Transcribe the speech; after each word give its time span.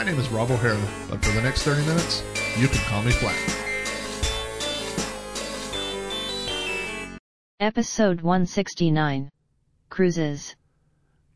My 0.00 0.06
name 0.06 0.18
is 0.18 0.30
Rob 0.30 0.50
O'Hara, 0.50 0.80
but 1.10 1.22
for 1.22 1.30
the 1.32 1.42
next 1.42 1.62
30 1.62 1.84
minutes, 1.84 2.22
you 2.56 2.68
can 2.68 2.78
call 2.84 3.02
me 3.02 3.10
Flack. 3.10 3.36
Episode 7.60 8.22
169 8.22 9.28
Cruises. 9.90 10.56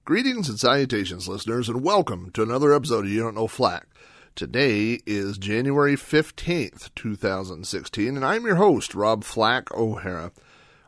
Greetings 0.07 0.49
and 0.49 0.59
salutations, 0.59 1.29
listeners, 1.29 1.69
and 1.69 1.83
welcome 1.83 2.31
to 2.31 2.43
another 2.43 2.73
episode 2.73 3.05
of 3.05 3.11
You 3.11 3.25
Don't 3.25 3.35
Know 3.35 3.49
Flack. 3.49 3.87
Today 4.35 4.99
is 5.05 5.37
January 5.37 5.95
15th, 5.95 6.89
2016, 6.95 8.17
and 8.17 8.25
I'm 8.25 8.47
your 8.47 8.57
host, 8.57 8.95
Rob 8.95 9.25
Flack 9.25 9.71
O'Hara. 9.75 10.33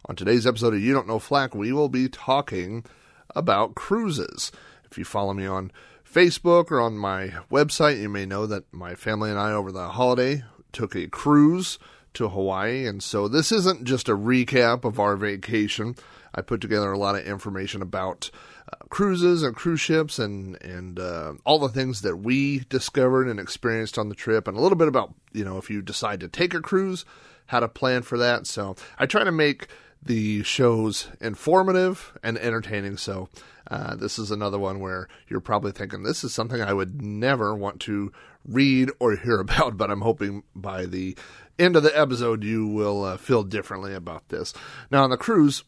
On 0.07 0.17
today's 0.17 0.47
episode 0.47 0.73
of 0.73 0.81
You 0.81 0.95
Don't 0.95 1.07
Know 1.07 1.19
Flack, 1.19 1.55
we 1.55 1.75
will 1.75 1.91
be 1.91 2.09
talking 2.09 2.87
about 3.35 3.75
cruises. 3.75 4.51
If 4.91 4.97
you 4.97 5.05
follow 5.05 5.35
me 5.35 5.45
on 5.45 5.71
Facebook 6.17 6.71
or 6.71 6.81
on 6.81 6.97
my 6.97 7.27
website, 7.51 8.01
you 8.01 8.09
may 8.09 8.25
know 8.25 8.47
that 8.47 8.73
my 8.73 8.95
family 8.95 9.29
and 9.29 9.39
I, 9.39 9.53
over 9.53 9.71
the 9.71 9.89
holiday, 9.89 10.45
took 10.73 10.97
a 10.97 11.09
cruise 11.09 11.79
to 12.15 12.31
Hawaii, 12.31 12.87
and 12.87 13.03
so 13.03 13.29
this 13.29 13.53
isn't 13.53 13.85
just 13.85 14.09
a 14.09 14.17
recap 14.17 14.85
of 14.85 14.99
our 14.99 15.15
vacation. 15.17 15.95
I 16.35 16.41
put 16.41 16.63
together 16.63 16.91
a 16.91 16.99
lot 16.99 17.17
of 17.17 17.27
information 17.27 17.83
about 17.83 18.31
uh, 18.73 18.77
cruises 18.89 19.43
and 19.43 19.55
cruise 19.55 19.83
ships 19.83 20.19
and 20.19 20.57
and 20.63 20.99
uh, 20.99 21.35
all 21.45 21.59
the 21.59 21.69
things 21.69 22.01
that 22.01 22.17
we 22.17 22.61
discovered 22.71 23.29
and 23.29 23.39
experienced 23.39 23.99
on 23.99 24.09
the 24.09 24.15
trip, 24.15 24.49
and 24.49 24.57
a 24.57 24.61
little 24.63 24.79
bit 24.79 24.89
about 24.89 25.13
you 25.35 25.45
know 25.45 25.59
if 25.59 25.69
you 25.69 25.83
decide 25.83 26.21
to 26.21 26.29
take 26.29 26.55
a 26.55 26.63
cruise, 26.63 27.05
how 27.49 27.61
to 27.61 27.69
plan 27.69 28.01
for 28.01 28.17
that. 28.17 28.47
So 28.47 28.75
I 28.99 29.05
try 29.05 29.23
to 29.23 29.33
make 29.33 29.69
the 30.03 30.43
shows 30.45 31.09
informative 31.21 32.17
and 32.23 32.39
entertaining. 32.39 32.97
So 32.97 33.29
uh, 33.71 33.97
this 33.97 34.19
is 34.19 34.31
another 34.31 34.59
one 34.59 34.81
where 34.81 35.09
you're 35.29 35.41
probably 35.41 35.73
thinking 35.73 36.03
this 36.03 36.25
is 36.25 36.35
something 36.35 36.61
I 36.61 36.73
would 36.73 37.03
never 37.03 37.55
want 37.55 37.81
to 37.83 38.13
read 38.47 38.91
or 38.99 39.17
hear 39.17 39.41
about, 39.41 39.77
but 39.77 39.91
I'm 39.91 40.03
hoping 40.03 40.43
by 40.55 40.87
the 40.87 41.17
end 41.59 41.77
of 41.77 41.83
the 41.83 41.99
episode 41.99 42.45
you 42.45 42.67
will 42.67 43.05
uh, 43.05 43.17
feel 43.17 43.43
differently 43.43 43.95
about 43.95 44.29
this. 44.29 44.53
Now 44.91 45.05
on 45.05 45.11
the 45.11 45.17
cruise. 45.17 45.65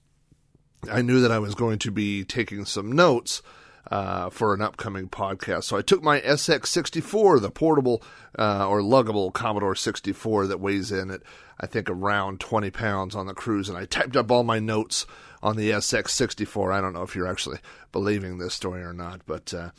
I 0.89 1.03
knew 1.03 1.21
that 1.23 1.33
I 1.33 1.41
was 1.41 1.57
going 1.57 1.81
to 1.81 1.91
be 1.91 2.25
taking 2.25 2.65
some 2.65 2.93
notes 2.93 3.43
uh, 3.91 4.31
for 4.31 4.55
an 4.55 4.61
upcoming 4.61 5.09
podcast. 5.09 5.65
So 5.65 5.77
I 5.77 5.83
took 5.83 6.03
my 6.03 6.21
SX64, 6.21 7.41
the 7.41 7.51
portable 7.51 8.03
uh, 8.39 8.69
or 8.69 8.81
luggable 8.81 9.33
Commodore 9.33 9.75
64 9.75 10.47
that 10.47 10.61
weighs 10.61 10.93
in 10.93 11.11
at, 11.11 11.23
I 11.61 11.67
think, 11.67 11.89
around 11.89 12.41
20 12.41 12.71
pounds 12.71 13.15
on 13.15 13.27
the 13.27 13.35
cruise, 13.35 13.69
and 13.69 13.79
I 13.79 13.87
typed 13.87 14.17
up 14.17 14.31
all 14.31 14.45
my 14.45 14.59
notes 14.59 15.07
on 15.42 15.56
the 15.56 15.70
SX64. 15.70 16.72
I 16.72 16.81
don't 16.81 16.92
know 16.92 17.03
if 17.03 17.14
you're 17.14 17.28
actually 17.28 17.58
believing 17.92 18.39
this 18.39 18.55
story 18.55 18.83
or 18.83 18.92
not, 18.92 19.22
but 19.27 19.53
uh, 19.55 19.70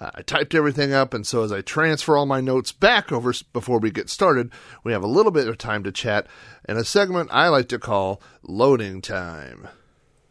uh, 0.00 0.10
I 0.14 0.22
typed 0.22 0.54
everything 0.54 0.92
up, 0.92 1.14
and 1.14 1.26
so 1.26 1.42
as 1.42 1.52
I 1.52 1.60
transfer 1.60 2.16
all 2.16 2.26
my 2.26 2.40
notes 2.40 2.72
back 2.72 3.10
over 3.12 3.32
before 3.52 3.78
we 3.78 3.90
get 3.90 4.08
started, 4.08 4.50
we 4.84 4.92
have 4.92 5.02
a 5.02 5.08
little 5.08 5.32
bit 5.32 5.48
of 5.48 5.58
time 5.58 5.82
to 5.84 5.92
chat 5.92 6.26
in 6.68 6.76
a 6.76 6.84
segment 6.84 7.30
I 7.32 7.48
like 7.48 7.68
to 7.68 7.78
call 7.78 8.20
Loading 8.42 9.00
Time. 9.00 9.68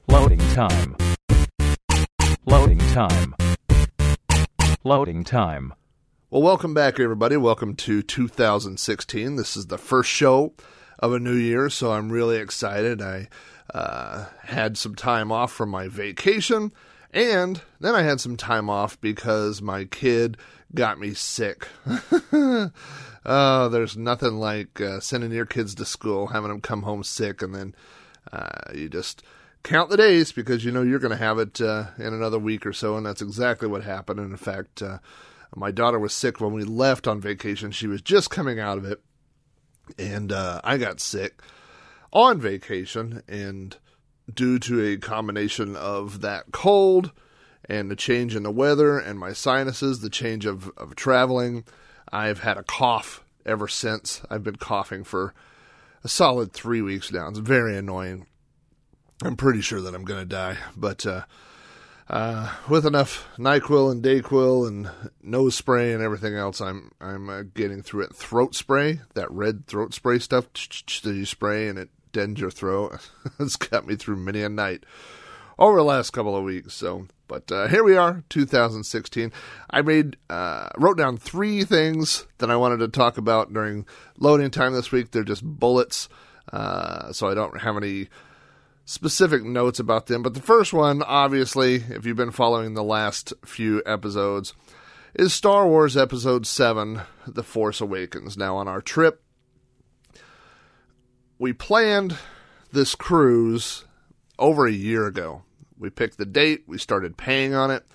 Loading 0.07 0.39
time. 0.53 0.95
Loading 2.45 2.79
time. 2.79 3.35
Loading 4.83 5.23
time. 5.23 5.73
Well, 6.31 6.41
welcome 6.41 6.73
back, 6.73 6.99
everybody. 6.99 7.37
Welcome 7.37 7.75
to 7.75 8.01
2016. 8.01 9.35
This 9.35 9.57
is 9.57 9.67
the 9.67 9.77
first 9.77 10.09
show 10.09 10.53
of 10.99 11.13
a 11.13 11.19
new 11.19 11.35
year, 11.35 11.69
so 11.69 11.91
I'm 11.91 12.11
really 12.11 12.37
excited. 12.37 13.01
I 13.01 13.29
uh, 13.73 14.25
had 14.43 14.77
some 14.77 14.95
time 14.95 15.31
off 15.31 15.51
from 15.51 15.69
my 15.69 15.87
vacation, 15.87 16.71
and 17.11 17.61
then 17.79 17.95
I 17.95 18.03
had 18.03 18.19
some 18.19 18.37
time 18.37 18.69
off 18.69 18.99
because 19.01 19.61
my 19.61 19.85
kid 19.85 20.37
got 20.73 20.99
me 20.99 21.13
sick. 21.13 21.67
oh, 22.31 23.69
there's 23.69 23.97
nothing 23.97 24.35
like 24.35 24.79
uh, 24.81 24.99
sending 24.99 25.31
your 25.31 25.45
kids 25.45 25.75
to 25.75 25.85
school, 25.85 26.27
having 26.27 26.49
them 26.49 26.61
come 26.61 26.83
home 26.83 27.03
sick, 27.03 27.41
and 27.41 27.53
then 27.53 27.75
uh, 28.31 28.71
you 28.73 28.89
just 28.89 29.23
count 29.63 29.89
the 29.89 29.97
days 29.97 30.31
because 30.31 30.63
you 30.63 30.71
know 30.71 30.81
you're 30.81 30.99
going 30.99 31.11
to 31.11 31.17
have 31.17 31.39
it 31.39 31.59
uh, 31.59 31.87
in 31.97 32.13
another 32.13 32.39
week 32.39 32.65
or 32.65 32.73
so, 32.73 32.95
and 32.97 33.05
that's 33.05 33.21
exactly 33.21 33.67
what 33.67 33.83
happened. 33.83 34.19
And 34.19 34.31
in 34.31 34.37
fact, 34.37 34.81
uh, 34.81 34.99
my 35.55 35.71
daughter 35.71 35.99
was 35.99 36.13
sick 36.13 36.39
when 36.39 36.53
we 36.53 36.63
left 36.63 37.07
on 37.07 37.19
vacation. 37.19 37.71
She 37.71 37.87
was 37.87 38.01
just 38.01 38.29
coming 38.29 38.59
out 38.59 38.77
of 38.77 38.85
it, 38.85 39.01
and 39.97 40.31
uh, 40.31 40.61
I 40.63 40.77
got 40.77 40.99
sick 40.99 41.41
on 42.11 42.39
vacation. 42.39 43.23
And 43.27 43.75
due 44.33 44.59
to 44.59 44.83
a 44.85 44.97
combination 44.97 45.75
of 45.75 46.21
that 46.21 46.51
cold 46.51 47.11
and 47.65 47.89
the 47.89 47.95
change 47.95 48.35
in 48.35 48.43
the 48.43 48.51
weather 48.51 48.97
and 48.97 49.19
my 49.19 49.33
sinuses, 49.33 50.01
the 50.01 50.09
change 50.09 50.45
of, 50.45 50.71
of 50.77 50.95
traveling, 50.95 51.63
I've 52.11 52.39
had 52.39 52.57
a 52.57 52.63
cough 52.63 53.23
ever 53.45 53.67
since. 53.67 54.21
I've 54.29 54.43
been 54.43 54.55
coughing 54.55 55.03
for 55.03 55.33
a 56.03 56.07
solid 56.07 56.53
three 56.53 56.81
weeks 56.81 57.11
now. 57.11 57.27
It's 57.27 57.39
very 57.39 57.77
annoying. 57.77 58.25
I'm 59.23 59.35
pretty 59.35 59.61
sure 59.61 59.81
that 59.81 59.93
I'm 59.93 60.05
going 60.05 60.21
to 60.21 60.25
die, 60.25 60.57
but 60.77 61.05
uh, 61.05 61.23
uh, 62.09 62.55
with 62.69 62.85
enough 62.85 63.27
Nyquil 63.37 63.91
and 63.91 64.03
Dayquil 64.03 64.67
and 64.67 64.89
nose 65.21 65.55
spray 65.55 65.93
and 65.93 66.01
everything 66.01 66.35
else, 66.35 66.61
I'm 66.61 66.91
I'm 67.01 67.29
uh, 67.29 67.43
getting 67.53 67.83
through 67.83 68.03
it. 68.03 68.15
Throat 68.15 68.55
spray, 68.55 69.01
that 69.13 69.29
red 69.29 69.67
throat 69.67 69.93
spray 69.93 70.19
stuff 70.19 70.45
that 70.53 71.03
you 71.03 71.25
spray 71.25 71.67
and 71.67 71.77
it 71.77 71.89
dens 72.11 72.39
your 72.39 72.51
throat. 72.51 73.09
it's 73.39 73.55
got 73.55 73.87
me 73.87 73.95
through 73.95 74.17
many 74.17 74.41
a 74.41 74.49
night 74.49 74.85
over 75.57 75.77
the 75.77 75.83
last 75.83 76.11
couple 76.11 76.35
of 76.35 76.43
weeks. 76.43 76.73
So, 76.73 77.07
but 77.27 77.51
uh, 77.51 77.67
here 77.67 77.83
we 77.83 77.95
are, 77.97 78.23
2016. 78.29 79.31
I 79.69 79.81
made 79.81 80.17
uh, 80.29 80.69
wrote 80.77 80.97
down 80.97 81.17
three 81.17 81.63
things 81.63 82.25
that 82.39 82.49
I 82.49 82.55
wanted 82.55 82.77
to 82.77 82.87
talk 82.87 83.17
about 83.17 83.53
during 83.53 83.85
loading 84.17 84.49
time 84.49 84.73
this 84.73 84.91
week. 84.91 85.11
They're 85.11 85.23
just 85.23 85.43
bullets, 85.43 86.09
uh, 86.51 87.11
so 87.11 87.27
I 87.27 87.33
don't 87.33 87.61
have 87.61 87.77
any 87.77 88.07
specific 88.85 89.43
notes 89.43 89.79
about 89.79 90.07
them. 90.07 90.23
But 90.23 90.33
the 90.33 90.41
first 90.41 90.73
one, 90.73 91.03
obviously, 91.03 91.75
if 91.75 92.05
you've 92.05 92.17
been 92.17 92.31
following 92.31 92.73
the 92.73 92.83
last 92.83 93.33
few 93.45 93.83
episodes, 93.85 94.53
is 95.13 95.33
Star 95.33 95.67
Wars 95.67 95.97
Episode 95.97 96.47
7 96.47 97.01
The 97.27 97.43
Force 97.43 97.81
Awakens. 97.81 98.37
Now, 98.37 98.55
on 98.57 98.67
our 98.67 98.81
trip, 98.81 99.21
we 101.39 101.53
planned 101.53 102.17
this 102.71 102.93
cruise 102.93 103.85
over 104.37 104.67
a 104.67 104.71
year 104.71 105.07
ago. 105.07 105.43
We 105.77 105.89
picked 105.89 106.17
the 106.17 106.25
date, 106.25 106.65
we 106.67 106.77
started 106.77 107.17
paying 107.17 107.55
on 107.55 107.71
it, 107.71 107.85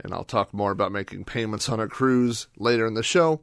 and 0.00 0.12
I'll 0.12 0.24
talk 0.24 0.52
more 0.52 0.72
about 0.72 0.92
making 0.92 1.24
payments 1.24 1.68
on 1.68 1.78
a 1.78 1.86
cruise 1.86 2.48
later 2.58 2.86
in 2.86 2.94
the 2.94 3.02
show. 3.04 3.40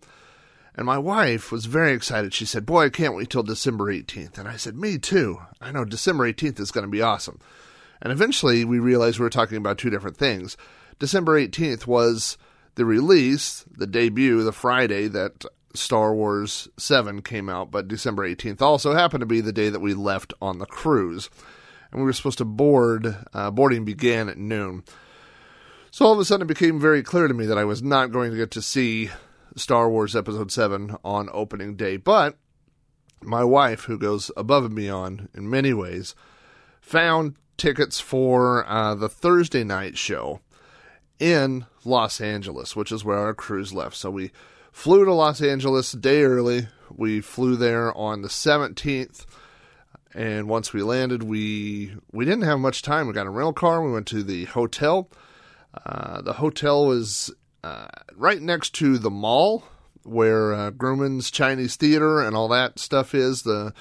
And 0.75 0.85
my 0.85 0.97
wife 0.97 1.53
was 1.53 1.67
very 1.67 1.93
excited. 1.93 2.33
She 2.33 2.45
said, 2.45 2.65
Boy, 2.65 2.85
I 2.85 2.89
can't 2.89 3.15
wait 3.15 3.29
till 3.29 3.43
December 3.43 3.85
18th. 3.85 4.37
And 4.37 4.47
I 4.47 4.57
said, 4.57 4.75
Me 4.75 4.97
too. 4.97 5.39
I 5.61 5.71
know 5.71 5.85
December 5.85 6.31
18th 6.31 6.59
is 6.59 6.71
going 6.71 6.85
to 6.85 6.91
be 6.91 7.01
awesome. 7.01 7.39
And 8.01 8.11
eventually 8.11 8.65
we 8.65 8.79
realized 8.79 9.17
we 9.17 9.23
were 9.23 9.29
talking 9.29 9.57
about 9.57 9.77
two 9.77 9.89
different 9.89 10.17
things. 10.17 10.57
December 10.99 11.39
18th 11.39 11.87
was 11.87 12.37
the 12.75 12.83
release, 12.83 13.63
the 13.71 13.87
debut, 13.87 14.43
the 14.43 14.51
Friday 14.51 15.07
that 15.07 15.45
Star 15.75 16.13
Wars 16.13 16.67
7 16.77 17.21
came 17.21 17.49
out, 17.49 17.71
but 17.71 17.87
December 17.87 18.27
18th 18.27 18.61
also 18.61 18.93
happened 18.93 19.21
to 19.21 19.25
be 19.25 19.41
the 19.41 19.53
day 19.53 19.69
that 19.69 19.81
we 19.81 19.93
left 19.93 20.33
on 20.41 20.59
the 20.59 20.65
cruise. 20.65 21.29
And 21.91 22.01
we 22.01 22.05
were 22.05 22.13
supposed 22.13 22.39
to 22.39 22.45
board, 22.45 23.15
uh, 23.33 23.51
boarding 23.51 23.85
began 23.85 24.29
at 24.29 24.37
noon. 24.37 24.83
So 25.91 26.05
all 26.05 26.13
of 26.13 26.19
a 26.19 26.25
sudden 26.25 26.45
it 26.45 26.53
became 26.53 26.79
very 26.79 27.03
clear 27.03 27.27
to 27.27 27.33
me 27.33 27.45
that 27.45 27.57
I 27.57 27.63
was 27.63 27.81
not 27.81 28.11
going 28.11 28.31
to 28.31 28.37
get 28.37 28.51
to 28.51 28.61
see 28.61 29.09
Star 29.55 29.89
Wars 29.89 30.15
Episode 30.15 30.51
7 30.51 30.97
on 31.03 31.29
opening 31.31 31.75
day. 31.75 31.97
But 31.97 32.37
my 33.21 33.43
wife, 33.43 33.85
who 33.85 33.97
goes 33.97 34.29
above 34.35 34.65
and 34.65 34.75
beyond 34.75 35.29
in 35.33 35.49
many 35.49 35.73
ways, 35.73 36.15
found 36.81 37.35
tickets 37.57 37.99
for 37.99 38.67
uh, 38.67 38.95
the 38.95 39.09
Thursday 39.09 39.63
night 39.63 39.97
show 39.97 40.41
in 41.19 41.65
Los 41.83 42.19
Angeles, 42.19 42.75
which 42.75 42.91
is 42.91 43.05
where 43.05 43.17
our 43.17 43.33
cruise 43.33 43.73
left. 43.73 43.95
So 43.95 44.11
we 44.11 44.31
flew 44.75 45.05
to 45.05 45.13
Los 45.13 45.41
Angeles 45.41 45.93
a 45.93 45.97
day 45.97 46.23
early. 46.23 46.67
We 46.91 47.21
flew 47.21 47.55
there 47.55 47.97
on 47.97 48.21
the 48.21 48.27
17th. 48.27 49.25
And 50.13 50.49
once 50.49 50.73
we 50.73 50.83
landed, 50.83 51.23
we 51.23 51.95
we 52.11 52.25
didn't 52.25 52.43
have 52.43 52.59
much 52.59 52.81
time. 52.81 53.07
We 53.07 53.13
got 53.13 53.25
a 53.25 53.31
rental 53.31 53.53
car. 53.53 53.81
We 53.81 53.91
went 53.91 54.05
to 54.07 54.21
the 54.21 54.45
hotel. 54.45 55.09
Uh, 55.85 56.21
the 56.21 56.33
hotel 56.33 56.85
was 56.85 57.33
uh, 57.63 57.87
right 58.15 58.41
next 58.41 58.73
to 58.75 58.97
the 58.97 59.09
mall 59.09 59.63
where 60.03 60.53
uh, 60.53 60.71
Grauman's 60.71 61.31
Chinese 61.31 61.77
Theater 61.77 62.19
and 62.19 62.35
all 62.35 62.49
that 62.49 62.77
stuff 62.77 63.15
is. 63.15 63.43
The 63.43 63.73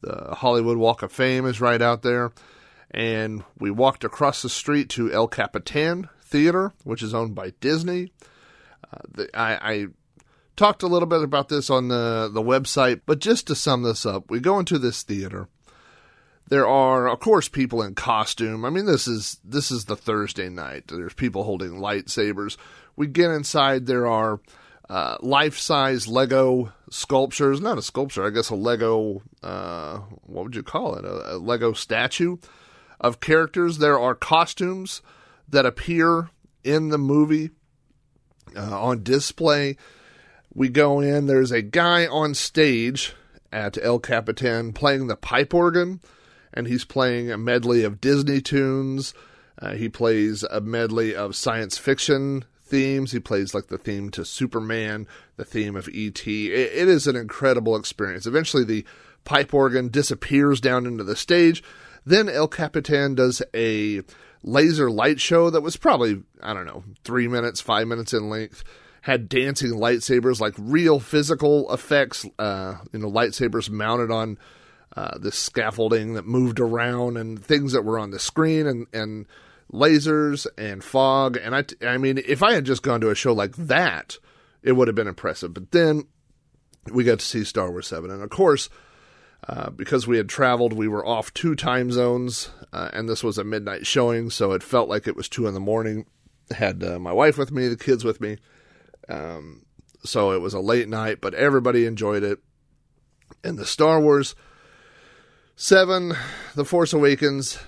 the 0.00 0.34
Hollywood 0.34 0.78
Walk 0.78 1.02
of 1.02 1.12
Fame 1.12 1.46
is 1.46 1.60
right 1.60 1.80
out 1.80 2.02
there. 2.02 2.32
And 2.90 3.44
we 3.58 3.70
walked 3.70 4.02
across 4.02 4.42
the 4.42 4.48
street 4.48 4.88
to 4.90 5.12
El 5.12 5.28
Capitan 5.28 6.08
Theater, 6.22 6.72
which 6.82 7.04
is 7.04 7.14
owned 7.14 7.36
by 7.36 7.52
Disney. 7.60 8.12
Uh, 8.92 8.98
the, 9.12 9.38
I, 9.38 9.72
I 9.72 9.86
talked 10.60 10.82
a 10.82 10.86
little 10.86 11.08
bit 11.08 11.22
about 11.22 11.48
this 11.48 11.70
on 11.70 11.88
the, 11.88 12.30
the 12.30 12.42
website, 12.42 13.00
but 13.06 13.18
just 13.18 13.46
to 13.46 13.54
sum 13.54 13.82
this 13.82 14.04
up, 14.04 14.30
we 14.30 14.38
go 14.38 14.58
into 14.58 14.78
this 14.78 15.02
theater. 15.02 15.48
There 16.50 16.68
are, 16.68 17.08
of 17.08 17.18
course, 17.18 17.48
people 17.48 17.82
in 17.82 17.94
costume. 17.94 18.66
I 18.66 18.70
mean, 18.70 18.84
this 18.84 19.08
is 19.08 19.38
this 19.42 19.70
is 19.70 19.86
the 19.86 19.96
Thursday 19.96 20.50
night. 20.50 20.88
There's 20.88 21.14
people 21.14 21.44
holding 21.44 21.80
lightsabers. 21.80 22.58
We 22.94 23.06
get 23.06 23.30
inside. 23.30 23.86
There 23.86 24.06
are 24.06 24.40
uh, 24.90 25.16
life-size 25.20 26.08
Lego 26.08 26.72
sculptures. 26.90 27.60
Not 27.62 27.78
a 27.78 27.82
sculpture, 27.82 28.26
I 28.26 28.30
guess 28.30 28.50
a 28.50 28.54
Lego. 28.54 29.22
Uh, 29.42 30.00
what 30.26 30.44
would 30.44 30.56
you 30.56 30.62
call 30.62 30.96
it? 30.96 31.06
A, 31.06 31.36
a 31.36 31.38
Lego 31.38 31.72
statue 31.72 32.36
of 33.00 33.20
characters. 33.20 33.78
There 33.78 33.98
are 33.98 34.14
costumes 34.14 35.00
that 35.48 35.64
appear 35.64 36.28
in 36.64 36.90
the 36.90 36.98
movie 36.98 37.50
uh, 38.54 38.78
on 38.78 39.02
display. 39.02 39.78
We 40.52 40.68
go 40.68 41.00
in. 41.00 41.26
There's 41.26 41.52
a 41.52 41.62
guy 41.62 42.06
on 42.06 42.34
stage 42.34 43.14
at 43.52 43.78
El 43.82 43.98
Capitan 43.98 44.72
playing 44.72 45.06
the 45.06 45.16
pipe 45.16 45.54
organ, 45.54 46.00
and 46.52 46.66
he's 46.66 46.84
playing 46.84 47.30
a 47.30 47.38
medley 47.38 47.84
of 47.84 48.00
Disney 48.00 48.40
tunes. 48.40 49.14
Uh, 49.60 49.74
he 49.74 49.88
plays 49.88 50.42
a 50.44 50.60
medley 50.60 51.14
of 51.14 51.36
science 51.36 51.78
fiction 51.78 52.44
themes. 52.64 53.12
He 53.12 53.20
plays 53.20 53.54
like 53.54 53.66
the 53.66 53.78
theme 53.78 54.10
to 54.10 54.24
Superman, 54.24 55.06
the 55.36 55.44
theme 55.44 55.76
of 55.76 55.88
E.T. 55.88 56.52
It, 56.52 56.72
it 56.72 56.88
is 56.88 57.06
an 57.06 57.16
incredible 57.16 57.76
experience. 57.76 58.26
Eventually, 58.26 58.64
the 58.64 58.84
pipe 59.24 59.52
organ 59.52 59.88
disappears 59.88 60.60
down 60.60 60.86
into 60.86 61.04
the 61.04 61.16
stage. 61.16 61.62
Then 62.06 62.28
El 62.28 62.48
Capitan 62.48 63.14
does 63.14 63.42
a 63.54 64.02
laser 64.42 64.90
light 64.90 65.20
show 65.20 65.50
that 65.50 65.60
was 65.60 65.76
probably, 65.76 66.22
I 66.42 66.54
don't 66.54 66.66
know, 66.66 66.84
three 67.04 67.28
minutes, 67.28 67.60
five 67.60 67.86
minutes 67.86 68.14
in 68.14 68.30
length. 68.30 68.64
Had 69.02 69.28
dancing 69.28 69.72
lightsabers, 69.72 70.40
like 70.40 70.54
real 70.58 71.00
physical 71.00 71.72
effects, 71.72 72.26
uh, 72.38 72.76
you 72.92 72.98
know, 72.98 73.10
lightsabers 73.10 73.70
mounted 73.70 74.10
on 74.10 74.38
uh, 74.96 75.18
this 75.18 75.38
scaffolding 75.38 76.14
that 76.14 76.26
moved 76.26 76.60
around 76.60 77.16
and 77.16 77.42
things 77.42 77.72
that 77.72 77.84
were 77.84 77.98
on 77.98 78.10
the 78.10 78.18
screen 78.18 78.66
and, 78.66 78.86
and 78.92 79.26
lasers 79.72 80.46
and 80.58 80.82
fog. 80.84 81.36
And 81.36 81.54
I, 81.54 81.64
I 81.86 81.96
mean, 81.96 82.18
if 82.18 82.42
I 82.42 82.54
had 82.54 82.64
just 82.64 82.82
gone 82.82 83.00
to 83.00 83.10
a 83.10 83.14
show 83.14 83.32
like 83.32 83.56
that, 83.56 84.18
it 84.62 84.72
would 84.72 84.88
have 84.88 84.94
been 84.94 85.08
impressive. 85.08 85.54
But 85.54 85.70
then 85.70 86.04
we 86.92 87.04
got 87.04 87.20
to 87.20 87.24
see 87.24 87.44
Star 87.44 87.70
Wars 87.70 87.86
7. 87.86 88.10
And 88.10 88.22
of 88.22 88.30
course, 88.30 88.68
uh, 89.48 89.70
because 89.70 90.06
we 90.06 90.16
had 90.16 90.28
traveled, 90.28 90.72
we 90.72 90.88
were 90.88 91.06
off 91.06 91.32
two 91.32 91.54
time 91.54 91.90
zones, 91.90 92.50
uh, 92.72 92.90
and 92.92 93.08
this 93.08 93.24
was 93.24 93.38
a 93.38 93.44
midnight 93.44 93.86
showing, 93.86 94.28
so 94.30 94.52
it 94.52 94.62
felt 94.62 94.88
like 94.88 95.08
it 95.08 95.16
was 95.16 95.28
two 95.28 95.46
in 95.46 95.54
the 95.54 95.60
morning. 95.60 96.06
Had 96.50 96.82
uh, 96.82 96.98
my 96.98 97.12
wife 97.12 97.38
with 97.38 97.50
me, 97.50 97.68
the 97.68 97.76
kids 97.76 98.04
with 98.04 98.20
me, 98.20 98.36
um, 99.08 99.64
so 100.04 100.32
it 100.32 100.40
was 100.40 100.54
a 100.54 100.60
late 100.60 100.88
night, 100.88 101.20
but 101.20 101.34
everybody 101.34 101.86
enjoyed 101.86 102.22
it. 102.22 102.38
And 103.42 103.58
the 103.58 103.66
Star 103.66 104.00
Wars 104.00 104.34
Seven, 105.56 106.14
The 106.54 106.64
Force 106.64 106.92
Awakens, 106.92 107.58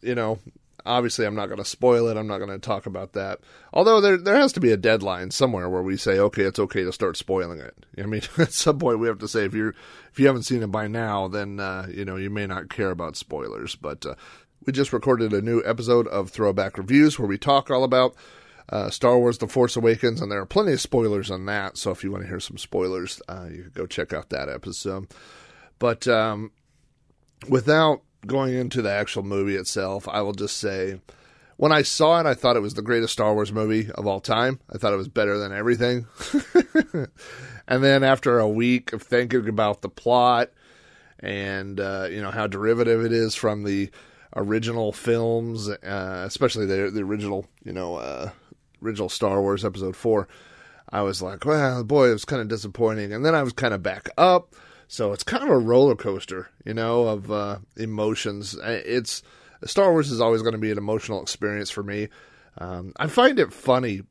you 0.00 0.14
know, 0.14 0.38
obviously 0.86 1.26
I'm 1.26 1.34
not 1.34 1.46
going 1.46 1.58
to 1.58 1.64
spoil 1.64 2.08
it. 2.08 2.16
I'm 2.16 2.26
not 2.26 2.38
going 2.38 2.50
to 2.50 2.58
talk 2.58 2.86
about 2.86 3.12
that. 3.12 3.40
Although 3.72 4.00
there 4.00 4.16
there 4.16 4.36
has 4.36 4.52
to 4.54 4.60
be 4.60 4.72
a 4.72 4.76
deadline 4.76 5.30
somewhere 5.30 5.68
where 5.68 5.82
we 5.82 5.96
say, 5.96 6.18
okay, 6.18 6.42
it's 6.42 6.58
okay 6.58 6.84
to 6.84 6.92
start 6.92 7.16
spoiling 7.16 7.60
it. 7.60 7.74
I 7.98 8.02
mean, 8.02 8.22
at 8.38 8.52
some 8.52 8.78
point 8.78 8.98
we 8.98 9.08
have 9.08 9.18
to 9.18 9.28
say 9.28 9.44
if 9.44 9.54
you're 9.54 9.74
if 10.12 10.18
you 10.18 10.26
haven't 10.26 10.44
seen 10.44 10.62
it 10.62 10.70
by 10.70 10.86
now, 10.86 11.28
then 11.28 11.60
uh, 11.60 11.86
you 11.90 12.04
know 12.04 12.16
you 12.16 12.30
may 12.30 12.46
not 12.46 12.68
care 12.70 12.90
about 12.90 13.16
spoilers. 13.16 13.74
But 13.74 14.04
uh, 14.06 14.14
we 14.64 14.72
just 14.72 14.92
recorded 14.92 15.32
a 15.32 15.42
new 15.42 15.62
episode 15.64 16.06
of 16.08 16.30
Throwback 16.30 16.78
Reviews 16.78 17.18
where 17.18 17.28
we 17.28 17.38
talk 17.38 17.70
all 17.70 17.84
about. 17.84 18.14
Uh, 18.68 18.90
Star 18.90 19.18
Wars: 19.18 19.38
The 19.38 19.48
Force 19.48 19.76
Awakens, 19.76 20.20
and 20.20 20.30
there 20.30 20.40
are 20.40 20.46
plenty 20.46 20.72
of 20.72 20.80
spoilers 20.80 21.30
on 21.30 21.46
that. 21.46 21.76
So 21.76 21.90
if 21.90 22.02
you 22.02 22.10
want 22.10 22.24
to 22.24 22.28
hear 22.28 22.40
some 22.40 22.58
spoilers, 22.58 23.20
uh, 23.28 23.46
you 23.50 23.62
can 23.62 23.72
go 23.74 23.86
check 23.86 24.12
out 24.12 24.30
that 24.30 24.48
episode. 24.48 25.08
But 25.78 26.08
um, 26.08 26.52
without 27.48 28.02
going 28.26 28.54
into 28.54 28.80
the 28.80 28.90
actual 28.90 29.22
movie 29.22 29.56
itself, 29.56 30.08
I 30.08 30.22
will 30.22 30.32
just 30.32 30.56
say 30.56 31.00
when 31.56 31.72
I 31.72 31.82
saw 31.82 32.20
it, 32.20 32.26
I 32.26 32.34
thought 32.34 32.56
it 32.56 32.60
was 32.60 32.74
the 32.74 32.82
greatest 32.82 33.12
Star 33.12 33.34
Wars 33.34 33.52
movie 33.52 33.90
of 33.92 34.06
all 34.06 34.20
time. 34.20 34.60
I 34.72 34.78
thought 34.78 34.92
it 34.92 34.98
was 34.98 35.08
better 35.08 35.38
than 35.38 35.52
everything. 35.52 36.06
and 37.68 37.84
then 37.84 38.02
after 38.02 38.38
a 38.38 38.48
week 38.48 38.92
of 38.92 39.02
thinking 39.02 39.48
about 39.48 39.82
the 39.82 39.88
plot 39.88 40.50
and 41.20 41.78
uh, 41.78 42.08
you 42.10 42.20
know 42.20 42.30
how 42.30 42.46
derivative 42.46 43.04
it 43.04 43.12
is 43.12 43.34
from 43.34 43.64
the 43.64 43.90
original 44.36 44.92
films, 44.92 45.68
uh, 45.68 46.24
especially 46.26 46.66
the 46.66 46.90
the 46.90 47.02
original 47.02 47.46
you 47.64 47.72
know 47.72 47.96
uh, 47.96 48.30
original 48.84 49.08
Star 49.08 49.40
Wars 49.40 49.64
Episode 49.64 49.96
Four, 49.96 50.28
I 50.90 51.02
was 51.02 51.22
like, 51.22 51.44
well, 51.44 51.82
boy, 51.82 52.10
it 52.10 52.12
was 52.12 52.24
kind 52.24 52.42
of 52.42 52.48
disappointing. 52.48 53.12
And 53.12 53.24
then 53.24 53.34
I 53.34 53.42
was 53.42 53.52
kind 53.52 53.74
of 53.74 53.82
back 53.82 54.08
up. 54.16 54.54
So 54.86 55.12
it's 55.12 55.24
kind 55.24 55.42
of 55.42 55.48
a 55.48 55.58
roller 55.58 55.96
coaster, 55.96 56.50
you 56.64 56.74
know, 56.74 57.08
of 57.08 57.32
uh, 57.32 57.58
emotions. 57.76 58.56
It's 58.62 59.22
Star 59.64 59.90
Wars 59.90 60.10
is 60.10 60.20
always 60.20 60.42
going 60.42 60.52
to 60.52 60.58
be 60.58 60.70
an 60.70 60.78
emotional 60.78 61.22
experience 61.22 61.70
for 61.70 61.82
me. 61.82 62.08
Um, 62.58 62.92
I 62.96 63.06
find 63.06 63.38
it 63.38 63.52
funny 63.52 64.02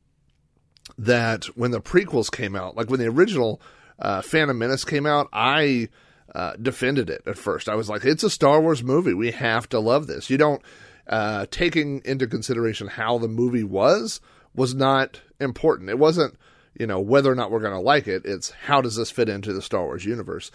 that 0.98 1.44
when 1.56 1.70
the 1.70 1.80
prequels 1.80 2.30
came 2.30 2.56
out, 2.56 2.76
like 2.76 2.90
when 2.90 3.00
the 3.00 3.06
original 3.06 3.62
uh, 3.98 4.20
Phantom 4.20 4.58
Menace 4.58 4.84
came 4.84 5.06
out, 5.06 5.28
I 5.32 5.88
uh, 6.34 6.54
defended 6.60 7.08
it 7.08 7.22
at 7.26 7.38
first. 7.38 7.68
I 7.68 7.76
was 7.76 7.88
like, 7.88 8.04
it's 8.04 8.24
a 8.24 8.30
Star 8.30 8.60
Wars 8.60 8.82
movie. 8.82 9.14
We 9.14 9.30
have 9.30 9.68
to 9.70 9.78
love 9.78 10.06
this. 10.08 10.28
You 10.28 10.36
don't, 10.36 10.60
uh, 11.06 11.46
taking 11.50 12.02
into 12.04 12.26
consideration 12.26 12.88
how 12.88 13.18
the 13.18 13.28
movie 13.28 13.64
was, 13.64 14.20
was 14.54 14.74
not 14.74 15.20
important. 15.40 15.90
It 15.90 15.98
wasn't, 15.98 16.36
you 16.78 16.86
know, 16.86 17.00
whether 17.00 17.30
or 17.30 17.34
not 17.34 17.50
we're 17.50 17.60
going 17.60 17.72
to 17.72 17.80
like 17.80 18.06
it. 18.06 18.22
It's 18.24 18.50
how 18.50 18.80
does 18.80 18.96
this 18.96 19.10
fit 19.10 19.28
into 19.28 19.52
the 19.52 19.62
Star 19.62 19.84
Wars 19.84 20.04
universe? 20.04 20.50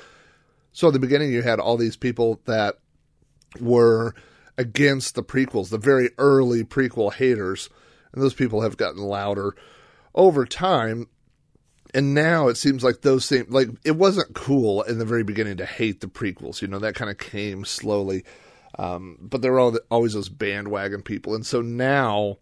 So 0.72 0.88
at 0.88 0.94
the 0.94 1.00
beginning, 1.00 1.32
you 1.32 1.42
had 1.42 1.60
all 1.60 1.78
these 1.78 1.98
people 1.98 2.42
that 2.46 2.76
were 3.60 4.14
against 4.58 5.16
the 5.16 5.24
prequels, 5.24 5.70
the 5.70 5.78
very 5.78 6.12
early 6.18 6.64
prequel 6.64 7.14
haters, 7.14 7.70
and 8.14 8.22
those 8.22 8.34
people 8.34 8.62
have 8.62 8.78
gotten 8.78 9.02
louder 9.02 9.56
over 10.14 10.46
time. 10.46 11.08
And 11.94 12.14
now 12.14 12.50
it 12.50 12.58
seems 12.58 12.84
like 12.84 13.02
those 13.02 13.26
same 13.26 13.48
like 13.50 13.70
it 13.84 13.96
wasn't 13.96 14.36
cool 14.36 14.84
in 14.84 15.00
the 15.00 15.06
very 15.06 15.24
beginning 15.24 15.58
to 15.58 15.66
hate 15.66 16.02
the 16.02 16.08
prequels. 16.08 16.62
You 16.62 16.68
know 16.68 16.78
that 16.80 16.94
kind 16.94 17.10
of 17.10 17.18
came 17.18 17.66
slowly, 17.66 18.26
um, 18.78 19.18
but 19.20 19.42
there 19.42 19.54
were 19.54 19.80
always 19.90 20.14
those 20.14 20.30
bandwagon 20.30 21.02
people. 21.02 21.34
And 21.34 21.46
so 21.46 21.62
now 21.62 22.38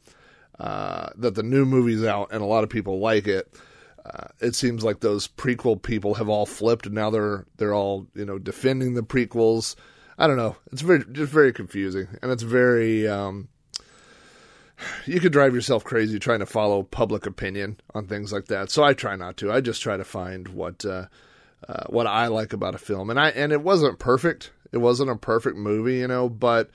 uh, 0.59 1.09
that 1.15 1.35
the 1.35 1.43
new 1.43 1.65
movie's 1.65 2.03
out 2.03 2.29
and 2.31 2.41
a 2.41 2.45
lot 2.45 2.63
of 2.63 2.69
people 2.69 2.99
like 2.99 3.27
it, 3.27 3.53
uh, 4.05 4.27
it 4.39 4.55
seems 4.55 4.83
like 4.83 4.99
those 4.99 5.27
prequel 5.27 5.81
people 5.81 6.15
have 6.15 6.29
all 6.29 6.45
flipped 6.45 6.85
and 6.85 6.95
now 6.95 7.09
they're 7.09 7.45
they're 7.57 7.73
all 7.73 8.07
you 8.15 8.25
know 8.25 8.39
defending 8.39 8.93
the 8.93 9.03
prequels. 9.03 9.75
I 10.17 10.27
don't 10.27 10.37
know. 10.37 10.55
It's 10.71 10.81
very 10.81 11.03
just 11.11 11.31
very 11.31 11.53
confusing 11.53 12.07
and 12.21 12.31
it's 12.31 12.43
very 12.43 13.07
um, 13.07 13.49
you 15.05 15.19
could 15.19 15.33
drive 15.33 15.53
yourself 15.53 15.83
crazy 15.83 16.19
trying 16.19 16.39
to 16.39 16.45
follow 16.45 16.83
public 16.83 17.25
opinion 17.25 17.79
on 17.93 18.07
things 18.07 18.31
like 18.31 18.45
that. 18.45 18.71
So 18.71 18.83
I 18.83 18.93
try 18.93 19.15
not 19.15 19.37
to. 19.37 19.51
I 19.51 19.61
just 19.61 19.81
try 19.81 19.97
to 19.97 20.03
find 20.03 20.47
what 20.49 20.85
uh, 20.85 21.05
uh, 21.67 21.83
what 21.87 22.07
I 22.07 22.27
like 22.27 22.53
about 22.53 22.75
a 22.75 22.79
film, 22.79 23.09
and 23.09 23.19
I 23.19 23.29
and 23.29 23.51
it 23.51 23.61
wasn't 23.61 23.99
perfect. 23.99 24.51
It 24.71 24.77
wasn't 24.77 25.09
a 25.09 25.15
perfect 25.15 25.57
movie, 25.57 25.97
you 25.97 26.07
know, 26.07 26.29
but 26.29 26.69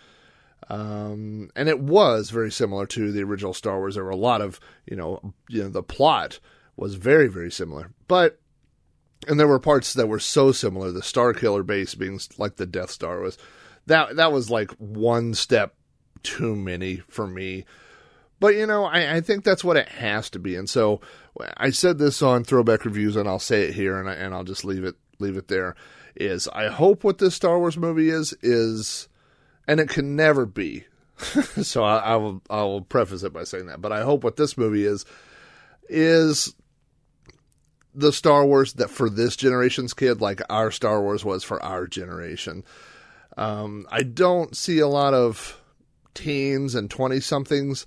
um, 0.69 1.51
and 1.57 1.69
it 1.69 1.81
was 1.81 2.31
very 2.31 2.51
similar 2.51 2.87
to 2.87 3.13
the 3.13 3.23
original 3.23 3.55
Star 3.55 3.79
Wars. 3.79 3.95
There 3.95 4.05
were 4.05 4.11
a 4.11 4.17
lot 4.17 4.41
of 4.41 4.61
you 4.87 4.97
know 4.97 5.35
you 5.49 5.63
know 5.63 5.69
the 5.69 5.83
plot 5.83 6.41
was 6.77 6.95
very, 6.95 7.29
very 7.29 7.51
similar. 7.51 7.93
But, 8.09 8.41
and 9.29 9.39
there 9.39 9.49
were 9.49 9.59
parts 9.59 9.95
that 9.95 10.09
were 10.09 10.19
so 10.19 10.53
similar. 10.53 10.91
The 10.91 11.01
Starkiller 11.01 11.65
base 11.65 11.95
being 11.95 12.21
like 12.39 12.57
the 12.57 12.67
Death 12.67 12.91
Star 12.91 13.21
was, 13.21 13.39
that, 13.87 14.17
that 14.17 14.33
was 14.33 14.51
like 14.51 14.71
one 14.73 15.35
step 15.35 15.75
too 16.23 16.57
many 16.57 16.97
for 17.09 17.27
me. 17.27 17.65
But, 18.41 18.57
you 18.57 18.67
know, 18.67 18.85
I, 18.85 19.17
I 19.17 19.21
think 19.21 19.45
that's 19.45 19.63
what 19.63 19.77
it 19.77 19.89
has 19.89 20.29
to 20.31 20.39
be. 20.39 20.57
And 20.57 20.69
so 20.69 21.01
I 21.57 21.71
said 21.71 21.99
this 21.99 22.23
on 22.23 22.43
Throwback 22.43 22.85
Reviews, 22.85 23.15
and 23.15 23.29
I'll 23.29 23.39
say 23.39 23.63
it 23.63 23.75
here, 23.75 23.99
and, 23.99 24.09
I, 24.09 24.15
and 24.15 24.35
I'll 24.35 24.45
just 24.45 24.65
leave 24.65 24.85
it, 24.85 24.97
leave 25.19 25.37
it 25.37 25.49
there. 25.49 25.77
Is 26.15 26.49
I 26.49 26.69
hope 26.69 27.05
what 27.05 27.19
this 27.19 27.35
Star 27.35 27.59
Wars 27.59 27.79
movie 27.79 28.11
is, 28.11 28.35
is, 28.43 29.09
and 29.67 29.81
it 29.81 29.89
can 29.89 30.17
never 30.17 30.47
be. 30.47 30.85
so 31.19 31.85
I, 31.85 31.99
I 31.99 32.17
will, 32.17 32.43
I 32.51 32.63
will 32.63 32.81
preface 32.83 33.23
it 33.23 33.33
by 33.33 33.45
saying 33.45 33.67
that. 33.67 33.81
But 33.81 33.93
I 33.93 34.03
hope 34.03 34.25
what 34.25 34.37
this 34.37 34.59
movie 34.59 34.85
is, 34.85 35.05
is 35.89 36.55
the 37.95 38.13
Star 38.13 38.45
Wars 38.47 38.73
that 38.75 38.91
for 38.91 39.11
this 39.11 39.37
generation's 39.37 39.95
kid, 39.95 40.21
like 40.21 40.41
our 40.51 40.71
Star 40.71 41.03
Wars 41.03 41.25
was 41.25 41.45
for 41.45 41.63
our 41.63 41.87
generation. 41.87 42.65
Um, 43.37 43.87
I 43.91 44.03
don't 44.03 44.57
see 44.57 44.79
a 44.79 44.89
lot 44.89 45.15
of 45.15 45.61
teens 46.15 46.75
and 46.75 46.91
20 46.91 47.21
somethings 47.21 47.87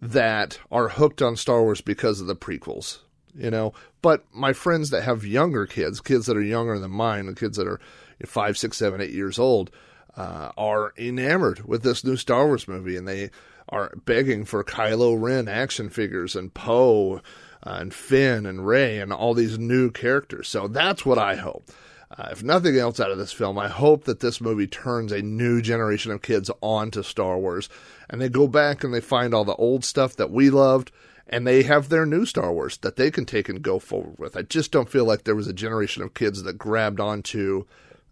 that 0.00 0.58
are 0.70 0.88
hooked 0.88 1.20
on 1.22 1.36
Star 1.36 1.62
Wars 1.62 1.80
because 1.80 2.20
of 2.20 2.26
the 2.26 2.36
prequels. 2.36 2.98
you 3.34 3.50
know. 3.50 3.72
But 4.02 4.24
my 4.32 4.52
friends 4.52 4.90
that 4.90 5.02
have 5.02 5.24
younger 5.24 5.66
kids, 5.66 6.00
kids 6.00 6.26
that 6.26 6.36
are 6.36 6.42
younger 6.42 6.78
than 6.78 6.90
mine, 6.90 7.26
the 7.26 7.34
kids 7.34 7.56
that 7.56 7.66
are 7.66 7.80
five, 8.26 8.58
six, 8.58 8.76
seven, 8.76 9.00
eight 9.00 9.12
years 9.12 9.38
old, 9.38 9.70
uh, 10.18 10.50
are 10.58 10.92
enamored 10.98 11.64
with 11.64 11.84
this 11.84 12.02
new 12.02 12.16
Star 12.16 12.46
Wars 12.46 12.66
movie, 12.66 12.96
and 12.96 13.06
they 13.06 13.30
are 13.68 13.94
begging 14.04 14.44
for 14.44 14.64
Kylo 14.64 15.20
Ren 15.20 15.46
action 15.46 15.90
figures 15.90 16.34
and 16.34 16.52
Poe 16.52 17.16
uh, 17.16 17.20
and 17.62 17.94
Finn 17.94 18.44
and 18.44 18.66
Rey 18.66 18.98
and 18.98 19.12
all 19.12 19.32
these 19.32 19.58
new 19.58 19.90
characters. 19.90 20.48
So 20.48 20.66
that's 20.66 21.06
what 21.06 21.18
I 21.18 21.36
hope. 21.36 21.70
Uh, 22.10 22.30
if 22.32 22.42
nothing 22.42 22.76
else 22.76 22.98
out 22.98 23.12
of 23.12 23.18
this 23.18 23.32
film, 23.32 23.58
I 23.58 23.68
hope 23.68 24.04
that 24.04 24.20
this 24.20 24.40
movie 24.40 24.66
turns 24.66 25.12
a 25.12 25.22
new 25.22 25.60
generation 25.60 26.10
of 26.10 26.22
kids 26.22 26.50
onto 26.62 27.02
Star 27.02 27.38
Wars 27.38 27.68
and 28.08 28.20
they 28.20 28.30
go 28.30 28.48
back 28.48 28.82
and 28.82 28.92
they 28.92 29.00
find 29.00 29.34
all 29.34 29.44
the 29.44 29.54
old 29.54 29.84
stuff 29.84 30.16
that 30.16 30.30
we 30.30 30.50
loved 30.50 30.90
and 31.28 31.46
they 31.46 31.62
have 31.62 31.90
their 31.90 32.06
new 32.06 32.24
Star 32.24 32.52
Wars 32.52 32.78
that 32.78 32.96
they 32.96 33.10
can 33.10 33.26
take 33.26 33.50
and 33.50 33.62
go 33.62 33.78
forward 33.78 34.18
with. 34.18 34.36
I 34.36 34.42
just 34.42 34.72
don't 34.72 34.88
feel 34.88 35.04
like 35.04 35.24
there 35.24 35.36
was 35.36 35.46
a 35.46 35.52
generation 35.52 36.02
of 36.02 36.14
kids 36.14 36.42
that 36.42 36.56
grabbed 36.56 36.98
onto, 36.98 37.66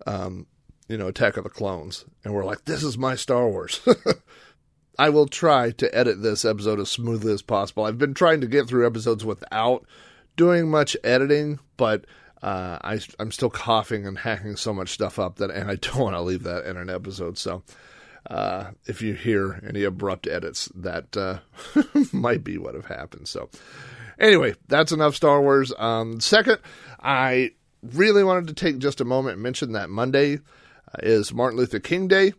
um, 0.06 0.46
you 0.88 0.96
know, 0.96 1.08
Attack 1.08 1.36
of 1.36 1.44
the 1.44 1.50
Clones 1.50 2.04
and 2.24 2.34
we're 2.34 2.44
like, 2.44 2.64
this 2.64 2.82
is 2.82 2.96
my 2.96 3.14
Star 3.14 3.48
Wars. 3.48 3.80
I 4.98 5.10
will 5.10 5.26
try 5.26 5.72
to 5.72 5.94
edit 5.94 6.22
this 6.22 6.44
episode 6.44 6.80
as 6.80 6.90
smoothly 6.90 7.32
as 7.32 7.42
possible. 7.42 7.84
I've 7.84 7.98
been 7.98 8.14
trying 8.14 8.40
to 8.40 8.46
get 8.46 8.66
through 8.66 8.86
episodes 8.86 9.24
without 9.24 9.84
doing 10.36 10.70
much 10.70 10.96
editing, 11.04 11.58
but 11.76 12.06
uh, 12.42 12.78
I, 12.82 13.00
am 13.18 13.32
still 13.32 13.50
coughing 13.50 14.06
and 14.06 14.18
hacking 14.18 14.56
so 14.56 14.72
much 14.72 14.90
stuff 14.90 15.18
up 15.18 15.36
that, 15.36 15.50
and 15.50 15.70
I 15.70 15.76
don't 15.76 15.96
want 15.98 16.14
to 16.14 16.20
leave 16.20 16.44
that 16.44 16.64
in 16.64 16.76
an 16.76 16.90
episode. 16.90 17.38
So, 17.38 17.62
uh, 18.30 18.70
if 18.86 19.02
you 19.02 19.14
hear 19.14 19.60
any 19.66 19.84
abrupt 19.84 20.26
edits, 20.26 20.70
that 20.74 21.16
uh, 21.16 21.38
might 22.12 22.44
be 22.44 22.58
what 22.58 22.74
have 22.74 22.86
happened. 22.86 23.28
So, 23.28 23.50
anyway, 24.18 24.54
that's 24.68 24.92
enough 24.92 25.14
Star 25.14 25.40
Wars. 25.40 25.72
Um, 25.76 26.20
second, 26.20 26.58
I 27.00 27.52
really 27.82 28.24
wanted 28.24 28.48
to 28.48 28.54
take 28.54 28.78
just 28.78 29.00
a 29.00 29.04
moment 29.04 29.34
and 29.34 29.42
mention 29.42 29.72
that 29.72 29.90
Monday 29.90 30.40
is 31.00 31.32
Martin 31.32 31.58
Luther 31.58 31.80
King 31.80 32.08
Day. 32.08 32.32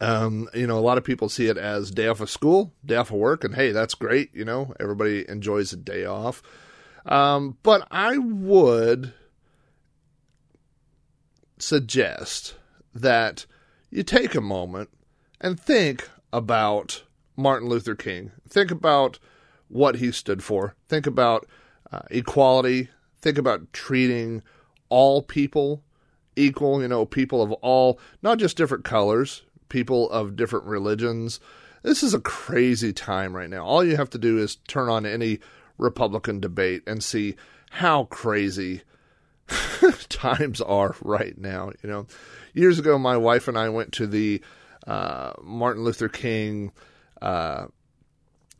Um, 0.00 0.48
you 0.54 0.66
know, 0.66 0.78
a 0.78 0.80
lot 0.80 0.98
of 0.98 1.04
people 1.04 1.28
see 1.28 1.46
it 1.46 1.58
as 1.58 1.90
day 1.90 2.06
off 2.06 2.20
of 2.20 2.30
school, 2.30 2.72
day 2.84 2.96
off 2.96 3.10
of 3.10 3.16
work, 3.16 3.44
and 3.44 3.54
hey, 3.54 3.72
that's 3.72 3.94
great. 3.94 4.34
You 4.34 4.44
know, 4.44 4.72
everybody 4.80 5.28
enjoys 5.28 5.72
a 5.72 5.76
day 5.76 6.04
off. 6.04 6.42
Um, 7.06 7.58
but 7.62 7.86
I 7.90 8.18
would 8.18 9.12
suggest 11.58 12.54
that 12.94 13.46
you 13.90 14.02
take 14.02 14.34
a 14.34 14.40
moment 14.40 14.90
and 15.40 15.58
think 15.58 16.08
about 16.32 17.04
Martin 17.36 17.68
Luther 17.68 17.94
King. 17.94 18.32
Think 18.48 18.70
about 18.70 19.18
what 19.68 19.96
he 19.96 20.12
stood 20.12 20.42
for. 20.42 20.74
Think 20.88 21.06
about 21.06 21.46
uh, 21.92 22.02
equality. 22.10 22.88
Think 23.20 23.38
about 23.38 23.72
treating 23.72 24.42
all 24.88 25.22
people 25.22 25.82
equal, 26.40 26.82
you 26.82 26.88
know, 26.88 27.04
people 27.04 27.42
of 27.42 27.52
all, 27.52 28.00
not 28.22 28.38
just 28.38 28.56
different 28.56 28.84
colors, 28.84 29.42
people 29.68 30.10
of 30.10 30.36
different 30.36 30.66
religions. 30.66 31.40
This 31.82 32.02
is 32.02 32.14
a 32.14 32.20
crazy 32.20 32.92
time 32.92 33.34
right 33.34 33.48
now. 33.48 33.64
All 33.64 33.84
you 33.84 33.96
have 33.96 34.10
to 34.10 34.18
do 34.18 34.38
is 34.38 34.56
turn 34.68 34.88
on 34.88 35.06
any 35.06 35.38
Republican 35.78 36.40
debate 36.40 36.82
and 36.86 37.02
see 37.02 37.36
how 37.70 38.04
crazy 38.04 38.82
times 40.08 40.60
are 40.60 40.94
right 41.02 41.36
now. 41.38 41.72
You 41.82 41.90
know, 41.90 42.06
years 42.52 42.78
ago, 42.78 42.98
my 42.98 43.16
wife 43.16 43.48
and 43.48 43.58
I 43.58 43.68
went 43.68 43.92
to 43.94 44.06
the 44.06 44.42
uh, 44.86 45.32
Martin 45.42 45.84
Luther 45.84 46.08
King 46.08 46.72
uh, 47.22 47.66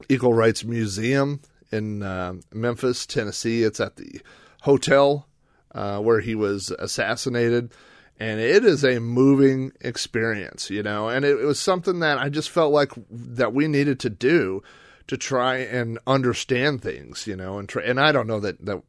Equal 0.09 0.35
Rights 0.35 0.65
Museum 0.65 1.41
in 1.73 2.03
uh, 2.03 2.35
Memphis, 2.53 3.07
Tennessee. 3.07 3.63
It's 3.63 3.81
at 3.81 3.97
the 3.97 4.21
hotel 4.63 5.27
uh, 5.75 5.99
where 5.99 6.21
he 6.21 6.35
was 6.35 6.71
assassinated. 6.79 7.73
And 8.19 8.39
it 8.39 8.67
is 8.67 8.85
a 8.85 8.99
moving 9.01 9.73
experience, 9.81 10.69
you 10.69 10.83
know, 10.83 11.09
and 11.09 11.25
it, 11.25 11.41
it 11.41 11.47
was 11.47 11.59
something 11.59 12.01
that 12.01 12.19
I 12.19 12.29
just 12.29 12.51
felt 12.51 12.73
like 12.73 12.93
that 13.11 13.55
we 13.55 13.67
needed 13.67 13.99
to 14.01 14.11
do 14.11 14.63
to 15.07 15.17
try 15.17 15.57
and 15.57 15.99
understand 16.07 16.83
things, 16.83 17.27
you 17.27 17.35
know, 17.35 17.59
and 17.59 17.69
try, 17.69 17.83
and 17.83 17.99
I 17.99 18.13
don't 18.13 18.27
know 18.27 18.39
that 18.41 18.65
that 18.65 18.83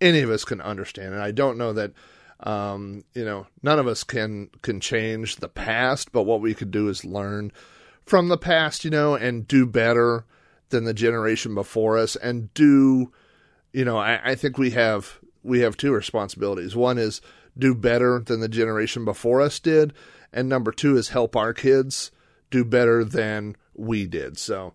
any 0.00 0.20
of 0.20 0.30
us 0.30 0.44
can 0.44 0.60
understand, 0.60 1.14
and 1.14 1.22
I 1.22 1.30
don't 1.30 1.58
know 1.58 1.72
that 1.72 1.92
um, 2.40 3.02
you 3.14 3.24
know 3.24 3.46
none 3.62 3.78
of 3.78 3.86
us 3.86 4.04
can 4.04 4.50
can 4.62 4.78
change 4.78 5.36
the 5.36 5.48
past, 5.48 6.12
but 6.12 6.22
what 6.22 6.40
we 6.40 6.54
could 6.54 6.70
do 6.70 6.88
is 6.88 7.04
learn 7.04 7.50
from 8.04 8.28
the 8.28 8.38
past, 8.38 8.84
you 8.84 8.90
know, 8.90 9.14
and 9.14 9.48
do 9.48 9.66
better 9.66 10.24
than 10.68 10.84
the 10.84 10.94
generation 10.94 11.54
before 11.54 11.98
us, 11.98 12.14
and 12.14 12.52
do 12.54 13.10
you 13.72 13.84
know 13.84 13.96
I, 13.96 14.20
I 14.22 14.34
think 14.34 14.58
we 14.58 14.70
have 14.70 15.18
we 15.46 15.60
have 15.60 15.76
two 15.76 15.92
responsibilities. 15.92 16.74
One 16.74 16.98
is 16.98 17.20
do 17.56 17.74
better 17.74 18.18
than 18.18 18.40
the 18.40 18.48
generation 18.48 19.04
before 19.04 19.40
us 19.40 19.58
did, 19.60 19.94
and 20.32 20.48
number 20.48 20.72
two 20.72 20.96
is 20.96 21.08
help 21.08 21.36
our 21.36 21.54
kids 21.54 22.10
do 22.50 22.64
better 22.64 23.04
than 23.04 23.56
we 23.74 24.06
did. 24.06 24.38
So 24.38 24.74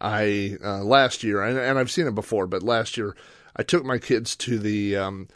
I 0.00 0.56
uh, 0.64 0.82
last 0.82 1.22
year, 1.22 1.42
and, 1.42 1.58
and, 1.58 1.78
I've 1.78 1.90
seen 1.90 2.06
it 2.06 2.14
before, 2.14 2.46
but 2.46 2.62
last 2.62 2.96
year 2.96 3.16
I 3.56 3.62
took 3.62 3.84
my 3.84 3.98
kids 3.98 4.36
to 4.36 4.58
the 4.58 4.96
um, 4.96 5.28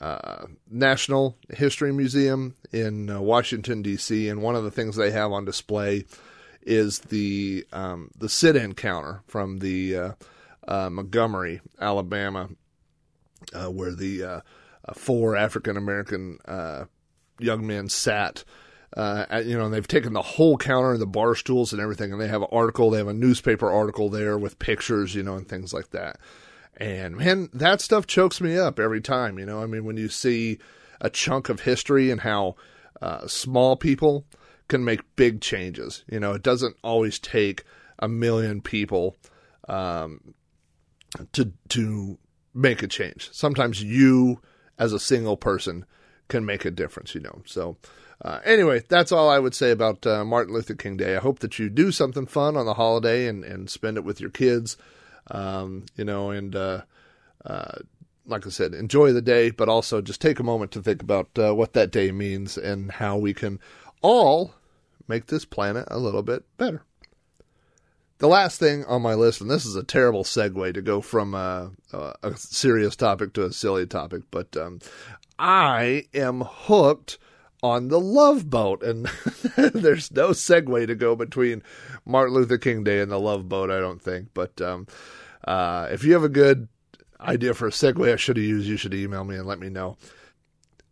uh, 0.00 0.46
National 0.70 1.36
History 1.50 1.92
Museum 1.92 2.54
in 2.72 3.10
uh, 3.10 3.20
Washington 3.20 3.82
D.C. 3.82 4.28
and 4.28 4.42
one 4.42 4.56
of 4.56 4.64
the 4.64 4.70
things 4.70 4.96
they 4.96 5.10
have 5.10 5.32
on 5.32 5.44
display 5.44 6.04
is 6.62 7.00
the 7.00 7.66
um, 7.72 8.10
the 8.16 8.28
sit-in 8.28 8.74
counter 8.74 9.22
from 9.26 9.58
the 9.58 9.96
uh, 9.96 10.12
uh, 10.66 10.90
Montgomery, 10.90 11.60
Alabama, 11.80 12.48
uh, 13.52 13.70
where 13.70 13.92
the 13.92 14.42
four 14.94 15.36
African 15.36 15.76
American 15.76 16.38
young 17.38 17.66
men 17.66 17.88
sat 17.88 18.44
uh, 18.96 19.42
you 19.44 19.56
know, 19.56 19.64
and 19.64 19.74
they've 19.74 19.88
taken 19.88 20.12
the 20.12 20.22
whole 20.22 20.58
counter 20.58 20.92
and 20.92 21.00
the 21.00 21.06
bar 21.06 21.34
stools 21.34 21.72
and 21.72 21.80
everything, 21.80 22.12
and 22.12 22.20
they 22.20 22.28
have 22.28 22.42
an 22.42 22.48
article, 22.52 22.90
they 22.90 22.98
have 22.98 23.08
a 23.08 23.14
newspaper 23.14 23.70
article 23.70 24.10
there 24.10 24.36
with 24.36 24.58
pictures, 24.58 25.14
you 25.14 25.22
know, 25.22 25.34
and 25.34 25.48
things 25.48 25.72
like 25.72 25.90
that. 25.90 26.18
And 26.76 27.16
man, 27.16 27.48
that 27.54 27.80
stuff 27.80 28.06
chokes 28.06 28.40
me 28.40 28.58
up 28.58 28.78
every 28.78 29.00
time, 29.00 29.38
you 29.38 29.46
know. 29.46 29.62
I 29.62 29.66
mean, 29.66 29.84
when 29.84 29.96
you 29.96 30.08
see 30.08 30.58
a 31.00 31.08
chunk 31.08 31.48
of 31.48 31.60
history 31.60 32.10
and 32.10 32.20
how 32.20 32.56
uh, 33.00 33.26
small 33.26 33.76
people 33.76 34.26
can 34.68 34.84
make 34.84 35.16
big 35.16 35.40
changes, 35.40 36.04
you 36.10 36.20
know, 36.20 36.32
it 36.32 36.42
doesn't 36.42 36.76
always 36.82 37.18
take 37.18 37.64
a 37.98 38.08
million 38.08 38.60
people 38.60 39.16
um, 39.68 40.34
to 41.32 41.52
to 41.70 42.18
make 42.54 42.82
a 42.82 42.88
change. 42.88 43.30
Sometimes 43.32 43.82
you, 43.82 44.40
as 44.78 44.92
a 44.92 45.00
single 45.00 45.36
person, 45.36 45.84
can 46.28 46.44
make 46.44 46.64
a 46.64 46.70
difference, 46.70 47.14
you 47.14 47.20
know. 47.20 47.42
So 47.44 47.76
uh, 48.24 48.40
anyway, 48.44 48.82
that's 48.88 49.12
all 49.12 49.28
I 49.28 49.38
would 49.38 49.54
say 49.54 49.70
about 49.70 50.06
uh, 50.06 50.24
Martin 50.24 50.54
Luther 50.54 50.74
King 50.74 50.96
Day. 50.96 51.16
I 51.16 51.20
hope 51.20 51.40
that 51.40 51.58
you 51.58 51.68
do 51.68 51.90
something 51.90 52.26
fun 52.26 52.56
on 52.56 52.66
the 52.66 52.74
holiday 52.74 53.26
and, 53.26 53.44
and 53.44 53.68
spend 53.68 53.96
it 53.96 54.04
with 54.04 54.20
your 54.20 54.30
kids, 54.30 54.76
um, 55.30 55.86
you 55.96 56.04
know, 56.04 56.30
and 56.30 56.54
uh, 56.54 56.82
uh 57.44 57.78
like 58.24 58.46
I 58.46 58.50
said, 58.50 58.72
enjoy 58.72 59.12
the 59.12 59.20
day, 59.20 59.50
but 59.50 59.68
also 59.68 60.00
just 60.00 60.20
take 60.20 60.38
a 60.38 60.44
moment 60.44 60.70
to 60.72 60.82
think 60.82 61.02
about 61.02 61.28
uh, 61.36 61.52
what 61.52 61.72
that 61.72 61.90
day 61.90 62.12
means 62.12 62.56
and 62.56 62.92
how 62.92 63.16
we 63.16 63.34
can 63.34 63.58
all 64.00 64.54
make 65.08 65.26
this 65.26 65.44
planet 65.44 65.88
a 65.90 65.98
little 65.98 66.22
bit 66.22 66.44
better. 66.56 66.84
The 68.22 68.28
last 68.28 68.60
thing 68.60 68.84
on 68.84 69.02
my 69.02 69.14
list, 69.14 69.40
and 69.40 69.50
this 69.50 69.66
is 69.66 69.74
a 69.74 69.82
terrible 69.82 70.22
segue 70.22 70.74
to 70.74 70.80
go 70.80 71.00
from 71.00 71.34
a, 71.34 71.72
a 71.92 72.36
serious 72.36 72.94
topic 72.94 73.32
to 73.32 73.46
a 73.46 73.52
silly 73.52 73.84
topic, 73.84 74.22
but 74.30 74.56
um, 74.56 74.78
I 75.40 76.04
am 76.14 76.42
hooked 76.46 77.18
on 77.64 77.88
the 77.88 77.98
Love 77.98 78.48
Boat. 78.48 78.84
And 78.84 79.06
there's 79.56 80.12
no 80.12 80.28
segue 80.28 80.86
to 80.86 80.94
go 80.94 81.16
between 81.16 81.64
Martin 82.06 82.36
Luther 82.36 82.58
King 82.58 82.84
Day 82.84 83.00
and 83.00 83.10
the 83.10 83.18
Love 83.18 83.48
Boat, 83.48 83.72
I 83.72 83.80
don't 83.80 84.00
think. 84.00 84.28
But 84.34 84.60
um, 84.60 84.86
uh, 85.44 85.88
if 85.90 86.04
you 86.04 86.12
have 86.12 86.22
a 86.22 86.28
good 86.28 86.68
idea 87.20 87.54
for 87.54 87.66
a 87.66 87.72
segue 87.72 88.12
I 88.12 88.14
should 88.14 88.36
have 88.36 88.46
used, 88.46 88.68
you 88.68 88.76
should 88.76 88.94
email 88.94 89.24
me 89.24 89.34
and 89.34 89.48
let 89.48 89.58
me 89.58 89.68
know. 89.68 89.96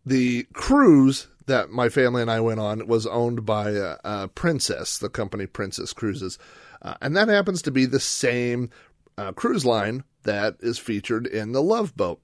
The 0.05 0.43
cruise 0.51 1.27
that 1.45 1.69
my 1.69 1.87
family 1.87 2.21
and 2.21 2.29
I 2.29 2.41
went 2.41 2.59
on 2.59 2.87
was 2.87 3.07
owned 3.07 3.45
by 3.45 3.73
uh, 3.73 3.97
uh, 4.03 4.27
Princess, 4.27 4.97
the 4.97 5.07
company 5.07 5.45
Princess 5.45 5.93
Cruises. 5.93 6.37
Uh, 6.81 6.95
and 7.01 7.15
that 7.15 7.27
happens 7.27 7.61
to 7.61 7.71
be 7.71 7.85
the 7.85 7.99
same 7.99 8.69
uh, 9.17 9.31
cruise 9.33 9.65
line 9.65 10.03
that 10.23 10.55
is 10.61 10.79
featured 10.79 11.27
in 11.27 11.51
the 11.51 11.61
Love 11.61 11.95
Boat. 11.95 12.19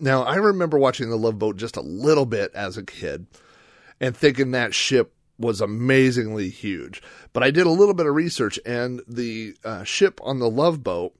Now, 0.00 0.22
I 0.22 0.36
remember 0.36 0.78
watching 0.78 1.10
the 1.10 1.16
Love 1.16 1.38
Boat 1.38 1.56
just 1.56 1.76
a 1.76 1.82
little 1.82 2.26
bit 2.26 2.52
as 2.54 2.76
a 2.76 2.84
kid 2.84 3.26
and 4.00 4.16
thinking 4.16 4.50
that 4.50 4.74
ship 4.74 5.12
was 5.38 5.60
amazingly 5.60 6.50
huge. 6.50 7.02
But 7.32 7.42
I 7.42 7.50
did 7.50 7.66
a 7.66 7.70
little 7.70 7.94
bit 7.94 8.06
of 8.06 8.14
research, 8.14 8.58
and 8.66 9.00
the 9.08 9.54
uh, 9.64 9.84
ship 9.84 10.20
on 10.22 10.38
the 10.38 10.50
Love 10.50 10.82
Boat 10.82 11.14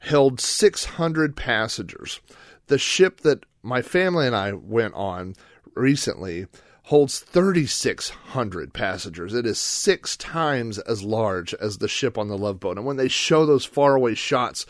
held 0.00 0.40
600 0.40 1.34
passengers. 1.34 2.20
The 2.66 2.78
ship 2.78 3.22
that 3.22 3.44
my 3.62 3.82
family 3.82 4.26
and 4.26 4.36
I 4.36 4.52
went 4.52 4.94
on 4.94 5.34
recently 5.74 6.46
holds 6.88 7.18
3,600 7.18 8.72
passengers. 8.72 9.34
It 9.34 9.44
is 9.44 9.60
six 9.60 10.16
times 10.16 10.78
as 10.78 11.02
large 11.02 11.52
as 11.52 11.78
the 11.78 11.88
ship 11.88 12.16
on 12.16 12.28
the 12.28 12.38
Love 12.38 12.60
Boat. 12.60 12.78
And 12.78 12.86
when 12.86 12.96
they 12.96 13.08
show 13.08 13.44
those 13.44 13.66
faraway 13.66 14.14
shots 14.14 14.64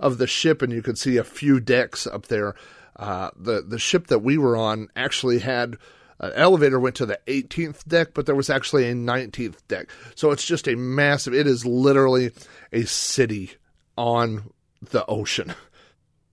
of 0.00 0.16
the 0.16 0.26
ship, 0.26 0.62
and 0.62 0.72
you 0.72 0.80
can 0.80 0.96
see 0.96 1.18
a 1.18 1.24
few 1.24 1.60
decks 1.60 2.06
up 2.06 2.26
there. 2.28 2.54
Uh, 2.96 3.30
the 3.36 3.62
the 3.62 3.78
ship 3.78 4.06
that 4.06 4.20
we 4.20 4.38
were 4.38 4.56
on 4.56 4.88
actually 4.96 5.40
had 5.40 5.76
an 6.20 6.32
elevator 6.34 6.80
went 6.80 6.96
to 6.96 7.06
the 7.06 7.20
18th 7.26 7.86
deck, 7.86 8.08
but 8.14 8.24
there 8.24 8.34
was 8.34 8.48
actually 8.48 8.88
a 8.88 8.94
19th 8.94 9.58
deck. 9.68 9.88
So 10.14 10.30
it's 10.30 10.46
just 10.46 10.68
a 10.68 10.74
massive. 10.74 11.34
It 11.34 11.46
is 11.46 11.66
literally 11.66 12.32
a 12.72 12.84
city 12.84 13.52
on 13.96 14.52
the 14.80 15.04
ocean. 15.06 15.54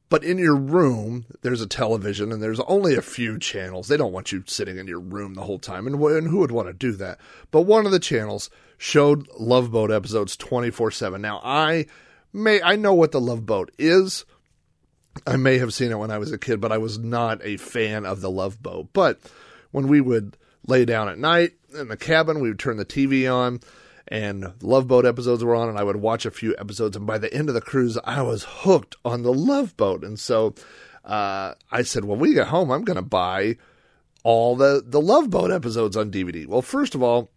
But 0.07 0.23
in 0.23 0.37
your 0.37 0.55
room, 0.55 1.25
there's 1.41 1.61
a 1.61 1.67
television 1.67 2.31
and 2.31 2.41
there's 2.41 2.59
only 2.61 2.95
a 2.95 3.01
few 3.01 3.39
channels. 3.39 3.87
They 3.87 3.97
don't 3.97 4.13
want 4.13 4.31
you 4.31 4.43
sitting 4.45 4.77
in 4.77 4.87
your 4.87 4.99
room 4.99 5.33
the 5.33 5.43
whole 5.43 5.57
time. 5.57 5.87
And, 5.87 5.99
and 5.99 6.27
who 6.27 6.39
would 6.39 6.51
want 6.51 6.67
to 6.67 6.73
do 6.73 6.91
that? 6.93 7.19
But 7.51 7.61
one 7.61 7.85
of 7.85 7.91
the 7.91 7.99
channels 7.99 8.49
showed 8.77 9.27
Love 9.39 9.71
Boat 9.71 9.91
episodes 9.91 10.37
24 10.37 10.91
7. 10.91 11.21
Now, 11.21 11.41
I 11.43 11.87
may, 12.31 12.61
I 12.61 12.75
know 12.75 12.93
what 12.93 13.11
the 13.11 13.21
Love 13.21 13.45
Boat 13.45 13.71
is. 13.79 14.25
I 15.25 15.37
may 15.37 15.57
have 15.57 15.73
seen 15.73 15.91
it 15.91 15.97
when 15.97 16.11
I 16.11 16.17
was 16.17 16.31
a 16.31 16.37
kid, 16.37 16.61
but 16.61 16.71
I 16.71 16.77
was 16.77 16.99
not 16.99 17.43
a 17.43 17.57
fan 17.57 18.05
of 18.05 18.21
the 18.21 18.29
Love 18.29 18.61
Boat. 18.61 18.89
But 18.93 19.19
when 19.71 19.87
we 19.87 20.01
would 20.01 20.37
lay 20.67 20.85
down 20.85 21.09
at 21.09 21.17
night 21.17 21.53
in 21.73 21.87
the 21.87 21.97
cabin, 21.97 22.41
we 22.41 22.49
would 22.49 22.59
turn 22.59 22.77
the 22.77 22.85
TV 22.85 23.31
on 23.33 23.59
and 24.07 24.53
Love 24.61 24.87
Boat 24.87 25.05
episodes 25.05 25.43
were 25.43 25.55
on, 25.55 25.69
and 25.69 25.77
I 25.77 25.83
would 25.83 25.97
watch 25.97 26.25
a 26.25 26.31
few 26.31 26.55
episodes. 26.57 26.95
And 26.95 27.07
by 27.07 27.17
the 27.17 27.33
end 27.33 27.49
of 27.49 27.55
the 27.55 27.61
cruise, 27.61 27.97
I 28.03 28.21
was 28.21 28.45
hooked 28.47 28.95
on 29.03 29.23
the 29.23 29.33
Love 29.33 29.75
Boat. 29.77 30.03
And 30.03 30.19
so 30.19 30.53
uh, 31.03 31.53
I 31.71 31.81
said, 31.81 32.05
when 32.05 32.19
we 32.19 32.33
get 32.33 32.47
home, 32.47 32.71
I'm 32.71 32.83
going 32.83 32.97
to 32.97 33.01
buy 33.01 33.57
all 34.23 34.55
the, 34.55 34.83
the 34.85 35.01
Love 35.01 35.29
Boat 35.29 35.51
episodes 35.51 35.97
on 35.97 36.11
DVD. 36.11 36.45
Well, 36.45 36.61
first 36.61 36.93
of 36.93 37.01
all, 37.01 37.31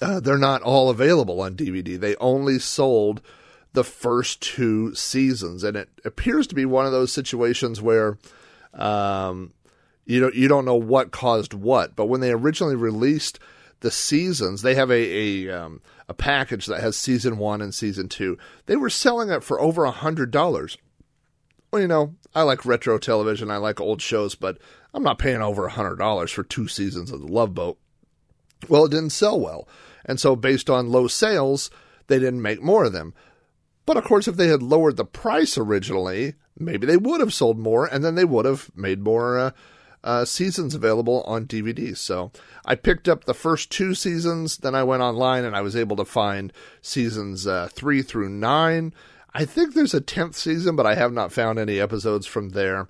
uh, 0.00 0.20
they're 0.20 0.38
not 0.38 0.62
all 0.62 0.90
available 0.90 1.40
on 1.40 1.54
DVD. 1.54 1.98
They 1.98 2.16
only 2.16 2.58
sold 2.58 3.22
the 3.72 3.84
first 3.84 4.40
two 4.42 4.94
seasons, 4.94 5.64
and 5.64 5.76
it 5.76 5.88
appears 6.04 6.46
to 6.48 6.54
be 6.54 6.64
one 6.64 6.86
of 6.86 6.92
those 6.92 7.12
situations 7.12 7.80
where 7.80 8.18
um, 8.74 9.52
you 10.04 10.20
don't 10.20 10.34
you 10.34 10.48
don't 10.48 10.64
know 10.64 10.76
what 10.76 11.10
caused 11.10 11.54
what. 11.54 11.96
But 11.96 12.06
when 12.06 12.20
they 12.20 12.32
originally 12.32 12.76
released 12.76 13.38
the 13.82 13.90
seasons. 13.90 14.62
They 14.62 14.74
have 14.74 14.90
a 14.90 15.46
a, 15.46 15.50
um, 15.50 15.82
a 16.08 16.14
package 16.14 16.66
that 16.66 16.80
has 16.80 16.96
season 16.96 17.36
one 17.36 17.60
and 17.60 17.74
season 17.74 18.08
two. 18.08 18.38
They 18.66 18.76
were 18.76 18.90
selling 18.90 19.28
it 19.28 19.44
for 19.44 19.60
over 19.60 19.84
a 19.84 19.90
hundred 19.90 20.30
dollars. 20.30 20.78
Well, 21.70 21.82
you 21.82 21.88
know, 21.88 22.14
I 22.34 22.42
like 22.42 22.64
retro 22.64 22.98
television. 22.98 23.50
I 23.50 23.58
like 23.58 23.80
old 23.80 24.00
shows, 24.00 24.34
but 24.34 24.58
I'm 24.94 25.02
not 25.02 25.18
paying 25.18 25.42
over 25.42 25.66
a 25.66 25.70
hundred 25.70 25.96
dollars 25.96 26.30
for 26.30 26.42
two 26.42 26.68
seasons 26.68 27.10
of 27.10 27.20
The 27.20 27.32
Love 27.32 27.54
Boat. 27.54 27.78
Well, 28.68 28.84
it 28.84 28.90
didn't 28.90 29.10
sell 29.10 29.38
well, 29.38 29.68
and 30.04 30.18
so 30.18 30.36
based 30.36 30.70
on 30.70 30.90
low 30.90 31.08
sales, 31.08 31.70
they 32.06 32.18
didn't 32.18 32.42
make 32.42 32.62
more 32.62 32.84
of 32.84 32.92
them. 32.92 33.14
But 33.84 33.96
of 33.96 34.04
course, 34.04 34.28
if 34.28 34.36
they 34.36 34.48
had 34.48 34.62
lowered 34.62 34.96
the 34.96 35.04
price 35.04 35.58
originally, 35.58 36.34
maybe 36.56 36.86
they 36.86 36.96
would 36.96 37.20
have 37.20 37.34
sold 37.34 37.58
more, 37.58 37.86
and 37.86 38.04
then 38.04 38.14
they 38.14 38.24
would 38.24 38.44
have 38.44 38.70
made 38.76 39.02
more 39.02 39.38
uh, 39.38 39.50
uh, 40.04 40.24
seasons 40.24 40.74
available 40.74 41.22
on 41.26 41.46
DVD. 41.46 41.96
So 41.96 42.32
I 42.64 42.74
picked 42.74 43.08
up 43.08 43.24
the 43.24 43.34
first 43.34 43.70
two 43.70 43.94
seasons, 43.94 44.58
then 44.58 44.74
I 44.74 44.82
went 44.82 45.02
online 45.02 45.44
and 45.44 45.56
I 45.56 45.60
was 45.60 45.76
able 45.76 45.96
to 45.96 46.04
find 46.04 46.52
seasons 46.80 47.46
uh, 47.46 47.68
three 47.72 48.02
through 48.02 48.28
nine. 48.28 48.92
I 49.34 49.44
think 49.44 49.74
there's 49.74 49.94
a 49.94 50.00
tenth 50.00 50.36
season, 50.36 50.76
but 50.76 50.86
I 50.86 50.94
have 50.94 51.12
not 51.12 51.32
found 51.32 51.58
any 51.58 51.80
episodes 51.80 52.26
from 52.26 52.50
there. 52.50 52.88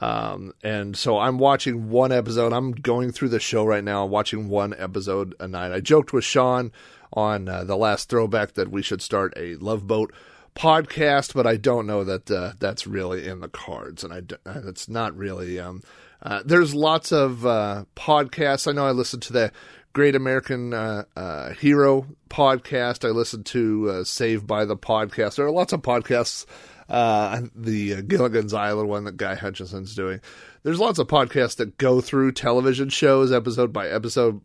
Um, 0.00 0.52
and 0.62 0.96
so 0.96 1.18
I'm 1.18 1.38
watching 1.38 1.90
one 1.90 2.12
episode. 2.12 2.52
I'm 2.52 2.72
going 2.72 3.12
through 3.12 3.30
the 3.30 3.40
show 3.40 3.64
right 3.64 3.84
now, 3.84 4.04
watching 4.04 4.48
one 4.48 4.74
episode 4.76 5.34
a 5.40 5.48
night. 5.48 5.72
I 5.72 5.80
joked 5.80 6.12
with 6.12 6.24
Sean 6.24 6.70
on 7.12 7.48
uh, 7.48 7.64
the 7.64 7.76
last 7.76 8.08
throwback 8.08 8.52
that 8.54 8.70
we 8.70 8.82
should 8.82 9.00
start 9.00 9.32
a 9.36 9.56
Love 9.56 9.86
Boat 9.86 10.12
podcast, 10.54 11.34
but 11.34 11.46
I 11.46 11.56
don't 11.56 11.86
know 11.86 12.04
that 12.04 12.30
uh, 12.30 12.52
that's 12.58 12.86
really 12.86 13.26
in 13.26 13.40
the 13.40 13.48
cards, 13.48 14.04
and 14.04 14.12
I 14.12 14.22
it's 14.68 14.88
not 14.88 15.16
really 15.16 15.58
um, 15.58 15.82
uh, 16.22 16.42
there's 16.44 16.74
lots 16.74 17.12
of 17.12 17.46
uh, 17.46 17.84
podcasts. 17.94 18.68
I 18.68 18.72
know 18.72 18.86
I 18.86 18.92
listened 18.92 19.22
to 19.24 19.32
the 19.32 19.52
Great 19.92 20.14
American 20.14 20.74
uh, 20.74 21.04
uh 21.14 21.50
Hero 21.54 22.06
podcast. 22.28 23.06
I 23.06 23.10
listened 23.12 23.46
to 23.46 23.90
uh, 23.90 24.04
Saved 24.04 24.46
by 24.46 24.64
the 24.64 24.76
podcast. 24.76 25.36
There 25.36 25.46
are 25.46 25.50
lots 25.50 25.72
of 25.72 25.82
podcasts. 25.82 26.46
The 26.88 28.02
Gilligan's 28.02 28.54
Island 28.54 28.88
one 28.88 29.04
that 29.04 29.16
Guy 29.16 29.34
Hutchinson's 29.34 29.94
doing. 29.94 30.20
There's 30.62 30.80
lots 30.80 30.98
of 30.98 31.06
podcasts 31.06 31.56
that 31.56 31.78
go 31.78 32.00
through 32.00 32.32
television 32.32 32.88
shows 32.88 33.32
episode 33.32 33.72
by 33.72 33.88
episode. 33.88 34.40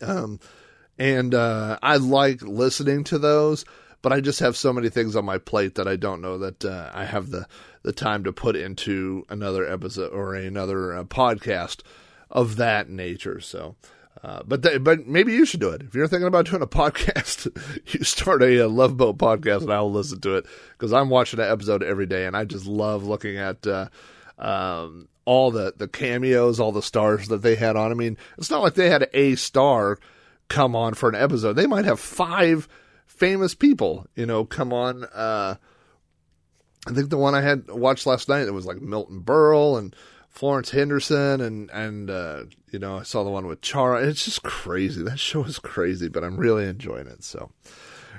Um, 0.00 0.40
and 0.98 1.34
I 1.34 1.96
like 1.96 2.42
listening 2.42 3.04
to 3.04 3.18
those 3.18 3.64
but 4.02 4.12
I 4.12 4.20
just 4.20 4.40
have 4.40 4.56
so 4.56 4.72
many 4.72 4.88
things 4.88 5.16
on 5.16 5.24
my 5.24 5.38
plate 5.38 5.74
that 5.76 5.88
I 5.88 5.96
don't 5.96 6.20
know 6.20 6.38
that 6.38 6.64
uh, 6.64 6.90
I 6.94 7.04
have 7.04 7.30
the 7.30 7.46
the 7.82 7.92
time 7.92 8.24
to 8.24 8.32
put 8.32 8.56
into 8.56 9.24
another 9.28 9.64
episode 9.64 10.12
or 10.12 10.34
another 10.34 10.96
uh, 10.96 11.04
podcast 11.04 11.82
of 12.30 12.56
that 12.56 12.88
nature. 12.88 13.40
So. 13.40 13.76
Uh, 14.24 14.42
but 14.44 14.62
th- 14.62 14.82
but 14.82 15.06
maybe 15.06 15.34
you 15.34 15.44
should 15.44 15.60
do 15.60 15.68
it 15.68 15.82
if 15.82 15.94
you're 15.94 16.08
thinking 16.08 16.26
about 16.26 16.46
doing 16.46 16.62
a 16.62 16.66
podcast. 16.66 17.46
you 17.92 18.02
start 18.02 18.42
a, 18.42 18.56
a, 18.56 18.66
Love 18.66 18.96
Boat 18.96 19.18
podcast, 19.18 19.62
and 19.62 19.72
I'll 19.72 19.92
listen 19.92 20.20
to 20.22 20.36
it 20.36 20.46
because 20.72 20.92
I'm 20.92 21.10
watching 21.10 21.36
that 21.36 21.50
episode 21.50 21.82
every 21.82 22.06
day, 22.06 22.24
and 22.24 22.34
I 22.34 22.44
just 22.44 22.66
love 22.66 23.04
looking 23.04 23.36
at 23.36 23.64
uh, 23.66 23.88
um, 24.38 25.08
all 25.26 25.50
the 25.50 25.74
the 25.76 25.86
cameos, 25.86 26.58
all 26.58 26.72
the 26.72 26.82
stars 26.82 27.28
that 27.28 27.42
they 27.42 27.56
had 27.56 27.76
on. 27.76 27.90
I 27.90 27.94
mean, 27.94 28.16
it's 28.38 28.50
not 28.50 28.62
like 28.62 28.74
they 28.74 28.88
had 28.88 29.08
a 29.12 29.34
star 29.36 29.98
come 30.48 30.74
on 30.74 30.94
for 30.94 31.08
an 31.08 31.14
episode. 31.14 31.52
They 31.52 31.66
might 31.66 31.84
have 31.84 32.00
five 32.00 32.68
famous 33.06 33.54
people, 33.54 34.06
you 34.14 34.26
know, 34.26 34.44
come 34.44 34.72
on. 34.72 35.04
Uh, 35.04 35.56
I 36.86 36.92
think 36.92 37.10
the 37.10 37.16
one 37.16 37.34
I 37.34 37.40
had 37.40 37.68
watched 37.70 38.06
last 38.06 38.28
night 38.28 38.46
it 38.46 38.54
was 38.54 38.66
like 38.66 38.80
Milton 38.80 39.20
Berle 39.20 39.78
and 39.78 39.96
Florence 40.28 40.70
Henderson 40.70 41.40
and 41.40 41.70
and 41.70 42.10
uh, 42.10 42.44
you 42.70 42.78
know 42.78 42.98
I 42.98 43.02
saw 43.02 43.24
the 43.24 43.30
one 43.30 43.46
with 43.46 43.62
Charo. 43.62 44.04
It's 44.04 44.24
just 44.24 44.42
crazy. 44.42 45.02
That 45.02 45.18
show 45.18 45.44
is 45.44 45.58
crazy, 45.58 46.08
but 46.08 46.22
I'm 46.22 46.36
really 46.36 46.68
enjoying 46.68 47.06
it. 47.06 47.24
So 47.24 47.50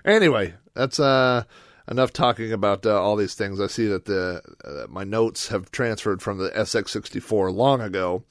anyway, 0.03 0.55
that's 0.73 0.99
uh 0.99 1.43
enough 1.89 2.11
talking 2.11 2.51
about 2.51 2.85
uh, 2.85 3.01
all 3.01 3.15
these 3.15 3.35
things. 3.35 3.61
I 3.61 3.67
see 3.67 3.87
that 3.87 4.05
the 4.05 4.41
uh, 4.65 4.87
my 4.89 5.03
notes 5.03 5.47
have 5.47 5.71
transferred 5.71 6.21
from 6.21 6.39
the 6.39 6.49
SX64 6.49 7.53
long 7.53 7.81
ago. 7.81 8.23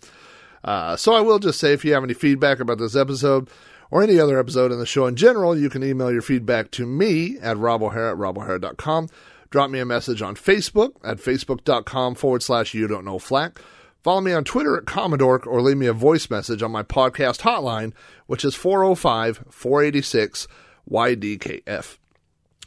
Uh, 0.64 0.96
so 0.96 1.14
I 1.14 1.20
will 1.20 1.38
just 1.38 1.60
say 1.60 1.72
if 1.72 1.84
you 1.84 1.94
have 1.94 2.02
any 2.02 2.14
feedback 2.14 2.58
about 2.60 2.78
this 2.78 2.96
episode 2.96 3.48
or 3.90 4.02
any 4.02 4.18
other 4.18 4.38
episode 4.38 4.72
in 4.72 4.78
the 4.78 4.86
show 4.86 5.06
in 5.06 5.16
general, 5.16 5.56
you 5.56 5.70
can 5.70 5.82
email 5.82 6.12
your 6.12 6.22
feedback 6.22 6.70
to 6.72 6.86
me 6.86 7.38
at 7.40 7.56
robohara 7.56 8.12
at 8.12 8.18
robohara.com. 8.18 9.08
Drop 9.50 9.70
me 9.70 9.78
a 9.78 9.84
message 9.84 10.22
on 10.22 10.34
Facebook 10.34 10.92
at 11.04 11.18
facebook.com 11.18 12.14
forward 12.14 12.42
slash 12.42 12.74
you 12.74 12.86
don't 12.86 13.04
know 13.04 13.18
flack. 13.18 13.60
Follow 14.02 14.20
me 14.20 14.32
on 14.32 14.44
Twitter 14.44 14.76
at 14.76 14.86
Commodore 14.86 15.42
or 15.46 15.60
leave 15.60 15.76
me 15.76 15.86
a 15.86 15.92
voice 15.92 16.30
message 16.30 16.62
on 16.62 16.70
my 16.70 16.82
podcast 16.82 17.40
hotline, 17.40 17.92
which 18.26 18.44
is 18.44 18.54
405 18.54 19.44
486 19.50 20.46
YDKF. 20.90 21.98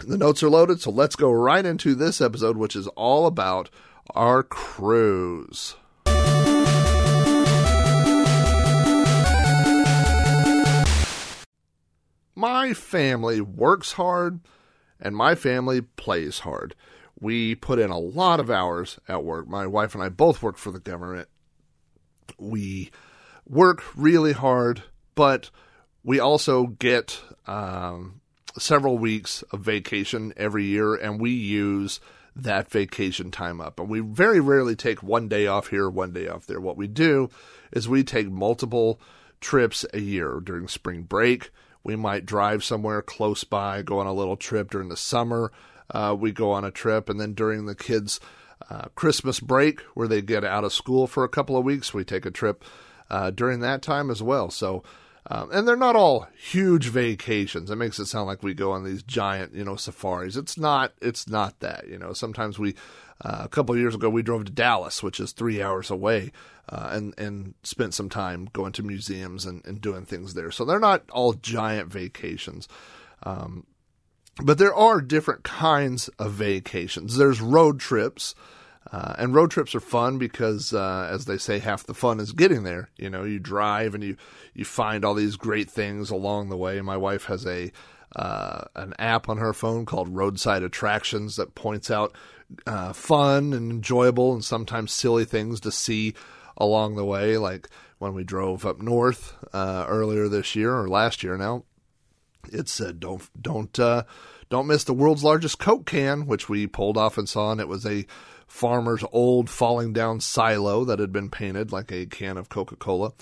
The 0.05 0.17
notes 0.17 0.43
are 0.43 0.49
loaded, 0.49 0.81
so 0.81 0.91
let's 0.91 1.15
go 1.15 1.31
right 1.31 1.65
into 1.65 1.95
this 1.95 2.21
episode, 2.21 2.57
which 2.57 2.75
is 2.75 2.87
all 2.87 3.25
about 3.25 3.69
our 4.15 4.43
cruise. 4.43 5.75
My 12.39 12.73
family 12.73 13.41
works 13.41 13.91
hard 13.91 14.39
and 14.97 15.13
my 15.13 15.35
family 15.35 15.81
plays 15.81 16.39
hard. 16.39 16.73
We 17.19 17.53
put 17.53 17.79
in 17.79 17.89
a 17.89 17.99
lot 17.99 18.39
of 18.39 18.49
hours 18.49 18.97
at 19.09 19.25
work. 19.25 19.49
My 19.49 19.67
wife 19.67 19.93
and 19.93 20.01
I 20.01 20.07
both 20.07 20.41
work 20.41 20.55
for 20.55 20.71
the 20.71 20.79
government. 20.79 21.27
We 22.37 22.91
work 23.45 23.83
really 23.93 24.31
hard, 24.31 24.83
but 25.15 25.51
we 26.01 26.21
also 26.21 26.67
get 26.67 27.19
um, 27.45 28.21
several 28.57 28.97
weeks 28.97 29.41
of 29.51 29.59
vacation 29.59 30.31
every 30.37 30.63
year, 30.63 30.95
and 30.95 31.19
we 31.19 31.31
use 31.31 31.99
that 32.37 32.71
vacation 32.71 33.31
time 33.31 33.59
up. 33.59 33.81
And 33.81 33.89
we 33.89 33.99
very 33.99 34.39
rarely 34.39 34.77
take 34.77 35.03
one 35.03 35.27
day 35.27 35.45
off 35.45 35.67
here, 35.67 35.89
one 35.89 36.13
day 36.13 36.29
off 36.29 36.47
there. 36.47 36.61
What 36.61 36.77
we 36.77 36.87
do 36.87 37.29
is 37.73 37.89
we 37.89 38.05
take 38.05 38.31
multiple 38.31 39.01
trips 39.41 39.85
a 39.93 39.99
year 39.99 40.39
during 40.41 40.69
spring 40.69 41.01
break 41.03 41.51
we 41.83 41.95
might 41.95 42.25
drive 42.25 42.63
somewhere 42.63 43.01
close 43.01 43.43
by, 43.43 43.81
go 43.81 43.99
on 43.99 44.07
a 44.07 44.13
little 44.13 44.37
trip 44.37 44.71
during 44.71 44.89
the 44.89 44.97
summer. 44.97 45.51
Uh, 45.91 46.15
we 46.17 46.31
go 46.31 46.51
on 46.51 46.63
a 46.63 46.71
trip, 46.71 47.09
and 47.09 47.19
then 47.19 47.33
during 47.33 47.65
the 47.65 47.75
kids' 47.75 48.19
uh, 48.69 48.85
Christmas 48.95 49.39
break, 49.39 49.81
where 49.93 50.07
they 50.07 50.21
get 50.21 50.43
out 50.43 50.63
of 50.63 50.73
school 50.73 51.07
for 51.07 51.23
a 51.23 51.29
couple 51.29 51.57
of 51.57 51.63
weeks, 51.63 51.93
we 51.93 52.03
take 52.03 52.25
a 52.25 52.31
trip 52.31 52.63
uh, 53.09 53.31
during 53.31 53.59
that 53.61 53.81
time 53.81 54.11
as 54.11 54.21
well. 54.21 54.51
So, 54.51 54.83
um, 55.27 55.49
and 55.51 55.67
they're 55.67 55.75
not 55.75 55.95
all 55.95 56.27
huge 56.37 56.87
vacations. 56.87 57.69
It 57.69 57.75
makes 57.75 57.99
it 57.99 58.05
sound 58.05 58.27
like 58.27 58.43
we 58.43 58.53
go 58.53 58.71
on 58.71 58.83
these 58.83 59.03
giant, 59.03 59.53
you 59.53 59.63
know, 59.63 59.75
safaris. 59.75 60.35
It's 60.35 60.57
not. 60.57 60.93
It's 61.01 61.27
not 61.27 61.59
that. 61.59 61.87
You 61.87 61.97
know, 61.97 62.13
sometimes 62.13 62.57
we. 62.59 62.75
Uh, 63.21 63.41
a 63.43 63.49
couple 63.49 63.75
years 63.77 63.95
ago, 63.95 64.09
we 64.09 64.23
drove 64.23 64.45
to 64.45 64.51
Dallas, 64.51 65.03
which 65.03 65.19
is 65.19 65.33
three 65.33 65.61
hours 65.61 65.91
away, 65.91 66.31
uh, 66.69 66.89
and 66.93 67.13
and 67.17 67.53
spent 67.63 67.93
some 67.93 68.07
time 68.09 68.47
going 68.53 68.71
to 68.73 68.83
museums 68.83 69.45
and, 69.45 69.65
and 69.65 69.81
doing 69.81 70.05
things 70.05 70.35
there. 70.35 70.51
So 70.51 70.63
they're 70.63 70.79
not 70.79 71.03
all 71.11 71.33
giant 71.33 71.91
vacations. 71.91 72.69
Um, 73.23 73.65
But 74.41 74.57
there 74.57 74.73
are 74.73 75.01
different 75.01 75.43
kinds 75.43 76.07
of 76.17 76.31
vacations. 76.31 77.17
There's 77.17 77.41
road 77.41 77.81
trips, 77.81 78.35
uh, 78.91 79.13
and 79.17 79.35
road 79.35 79.51
trips 79.51 79.75
are 79.75 79.79
fun 79.79 80.17
because, 80.17 80.73
uh, 80.73 81.07
as 81.11 81.25
they 81.25 81.37
say, 81.37 81.59
half 81.59 81.85
the 81.85 81.93
fun 81.93 82.19
is 82.19 82.31
getting 82.31 82.63
there. 82.63 82.89
You 82.97 83.09
know, 83.09 83.23
you 83.23 83.39
drive 83.39 83.93
and 83.93 84.03
you 84.03 84.17
you 84.53 84.65
find 84.65 85.05
all 85.05 85.13
these 85.13 85.35
great 85.35 85.69
things 85.69 86.09
along 86.09 86.49
the 86.49 86.57
way. 86.57 86.81
My 86.81 86.97
wife 86.97 87.25
has 87.25 87.45
a 87.45 87.71
uh, 88.15 88.61
an 88.75 88.93
app 88.97 89.29
on 89.29 89.37
her 89.37 89.53
phone 89.53 89.85
called 89.85 90.09
Roadside 90.09 90.63
Attractions 90.63 91.35
that 91.35 91.53
points 91.53 91.91
out 91.91 92.15
uh, 92.65 92.93
fun 92.93 93.53
and 93.53 93.71
enjoyable 93.71 94.33
and 94.33 94.43
sometimes 94.43 94.91
silly 94.91 95.25
things 95.25 95.59
to 95.59 95.71
see 95.71 96.15
along 96.57 96.95
the 96.95 97.05
way. 97.05 97.37
Like 97.37 97.69
when 97.99 98.15
we 98.15 98.23
drove 98.23 98.65
up 98.65 98.81
north 98.81 99.35
uh, 99.53 99.85
earlier 99.87 100.27
this 100.27 100.55
year 100.55 100.75
or 100.75 100.89
last 100.89 101.21
year 101.21 101.37
now, 101.37 101.63
it 102.51 102.67
said 102.67 102.99
don't 102.99 103.29
don't 103.39 103.77
uh, 103.77 104.03
don't 104.49 104.67
miss 104.67 104.83
the 104.83 104.93
world's 104.93 105.23
largest 105.23 105.59
Coke 105.59 105.85
can, 105.85 106.25
which 106.25 106.49
we 106.49 106.65
pulled 106.65 106.97
off 106.97 107.19
and 107.19 107.29
saw, 107.29 107.51
and 107.51 107.61
it 107.61 107.67
was 107.67 107.85
a 107.85 108.07
farmer's 108.49 109.05
old 109.13 109.49
falling 109.49 109.93
down 109.93 110.19
silo 110.19 110.83
that 110.83 110.99
had 110.99 111.13
been 111.13 111.29
painted 111.29 111.71
like 111.71 111.91
a 111.91 112.05
can 112.05 112.37
of 112.37 112.49
Coca 112.49 112.75
Cola. 112.75 113.13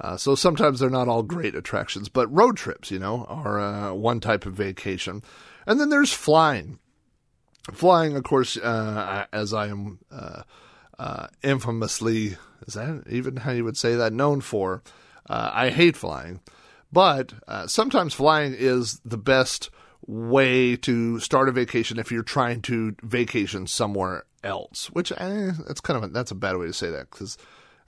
Uh, 0.00 0.16
so 0.16 0.34
sometimes 0.34 0.80
they're 0.80 0.88
not 0.88 1.08
all 1.08 1.22
great 1.22 1.54
attractions, 1.54 2.08
but 2.08 2.32
road 2.32 2.56
trips, 2.56 2.90
you 2.90 2.98
know, 2.98 3.26
are 3.26 3.60
uh, 3.60 3.92
one 3.92 4.18
type 4.18 4.46
of 4.46 4.54
vacation. 4.54 5.22
And 5.66 5.78
then 5.78 5.90
there's 5.90 6.12
flying. 6.12 6.78
Flying, 7.72 8.16
of 8.16 8.24
course, 8.24 8.56
uh, 8.56 9.26
as 9.32 9.52
I 9.52 9.66
am 9.68 9.98
uh, 10.10 10.42
uh, 10.98 11.26
infamously, 11.42 12.38
is 12.66 12.74
that 12.74 13.04
even 13.10 13.36
how 13.36 13.52
you 13.52 13.64
would 13.64 13.76
say 13.76 13.94
that, 13.96 14.14
known 14.14 14.40
for, 14.40 14.82
uh, 15.28 15.50
I 15.52 15.68
hate 15.68 15.96
flying. 15.96 16.40
But 16.90 17.34
sometimes 17.66 18.14
flying 18.14 18.54
is 18.58 19.00
the 19.04 19.18
best 19.18 19.70
way 20.06 20.74
to 20.76 21.20
start 21.20 21.48
a 21.48 21.52
vacation 21.52 21.98
if 21.98 22.10
you're 22.10 22.22
trying 22.22 22.62
to 22.62 22.96
vacation 23.02 23.66
somewhere 23.66 24.24
else. 24.42 24.86
Which 24.88 25.12
eh, 25.12 25.52
that's 25.66 25.80
kind 25.80 25.96
of 25.96 26.10
a, 26.10 26.12
that's 26.12 26.30
a 26.30 26.36
bad 26.36 26.56
way 26.56 26.66
to 26.66 26.72
say 26.72 26.90
that 26.90 27.10
because 27.10 27.36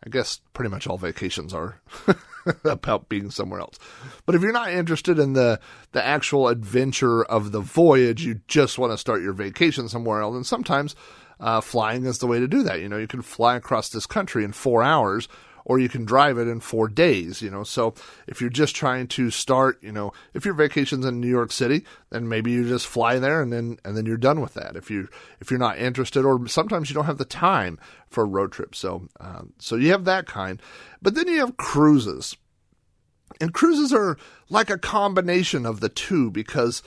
I 0.04 0.10
guess 0.10 0.40
pretty 0.52 0.70
much 0.70 0.86
all 0.86 0.98
vacations 0.98 1.54
are 1.54 1.80
about 2.64 3.08
being 3.08 3.30
somewhere 3.30 3.60
else. 3.60 3.78
But 4.26 4.34
if 4.34 4.42
you're 4.42 4.52
not 4.52 4.72
interested 4.72 5.18
in 5.18 5.32
the 5.32 5.60
the 5.92 6.04
actual 6.04 6.48
adventure 6.48 7.22
of 7.22 7.52
the 7.52 7.60
voyage, 7.60 8.24
you 8.24 8.40
just 8.48 8.78
want 8.78 8.92
to 8.92 8.98
start 8.98 9.22
your 9.22 9.32
vacation 9.32 9.88
somewhere 9.88 10.20
else. 10.20 10.34
And 10.34 10.46
sometimes 10.46 10.96
uh, 11.40 11.60
flying 11.60 12.04
is 12.04 12.18
the 12.18 12.26
way 12.26 12.40
to 12.40 12.48
do 12.48 12.62
that. 12.62 12.80
You 12.80 12.88
know, 12.88 12.98
you 12.98 13.08
can 13.08 13.22
fly 13.22 13.56
across 13.56 13.88
this 13.88 14.06
country 14.06 14.44
in 14.44 14.52
four 14.52 14.82
hours 14.82 15.28
or 15.64 15.78
you 15.78 15.88
can 15.88 16.04
drive 16.04 16.38
it 16.38 16.48
in 16.48 16.60
four 16.60 16.88
days, 16.88 17.42
you 17.42 17.50
know. 17.50 17.62
So 17.64 17.94
if 18.26 18.40
you're 18.40 18.50
just 18.50 18.74
trying 18.74 19.08
to 19.08 19.30
start, 19.30 19.82
you 19.82 19.92
know, 19.92 20.12
if 20.34 20.44
your 20.44 20.54
vacation's 20.54 21.04
in 21.04 21.20
New 21.20 21.28
York 21.28 21.52
City, 21.52 21.84
then 22.10 22.28
maybe 22.28 22.50
you 22.50 22.68
just 22.68 22.86
fly 22.86 23.18
there 23.18 23.42
and 23.42 23.52
then 23.52 23.78
and 23.84 23.96
then 23.96 24.06
you're 24.06 24.16
done 24.16 24.40
with 24.40 24.54
that. 24.54 24.76
If 24.76 24.90
you 24.90 25.08
if 25.40 25.50
you're 25.50 25.60
not 25.60 25.78
interested, 25.78 26.24
or 26.24 26.46
sometimes 26.48 26.90
you 26.90 26.94
don't 26.94 27.06
have 27.06 27.18
the 27.18 27.24
time 27.24 27.78
for 28.08 28.24
a 28.24 28.28
road 28.28 28.52
trip, 28.52 28.74
so 28.74 29.08
um, 29.20 29.52
so 29.58 29.76
you 29.76 29.90
have 29.92 30.04
that 30.04 30.26
kind. 30.26 30.60
But 31.00 31.14
then 31.14 31.28
you 31.28 31.38
have 31.38 31.56
cruises, 31.56 32.36
and 33.40 33.54
cruises 33.54 33.92
are 33.92 34.16
like 34.48 34.70
a 34.70 34.78
combination 34.78 35.66
of 35.66 35.80
the 35.80 35.88
two 35.88 36.30
because. 36.30 36.82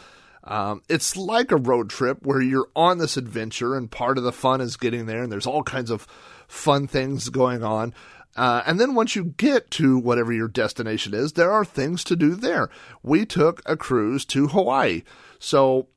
Um, 0.48 0.84
it's 0.88 1.18
like 1.18 1.52
a 1.52 1.56
road 1.56 1.90
trip 1.90 2.20
where 2.24 2.40
you're 2.40 2.68
on 2.76 3.00
this 3.00 3.18
adventure, 3.18 3.76
and 3.76 3.90
part 3.90 4.20
of 4.20 4.24
the 4.24 4.32
fun 4.32 4.62
is 4.62 4.78
getting 4.78 5.08
there, 5.08 5.24
and 5.24 5.32
there's 5.32 5.48
all 5.48 5.64
kinds 5.64 5.90
of 5.90 6.06
fun 6.48 6.86
things 6.86 7.30
going 7.30 7.64
on. 7.64 7.96
Uh, 8.36 8.63
and 8.65 8.80
then 8.80 8.95
once 8.95 9.15
you 9.15 9.26
get 9.38 9.71
to 9.71 9.98
whatever 9.98 10.34
your 10.34 10.48
destination 10.48 11.13
is, 11.13 11.34
there 11.34 11.52
are 11.52 11.63
things 11.63 12.04
to 12.04 12.15
do 12.15 12.36
there. 12.36 12.69
We 13.02 13.26
took 13.26 13.62
a 13.65 13.78
cruise 13.78 14.26
to 14.26 14.48
Hawaii. 14.48 15.04
So 15.39 15.88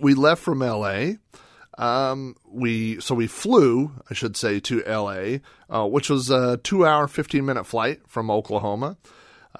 we 0.00 0.14
left 0.14 0.42
from 0.42 0.60
LA. 0.60 1.12
Um, 1.78 2.34
we 2.44 3.00
so 3.00 3.14
we 3.14 3.28
flew, 3.28 3.92
I 4.10 4.14
should 4.14 4.36
say, 4.36 4.58
to 4.60 4.82
LA, 4.82 5.38
uh, 5.70 5.86
which 5.86 6.10
was 6.10 6.28
a 6.28 6.56
two-hour, 6.58 7.06
fifteen-minute 7.06 7.64
flight 7.64 8.00
from 8.08 8.32
Oklahoma, 8.32 8.96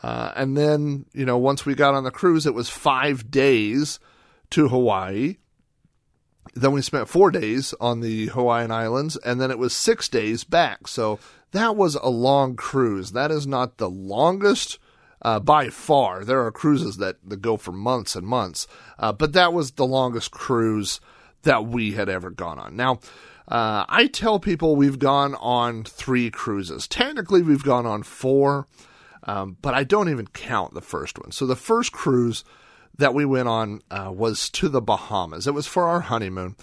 uh, 0.03 0.33
and 0.35 0.57
then 0.57 1.07
you 1.13 1.25
know 1.25 1.39
once 1.39 1.65
we 1.65 1.77
got 1.77 1.95
on 1.95 2.03
the 2.03 2.11
cruise, 2.11 2.45
it 2.45 2.55
was 2.55 2.69
five 2.69 3.31
days 3.31 4.01
to 4.51 4.69
Hawaii. 4.69 5.37
Then 6.55 6.73
we 6.73 6.83
spent 6.83 7.09
four 7.09 7.31
days 7.31 7.73
on 7.81 8.01
the 8.01 8.27
Hawaiian 8.27 8.73
Islands, 8.73 9.17
and 9.19 9.41
then 9.41 9.53
it 9.53 9.59
was 9.59 9.77
six 9.77 10.09
days 10.09 10.43
back. 10.43 10.89
So 10.89 11.21
that 11.53 11.77
was 11.77 11.95
a 11.97 12.09
long 12.09 12.57
cruise. 12.57 13.13
That 13.13 13.31
is 13.31 13.47
not 13.47 13.79
the 13.79 13.91
longest 13.91 14.79
uh, 15.23 15.41
by 15.41 15.69
far. 15.71 16.25
There 16.25 16.45
are 16.45 16.53
cruises 16.53 16.99
that, 16.99 17.17
that 17.27 17.43
go 17.43 17.57
for 17.57 17.73
months 17.73 18.15
and 18.15 18.27
months, 18.27 18.67
uh, 18.99 19.13
but 19.13 19.33
that 19.33 19.53
was 19.53 19.73
the 19.73 19.87
longest 19.87 20.31
cruise 20.31 21.01
that 21.43 21.67
we 21.67 21.93
had 21.93 22.09
ever 22.09 22.31
gone 22.31 22.59
on. 22.59 22.77
Now, 22.77 23.01
uh, 23.49 23.85
I 23.89 24.09
tell 24.09 24.39
people 24.39 24.77
we've 24.77 24.99
gone 24.99 25.35
on 25.37 25.85
three 25.85 26.31
cruises. 26.31 26.87
Technically, 26.87 27.43
we've 27.43 27.65
gone 27.65 27.87
on 27.87 28.03
four, 28.03 28.67
um, 29.25 29.57
but 29.63 29.75
I 29.75 29.85
don't 29.85 30.11
even 30.11 30.27
count 30.27 30.75
the 30.75 30.83
first 30.83 31.19
one. 31.19 31.33
So 31.33 31.47
the 31.47 31.57
first 31.57 31.93
cruise 31.93 32.45
that 32.99 33.15
we 33.15 33.25
went 33.25 33.49
on 33.49 33.81
uh, 33.91 34.13
was 34.15 34.51
to 34.51 34.69
the 34.69 34.83
Bahamas. 34.83 35.47
It 35.47 35.55
was 35.55 35.67
for 35.67 35.85
our 35.89 36.01
honeymoon. 36.01 36.57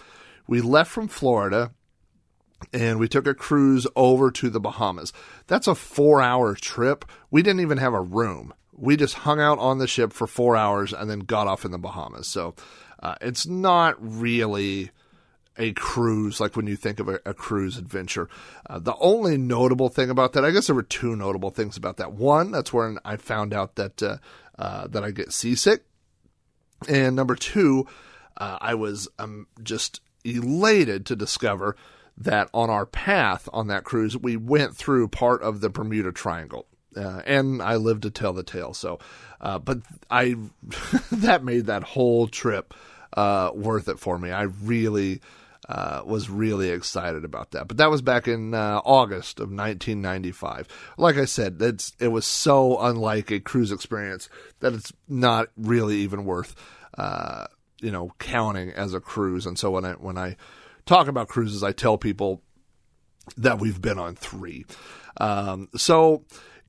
We 0.47 0.61
left 0.61 0.91
from 0.91 1.07
Florida 1.07 1.71
and 2.73 2.99
we 2.99 3.07
took 3.07 3.27
a 3.27 3.33
cruise 3.33 3.87
over 3.95 4.31
to 4.31 4.49
the 4.49 4.59
Bahamas. 4.59 5.13
That's 5.47 5.67
a 5.67 5.75
four 5.75 6.21
hour 6.21 6.55
trip. 6.55 7.05
We 7.31 7.41
didn't 7.41 7.61
even 7.61 7.77
have 7.77 7.93
a 7.93 8.01
room. 8.01 8.53
We 8.73 8.97
just 8.97 9.15
hung 9.15 9.39
out 9.39 9.59
on 9.59 9.77
the 9.77 9.87
ship 9.87 10.11
for 10.11 10.27
four 10.27 10.55
hours 10.57 10.93
and 10.93 11.09
then 11.09 11.19
got 11.19 11.47
off 11.47 11.65
in 11.65 11.71
the 11.71 11.77
Bahamas. 11.77 12.27
So 12.27 12.55
uh, 13.01 13.15
it's 13.21 13.45
not 13.45 13.95
really 13.99 14.91
a 15.57 15.71
cruise 15.73 16.39
like 16.39 16.55
when 16.55 16.67
you 16.67 16.75
think 16.75 16.99
of 16.99 17.07
a, 17.07 17.19
a 17.25 17.33
cruise 17.33 17.77
adventure. 17.77 18.29
Uh, 18.69 18.79
the 18.79 18.95
only 18.97 19.37
notable 19.37 19.89
thing 19.89 20.09
about 20.09 20.33
that, 20.33 20.43
I 20.43 20.51
guess 20.51 20.67
there 20.67 20.75
were 20.75 20.83
two 20.83 21.15
notable 21.15 21.49
things 21.49 21.77
about 21.77 21.97
that. 21.97 22.13
One, 22.13 22.51
that's 22.51 22.73
when 22.73 22.99
I 23.05 23.17
found 23.17 23.53
out 23.53 23.75
that 23.75 24.03
uh, 24.03 24.17
uh 24.59 24.87
that 24.87 25.03
I 25.03 25.11
get 25.11 25.31
seasick, 25.31 25.83
and 26.89 27.15
number 27.15 27.35
two, 27.35 27.87
uh, 28.37 28.57
I 28.59 28.73
was 28.75 29.07
um, 29.17 29.47
just 29.63 30.01
elated 30.25 31.05
to 31.05 31.15
discover 31.15 31.75
that 32.17 32.49
on 32.53 32.69
our 32.69 32.85
path 32.85 33.49
on 33.51 33.67
that 33.67 33.83
cruise, 33.83 34.17
we 34.17 34.37
went 34.37 34.75
through 34.75 35.07
part 35.09 35.41
of 35.41 35.61
the 35.61 35.69
Bermuda 35.69 36.11
Triangle. 36.11 36.65
Uh, 36.95 37.21
and 37.25 37.61
I 37.61 37.75
lived 37.75 38.03
to 38.03 38.09
tell 38.09 38.31
the 38.31 38.43
tale. 38.43 38.73
So, 38.73 38.99
uh, 39.41 39.59
but 39.59 39.79
I 40.09 40.35
that 41.11 41.43
made 41.43 41.65
that 41.65 41.83
whole 41.83 42.27
trip 42.27 42.73
uh, 43.13 43.51
worth 43.53 43.89
it 43.89 43.99
for 43.99 44.17
me. 44.17 44.31
I 44.31 44.43
really 44.43 45.21
uh, 45.67 46.03
was 46.05 46.29
really 46.29 46.69
excited 46.69 47.25
about 47.25 47.51
that. 47.51 47.67
But 47.67 47.77
that 47.77 47.89
was 47.89 48.01
back 48.01 48.27
in 48.27 48.53
uh, 48.53 48.81
August 48.85 49.39
of 49.39 49.49
1995. 49.49 50.67
Like 50.97 51.17
I 51.17 51.25
said, 51.25 51.57
it's 51.59 51.93
it 51.99 52.09
was 52.09 52.25
so 52.25 52.79
unlike 52.79 53.31
a 53.31 53.39
cruise 53.39 53.71
experience 53.71 54.29
that 54.59 54.73
it's 54.73 54.93
not 55.07 55.49
really 55.57 55.97
even 55.97 56.25
worth 56.25 56.55
uh, 56.97 57.47
you 57.81 57.91
know 57.91 58.11
counting 58.19 58.71
as 58.71 58.93
a 58.93 58.99
cruise. 58.99 59.45
And 59.45 59.57
so 59.57 59.71
when 59.71 59.85
I 59.85 59.93
when 59.93 60.17
I 60.17 60.37
talk 60.85 61.07
about 61.07 61.27
cruises, 61.27 61.63
I 61.63 61.71
tell 61.71 61.97
people 61.97 62.41
that 63.37 63.59
we've 63.59 63.81
been 63.81 63.99
on 63.99 64.15
three. 64.15 64.65
Um, 65.17 65.69
so 65.75 66.23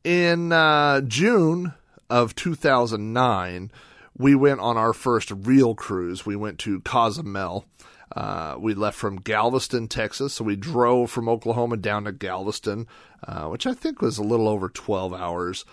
in 0.05 0.53
uh, 0.53 1.03
June 1.03 1.75
of 2.09 2.35
2009, 2.35 3.71
we 4.17 4.35
went 4.35 4.61
on 4.61 4.77
our 4.77 4.93
first 4.93 5.31
real 5.31 5.75
cruise. 5.75 6.25
We 6.25 6.37
went 6.37 6.59
to 6.61 6.81
Cozumel. 6.81 7.67
Uh, 8.15 8.57
we 8.59 8.73
left 8.73 8.97
from 8.97 9.17
Galveston, 9.17 9.89
Texas. 9.89 10.35
So 10.35 10.45
we 10.45 10.57
drove 10.57 11.11
from 11.11 11.29
Oklahoma 11.29 11.77
down 11.77 12.05
to 12.05 12.13
Galveston, 12.13 12.87
uh, 13.27 13.49
which 13.49 13.67
I 13.67 13.75
think 13.75 14.01
was 14.01 14.17
a 14.17 14.23
little 14.23 14.49
over 14.49 14.69
12 14.69 15.13
hours. 15.13 15.65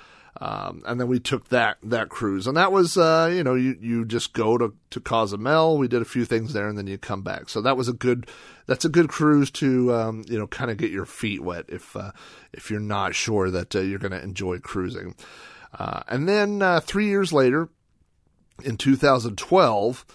Um, 0.41 0.81
and 0.87 0.99
then 0.99 1.07
we 1.07 1.19
took 1.19 1.49
that 1.49 1.77
that 1.83 2.09
cruise, 2.09 2.47
and 2.47 2.57
that 2.57 2.71
was 2.71 2.97
uh, 2.97 3.31
you 3.31 3.43
know 3.43 3.53
you 3.53 3.77
you 3.79 4.03
just 4.03 4.33
go 4.33 4.57
to 4.57 4.73
to 4.89 4.99
Cozumel. 4.99 5.77
We 5.77 5.87
did 5.87 6.01
a 6.01 6.05
few 6.05 6.25
things 6.25 6.53
there, 6.53 6.67
and 6.67 6.77
then 6.77 6.87
you 6.87 6.97
come 6.97 7.21
back. 7.21 7.49
So 7.49 7.61
that 7.61 7.77
was 7.77 7.87
a 7.87 7.93
good 7.93 8.27
that's 8.65 8.85
a 8.85 8.89
good 8.89 9.09
cruise 9.09 9.51
to 9.51 9.93
um, 9.93 10.25
you 10.27 10.39
know 10.39 10.47
kind 10.47 10.71
of 10.71 10.77
get 10.77 10.89
your 10.89 11.05
feet 11.05 11.43
wet 11.43 11.65
if 11.69 11.95
uh, 11.95 12.11
if 12.51 12.71
you're 12.71 12.79
not 12.79 13.13
sure 13.13 13.51
that 13.51 13.75
uh, 13.75 13.81
you're 13.81 13.99
going 13.99 14.11
to 14.11 14.23
enjoy 14.23 14.57
cruising. 14.57 15.15
Uh, 15.77 16.01
and 16.07 16.27
then 16.27 16.61
uh, 16.61 16.79
three 16.79 17.07
years 17.07 17.31
later, 17.31 17.69
in 18.63 18.77
2012 18.77 20.05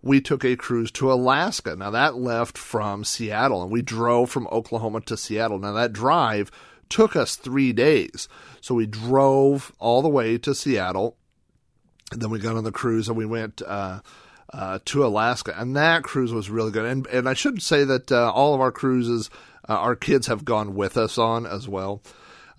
we 0.00 0.20
took 0.20 0.44
a 0.44 0.56
cruise 0.56 0.90
to 0.92 1.12
Alaska. 1.12 1.76
Now 1.76 1.90
that 1.90 2.16
left 2.16 2.58
from 2.58 3.04
Seattle, 3.04 3.62
and 3.62 3.70
we 3.70 3.82
drove 3.82 4.30
from 4.30 4.48
Oklahoma 4.48 5.02
to 5.02 5.16
Seattle. 5.16 5.58
Now 5.58 5.72
that 5.72 5.92
drive 5.92 6.50
took 6.88 7.16
us 7.16 7.36
three 7.36 7.72
days. 7.72 8.28
So 8.60 8.74
we 8.74 8.86
drove 8.86 9.72
all 9.78 10.02
the 10.02 10.08
way 10.08 10.38
to 10.38 10.54
Seattle. 10.54 11.16
And 12.12 12.22
then 12.22 12.30
we 12.30 12.38
got 12.38 12.56
on 12.56 12.64
the 12.64 12.72
cruise 12.72 13.08
and 13.08 13.16
we 13.16 13.26
went 13.26 13.60
uh, 13.66 14.00
uh, 14.52 14.78
to 14.86 15.04
Alaska. 15.04 15.54
And 15.56 15.76
that 15.76 16.02
cruise 16.02 16.32
was 16.32 16.50
really 16.50 16.70
good. 16.70 16.86
And, 16.86 17.06
and 17.08 17.28
I 17.28 17.34
should 17.34 17.62
say 17.62 17.84
that 17.84 18.10
uh, 18.10 18.32
all 18.32 18.54
of 18.54 18.60
our 18.60 18.72
cruises, 18.72 19.30
uh, 19.68 19.74
our 19.74 19.96
kids 19.96 20.26
have 20.26 20.44
gone 20.44 20.74
with 20.74 20.96
us 20.96 21.18
on 21.18 21.46
as 21.46 21.68
well. 21.68 22.02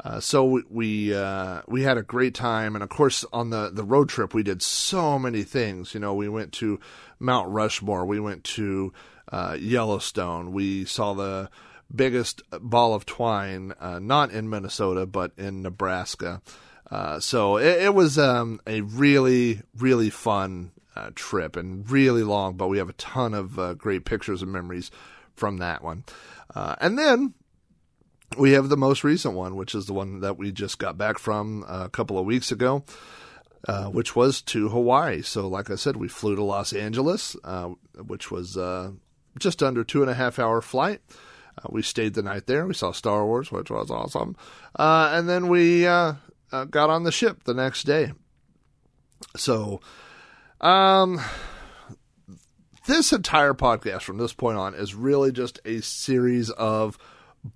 Uh, 0.01 0.17
so 0.17 0.45
we 0.45 0.63
we, 0.69 1.13
uh, 1.13 1.61
we 1.67 1.81
had 1.83 1.97
a 1.97 2.01
great 2.01 2.33
time, 2.33 2.73
and 2.73 2.81
of 2.81 2.87
course 2.87 3.25
on 3.33 3.49
the 3.49 3.69
the 3.69 3.83
road 3.83 4.07
trip 4.07 4.33
we 4.33 4.43
did 4.43 4.61
so 4.61 5.19
many 5.19 5.43
things. 5.43 5.93
You 5.93 5.99
know, 5.99 6.13
we 6.13 6.29
went 6.29 6.53
to 6.53 6.79
Mount 7.19 7.49
Rushmore, 7.49 8.05
we 8.05 8.17
went 8.17 8.45
to 8.45 8.93
Yellowstone, 9.57 10.53
we 10.53 10.85
saw 10.85 11.13
the 11.13 11.49
biggest 11.93 12.41
ball 12.61 12.93
of 12.93 13.05
twine, 13.05 13.73
uh, 13.79 13.99
not 13.99 14.31
in 14.31 14.49
Minnesota 14.49 15.05
but 15.05 15.31
in 15.37 15.61
Nebraska. 15.61 16.41
Uh, 16.89 17.19
so 17.19 17.57
it, 17.57 17.83
it 17.83 17.93
was 17.93 18.17
um, 18.17 18.59
a 18.65 18.81
really 18.81 19.61
really 19.77 20.09
fun 20.09 20.71
uh, 20.95 21.11
trip 21.15 21.55
and 21.55 21.89
really 21.89 22.23
long, 22.23 22.55
but 22.55 22.67
we 22.67 22.77
have 22.77 22.89
a 22.89 22.93
ton 22.93 23.33
of 23.33 23.57
uh, 23.57 23.73
great 23.73 24.05
pictures 24.05 24.41
and 24.41 24.51
memories 24.51 24.91
from 25.35 25.57
that 25.57 25.83
one. 25.83 26.03
Uh, 26.53 26.75
and 26.81 26.97
then 26.97 27.33
we 28.37 28.51
have 28.51 28.69
the 28.69 28.77
most 28.77 29.03
recent 29.03 29.33
one, 29.33 29.55
which 29.55 29.73
is 29.73 29.85
the 29.85 29.93
one 29.93 30.19
that 30.19 30.37
we 30.37 30.51
just 30.51 30.77
got 30.77 30.97
back 30.97 31.17
from 31.17 31.65
a 31.67 31.89
couple 31.89 32.17
of 32.19 32.25
weeks 32.25 32.51
ago, 32.51 32.83
uh, 33.67 33.85
which 33.85 34.15
was 34.15 34.41
to 34.41 34.69
Hawaii. 34.69 35.21
So, 35.21 35.47
like 35.47 35.69
I 35.69 35.75
said, 35.75 35.95
we 35.95 36.07
flew 36.07 36.35
to 36.35 36.43
Los 36.43 36.73
Angeles, 36.73 37.35
uh, 37.43 37.69
which 37.97 38.29
was 38.29 38.57
uh, 38.57 38.91
just 39.39 39.63
under 39.63 39.83
two 39.83 40.01
and 40.01 40.11
a 40.11 40.15
half 40.15 40.37
hour 40.37 40.61
flight. 40.61 41.01
Uh, 41.59 41.67
we 41.69 41.81
stayed 41.81 42.13
the 42.13 42.23
night 42.23 42.47
there. 42.47 42.65
We 42.65 42.73
saw 42.73 42.91
Star 42.91 43.25
Wars, 43.25 43.51
which 43.51 43.69
was 43.69 43.91
awesome. 43.91 44.35
Uh, 44.77 45.11
and 45.13 45.27
then 45.27 45.47
we 45.47 45.85
uh, 45.85 46.13
got 46.69 46.89
on 46.89 47.03
the 47.03 47.11
ship 47.11 47.43
the 47.43 47.53
next 47.53 47.83
day. 47.83 48.13
So, 49.35 49.81
um, 50.61 51.19
this 52.87 53.11
entire 53.11 53.53
podcast 53.53 54.03
from 54.03 54.17
this 54.17 54.33
point 54.33 54.57
on 54.57 54.73
is 54.73 54.95
really 54.95 55.31
just 55.31 55.59
a 55.65 55.81
series 55.81 56.49
of 56.51 56.97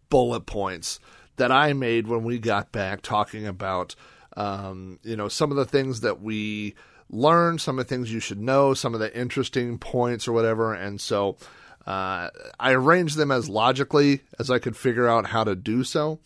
bullet 0.10 0.42
points 0.42 1.00
that 1.38 1.52
I 1.52 1.74
made 1.74 2.08
when 2.08 2.24
we 2.24 2.38
got 2.38 2.72
back 2.72 3.02
talking 3.02 3.48
about, 3.48 3.96
um, 4.38 5.00
you 5.04 5.16
know, 5.16 5.28
some 5.28 5.52
of 5.52 5.58
the 5.58 5.66
things 5.66 6.02
that 6.02 6.22
we 6.22 6.76
learned, 7.10 7.62
some 7.62 7.80
of 7.80 7.86
the 7.86 7.89
things 7.89 8.13
you 8.13 8.20
should 8.20 8.39
know, 8.39 8.74
some 8.74 8.94
of 8.94 9.00
the 9.00 9.18
interesting 9.18 9.78
points 9.78 10.28
or 10.28 10.34
whatever. 10.34 10.74
And 10.74 11.02
so 11.02 11.38
uh, 11.86 12.30
I 12.60 12.72
arranged 12.72 13.17
them 13.17 13.32
as 13.32 13.50
logically 13.50 14.22
as 14.39 14.50
I 14.50 14.60
could 14.60 14.78
figure 14.78 15.08
out 15.08 15.28
how 15.28 15.43
to 15.43 15.56
do 15.56 15.84
so. 15.84 16.19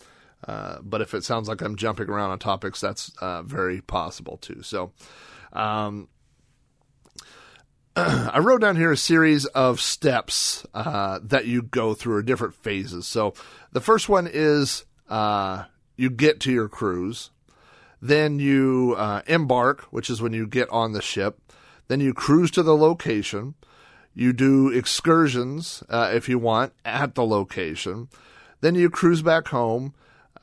Uh, 0.47 0.77
but 0.81 1.01
if 1.01 1.13
it 1.13 1.23
sounds 1.23 1.47
like 1.49 1.61
I'm 1.61 1.75
jumping 1.75 2.09
around 2.09 2.31
on 2.31 2.39
topics, 2.39 2.79
that's 2.79 3.11
uh, 3.19 3.41
very 3.41 3.81
possible 3.81 4.37
too. 4.37 4.61
So, 4.61 4.91
um, 5.53 6.09
I 7.95 8.37
wrote 8.39 8.61
down 8.61 8.75
here 8.75 8.91
a 8.91 8.97
series 8.97 9.45
of 9.47 9.81
steps 9.81 10.63
uh, 10.75 11.19
that 11.23 11.47
you 11.47 11.63
go 11.63 11.95
through 11.95 12.17
or 12.17 12.21
different 12.21 12.53
phases. 12.53 13.07
So 13.07 13.33
the 13.71 13.81
first 13.81 14.07
one 14.07 14.29
is 14.31 14.85
uh, 15.09 15.63
you 15.95 16.11
get 16.11 16.39
to 16.41 16.51
your 16.51 16.69
cruise, 16.69 17.31
then 17.99 18.37
you 18.37 18.93
uh, 18.95 19.23
embark, 19.25 19.81
which 19.85 20.11
is 20.11 20.21
when 20.21 20.33
you 20.33 20.45
get 20.45 20.69
on 20.69 20.91
the 20.91 21.01
ship, 21.01 21.41
then 21.87 21.99
you 21.99 22.13
cruise 22.13 22.51
to 22.51 22.61
the 22.61 22.77
location. 22.77 23.55
You 24.17 24.33
do 24.33 24.69
excursions 24.69 25.83
uh, 25.89 26.09
if 26.11 26.27
you 26.27 26.39
want 26.39 26.73
at 26.83 27.13
the 27.13 27.23
location. 27.23 28.09
Then 28.61 28.73
you 28.73 28.89
cruise 28.89 29.21
back 29.21 29.49
home. 29.49 29.93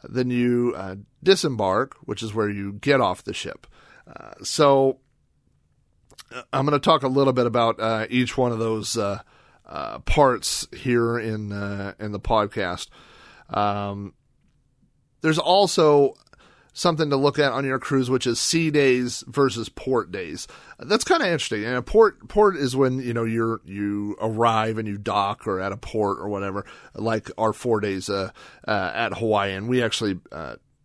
Then 0.04 0.30
you 0.30 0.74
uh, 0.76 0.94
disembark, 1.24 1.96
which 2.02 2.22
is 2.22 2.32
where 2.32 2.48
you 2.48 2.74
get 2.74 3.00
off 3.00 3.24
the 3.24 3.34
ship. 3.34 3.66
Uh, 4.06 4.34
so 4.44 5.00
I'm 6.52 6.64
going 6.64 6.78
to 6.80 6.84
talk 6.84 7.02
a 7.02 7.08
little 7.08 7.32
bit 7.32 7.46
about 7.46 7.80
uh, 7.80 8.06
each 8.10 8.38
one 8.38 8.52
of 8.52 8.60
those 8.60 8.96
uh, 8.96 9.22
uh, 9.66 9.98
parts 9.98 10.68
here 10.72 11.18
in 11.18 11.50
uh, 11.50 11.94
in 11.98 12.12
the 12.12 12.20
podcast. 12.20 12.90
Um, 13.50 14.14
there's 15.20 15.40
also 15.40 16.14
something 16.74 17.08
to 17.08 17.16
look 17.16 17.38
at 17.38 17.52
on 17.52 17.64
your 17.64 17.78
cruise, 17.78 18.10
which 18.10 18.26
is 18.26 18.38
sea 18.38 18.70
days 18.70 19.24
versus 19.26 19.70
port 19.70 20.12
days. 20.12 20.46
That's 20.78 21.04
kind 21.04 21.22
of 21.22 21.28
interesting. 21.28 21.64
And 21.64 21.76
a 21.76 21.82
port 21.82 22.28
port 22.28 22.56
is 22.56 22.76
when 22.76 22.98
you 22.98 23.14
know 23.14 23.24
you're 23.24 23.62
you 23.64 24.16
arrive 24.20 24.76
and 24.76 24.86
you 24.86 24.98
dock 24.98 25.46
or 25.46 25.60
at 25.60 25.72
a 25.72 25.78
port 25.78 26.18
or 26.18 26.28
whatever. 26.28 26.66
Like 26.94 27.30
our 27.38 27.54
four 27.54 27.80
days 27.80 28.10
uh, 28.10 28.30
uh, 28.68 28.92
at 28.94 29.16
Hawaii, 29.16 29.54
and 29.54 29.68
we 29.68 29.82
actually 29.82 30.18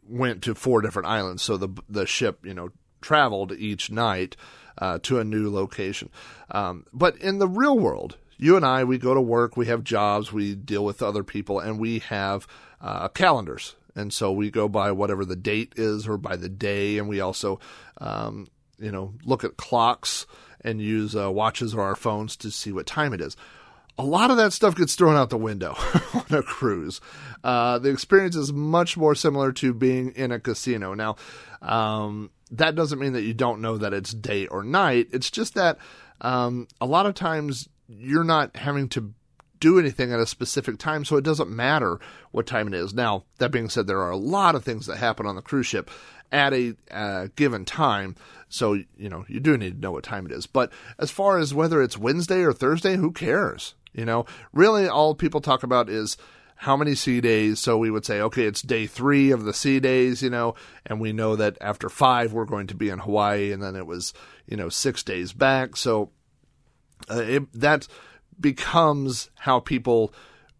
went 0.07 0.43
to 0.43 0.55
four 0.55 0.81
different 0.81 1.07
islands, 1.07 1.43
so 1.43 1.57
the 1.57 1.69
the 1.89 2.05
ship 2.05 2.39
you 2.45 2.53
know 2.53 2.69
traveled 3.01 3.51
each 3.53 3.91
night 3.91 4.35
uh, 4.77 4.99
to 5.03 5.19
a 5.19 5.23
new 5.23 5.51
location. 5.51 6.09
Um, 6.51 6.85
but 6.93 7.17
in 7.17 7.39
the 7.39 7.47
real 7.47 7.77
world, 7.77 8.17
you 8.37 8.55
and 8.55 8.65
I, 8.65 8.83
we 8.83 8.97
go 8.97 9.13
to 9.13 9.21
work, 9.21 9.55
we 9.55 9.67
have 9.67 9.83
jobs, 9.83 10.31
we 10.31 10.55
deal 10.55 10.83
with 10.83 11.01
other 11.01 11.23
people, 11.23 11.59
and 11.59 11.79
we 11.79 11.99
have 11.99 12.47
uh, 12.81 13.07
calendars. 13.09 13.75
And 13.99 14.13
so 14.13 14.31
we 14.31 14.49
go 14.49 14.67
by 14.67 14.91
whatever 14.91 15.25
the 15.25 15.35
date 15.35 15.73
is 15.75 16.07
or 16.07 16.17
by 16.17 16.35
the 16.35 16.49
day. 16.49 16.97
And 16.97 17.07
we 17.09 17.19
also, 17.19 17.59
um, 17.99 18.47
you 18.79 18.91
know, 18.91 19.13
look 19.25 19.43
at 19.43 19.57
clocks 19.57 20.25
and 20.61 20.81
use 20.81 21.15
uh, 21.15 21.31
watches 21.31 21.73
or 21.75 21.81
our 21.81 21.95
phones 21.95 22.35
to 22.37 22.51
see 22.51 22.71
what 22.71 22.85
time 22.85 23.13
it 23.13 23.21
is. 23.21 23.35
A 23.97 24.03
lot 24.03 24.31
of 24.31 24.37
that 24.37 24.53
stuff 24.53 24.75
gets 24.75 24.95
thrown 24.95 25.17
out 25.17 25.29
the 25.29 25.37
window 25.37 25.75
on 26.13 26.25
a 26.29 26.41
cruise. 26.41 27.01
Uh, 27.43 27.79
the 27.79 27.89
experience 27.89 28.35
is 28.37 28.53
much 28.53 28.95
more 28.95 29.13
similar 29.13 29.51
to 29.53 29.73
being 29.73 30.11
in 30.11 30.31
a 30.31 30.39
casino. 30.39 30.93
Now, 30.93 31.17
um, 31.61 32.31
that 32.51 32.75
doesn't 32.75 32.99
mean 32.99 33.13
that 33.13 33.23
you 33.23 33.33
don't 33.33 33.61
know 33.61 33.77
that 33.77 33.93
it's 33.93 34.13
day 34.13 34.47
or 34.47 34.63
night. 34.63 35.09
It's 35.11 35.29
just 35.29 35.55
that 35.55 35.77
um, 36.21 36.67
a 36.79 36.85
lot 36.85 37.05
of 37.05 37.13
times 37.13 37.67
you're 37.89 38.23
not 38.23 38.55
having 38.55 38.87
to 38.89 39.13
do 39.59 39.79
anything 39.79 40.11
at 40.13 40.19
a 40.19 40.25
specific 40.25 40.77
time, 40.77 41.05
so 41.05 41.17
it 41.17 41.23
doesn't 41.23 41.49
matter 41.49 41.99
what 42.31 42.47
time 42.47 42.67
it 42.67 42.73
is. 42.73 42.93
Now, 42.93 43.23
that 43.37 43.51
being 43.51 43.69
said, 43.69 43.87
there 43.87 44.01
are 44.01 44.11
a 44.11 44.17
lot 44.17 44.55
of 44.55 44.63
things 44.63 44.85
that 44.85 44.97
happen 44.97 45.25
on 45.25 45.35
the 45.35 45.41
cruise 45.41 45.67
ship 45.67 45.89
at 46.31 46.53
a 46.53 46.75
uh, 46.91 47.27
given 47.35 47.65
time, 47.65 48.15
so 48.49 48.73
you 48.73 49.09
know 49.09 49.25
you 49.27 49.39
do 49.39 49.57
need 49.57 49.75
to 49.75 49.79
know 49.79 49.91
what 49.91 50.03
time 50.03 50.25
it 50.25 50.31
is. 50.31 50.45
But 50.45 50.71
as 50.97 51.11
far 51.11 51.37
as 51.37 51.53
whether 51.53 51.81
it's 51.81 51.97
Wednesday 51.97 52.41
or 52.41 52.53
Thursday, 52.53 52.95
who 52.95 53.11
cares? 53.11 53.75
You 53.93 54.05
know, 54.05 54.25
really, 54.53 54.87
all 54.87 55.15
people 55.15 55.41
talk 55.41 55.63
about 55.63 55.89
is 55.89 56.17
how 56.55 56.75
many 56.75 56.93
sea 56.93 57.21
days. 57.21 57.59
So 57.59 57.77
we 57.77 57.89
would 57.89 58.05
say, 58.05 58.19
okay, 58.19 58.43
it's 58.43 58.61
day 58.61 58.85
three 58.85 59.31
of 59.31 59.45
the 59.45 59.53
sea 59.53 59.79
days, 59.79 60.21
you 60.21 60.29
know, 60.29 60.55
and 60.85 60.99
we 60.99 61.13
know 61.13 61.37
that 61.37 61.57
after 61.61 61.87
five, 61.89 62.33
we're 62.33 62.45
going 62.45 62.67
to 62.67 62.75
be 62.75 62.89
in 62.89 62.99
Hawaii, 62.99 63.51
and 63.51 63.63
then 63.63 63.75
it 63.75 63.87
was, 63.87 64.13
you 64.45 64.57
know, 64.57 64.67
six 64.67 65.01
days 65.01 65.31
back. 65.31 65.77
So 65.77 66.11
uh, 67.09 67.21
it, 67.21 67.53
that 67.53 67.87
becomes 68.39 69.29
how 69.35 69.59
people 69.59 70.13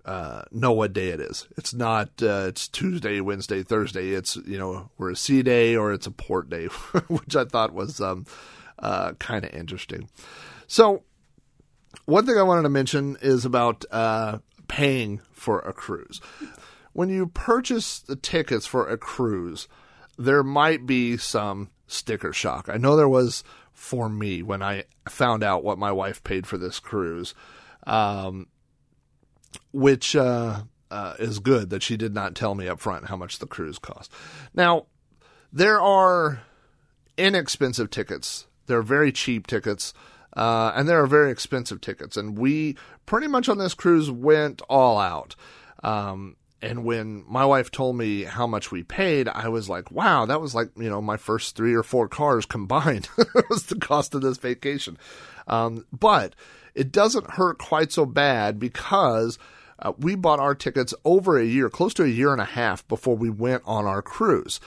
uh, 0.05 0.43
know 0.51 0.71
what 0.71 0.93
day 0.93 1.09
it 1.09 1.19
is. 1.19 1.47
It's 1.57 1.73
not 1.73 2.09
uh, 2.21 2.45
it's 2.47 2.67
Tuesday, 2.67 3.21
Wednesday, 3.21 3.63
Thursday. 3.63 4.09
It's 4.09 4.35
you 4.37 4.57
know 4.57 4.89
we're 4.97 5.11
a 5.11 5.15
sea 5.15 5.43
day 5.43 5.75
or 5.75 5.93
it's 5.93 6.07
a 6.07 6.11
port 6.11 6.49
day, 6.49 6.65
which 7.07 7.35
I 7.35 7.45
thought 7.45 7.73
was 7.73 8.01
um, 8.01 8.25
uh, 8.79 9.13
kind 9.13 9.45
of 9.45 9.53
interesting. 9.53 10.09
So 10.67 11.03
one 12.05 12.25
thing 12.25 12.37
I 12.37 12.43
wanted 12.43 12.63
to 12.63 12.69
mention 12.69 13.17
is 13.21 13.45
about 13.45 13.85
uh, 13.91 14.39
paying 14.67 15.21
for 15.31 15.59
a 15.59 15.73
cruise. 15.73 16.21
When 16.93 17.09
you 17.09 17.27
purchase 17.27 17.99
the 17.99 18.15
tickets 18.15 18.65
for 18.65 18.89
a 18.89 18.97
cruise, 18.97 19.67
there 20.17 20.43
might 20.43 20.85
be 20.85 21.17
some 21.17 21.69
sticker 21.87 22.33
shock. 22.33 22.67
I 22.67 22.77
know 22.77 22.95
there 22.95 23.09
was 23.09 23.43
for 23.73 24.09
me 24.09 24.43
when 24.43 24.61
I 24.61 24.83
found 25.07 25.43
out 25.43 25.63
what 25.63 25.77
my 25.77 25.91
wife 25.91 26.23
paid 26.23 26.45
for 26.45 26.57
this 26.57 26.79
cruise, 26.79 27.33
um, 27.85 28.47
which 29.71 30.15
uh, 30.15 30.61
uh, 30.91 31.13
is 31.19 31.39
good 31.39 31.69
that 31.69 31.83
she 31.83 31.97
did 31.97 32.13
not 32.13 32.35
tell 32.35 32.55
me 32.55 32.67
up 32.67 32.79
front 32.79 33.07
how 33.07 33.15
much 33.15 33.39
the 33.39 33.47
cruise 33.47 33.79
cost. 33.79 34.11
Now, 34.53 34.85
there 35.51 35.81
are 35.81 36.41
inexpensive 37.17 37.89
tickets. 37.89 38.47
There 38.67 38.77
are 38.77 38.83
very 38.83 39.11
cheap 39.11 39.47
tickets 39.47 39.93
uh, 40.33 40.71
and 40.75 40.87
there 40.87 41.01
are 41.01 41.07
very 41.07 41.31
expensive 41.31 41.81
tickets. 41.81 42.17
And 42.17 42.37
we 42.37 42.77
pretty 43.05 43.27
much 43.27 43.49
on 43.49 43.57
this 43.57 43.73
cruise 43.73 44.11
went 44.11 44.61
all 44.69 44.99
out. 44.99 45.35
Um, 45.83 46.35
and 46.61 46.83
when 46.83 47.23
my 47.27 47.45
wife 47.45 47.71
told 47.71 47.95
me 47.95 48.23
how 48.23 48.45
much 48.45 48.71
we 48.71 48.83
paid, 48.83 49.29
I 49.29 49.47
was 49.47 49.69
like, 49.69 49.91
wow, 49.91 50.25
that 50.25 50.41
was 50.41 50.53
like, 50.53 50.69
you 50.75 50.89
know, 50.89 51.01
my 51.01 51.17
first 51.17 51.55
three 51.55 51.73
or 51.73 51.83
four 51.83 52.07
cars 52.07 52.45
combined 52.45 53.07
was 53.49 53.67
the 53.67 53.79
cost 53.79 54.13
of 54.13 54.21
this 54.21 54.37
vacation. 54.37 54.97
Um, 55.47 55.85
but 55.91 56.35
it 56.75 56.91
doesn't 56.91 57.31
hurt 57.31 57.57
quite 57.57 57.91
so 57.91 58.05
bad 58.05 58.59
because 58.59 59.37
uh, 59.79 59.93
we 59.97 60.15
bought 60.15 60.39
our 60.39 60.55
tickets 60.55 60.93
over 61.05 61.37
a 61.37 61.45
year, 61.45 61.69
close 61.69 61.93
to 61.95 62.03
a 62.03 62.07
year 62.07 62.31
and 62.31 62.41
a 62.41 62.45
half 62.45 62.87
before 62.87 63.15
we 63.15 63.29
went 63.29 63.63
on 63.65 63.85
our 63.85 64.01
cruise. 64.01 64.59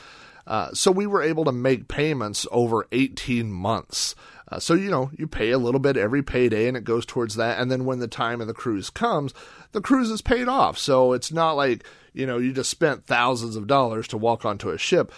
Uh, 0.46 0.72
so 0.72 0.90
we 0.90 1.06
were 1.06 1.22
able 1.22 1.44
to 1.44 1.52
make 1.52 1.88
payments 1.88 2.46
over 2.50 2.86
18 2.92 3.50
months. 3.50 4.14
Uh, 4.50 4.58
so, 4.58 4.74
you 4.74 4.90
know, 4.90 5.10
you 5.16 5.26
pay 5.26 5.50
a 5.50 5.58
little 5.58 5.80
bit 5.80 5.96
every 5.96 6.22
payday 6.22 6.68
and 6.68 6.76
it 6.76 6.84
goes 6.84 7.06
towards 7.06 7.36
that. 7.36 7.58
And 7.58 7.70
then 7.70 7.84
when 7.84 8.00
the 8.00 8.08
time 8.08 8.40
of 8.40 8.46
the 8.46 8.54
cruise 8.54 8.90
comes, 8.90 9.32
the 9.72 9.80
cruise 9.80 10.10
is 10.10 10.20
paid 10.20 10.48
off. 10.48 10.76
So 10.76 11.12
it's 11.12 11.32
not 11.32 11.52
like, 11.52 11.84
you 12.12 12.26
know, 12.26 12.38
you 12.38 12.52
just 12.52 12.70
spent 12.70 13.06
thousands 13.06 13.56
of 13.56 13.66
dollars 13.66 14.08
to 14.08 14.18
walk 14.18 14.44
onto 14.44 14.70
a 14.70 14.78
ship. 14.78 15.12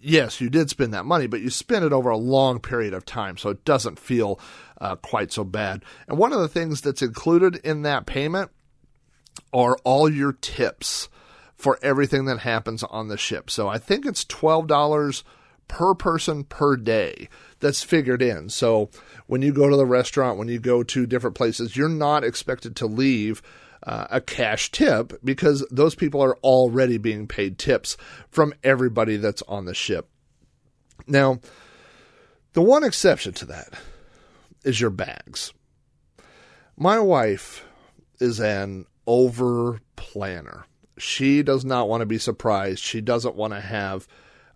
Yes, 0.00 0.40
you 0.40 0.50
did 0.50 0.70
spend 0.70 0.92
that 0.92 1.04
money, 1.04 1.26
but 1.26 1.40
you 1.40 1.50
spent 1.50 1.84
it 1.84 1.92
over 1.92 2.10
a 2.10 2.16
long 2.16 2.58
period 2.58 2.94
of 2.94 3.04
time. 3.04 3.36
So 3.36 3.50
it 3.50 3.64
doesn't 3.64 3.98
feel 3.98 4.40
uh, 4.84 4.96
quite 4.96 5.32
so 5.32 5.44
bad. 5.44 5.82
And 6.06 6.18
one 6.18 6.34
of 6.34 6.40
the 6.40 6.48
things 6.48 6.82
that's 6.82 7.00
included 7.00 7.56
in 7.56 7.82
that 7.82 8.04
payment 8.04 8.50
are 9.50 9.78
all 9.82 10.10
your 10.10 10.34
tips 10.34 11.08
for 11.56 11.78
everything 11.80 12.26
that 12.26 12.40
happens 12.40 12.82
on 12.82 13.08
the 13.08 13.16
ship. 13.16 13.48
So 13.48 13.66
I 13.66 13.78
think 13.78 14.04
it's 14.04 14.26
$12 14.26 15.22
per 15.68 15.94
person 15.94 16.44
per 16.44 16.76
day 16.76 17.30
that's 17.60 17.82
figured 17.82 18.20
in. 18.20 18.50
So 18.50 18.90
when 19.26 19.40
you 19.40 19.54
go 19.54 19.70
to 19.70 19.76
the 19.76 19.86
restaurant, 19.86 20.36
when 20.36 20.48
you 20.48 20.58
go 20.58 20.82
to 20.82 21.06
different 21.06 21.34
places, 21.34 21.78
you're 21.78 21.88
not 21.88 22.22
expected 22.22 22.76
to 22.76 22.86
leave 22.86 23.40
uh, 23.84 24.06
a 24.10 24.20
cash 24.20 24.70
tip 24.70 25.14
because 25.24 25.66
those 25.70 25.94
people 25.94 26.22
are 26.22 26.36
already 26.38 26.98
being 26.98 27.26
paid 27.26 27.56
tips 27.56 27.96
from 28.28 28.52
everybody 28.62 29.16
that's 29.16 29.42
on 29.48 29.64
the 29.64 29.74
ship. 29.74 30.10
Now, 31.06 31.40
the 32.52 32.60
one 32.62 32.84
exception 32.84 33.32
to 33.34 33.46
that 33.46 33.72
is 34.64 34.80
your 34.80 34.90
bags. 34.90 35.52
My 36.76 36.98
wife 36.98 37.64
is 38.18 38.40
an 38.40 38.86
over 39.06 39.80
planner. 39.96 40.66
She 40.98 41.42
does 41.42 41.64
not 41.64 41.88
want 41.88 42.00
to 42.00 42.06
be 42.06 42.18
surprised. 42.18 42.82
She 42.82 43.00
doesn't 43.00 43.36
want 43.36 43.52
to 43.52 43.60
have, 43.60 44.08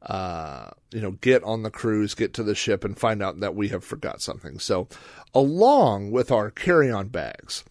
uh, 0.03 0.71
you 0.93 1.01
know, 1.01 1.13
get 1.13 1.43
on 1.45 1.63
the 1.63 1.71
cruise, 1.71 2.15
get 2.15 2.35
to 2.35 2.43
the 2.43 2.55
ship, 2.55 2.85
and 2.85 2.99
find 2.99 3.23
out 3.23 3.41
that 3.41 3.55
we 3.55 3.69
have 3.69 3.85
forgot 3.85 4.21
something. 4.21 4.59
So, 4.59 4.89
along 5.35 6.11
with 6.11 6.31
our 6.31 6.51
carry 6.51 6.91
on 6.91 7.09
bags, 7.09 7.65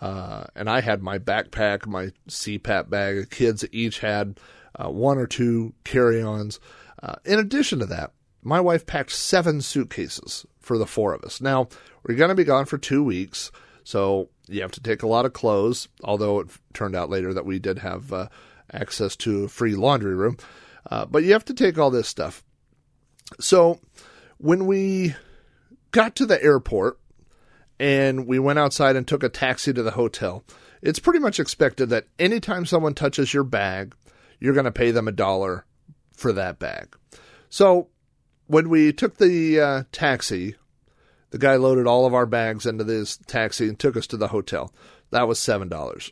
uh, 0.00 0.44
and 0.56 0.68
I 0.68 0.80
had 0.80 1.02
my 1.02 1.18
backpack, 1.18 1.86
my 1.86 2.10
CPAP 2.28 2.90
bag. 2.90 3.16
The 3.16 3.26
kids 3.26 3.64
each 3.70 4.00
had 4.00 4.40
uh, 4.74 4.90
one 4.90 5.18
or 5.18 5.26
two 5.26 5.74
carry 5.84 6.22
ons. 6.22 6.58
Uh, 7.02 7.16
in 7.24 7.38
addition 7.38 7.78
to 7.80 7.86
that, 7.86 8.12
my 8.42 8.60
wife 8.60 8.86
packed 8.86 9.12
seven 9.12 9.60
suitcases 9.60 10.46
for 10.62 10.78
the 10.78 10.86
four 10.86 11.12
of 11.12 11.22
us. 11.24 11.40
Now, 11.40 11.68
we're 12.02 12.14
going 12.14 12.30
to 12.30 12.34
be 12.34 12.44
gone 12.44 12.64
for 12.64 12.78
two 12.78 13.04
weeks, 13.04 13.50
so 13.84 14.30
you 14.48 14.62
have 14.62 14.72
to 14.72 14.82
take 14.82 15.02
a 15.02 15.08
lot 15.08 15.26
of 15.26 15.32
clothes, 15.32 15.88
although 16.02 16.40
it 16.40 16.48
turned 16.72 16.96
out 16.96 17.10
later 17.10 17.34
that 17.34 17.46
we 17.46 17.58
did 17.58 17.78
have 17.80 18.12
uh, 18.12 18.28
access 18.72 19.16
to 19.16 19.44
a 19.44 19.48
free 19.48 19.74
laundry 19.74 20.14
room. 20.14 20.36
Uh, 20.90 21.04
but 21.04 21.22
you 21.22 21.32
have 21.32 21.44
to 21.44 21.54
take 21.54 21.78
all 21.78 21.90
this 21.90 22.08
stuff. 22.08 22.42
So 23.40 23.80
when 24.38 24.66
we 24.66 25.14
got 25.90 26.16
to 26.16 26.26
the 26.26 26.42
airport 26.42 26.98
and 27.78 28.26
we 28.26 28.38
went 28.38 28.58
outside 28.58 28.96
and 28.96 29.06
took 29.06 29.22
a 29.22 29.28
taxi 29.28 29.72
to 29.72 29.82
the 29.82 29.92
hotel, 29.92 30.44
it's 30.82 30.98
pretty 30.98 31.20
much 31.20 31.38
expected 31.38 31.90
that 31.90 32.08
anytime 32.18 32.66
someone 32.66 32.94
touches 32.94 33.32
your 33.32 33.44
bag, 33.44 33.94
you're 34.40 34.54
going 34.54 34.64
to 34.64 34.72
pay 34.72 34.90
them 34.90 35.06
a 35.06 35.12
dollar 35.12 35.64
for 36.12 36.32
that 36.32 36.58
bag. 36.58 36.96
So 37.48 37.88
when 38.52 38.68
we 38.68 38.92
took 38.92 39.16
the 39.16 39.58
uh, 39.58 39.82
taxi, 39.92 40.56
the 41.30 41.38
guy 41.38 41.56
loaded 41.56 41.86
all 41.86 42.04
of 42.04 42.12
our 42.12 42.26
bags 42.26 42.66
into 42.66 42.84
this 42.84 43.16
taxi 43.26 43.66
and 43.66 43.78
took 43.78 43.96
us 43.96 44.06
to 44.08 44.18
the 44.18 44.28
hotel. 44.28 44.74
That 45.10 45.26
was 45.26 45.38
$7. 45.38 46.10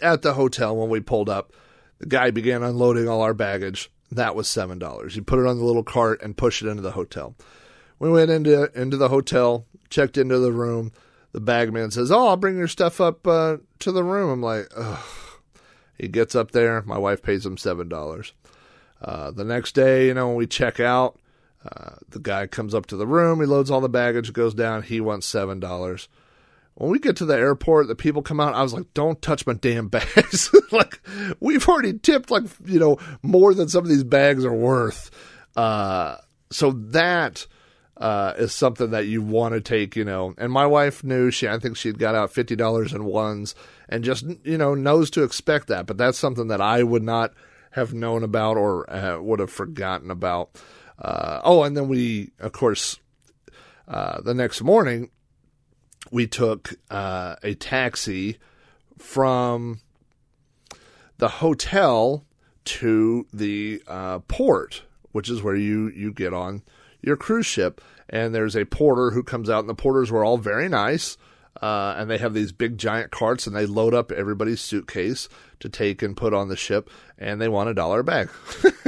At 0.00 0.22
the 0.22 0.32
hotel, 0.32 0.74
when 0.74 0.88
we 0.88 1.00
pulled 1.00 1.28
up, 1.28 1.52
the 1.98 2.06
guy 2.06 2.30
began 2.30 2.62
unloading 2.62 3.06
all 3.06 3.20
our 3.20 3.34
baggage. 3.34 3.90
That 4.10 4.34
was 4.34 4.48
$7. 4.48 5.12
He 5.12 5.20
put 5.20 5.38
it 5.38 5.46
on 5.46 5.58
the 5.58 5.64
little 5.64 5.82
cart 5.82 6.22
and 6.22 6.38
pushed 6.38 6.62
it 6.62 6.68
into 6.68 6.82
the 6.82 6.92
hotel. 6.92 7.34
We 7.98 8.10
went 8.10 8.30
into 8.30 8.70
into 8.78 8.96
the 8.96 9.10
hotel, 9.10 9.66
checked 9.90 10.16
into 10.16 10.38
the 10.38 10.52
room. 10.52 10.92
The 11.32 11.40
bagman 11.40 11.90
says, 11.90 12.10
"Oh, 12.10 12.28
I'll 12.28 12.36
bring 12.36 12.58
your 12.58 12.68
stuff 12.68 13.00
up 13.00 13.26
uh, 13.26 13.56
to 13.78 13.92
the 13.92 14.04
room." 14.04 14.30
I'm 14.30 14.42
like, 14.42 14.68
Ugh. 14.76 15.04
He 15.98 16.08
gets 16.08 16.34
up 16.34 16.50
there. 16.50 16.82
My 16.82 16.98
wife 16.98 17.22
pays 17.22 17.46
him 17.46 17.56
seven 17.56 17.88
dollars. 17.88 18.34
Uh, 19.00 19.30
the 19.30 19.44
next 19.44 19.74
day, 19.74 20.06
you 20.08 20.14
know, 20.14 20.28
when 20.28 20.36
we 20.36 20.46
check 20.46 20.78
out, 20.78 21.18
uh, 21.66 21.96
the 22.08 22.18
guy 22.18 22.46
comes 22.46 22.74
up 22.74 22.86
to 22.86 22.96
the 22.96 23.06
room. 23.06 23.40
He 23.40 23.46
loads 23.46 23.70
all 23.70 23.80
the 23.80 23.88
baggage, 23.88 24.32
goes 24.32 24.54
down. 24.54 24.82
He 24.82 25.00
wants 25.00 25.26
seven 25.26 25.60
dollars. 25.60 26.08
When 26.74 26.90
we 26.90 26.98
get 26.98 27.16
to 27.16 27.24
the 27.24 27.36
airport, 27.36 27.88
the 27.88 27.94
people 27.94 28.20
come 28.20 28.38
out. 28.38 28.54
I 28.54 28.62
was 28.62 28.74
like, 28.74 28.92
"Don't 28.94 29.20
touch 29.22 29.46
my 29.46 29.54
damn 29.54 29.88
bags!" 29.88 30.50
like 30.70 31.00
we've 31.40 31.66
already 31.68 31.98
tipped 31.98 32.30
like 32.30 32.44
you 32.64 32.78
know 32.78 32.98
more 33.22 33.54
than 33.54 33.68
some 33.68 33.84
of 33.84 33.90
these 33.90 34.04
bags 34.04 34.44
are 34.44 34.52
worth. 34.52 35.10
Uh, 35.56 36.16
so 36.50 36.72
that 36.72 37.46
uh, 37.96 38.34
is 38.36 38.52
something 38.54 38.90
that 38.90 39.06
you 39.06 39.22
want 39.22 39.54
to 39.54 39.60
take, 39.60 39.96
you 39.96 40.04
know. 40.04 40.34
And 40.36 40.52
my 40.52 40.66
wife 40.66 41.02
knew 41.02 41.30
she, 41.30 41.48
I 41.48 41.58
think 41.58 41.76
she'd 41.76 41.98
got 41.98 42.14
out 42.14 42.32
fifty 42.32 42.56
dollars 42.56 42.92
in 42.92 43.04
ones, 43.04 43.54
and 43.88 44.04
just 44.04 44.26
you 44.44 44.58
know 44.58 44.74
knows 44.74 45.10
to 45.12 45.22
expect 45.22 45.68
that. 45.68 45.86
But 45.86 45.96
that's 45.96 46.18
something 46.18 46.48
that 46.48 46.60
I 46.60 46.82
would 46.82 47.02
not 47.02 47.32
have 47.70 47.94
known 47.94 48.22
about 48.22 48.56
or 48.56 48.88
uh, 48.90 49.20
would 49.20 49.40
have 49.40 49.50
forgotten 49.50 50.10
about. 50.10 50.50
Uh, 50.98 51.40
oh, 51.44 51.62
and 51.62 51.76
then 51.76 51.88
we, 51.88 52.30
of 52.38 52.52
course, 52.52 52.98
uh, 53.88 54.20
the 54.22 54.34
next 54.34 54.62
morning 54.62 55.10
we 56.10 56.26
took 56.26 56.74
uh, 56.90 57.36
a 57.42 57.54
taxi 57.54 58.38
from 58.98 59.80
the 61.18 61.28
hotel 61.28 62.24
to 62.64 63.26
the 63.32 63.82
uh, 63.86 64.18
port, 64.20 64.82
which 65.12 65.28
is 65.28 65.42
where 65.42 65.56
you 65.56 65.88
you 65.88 66.12
get 66.12 66.32
on 66.32 66.62
your 67.00 67.16
cruise 67.16 67.46
ship. 67.46 67.80
And 68.08 68.34
there's 68.34 68.56
a 68.56 68.64
porter 68.64 69.10
who 69.10 69.22
comes 69.22 69.50
out, 69.50 69.60
and 69.60 69.68
the 69.68 69.74
porters 69.74 70.10
were 70.12 70.24
all 70.24 70.38
very 70.38 70.68
nice. 70.68 71.16
Uh, 71.62 71.94
and 71.96 72.10
they 72.10 72.18
have 72.18 72.34
these 72.34 72.52
big 72.52 72.78
giant 72.78 73.10
carts, 73.10 73.46
and 73.46 73.54
they 73.54 73.66
load 73.66 73.94
up 73.94 74.12
everybody's 74.12 74.60
suitcase 74.60 75.28
to 75.60 75.68
take 75.68 76.02
and 76.02 76.16
put 76.16 76.34
on 76.34 76.48
the 76.48 76.56
ship, 76.56 76.90
and 77.18 77.40
they 77.40 77.48
want 77.48 77.70
a 77.70 77.74
dollar 77.74 78.02
bag. 78.02 78.28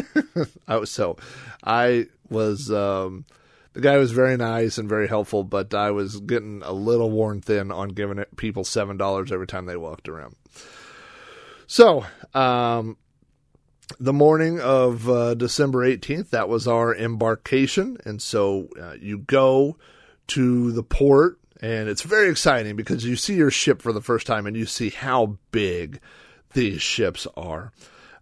I 0.68 0.76
was 0.76 0.90
so, 0.90 1.16
I 1.64 2.06
was 2.28 2.70
um, 2.70 3.24
the 3.72 3.80
guy 3.80 3.96
was 3.96 4.12
very 4.12 4.36
nice 4.36 4.78
and 4.78 4.88
very 4.88 5.08
helpful, 5.08 5.44
but 5.44 5.72
I 5.74 5.90
was 5.90 6.20
getting 6.20 6.62
a 6.64 6.72
little 6.72 7.10
worn 7.10 7.40
thin 7.40 7.70
on 7.70 7.90
giving 7.90 8.24
people 8.36 8.64
seven 8.64 8.96
dollars 8.96 9.32
every 9.32 9.46
time 9.46 9.66
they 9.66 9.76
walked 9.76 10.08
around. 10.08 10.36
So, 11.66 12.06
um, 12.34 12.96
the 14.00 14.12
morning 14.12 14.60
of 14.60 15.08
uh, 15.08 15.34
December 15.34 15.86
18th, 15.86 16.30
that 16.30 16.48
was 16.48 16.68
our 16.68 16.94
embarkation. 16.94 17.98
And 18.04 18.20
so 18.20 18.68
uh, 18.80 18.94
you 19.00 19.18
go 19.18 19.76
to 20.28 20.72
the 20.72 20.82
port, 20.82 21.37
and 21.60 21.88
it's 21.88 22.02
very 22.02 22.30
exciting 22.30 22.76
because 22.76 23.04
you 23.04 23.16
see 23.16 23.34
your 23.34 23.50
ship 23.50 23.82
for 23.82 23.92
the 23.92 24.00
first 24.00 24.26
time 24.26 24.46
and 24.46 24.56
you 24.56 24.66
see 24.66 24.90
how 24.90 25.38
big 25.50 26.00
these 26.52 26.82
ships 26.82 27.26
are. 27.36 27.72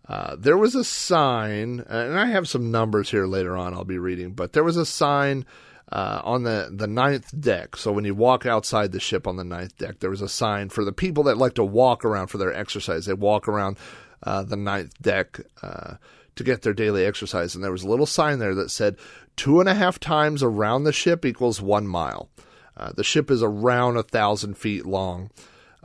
Uh, 0.09 0.37
there 0.39 0.57
was 0.57 0.75
a 0.75 0.85
sign, 0.85 1.85
and 1.89 2.19
I 2.19 2.27
have 2.27 2.49
some 2.49 2.71
numbers 2.71 3.11
here 3.11 3.27
later 3.27 3.57
on 3.57 3.75
I'll 3.75 3.85
be 3.85 3.99
reading, 3.99 4.33
but 4.33 4.53
there 4.53 4.65
was 4.65 4.77
a 4.77 4.87
sign 4.87 5.45
uh, 5.91 6.21
on 6.25 6.45
the, 6.45 6.71
the 6.73 6.87
ninth 6.87 7.39
deck. 7.39 7.77
So 7.77 7.93
when 7.93 8.05
you 8.05 8.15
walk 8.15 8.47
outside 8.47 8.93
the 8.93 9.01
ship 9.01 9.27
on 9.27 9.37
the 9.37 9.45
ninth 9.45 9.77
deck, 9.79 9.99
there 9.99 10.11
was 10.11 10.23
a 10.23 10.29
sign 10.29 10.69
for 10.69 10.85
the 10.85 10.93
people 10.93 11.25
that 11.25 11.39
like 11.39 11.55
to 11.55 11.65
walk 11.65 12.05
around 12.05 12.29
for 12.29 12.39
their 12.39 12.55
exercise. 12.55 13.07
They 13.07 13.15
walk 13.15 13.49
around 13.49 13.79
uh, 14.23 14.43
the 14.45 14.57
ninth 14.57 15.01
deck 15.01 15.41
uh, 15.63 15.95
to 16.37 16.45
get 16.45 16.63
their 16.63 16.75
daily 16.75 17.05
exercise. 17.05 17.55
And 17.55 17.63
there 17.63 17.73
was 17.73 17.83
a 17.83 17.89
little 17.89 18.07
sign 18.07 18.39
there 18.39 18.55
that 18.55 18.71
said 18.71 18.97
two 19.37 19.61
and 19.61 19.69
a 19.69 19.75
half 19.75 19.99
times 19.99 20.43
around 20.43 20.85
the 20.85 20.93
ship 20.93 21.25
equals 21.25 21.61
one 21.61 21.87
mile. 21.87 22.29
Uh, 22.77 22.93
the 22.93 23.05
ship 23.05 23.31
is 23.31 23.43
around 23.43 23.97
a 23.97 24.03
thousand 24.03 24.57
feet 24.57 24.87
long. 24.87 25.31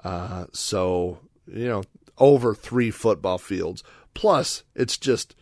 Uh, 0.03 0.45
so, 0.51 1.19
you 1.47 1.67
know, 1.67 1.83
over 2.17 2.53
three 2.53 2.91
football 2.91 3.37
fields. 3.37 3.83
Plus, 4.13 4.63
it's 4.75 4.97
just, 4.97 5.35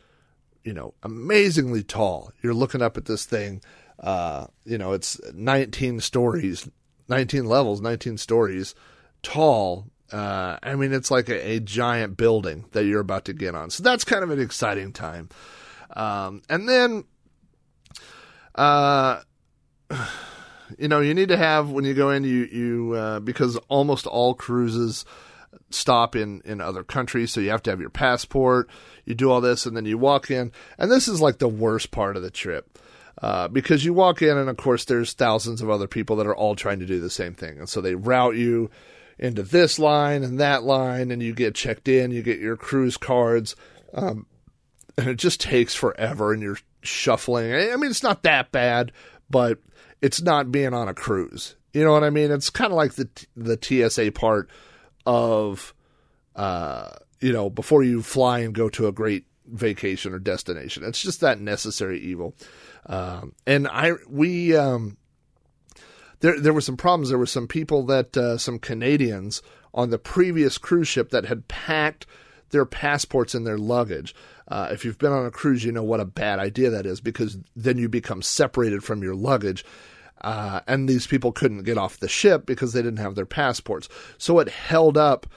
you 0.64 0.74
know, 0.74 0.94
amazingly 1.04 1.84
tall. 1.84 2.32
You're 2.42 2.54
looking 2.54 2.82
up 2.82 2.98
at 2.98 3.06
this 3.06 3.26
thing. 3.26 3.62
Uh, 4.00 4.48
you 4.64 4.78
know, 4.78 4.94
it's 4.94 5.20
19 5.34 6.00
stories, 6.00 6.70
19 7.08 7.46
levels, 7.46 7.82
19 7.82 8.18
stories 8.18 8.76
tall 9.22 9.88
uh, 10.12 10.58
I 10.64 10.76
mean, 10.76 10.92
it's 10.92 11.12
like 11.12 11.30
a, 11.30 11.52
a, 11.52 11.60
giant 11.60 12.18
building 12.18 12.66
that 12.72 12.86
you're 12.86 13.00
about 13.00 13.26
to 13.26 13.34
get 13.34 13.54
on. 13.54 13.70
So 13.70 13.84
that's 13.84 14.04
kind 14.04 14.24
of 14.24 14.32
an 14.32 14.40
exciting 14.40 14.92
time. 14.92 15.30
Um, 15.96 16.42
and 16.50 16.68
then, 16.68 17.04
uh, 18.56 19.22
you 20.78 20.88
know, 20.88 21.00
you 21.00 21.14
need 21.14 21.30
to 21.30 21.38
have 21.38 21.70
when 21.70 21.86
you 21.86 21.94
go 21.94 22.12
in, 22.12 22.24
you 22.24 22.46
you 22.46 22.94
uh, 22.94 23.20
because 23.20 23.58
almost 23.68 24.06
all 24.06 24.34
cruises 24.34 25.06
stop 25.72 26.16
in 26.16 26.42
in 26.46 26.62
other 26.62 26.84
countries, 26.84 27.32
so 27.32 27.42
you 27.42 27.50
have 27.50 27.64
to 27.64 27.70
have 27.70 27.82
your 27.82 27.90
passport. 27.90 28.70
You 29.06 29.16
do 29.16 29.32
all 29.32 29.42
this, 29.42 29.66
and 29.66 29.76
then 29.76 29.86
you 29.86 29.98
walk 29.98 30.30
in, 30.30 30.52
and 30.78 30.92
this 30.92 31.08
is 31.08 31.22
like 31.22 31.40
the 31.40 31.48
worst 31.48 31.92
part 31.92 32.16
of 32.16 32.24
the 32.24 32.32
trip. 32.32 32.78
Uh, 33.22 33.50
because 33.50 33.84
you 33.84 33.94
walk 33.94 34.22
in, 34.22 34.38
and 34.38 34.50
of 34.50 34.56
course, 34.58 34.86
there's 34.86 35.14
thousands 35.14 35.62
of 35.62 35.70
other 35.70 35.88
people 35.88 36.16
that 36.16 36.28
are 36.28 36.36
all 36.36 36.56
trying 36.56 36.80
to 36.80 36.86
do 36.86 37.00
the 37.00 37.10
same 37.10 37.34
thing, 37.34 37.58
and 37.60 37.68
so 37.68 37.82
they 37.82 37.96
route 37.96 38.36
you 38.36 38.70
into 39.18 39.44
this 39.44 39.78
line 39.78 40.24
and 40.24 40.40
that 40.40 40.64
line, 40.64 41.12
and 41.12 41.22
you 41.22 41.34
get 41.34 41.54
checked 41.54 41.88
in, 41.88 42.12
you 42.12 42.22
get 42.22 42.40
your 42.40 42.56
cruise 42.56 42.96
cards, 42.96 43.56
um, 43.94 44.26
and 44.98 45.10
it 45.10 45.16
just 45.16 45.42
takes 45.42 45.76
forever, 45.76 46.32
and 46.32 46.42
you're 46.42 46.58
shuffling. 46.82 47.54
I 47.54 47.76
mean, 47.76 47.92
it's 47.92 48.04
not 48.04 48.24
that 48.24 48.52
bad, 48.52 48.94
but 49.30 49.60
it's 50.02 50.22
not 50.22 50.52
being 50.52 50.74
on 50.74 50.88
a 50.88 50.94
cruise. 50.94 51.56
You 51.74 51.84
know 51.84 51.92
what 51.92 52.04
I 52.04 52.10
mean? 52.10 52.32
It's 52.32 52.50
kind 52.50 52.72
of 52.72 52.78
like 52.78 52.94
the 52.94 53.10
the 53.36 53.60
TSA 53.62 54.12
part 54.14 54.50
of, 55.06 55.74
uh, 56.36 56.92
you 57.20 57.32
know, 57.32 57.50
before 57.50 57.84
you 57.84 58.02
fly 58.02 58.40
and 58.40 58.54
go 58.54 58.70
to 58.70 58.88
a 58.88 58.92
great 58.92 59.26
vacation 59.46 60.14
or 60.14 60.20
destination. 60.20 60.84
It's 60.84 61.02
just 61.02 61.22
that 61.22 61.40
necessary 61.40 62.00
evil. 62.00 62.36
Um, 62.86 63.34
and 63.46 63.68
I 63.68 63.94
we 64.08 64.56
um, 64.56 64.98
there 66.22 66.40
there 66.40 66.54
were 66.54 66.62
some 66.62 66.78
problems. 66.78 67.10
There 67.10 67.18
were 67.18 67.26
some 67.26 67.48
people 67.48 67.86
that 67.88 68.18
uh, 68.18 68.38
some 68.38 68.60
Canadians 68.60 69.42
on 69.74 69.90
the 69.90 70.00
previous 70.00 70.58
cruise 70.58 70.88
ship 70.88 71.10
that 71.12 71.26
had 71.26 71.48
packed 71.48 72.08
their 72.50 72.66
passports 72.66 73.34
and 73.34 73.46
their 73.46 73.58
luggage. 73.58 74.16
Uh, 74.48 74.70
if 74.72 74.84
you've 74.84 74.98
been 74.98 75.12
on 75.12 75.26
a 75.26 75.32
cruise, 75.32 75.64
you 75.64 75.72
know 75.72 75.84
what 75.84 76.00
a 76.00 76.06
bad 76.06 76.40
idea 76.40 76.70
that 76.70 76.86
is 76.86 77.02
because 77.02 77.38
then 77.56 77.78
you 77.78 77.88
become 77.88 78.22
separated 78.22 78.84
from 78.84 79.04
your 79.04 79.16
luggage. 79.16 79.64
Uh, 80.22 80.60
and 80.68 80.90
these 80.90 81.08
people 81.08 81.32
couldn't 81.32 81.64
get 81.64 81.78
off 81.78 82.00
the 82.00 82.10
ship 82.10 82.46
because 82.46 82.74
they 82.74 82.82
didn't 82.82 82.98
have 83.00 83.16
their 83.16 83.26
passports. 83.26 83.88
So 84.18 84.40
it 84.40 84.50
held 84.50 84.98
up 84.98 85.28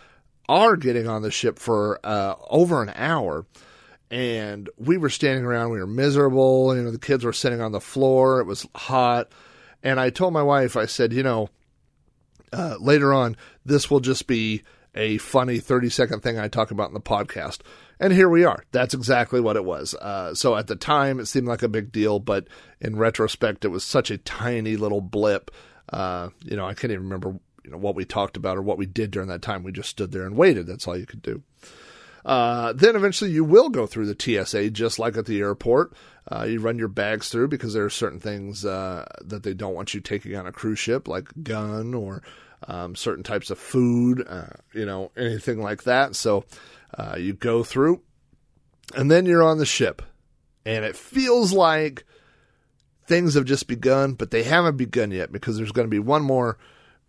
our 0.48 0.76
getting 0.76 1.06
on 1.06 1.22
the 1.22 1.30
ship 1.30 1.58
for 1.58 2.00
uh, 2.04 2.34
over 2.50 2.82
an 2.82 2.92
hour. 2.94 3.46
And 4.10 4.68
we 4.76 4.98
were 4.98 5.08
standing 5.08 5.44
around, 5.44 5.70
we 5.70 5.78
were 5.78 5.86
miserable. 5.86 6.76
You 6.76 6.82
know, 6.82 6.90
the 6.90 6.98
kids 6.98 7.24
were 7.24 7.32
sitting 7.32 7.60
on 7.60 7.72
the 7.72 7.80
floor, 7.80 8.40
it 8.40 8.46
was 8.46 8.66
hot. 8.74 9.32
And 9.82 9.98
I 9.98 10.10
told 10.10 10.32
my 10.32 10.42
wife, 10.42 10.76
I 10.76 10.86
said, 10.86 11.12
you 11.12 11.22
know, 11.22 11.48
uh, 12.52 12.76
later 12.78 13.12
on, 13.12 13.36
this 13.64 13.90
will 13.90 14.00
just 14.00 14.26
be 14.26 14.62
a 14.94 15.18
funny 15.18 15.58
30 15.58 15.88
second 15.88 16.20
thing 16.22 16.38
I 16.38 16.48
talk 16.48 16.70
about 16.70 16.88
in 16.88 16.94
the 16.94 17.00
podcast. 17.00 17.60
And 17.98 18.12
here 18.12 18.28
we 18.28 18.44
are. 18.44 18.64
That's 18.72 18.94
exactly 18.94 19.40
what 19.40 19.56
it 19.56 19.64
was. 19.64 19.94
Uh, 19.94 20.34
so 20.34 20.56
at 20.56 20.66
the 20.66 20.76
time, 20.76 21.20
it 21.20 21.26
seemed 21.26 21.46
like 21.46 21.62
a 21.62 21.68
big 21.68 21.92
deal, 21.92 22.18
but 22.18 22.48
in 22.80 22.96
retrospect, 22.96 23.64
it 23.64 23.68
was 23.68 23.84
such 23.84 24.10
a 24.10 24.18
tiny 24.18 24.76
little 24.76 25.00
blip. 25.00 25.50
Uh, 25.92 26.30
you 26.42 26.56
know, 26.56 26.66
I 26.66 26.74
can't 26.74 26.92
even 26.92 27.04
remember 27.04 27.38
you 27.64 27.70
know 27.70 27.78
what 27.78 27.94
we 27.94 28.04
talked 28.04 28.36
about 28.36 28.56
or 28.56 28.62
what 28.62 28.78
we 28.78 28.86
did 28.86 29.10
during 29.10 29.28
that 29.28 29.42
time. 29.42 29.62
We 29.62 29.72
just 29.72 29.90
stood 29.90 30.12
there 30.12 30.26
and 30.26 30.36
waited. 30.36 30.66
That's 30.66 30.86
all 30.86 30.96
you 30.96 31.06
could 31.06 31.22
do. 31.22 31.42
Uh, 32.24 32.72
then 32.72 32.94
eventually 32.94 33.30
you 33.30 33.44
will 33.44 33.68
go 33.68 33.86
through 33.86 34.12
the 34.12 34.44
TSA 34.44 34.70
just 34.70 34.98
like 34.98 35.16
at 35.16 35.26
the 35.26 35.40
airport. 35.40 35.92
Uh, 36.30 36.44
you 36.44 36.60
run 36.60 36.78
your 36.78 36.88
bags 36.88 37.28
through 37.28 37.48
because 37.48 37.74
there 37.74 37.84
are 37.84 37.90
certain 37.90 38.20
things 38.20 38.64
uh, 38.64 39.04
that 39.24 39.42
they 39.42 39.54
don't 39.54 39.74
want 39.74 39.92
you 39.92 40.00
taking 40.00 40.36
on 40.36 40.46
a 40.46 40.52
cruise 40.52 40.78
ship, 40.78 41.08
like 41.08 41.28
gun 41.42 41.94
or 41.94 42.22
um, 42.68 42.94
certain 42.94 43.24
types 43.24 43.50
of 43.50 43.58
food, 43.58 44.24
uh, 44.28 44.46
you 44.72 44.86
know, 44.86 45.10
anything 45.16 45.60
like 45.60 45.84
that. 45.84 46.16
So 46.16 46.44
uh, 46.96 47.16
you 47.18 47.32
go 47.34 47.62
through, 47.62 48.02
and 48.94 49.10
then 49.10 49.26
you're 49.26 49.42
on 49.42 49.58
the 49.58 49.66
ship, 49.66 50.02
and 50.64 50.84
it 50.84 50.96
feels 50.96 51.52
like 51.52 52.04
things 53.06 53.34
have 53.34 53.44
just 53.44 53.66
begun, 53.66 54.14
but 54.14 54.30
they 54.30 54.42
haven't 54.42 54.76
begun 54.76 55.10
yet 55.10 55.32
because 55.32 55.56
there's 55.56 55.72
going 55.72 55.86
to 55.86 55.90
be 55.90 55.98
one 55.98 56.22
more 56.22 56.58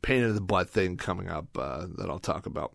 pain 0.01 0.23
in 0.23 0.35
the 0.35 0.41
butt 0.41 0.69
thing 0.69 0.97
coming 0.97 1.29
up 1.29 1.57
uh, 1.57 1.85
that 1.97 2.09
I'll 2.09 2.19
talk 2.19 2.45
about. 2.45 2.73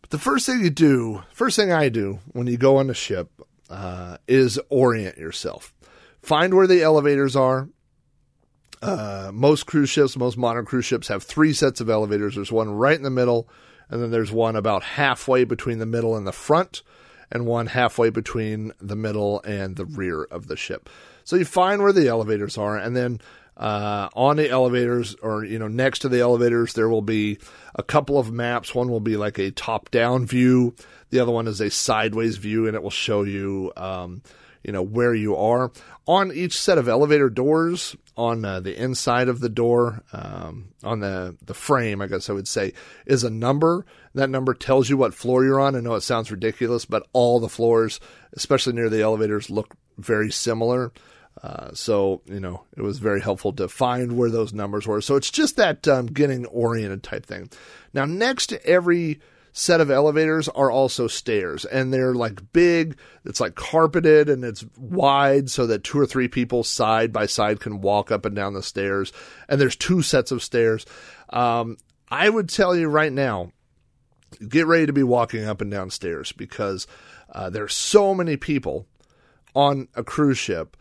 But 0.00 0.10
the 0.10 0.18
first 0.18 0.46
thing 0.46 0.62
you 0.62 0.70
do, 0.70 1.22
first 1.32 1.56
thing 1.56 1.72
I 1.72 1.88
do 1.88 2.20
when 2.32 2.46
you 2.46 2.56
go 2.56 2.78
on 2.78 2.86
the 2.86 2.94
ship, 2.94 3.30
uh, 3.68 4.16
is 4.26 4.58
orient 4.70 5.18
yourself. 5.18 5.74
Find 6.22 6.54
where 6.54 6.66
the 6.66 6.82
elevators 6.82 7.36
are. 7.36 7.68
Uh, 8.80 9.30
most 9.32 9.66
cruise 9.66 9.90
ships, 9.90 10.16
most 10.16 10.36
modern 10.36 10.64
cruise 10.64 10.84
ships 10.84 11.08
have 11.08 11.22
three 11.22 11.52
sets 11.52 11.80
of 11.80 11.90
elevators. 11.90 12.34
There's 12.34 12.52
one 12.52 12.70
right 12.70 12.96
in 12.96 13.02
the 13.02 13.10
middle, 13.10 13.48
and 13.88 14.02
then 14.02 14.10
there's 14.10 14.30
one 14.30 14.56
about 14.56 14.82
halfway 14.82 15.44
between 15.44 15.78
the 15.78 15.86
middle 15.86 16.16
and 16.16 16.26
the 16.26 16.32
front, 16.32 16.82
and 17.30 17.46
one 17.46 17.66
halfway 17.66 18.10
between 18.10 18.72
the 18.80 18.96
middle 18.96 19.42
and 19.42 19.76
the 19.76 19.84
rear 19.84 20.22
of 20.24 20.46
the 20.46 20.56
ship. 20.56 20.88
So 21.24 21.36
you 21.36 21.44
find 21.44 21.82
where 21.82 21.92
the 21.92 22.08
elevators 22.08 22.56
are, 22.56 22.76
and 22.76 22.96
then 22.96 23.20
uh, 23.58 24.08
on 24.14 24.36
the 24.36 24.48
elevators 24.48 25.16
or 25.16 25.44
you 25.44 25.58
know 25.58 25.68
next 25.68 26.00
to 26.00 26.08
the 26.08 26.20
elevators 26.20 26.74
there 26.74 26.88
will 26.88 27.02
be 27.02 27.38
a 27.74 27.82
couple 27.82 28.18
of 28.18 28.30
maps 28.30 28.74
one 28.74 28.88
will 28.88 29.00
be 29.00 29.16
like 29.16 29.38
a 29.38 29.50
top 29.50 29.90
down 29.90 30.24
view 30.24 30.74
the 31.10 31.18
other 31.18 31.32
one 31.32 31.48
is 31.48 31.60
a 31.60 31.68
sideways 31.68 32.36
view 32.36 32.68
and 32.68 32.76
it 32.76 32.82
will 32.82 32.90
show 32.90 33.24
you 33.24 33.72
um, 33.76 34.22
you 34.62 34.72
know 34.72 34.82
where 34.82 35.12
you 35.12 35.34
are 35.34 35.72
on 36.06 36.30
each 36.30 36.56
set 36.56 36.78
of 36.78 36.88
elevator 36.88 37.28
doors 37.28 37.96
on 38.18 38.44
uh, 38.44 38.58
the 38.58 38.76
inside 38.76 39.28
of 39.28 39.40
the 39.40 39.48
door 39.48 40.02
um, 40.12 40.68
on 40.82 41.00
the 41.00 41.36
the 41.46 41.54
frame 41.54 42.02
i 42.02 42.06
guess 42.06 42.28
i 42.28 42.32
would 42.32 42.48
say 42.48 42.72
is 43.06 43.24
a 43.24 43.30
number 43.30 43.86
that 44.14 44.28
number 44.28 44.52
tells 44.52 44.90
you 44.90 44.96
what 44.96 45.14
floor 45.14 45.44
you're 45.44 45.60
on 45.60 45.76
i 45.76 45.80
know 45.80 45.94
it 45.94 46.00
sounds 46.02 46.30
ridiculous 46.30 46.84
but 46.84 47.06
all 47.12 47.38
the 47.38 47.48
floors 47.48 48.00
especially 48.32 48.72
near 48.72 48.90
the 48.90 49.00
elevators 49.00 49.48
look 49.48 49.74
very 49.96 50.30
similar 50.30 50.92
uh, 51.42 51.72
so 51.72 52.20
you 52.26 52.40
know 52.40 52.64
it 52.76 52.82
was 52.82 52.98
very 52.98 53.20
helpful 53.20 53.52
to 53.52 53.68
find 53.68 54.16
where 54.16 54.30
those 54.30 54.52
numbers 54.52 54.88
were. 54.88 55.00
So 55.00 55.14
it's 55.14 55.30
just 55.30 55.56
that 55.56 55.86
um, 55.86 56.06
getting 56.06 56.46
oriented 56.46 57.04
type 57.04 57.26
thing. 57.26 57.48
Now 57.94 58.04
next 58.04 58.48
to 58.48 58.66
every 58.66 59.20
set 59.58 59.80
of 59.80 59.90
elevators 59.90 60.48
are 60.48 60.70
also 60.70 61.08
stairs, 61.08 61.64
and 61.64 61.92
they're 61.92 62.14
like 62.14 62.52
big. 62.52 62.96
It's 63.24 63.40
like 63.40 63.56
carpeted 63.56 64.28
and 64.28 64.44
it's 64.44 64.64
wide 64.76 65.50
so 65.50 65.66
that 65.66 65.82
two 65.82 65.98
or 65.98 66.06
three 66.06 66.28
people 66.28 66.62
side 66.62 67.12
by 67.12 67.26
side 67.26 67.58
can 67.58 67.80
walk 67.80 68.12
up 68.12 68.24
and 68.24 68.36
down 68.36 68.54
the 68.54 68.62
stairs. 68.62 69.12
And 69.48 69.60
there's 69.60 69.74
two 69.74 70.00
sets 70.00 70.30
of 70.30 70.44
stairs. 70.44 70.86
Um, 71.30 71.76
I 72.08 72.28
would 72.28 72.48
tell 72.48 72.76
you 72.76 72.88
right 72.88 73.12
now, 73.12 73.50
get 74.48 74.66
ready 74.66 74.86
to 74.86 74.92
be 74.92 75.02
walking 75.02 75.44
up 75.44 75.60
and 75.60 75.70
down 75.70 75.90
stairs 75.90 76.30
because 76.30 76.86
uh, 77.32 77.50
there's 77.50 77.74
so 77.74 78.14
many 78.14 78.36
people 78.36 78.86
on 79.56 79.88
a 79.96 80.04
cruise 80.04 80.38
ship 80.38 80.76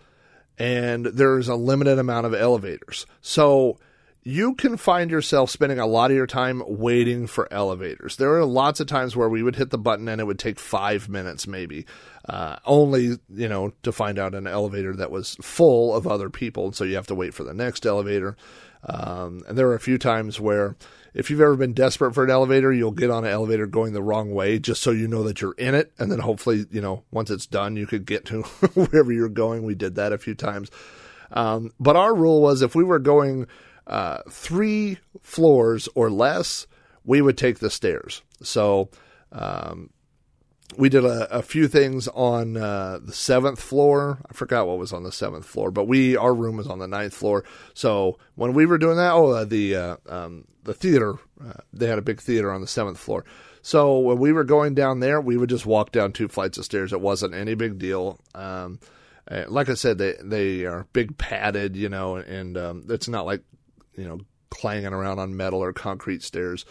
and 0.60 1.08
there's 1.08 1.48
a 1.48 1.56
limited 1.56 1.98
amount 1.98 2.28
of 2.28 2.36
elevators. 2.36 3.08
So 3.22 3.80
you 4.28 4.56
can 4.56 4.76
find 4.76 5.10
yourself 5.10 5.50
spending 5.50 5.80
a 5.80 5.88
lot 5.88 6.12
of 6.12 6.18
your 6.18 6.28
time 6.28 6.62
waiting 6.68 7.28
for 7.28 7.48
elevators. 7.50 8.18
There 8.18 8.36
are 8.36 8.44
lots 8.44 8.82
of 8.82 8.88
times 8.88 9.16
where 9.16 9.30
we 9.30 9.42
would 9.42 9.56
hit 9.56 9.70
the 9.70 9.78
button 9.78 10.10
and 10.10 10.20
it 10.20 10.26
would 10.26 10.38
take 10.38 10.60
five 10.60 11.08
minutes, 11.08 11.48
maybe, 11.48 11.86
uh, 12.28 12.58
only 12.66 13.20
you 13.30 13.48
know 13.48 13.72
to 13.84 13.94
find 13.94 14.20
out 14.20 14.36
an 14.36 14.46
elevator 14.46 14.94
that 14.98 15.12
was 15.12 15.38
full 15.42 15.96
of 15.96 16.06
other 16.06 16.30
people, 16.30 16.66
and 16.66 16.76
so 16.76 16.84
you 16.84 16.96
have 16.96 17.08
to 17.08 17.16
wait 17.16 17.34
for 17.34 17.46
the 17.46 17.54
next 17.54 17.86
elevator. 17.86 18.36
Um, 18.84 19.44
and 19.48 19.58
there 19.58 19.70
are 19.70 19.76
a 19.76 19.80
few 19.80 19.98
times 19.98 20.42
where 20.42 20.76
if 21.14 21.30
you've 21.30 21.40
ever 21.40 21.56
been 21.56 21.72
desperate 21.72 22.14
for 22.14 22.26
an 22.26 22.30
elevator, 22.30 22.74
you'll 22.74 22.92
get 22.92 23.10
on 23.10 23.24
an 23.24 23.32
elevator 23.32 23.66
going 23.66 23.94
the 23.94 24.04
wrong 24.04 24.34
way 24.34 24.60
just 24.60 24.84
so 24.84 24.92
you 24.92 25.08
know 25.08 25.24
that 25.24 25.42
you're 25.42 25.54
in 25.54 25.74
it. 25.74 25.94
And 25.98 26.12
then 26.12 26.20
hopefully, 26.20 26.66
you 26.70 26.82
know, 26.82 27.06
once 27.12 27.32
it's 27.32 27.48
done, 27.48 27.78
you 27.78 27.88
could 27.88 28.06
get 28.06 28.26
to 28.26 28.42
wherever 28.74 29.12
you're 29.12 29.30
going. 29.30 29.64
We 29.64 29.74
did 29.74 29.96
that 29.96 30.12
a 30.12 30.18
few 30.18 30.36
times. 30.36 30.70
Um, 31.32 31.72
but 31.80 31.96
our 31.96 32.14
rule 32.14 32.42
was 32.42 32.62
if 32.62 32.76
we 32.76 32.84
were 32.84 33.00
going 33.00 33.48
uh, 33.88 34.22
three 34.30 35.00
floors 35.22 35.90
or 35.96 36.10
less, 36.12 36.68
we 37.04 37.22
would 37.22 37.38
take 37.38 37.60
the 37.60 37.70
stairs. 37.70 38.22
So 38.44 38.90
um, 39.32 39.90
we 40.76 40.90
did 40.90 41.06
a, 41.06 41.38
a, 41.38 41.42
few 41.42 41.68
things 41.68 42.08
on 42.10 42.58
uh, 42.58 43.00
the 43.02 43.14
seventh 43.14 43.62
floor. 43.62 44.20
I 44.30 44.34
forgot 44.34 44.68
what 44.68 44.78
was 44.78 44.92
on 44.92 45.04
the 45.04 45.12
seventh 45.12 45.46
floor, 45.46 45.72
but 45.72 45.86
we 45.86 46.18
our 46.18 46.34
room 46.34 46.58
was 46.58 46.68
on 46.68 46.80
the 46.80 46.88
ninth 46.88 47.14
floor. 47.14 47.46
So 47.74 48.20
when 48.36 48.54
we 48.54 48.66
were 48.66 48.78
doing 48.78 48.98
that, 48.98 49.14
oh, 49.14 49.32
uh, 49.32 49.46
the 49.46 49.76
uh, 49.76 49.98
um, 50.10 50.46
the 50.64 50.74
theater, 50.74 51.16
uh, 51.44 51.62
they 51.72 51.88
had 51.88 51.98
a 51.98 52.04
big 52.04 52.20
theater 52.20 52.52
on 52.52 52.62
the 52.62 52.68
seventh 52.68 52.98
floor. 52.98 53.24
So 53.62 54.00
when 54.00 54.18
we 54.18 54.34
were 54.34 54.44
going 54.44 54.76
down 54.76 55.00
there, 55.00 55.20
we 55.22 55.38
would 55.38 55.50
just 55.50 55.66
walk 55.66 55.92
down 55.92 56.12
two 56.12 56.28
flights 56.28 56.58
of 56.58 56.66
stairs. 56.66 56.94
It 56.94 57.02
wasn't 57.02 57.34
any 57.34 57.56
big 57.56 57.80
deal. 57.80 58.20
Um, 58.36 58.80
uh, 59.30 59.44
like 59.48 59.70
I 59.70 59.74
said, 59.74 59.98
they 59.98 60.16
they 60.22 60.66
are 60.66 60.88
big 60.94 61.18
padded, 61.18 61.76
you 61.76 61.90
know, 61.90 62.18
and 62.18 62.58
um, 62.58 62.86
it's 62.90 63.08
not 63.08 63.26
like 63.26 63.42
you 63.98 64.08
know 64.08 64.20
clanging 64.50 64.94
around 64.94 65.20
on 65.20 65.36
metal 65.36 65.60
or 65.60 65.74
concrete 65.74 66.24
stairs. 66.24 66.66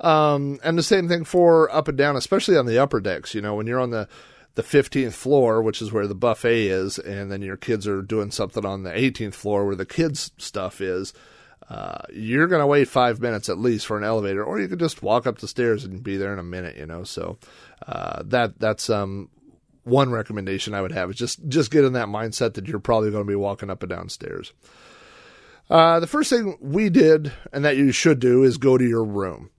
Um, 0.00 0.60
and 0.62 0.78
the 0.78 0.82
same 0.82 1.08
thing 1.08 1.24
for 1.24 1.72
up 1.74 1.88
and 1.88 1.98
down, 1.98 2.16
especially 2.16 2.56
on 2.56 2.66
the 2.66 2.78
upper 2.78 3.00
decks. 3.00 3.34
You 3.34 3.40
know, 3.40 3.54
when 3.54 3.66
you're 3.66 3.80
on 3.80 3.90
the 3.90 4.08
the 4.54 4.62
15th 4.64 5.12
floor, 5.12 5.62
which 5.62 5.80
is 5.80 5.92
where 5.92 6.08
the 6.08 6.16
buffet 6.16 6.66
is, 6.66 6.98
and 6.98 7.30
then 7.30 7.42
your 7.42 7.56
kids 7.56 7.86
are 7.86 8.02
doing 8.02 8.32
something 8.32 8.66
on 8.66 8.82
the 8.82 8.90
18th 8.90 9.34
floor 9.34 9.64
where 9.64 9.76
the 9.76 9.86
kids' 9.86 10.32
stuff 10.36 10.80
is. 10.80 11.12
Uh, 11.70 12.00
you're 12.12 12.48
going 12.48 12.60
to 12.60 12.66
wait 12.66 12.88
five 12.88 13.20
minutes 13.20 13.48
at 13.48 13.58
least 13.58 13.86
for 13.86 13.96
an 13.96 14.02
elevator, 14.02 14.42
or 14.42 14.58
you 14.58 14.66
could 14.66 14.80
just 14.80 15.02
walk 15.02 15.26
up 15.26 15.38
the 15.38 15.46
stairs 15.46 15.84
and 15.84 16.02
be 16.02 16.16
there 16.16 16.32
in 16.32 16.38
a 16.38 16.44
minute, 16.44 16.76
you 16.76 16.86
know. 16.86 17.04
So 17.04 17.38
uh, 17.86 18.22
that 18.26 18.58
that's 18.58 18.90
um, 18.90 19.28
one 19.84 20.10
recommendation 20.10 20.74
I 20.74 20.82
would 20.82 20.92
have 20.92 21.10
is 21.10 21.16
just 21.16 21.46
just 21.48 21.70
get 21.70 21.84
in 21.84 21.92
that 21.92 22.08
mindset 22.08 22.54
that 22.54 22.66
you're 22.66 22.80
probably 22.80 23.10
going 23.10 23.24
to 23.24 23.30
be 23.30 23.36
walking 23.36 23.70
up 23.70 23.82
and 23.82 23.90
down 23.90 24.08
stairs. 24.08 24.52
Uh, 25.70 26.00
the 26.00 26.06
first 26.06 26.30
thing 26.30 26.56
we 26.60 26.88
did, 26.88 27.32
and 27.52 27.64
that 27.64 27.76
you 27.76 27.92
should 27.92 28.20
do, 28.20 28.42
is 28.42 28.56
go 28.56 28.78
to 28.78 28.84
your 28.84 29.04
room. 29.04 29.50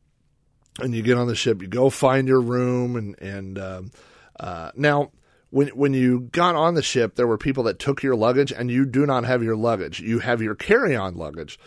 And 0.79 0.95
you 0.95 1.01
get 1.01 1.17
on 1.17 1.27
the 1.27 1.35
ship, 1.35 1.61
you 1.61 1.67
go 1.67 1.89
find 1.89 2.27
your 2.27 2.41
room, 2.41 2.95
and 2.95 3.19
and 3.21 3.59
um, 3.59 3.91
uh, 4.39 4.71
now 4.75 5.11
when 5.49 5.67
when 5.69 5.93
you 5.93 6.21
got 6.31 6.55
on 6.55 6.73
the 6.73 6.81
ship, 6.81 7.15
there 7.15 7.27
were 7.27 7.37
people 7.37 7.63
that 7.63 7.79
took 7.79 8.01
your 8.01 8.15
luggage, 8.15 8.53
and 8.53 8.71
you 8.71 8.85
do 8.85 9.05
not 9.05 9.25
have 9.25 9.43
your 9.43 9.57
luggage. 9.57 9.99
You 9.99 10.19
have 10.19 10.41
your 10.41 10.55
carry 10.55 10.95
on 10.95 11.15
luggage 11.15 11.59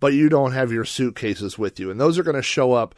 but 0.00 0.12
you 0.12 0.28
don't 0.28 0.52
have 0.52 0.72
your 0.72 0.84
suitcases 0.84 1.58
with 1.58 1.80
you. 1.80 1.90
And 1.90 2.00
those 2.00 2.18
are 2.18 2.22
going 2.22 2.36
to 2.36 2.42
show 2.42 2.72
up 2.72 2.94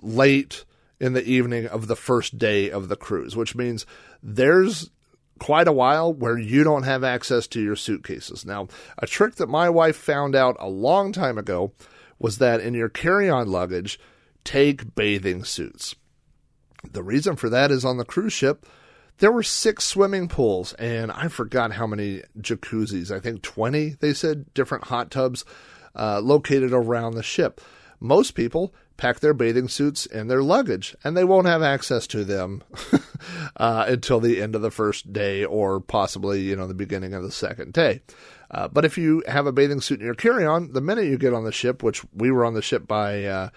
late 0.00 0.64
in 1.00 1.12
the 1.12 1.24
evening 1.24 1.66
of 1.66 1.86
the 1.86 1.96
first 1.96 2.38
day 2.38 2.70
of 2.70 2.88
the 2.88 2.96
cruise, 2.96 3.36
which 3.36 3.54
means 3.54 3.86
there's 4.22 4.90
quite 5.38 5.68
a 5.68 5.72
while 5.72 6.12
where 6.12 6.38
you 6.38 6.64
don't 6.64 6.82
have 6.82 7.04
access 7.04 7.46
to 7.48 7.60
your 7.60 7.76
suitcases. 7.76 8.44
Now, 8.44 8.68
a 8.98 9.06
trick 9.06 9.36
that 9.36 9.48
my 9.48 9.68
wife 9.68 9.96
found 9.96 10.34
out 10.34 10.56
a 10.58 10.68
long 10.68 11.12
time 11.12 11.38
ago 11.38 11.72
was 12.18 12.38
that 12.38 12.60
in 12.60 12.74
your 12.74 12.88
carry 12.88 13.30
on 13.30 13.48
luggage, 13.48 13.98
take 14.44 14.94
bathing 14.94 15.44
suits. 15.44 15.94
The 16.90 17.02
reason 17.02 17.36
for 17.36 17.48
that 17.50 17.70
is 17.70 17.84
on 17.84 17.98
the 17.98 18.04
cruise 18.04 18.32
ship, 18.32 18.66
there 19.18 19.32
were 19.32 19.42
six 19.42 19.84
swimming 19.84 20.28
pools, 20.28 20.74
and 20.74 21.10
I 21.10 21.28
forgot 21.28 21.72
how 21.72 21.86
many 21.86 22.22
jacuzzis. 22.38 23.10
I 23.10 23.20
think 23.20 23.42
20, 23.42 23.96
they 24.00 24.14
said, 24.14 24.52
different 24.54 24.84
hot 24.84 25.10
tubs 25.10 25.44
uh, 25.94 26.20
located 26.20 26.72
around 26.72 27.14
the 27.14 27.22
ship. 27.22 27.60
Most 28.00 28.32
people 28.32 28.72
pack 28.98 29.20
their 29.20 29.32
bathing 29.32 29.68
suits 29.68 30.04
in 30.04 30.28
their 30.28 30.42
luggage, 30.42 30.94
and 31.02 31.16
they 31.16 31.24
won't 31.24 31.46
have 31.46 31.62
access 31.62 32.06
to 32.08 32.24
them 32.24 32.62
uh, 33.56 33.86
until 33.88 34.20
the 34.20 34.42
end 34.42 34.54
of 34.54 34.60
the 34.60 34.70
first 34.70 35.10
day 35.12 35.44
or 35.44 35.80
possibly, 35.80 36.42
you 36.42 36.54
know, 36.54 36.66
the 36.66 36.74
beginning 36.74 37.14
of 37.14 37.22
the 37.22 37.32
second 37.32 37.72
day. 37.72 38.02
Uh, 38.50 38.68
but 38.68 38.84
if 38.84 38.98
you 38.98 39.22
have 39.26 39.46
a 39.46 39.52
bathing 39.52 39.80
suit 39.80 40.00
in 40.00 40.06
your 40.06 40.14
carry-on, 40.14 40.72
the 40.72 40.80
minute 40.80 41.06
you 41.06 41.16
get 41.16 41.32
on 41.32 41.44
the 41.44 41.52
ship, 41.52 41.82
which 41.82 42.02
we 42.12 42.30
were 42.30 42.44
on 42.44 42.54
the 42.54 42.62
ship 42.62 42.86
by, 42.86 43.24
uh, 43.24 43.48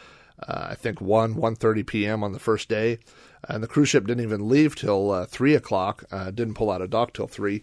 uh, 0.47 0.67
I 0.69 0.75
think 0.75 1.01
one 1.01 1.35
one 1.35 1.55
thirty 1.55 1.83
p.m. 1.83 2.23
on 2.23 2.33
the 2.33 2.39
first 2.39 2.67
day, 2.69 2.99
and 3.47 3.63
the 3.63 3.67
cruise 3.67 3.89
ship 3.89 4.05
didn't 4.05 4.23
even 4.23 4.49
leave 4.49 4.75
till 4.75 5.11
uh, 5.11 5.25
three 5.25 5.55
o'clock. 5.55 6.03
Uh, 6.11 6.31
didn't 6.31 6.55
pull 6.55 6.71
out 6.71 6.81
of 6.81 6.89
dock 6.89 7.13
till 7.13 7.27
three. 7.27 7.61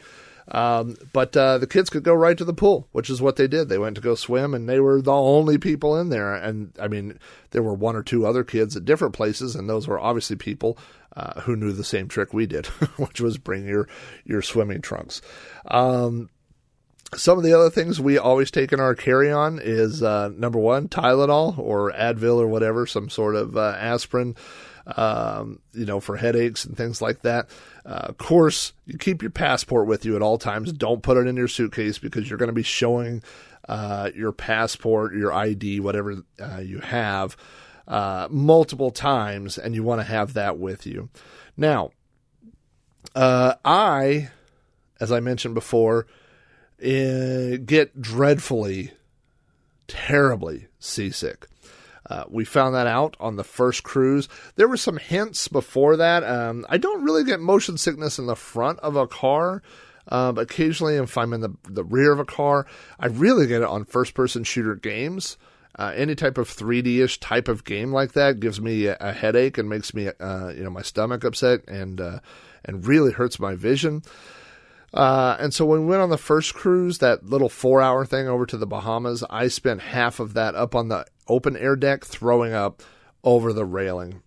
Um, 0.51 0.97
but 1.13 1.37
uh, 1.37 1.59
the 1.59 1.67
kids 1.67 1.91
could 1.91 2.03
go 2.03 2.15
right 2.15 2.37
to 2.39 2.45
the 2.45 2.55
pool, 2.55 2.89
which 2.93 3.11
is 3.11 3.21
what 3.21 3.37
they 3.37 3.47
did. 3.47 3.69
They 3.69 3.79
went 3.79 3.97
to 3.97 4.03
go 4.03 4.15
swim, 4.15 4.55
and 4.55 4.69
they 4.69 4.81
were 4.81 5.03
the 5.03 5.13
only 5.13 5.59
people 5.59 5.99
in 5.99 6.09
there. 6.09 6.35
And 6.35 6.73
I 6.81 6.89
mean, 6.89 7.19
there 7.51 7.63
were 7.63 7.75
one 7.75 7.97
or 7.97 8.03
two 8.03 8.27
other 8.27 8.45
kids 8.45 8.77
at 8.77 8.85
different 8.85 9.15
places, 9.15 9.55
and 9.55 9.69
those 9.69 9.87
were 9.87 10.01
obviously 10.01 10.37
people 10.37 10.79
uh, 11.17 11.41
who 11.43 11.57
knew 11.57 11.73
the 11.73 11.85
same 11.85 12.09
trick 12.09 12.33
we 12.33 12.47
did, 12.47 12.67
which 12.97 13.21
was 13.21 13.39
bring 13.39 13.67
your 13.67 13.89
your 14.25 14.41
swimming 14.41 14.81
trunks. 14.81 15.21
Um, 15.67 16.31
some 17.15 17.39
of 17.39 17.45
the 17.45 17.55
other 17.55 17.71
things 17.71 18.01
we 18.01 18.19
always 18.19 18.51
take 18.51 18.73
in 18.73 18.81
our 18.81 18.95
carry 18.95 19.31
on 19.33 19.59
is 19.63 20.03
uh, 20.03 20.31
number 20.37 20.59
one, 20.59 20.89
Tylenol 20.89 21.59
or 21.59 21.91
Advil 21.93 22.39
or 22.39 22.49
whatever, 22.49 22.87
some 22.87 23.09
sort 23.09 23.35
of 23.35 23.57
uh, 23.57 23.75
aspirin, 23.79 24.37
um, 24.87 25.61
you 25.73 25.87
know, 25.87 26.01
for 26.01 26.17
headaches 26.17 26.65
and 26.67 26.77
things 26.77 27.01
like 27.01 27.23
that. 27.23 27.49
Uh, 27.89 28.09
of 28.09 28.19
course, 28.19 28.75
you 28.85 28.99
keep 28.99 29.23
your 29.23 29.31
passport 29.31 29.87
with 29.87 30.05
you 30.05 30.15
at 30.15 30.21
all 30.21 30.37
times. 30.37 30.73
Don't 30.73 31.03
put 31.03 31.17
it 31.17 31.27
in 31.27 31.37
your 31.37 31.49
suitcase 31.49 31.99
because 31.99 32.29
you're 32.29 32.39
going 32.39 32.51
to 32.51 32.53
be 32.53 32.63
showing 32.63 33.23
uh, 33.67 34.11
your 34.15 34.31
passport, 34.31 35.15
your 35.15 35.33
ID, 35.33 35.81
whatever 35.81 36.23
uh, 36.39 36.59
you 36.59 36.81
have, 36.81 37.35
uh, 37.87 38.29
multiple 38.31 38.91
times, 38.91 39.57
and 39.57 39.75
you 39.75 39.83
want 39.83 40.01
to 40.01 40.07
have 40.07 40.35
that 40.35 40.59
with 40.59 40.87
you. 40.87 41.09
Now, 41.57 41.93
I, 43.17 44.29
as 45.01 45.11
I 45.11 45.21
mentioned 45.21 45.55
before, 45.55 46.07
uh, 46.83 47.57
get 47.65 48.01
dreadfully, 48.01 48.93
terribly 49.87 50.67
seasick. 50.79 51.47
Uh, 52.09 52.25
we 52.29 52.45
found 52.45 52.75
that 52.75 52.87
out 52.87 53.17
on 53.21 53.37
the 53.37 53.45
first 53.45 53.83
cruise. 53.83 54.29
There 54.57 54.69
were 54.69 54.77
some 54.77 54.97
hints 54.97 55.49
before 55.49 55.97
that. 55.97 56.25
Um, 56.25 56.65
I 56.69 56.79
don't 56.79 57.05
really 57.05 57.25
get 57.25 57.41
motion 57.41 57.77
sickness 57.77 58.19
in 58.19 58.27
the 58.27 58.37
front 58.37 58.79
of 58.81 58.97
a 58.97 59.07
car. 59.07 59.63
Uh, 60.07 60.33
occasionally, 60.37 60.97
if 60.97 61.19
I'm 61.19 61.35
in 61.35 61.43
the, 61.43 61.55
the 61.69 61.85
rear 61.85 62.13
of 62.13 62.19
a 62.19 62.25
car, 62.25 62.67
I 62.99 63.07
really 63.07 63.47
get 63.47 63.61
it 63.63 63.69
on 63.69 63.85
first 63.85 64.15
person 64.15 64.43
shooter 64.43 64.75
games. 64.75 65.37
Uh, 65.79 65.93
any 65.95 66.15
type 66.15 66.39
of 66.39 66.49
3D 66.49 67.05
ish 67.05 67.21
type 67.21 67.47
of 67.47 67.65
game 67.65 67.93
like 67.93 68.13
that 68.13 68.41
gives 68.41 68.61
me 68.61 68.87
a, 68.87 68.97
a 69.01 69.13
headache 69.13 69.59
and 69.59 69.69
makes 69.69 69.93
me, 69.95 70.09
uh, 70.09 70.49
you 70.49 70.65
know, 70.65 70.71
my 70.71 70.83
stomach 70.83 71.25
upset 71.25 71.61
and 71.69 72.01
and 72.65 72.87
really 72.87 73.13
hurts 73.13 73.39
my 73.39 73.55
vision. 73.55 74.03
Uh, 74.93 75.37
and 75.39 75.53
so 75.53 75.67
when 75.67 75.81
we 75.81 75.87
went 75.87 76.03
on 76.03 76.11
the 76.11 76.19
first 76.19 76.55
cruise, 76.55 76.99
that 76.99 77.27
little 77.27 77.49
four 77.49 77.83
hour 77.83 78.07
thing 78.07 78.27
over 78.27 78.47
to 78.47 78.57
the 78.57 78.67
Bahamas, 78.67 79.23
I 79.29 79.49
spent 79.49 79.81
half 79.81 80.19
of 80.21 80.35
that 80.35 80.55
up 80.55 80.75
on 80.75 80.89
the 80.89 81.07
open 81.27 81.57
air 81.57 81.77
deck 81.77 82.05
throwing 82.05 82.53
up 82.55 82.83
over 83.23 83.53
the 83.53 83.67
railing. 83.67 84.23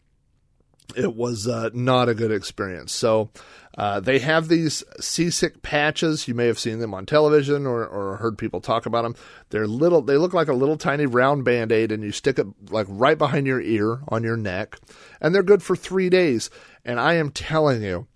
It 0.96 1.16
was 1.16 1.48
uh, 1.48 1.70
not 1.74 2.10
a 2.10 2.14
good 2.14 2.32
experience. 2.32 2.92
So 2.92 3.32
uh, 3.78 4.02
they 4.02 4.20
have 4.20 4.50
these 4.50 4.84
seasick 5.00 5.62
patches. 5.62 6.28
You 6.28 6.36
may 6.36 6.48
have 6.48 6.60
seen 6.60 6.80
them 6.80 6.94
on 6.94 7.06
television 7.06 7.66
or, 7.66 7.86
or 7.86 8.18
heard 8.18 8.38
people 8.38 8.60
talk 8.60 8.86
about 8.86 9.04
them. 9.04 9.16
They're 9.50 9.68
little. 9.68 10.02
They 10.02 10.18
look 10.18 10.34
like 10.34 10.50
a 10.50 10.54
little 10.54 10.78
tiny 10.78 11.06
round 11.06 11.46
band 11.46 11.72
aid, 11.72 11.92
and 11.92 12.04
you 12.04 12.12
stick 12.12 12.38
it 12.38 12.48
like 12.70 12.88
right 12.90 13.18
behind 13.18 13.48
your 13.48 13.62
ear 13.62 14.02
on 14.10 14.24
your 14.24 14.36
neck, 14.38 14.78
and 15.22 15.34
they're 15.34 15.44
good 15.44 15.64
for 15.64 15.76
three 15.76 16.10
days. 16.10 16.50
And 16.84 17.00
I 17.00 17.14
am 17.14 17.32
telling 17.32 17.82
you, 17.82 18.08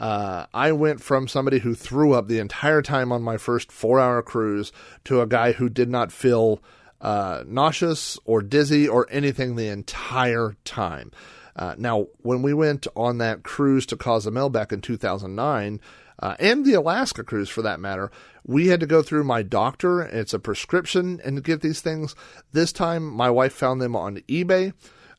uh, 0.00 0.46
I 0.54 0.72
went 0.72 1.02
from 1.02 1.28
somebody 1.28 1.58
who 1.58 1.74
threw 1.74 2.14
up 2.14 2.26
the 2.26 2.38
entire 2.38 2.80
time 2.80 3.12
on 3.12 3.22
my 3.22 3.36
first 3.36 3.70
four 3.70 4.00
hour 4.00 4.22
cruise 4.22 4.72
to 5.04 5.20
a 5.20 5.26
guy 5.26 5.52
who 5.52 5.68
did 5.68 5.90
not 5.90 6.10
feel 6.10 6.62
uh, 7.02 7.44
nauseous 7.46 8.18
or 8.24 8.40
dizzy 8.40 8.88
or 8.88 9.06
anything 9.10 9.54
the 9.54 9.68
entire 9.68 10.56
time. 10.64 11.12
Uh, 11.54 11.74
now, 11.76 12.06
when 12.18 12.40
we 12.40 12.54
went 12.54 12.86
on 12.96 13.18
that 13.18 13.42
cruise 13.42 13.84
to 13.86 13.96
Cozumel 13.96 14.48
back 14.48 14.72
in 14.72 14.80
2009, 14.80 15.80
uh, 16.22 16.36
and 16.38 16.64
the 16.64 16.74
Alaska 16.74 17.22
cruise 17.22 17.48
for 17.48 17.62
that 17.62 17.80
matter, 17.80 18.10
we 18.46 18.68
had 18.68 18.80
to 18.80 18.86
go 18.86 19.02
through 19.02 19.24
my 19.24 19.42
doctor. 19.42 20.00
It's 20.00 20.34
a 20.34 20.38
prescription 20.38 21.20
and 21.24 21.44
get 21.44 21.60
these 21.60 21.80
things. 21.80 22.14
This 22.52 22.72
time, 22.72 23.04
my 23.06 23.28
wife 23.28 23.52
found 23.52 23.80
them 23.80 23.94
on 23.94 24.18
eBay 24.28 24.72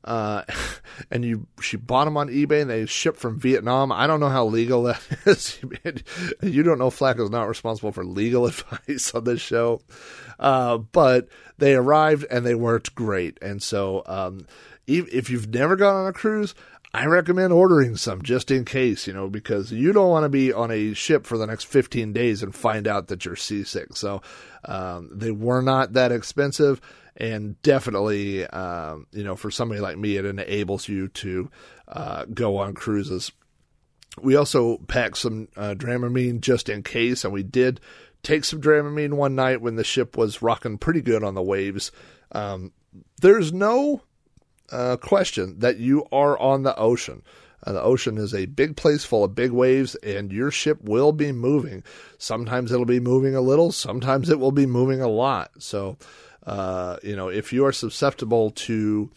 uh, 0.04 0.44
and 1.12 1.24
you 1.24 1.48
she 1.62 1.78
bought 1.78 2.06
them 2.06 2.18
on 2.18 2.30
eBay 2.30 2.62
and 2.62 2.70
they 2.70 2.86
shipped 2.86 3.20
from 3.20 3.40
Vietnam. 3.40 3.92
I 3.92 4.08
don't 4.08 4.20
know 4.20 4.30
how 4.30 4.46
legal 4.46 4.84
that 4.84 5.02
is. 5.26 5.60
you 6.42 6.64
don't 6.64 6.80
know 6.80 6.90
Flack 6.90 7.20
is 7.20 7.30
not 7.30 7.48
responsible 7.48 7.92
for 7.92 8.06
legal 8.06 8.46
advice 8.48 9.14
on 9.14 9.24
this 9.24 9.42
show, 9.42 9.82
uh, 10.40 10.78
but 10.78 11.28
they 11.58 11.76
arrived 11.76 12.26
and 12.30 12.46
they 12.46 12.56
worked 12.56 12.96
great. 12.96 13.38
And 13.42 13.62
so, 13.62 14.04
um, 14.06 14.46
if 14.88 15.30
you've 15.30 15.54
never 15.54 15.76
gone 15.76 15.96
on 15.96 16.08
a 16.08 16.14
cruise, 16.14 16.54
I 16.94 17.06
recommend 17.06 17.54
ordering 17.54 17.96
some 17.96 18.22
just 18.22 18.52
in 18.52 18.66
case, 18.66 19.08
you 19.08 19.14
know, 19.14 19.30
because 19.30 19.72
you 19.72 19.94
don't 19.94 20.10
want 20.10 20.24
to 20.24 20.30
be 20.30 20.52
on 20.52 20.72
a 20.72 20.94
ship 20.94 21.26
for 21.26 21.38
the 21.38 21.48
next 21.48 21.66
15 21.66 22.12
days 22.12 22.44
and 22.44 22.54
find 22.54 22.86
out 22.86 23.08
that 23.08 23.24
you're 23.24 23.38
seasick. 23.38 23.96
So 23.96 24.22
um, 24.66 25.10
they 25.14 25.32
were 25.32 25.62
not 25.62 25.94
that 25.94 26.12
expensive 26.12 26.82
and 27.22 27.62
definitely, 27.62 28.48
um, 28.48 29.06
you 29.12 29.24
know, 29.24 29.36
for 29.36 29.52
somebody 29.52 29.80
like 29.80 29.96
me, 29.96 30.18
it 30.18 30.26
enables 30.26 30.90
you 30.90 31.08
to 31.10 31.52
uh, 31.88 32.26
go 32.26 32.58
on 32.58 32.74
cruises. 32.74 33.32
We 34.20 34.36
also 34.36 34.80
packed 34.88 35.20
some 35.20 35.48
uh, 35.56 35.76
Dramamine 35.78 36.42
just 36.42 36.68
in 36.68 36.82
case, 36.82 37.24
and 37.24 37.32
we 37.32 37.44
did 37.44 37.80
take 38.24 38.44
some 38.44 38.60
Dramamine 38.60 39.14
one 39.14 39.36
night 39.36 39.62
when 39.62 39.76
the 39.76 39.84
ship 39.84 40.18
was 40.18 40.42
rocking 40.42 40.80
pretty 40.80 41.02
good 41.02 41.24
on 41.24 41.36
the 41.36 41.44
waves. 41.44 41.92
Um, 42.32 42.72
there's 43.22 43.54
no 43.54 44.02
uh, 44.72 44.98
question 44.98 45.60
that 45.60 45.78
you 45.78 46.08
are 46.12 46.40
on 46.40 46.64
the 46.64 46.76
ocean. 46.76 47.22
Uh, 47.64 47.74
the 47.74 47.84
ocean 47.84 48.18
is 48.18 48.34
a 48.34 48.48
big 48.48 48.76
place 48.76 49.06
full 49.06 49.24
of 49.24 49.36
big 49.36 49.52
waves, 49.52 49.94
and 49.98 50.32
your 50.32 50.50
ship 50.50 50.80
will 50.82 51.12
be 51.12 51.32
moving. 51.32 51.84
Sometimes 52.18 52.72
it'll 52.72 52.86
be 52.86 53.00
moving 53.00 53.36
a 53.36 53.42
little, 53.42 53.72
sometimes 53.72 54.32
it 54.32 54.40
will 54.40 54.52
be 54.52 54.66
moving 54.66 55.02
a 55.02 55.08
lot. 55.08 55.52
So, 55.60 55.98
uh, 56.46 56.98
you 57.04 57.16
know, 57.16 57.30
if 57.30 57.54
you 57.54 57.66
are 57.66 57.72
susceptible 57.72 58.52
to 58.52 59.12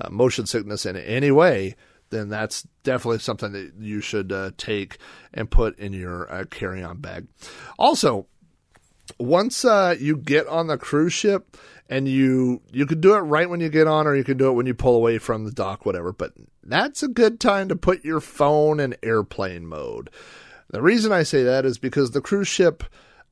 uh, 0.00 0.08
motion 0.10 0.46
sickness 0.46 0.86
in 0.86 0.96
any 0.96 1.30
way, 1.30 1.74
then 2.10 2.28
that's 2.28 2.66
definitely 2.82 3.18
something 3.18 3.52
that 3.52 3.72
you 3.78 4.00
should 4.00 4.32
uh, 4.32 4.50
take 4.56 4.98
and 5.34 5.50
put 5.50 5.78
in 5.78 5.92
your 5.92 6.32
uh, 6.32 6.44
carry 6.44 6.82
on 6.82 6.98
bag. 6.98 7.26
Also, 7.78 8.26
once 9.18 9.64
uh, 9.64 9.94
you 9.98 10.16
get 10.16 10.46
on 10.46 10.66
the 10.66 10.78
cruise 10.78 11.12
ship, 11.12 11.56
and 11.88 12.06
you 12.06 12.60
you 12.70 12.84
could 12.86 13.00
do 13.00 13.14
it 13.14 13.20
right 13.20 13.48
when 13.48 13.60
you 13.60 13.68
get 13.68 13.86
on, 13.86 14.06
or 14.06 14.14
you 14.14 14.24
can 14.24 14.36
do 14.36 14.48
it 14.48 14.52
when 14.52 14.66
you 14.66 14.74
pull 14.74 14.94
away 14.94 15.18
from 15.18 15.44
the 15.44 15.50
dock, 15.50 15.86
whatever. 15.86 16.12
But 16.12 16.32
that's 16.62 17.02
a 17.02 17.08
good 17.08 17.40
time 17.40 17.68
to 17.68 17.76
put 17.76 18.04
your 18.04 18.20
phone 18.20 18.78
in 18.78 18.94
airplane 19.02 19.66
mode. 19.66 20.10
The 20.70 20.82
reason 20.82 21.12
I 21.12 21.22
say 21.22 21.42
that 21.44 21.64
is 21.64 21.78
because 21.78 22.10
the 22.10 22.20
cruise 22.20 22.48
ship 22.48 22.84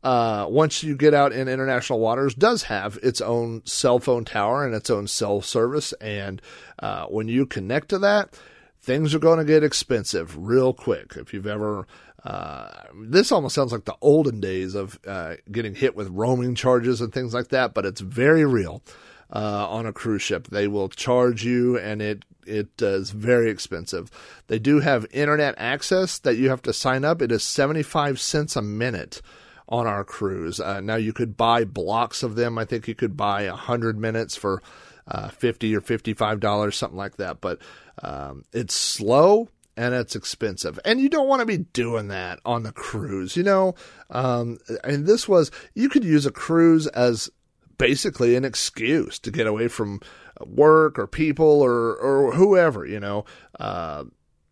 uh, 0.07 0.47
once 0.49 0.85
you 0.85 0.97
get 0.97 1.15
out 1.15 1.33
in 1.33 1.49
international 1.49 1.99
waters, 1.99 2.33
does 2.33 2.63
have 2.63 2.97
its 3.03 3.21
own 3.21 3.61
cell 3.65 3.99
phone 3.99 4.25
tower 4.25 4.65
and 4.65 4.73
its 4.73 4.89
own 4.89 5.09
cell 5.09 5.41
service. 5.41 5.93
And 5.95 6.41
uh, 6.79 7.07
when 7.07 7.27
you 7.27 7.45
connect 7.45 7.89
to 7.89 7.99
that, 7.99 8.33
things 8.81 9.17
are 9.17 9.19
going 9.19 9.41
to 9.41 9.45
get 9.45 9.65
expensive 9.65 10.37
real 10.39 10.73
quick. 10.73 11.15
If 11.17 11.35
you've 11.35 11.49
ever, 11.49 11.89
uh, 12.23 12.69
this 12.95 13.33
almost 13.33 13.57
sounds 13.57 13.73
like 13.73 13.85
the 13.85 13.97
olden 14.01 14.39
days 14.39 14.77
of 14.77 14.97
uh, 15.05 15.35
getting 15.51 15.75
hit 15.75 15.97
with 15.97 16.07
roaming 16.11 16.55
charges 16.55 17.01
and 17.01 17.13
things 17.13 17.35
like 17.35 17.49
that, 17.49 17.75
but 17.75 17.85
it's 17.85 18.01
very 18.01 18.45
real. 18.45 18.83
Uh, 19.29 19.67
on 19.69 19.87
a 19.87 19.93
cruise 19.93 20.23
ship, 20.23 20.47
they 20.47 20.69
will 20.69 20.89
charge 20.89 21.45
you, 21.45 21.77
and 21.77 22.01
it 22.01 22.25
it 22.47 22.81
is 22.81 23.11
very 23.11 23.51
expensive. 23.51 24.09
They 24.47 24.61
do 24.61 24.79
have 24.79 25.05
internet 25.11 25.57
access 25.59 26.21
that 26.21 26.37
you 26.37 26.49
have 26.51 26.63
to 26.63 26.73
sign 26.73 27.05
up. 27.05 27.21
It 27.21 27.33
is 27.33 27.43
seventy 27.43 27.83
five 27.83 28.21
cents 28.21 28.55
a 28.55 28.63
minute 28.63 29.21
on 29.69 29.87
our 29.87 30.05
cruise. 30.05 30.61
Uh, 30.61 30.81
now 30.81 30.97
you 30.97 31.13
could 31.13 31.37
buy 31.37 31.65
blocks 31.65 32.23
of 32.23 32.37
them. 32.37 32.59
I 32.59 32.65
think 32.65 32.87
you 32.89 32.95
could 32.95 33.17
buy 33.17 33.43
a 33.43 33.55
hundred 33.55 33.99
minutes 33.99 34.37
for 34.37 34.63
uh, 35.09 35.29
fifty 35.29 35.75
or 35.75 35.81
fifty-five 35.81 36.41
dollars, 36.41 36.77
something 36.77 36.99
like 36.99 37.17
that. 37.17 37.41
But 37.41 37.59
um, 38.03 38.45
it's 38.53 38.75
slow 38.75 39.49
and 39.77 39.95
it's 39.95 40.17
expensive, 40.17 40.79
and 40.85 41.01
you 41.01 41.09
don't 41.09 41.29
want 41.29 41.41
to 41.41 41.47
be 41.47 41.59
doing 41.59 42.09
that 42.09 42.41
on 42.45 42.63
the 42.63 42.73
cruise. 42.73 43.37
You 43.37 43.43
know, 43.43 43.75
um, 44.11 44.59
and 44.85 45.07
this 45.07 45.29
was 45.29 45.51
you 45.75 45.89
could 45.89 46.05
use 46.05 46.27
a 46.27 46.33
cruise 46.33 46.87
as 46.89 47.31
basically 47.79 48.37
an 48.37 48.45
excuse 48.45 49.19
to 49.19 49.31
get 49.31 49.47
away 49.47 49.69
from 49.69 50.01
work 50.45 50.99
or 50.99 51.07
people 51.07 51.61
or 51.63 51.97
or 51.97 52.33
whoever. 52.33 52.87
You 52.87 53.01
know. 53.01 53.25
Uh, 53.59 54.05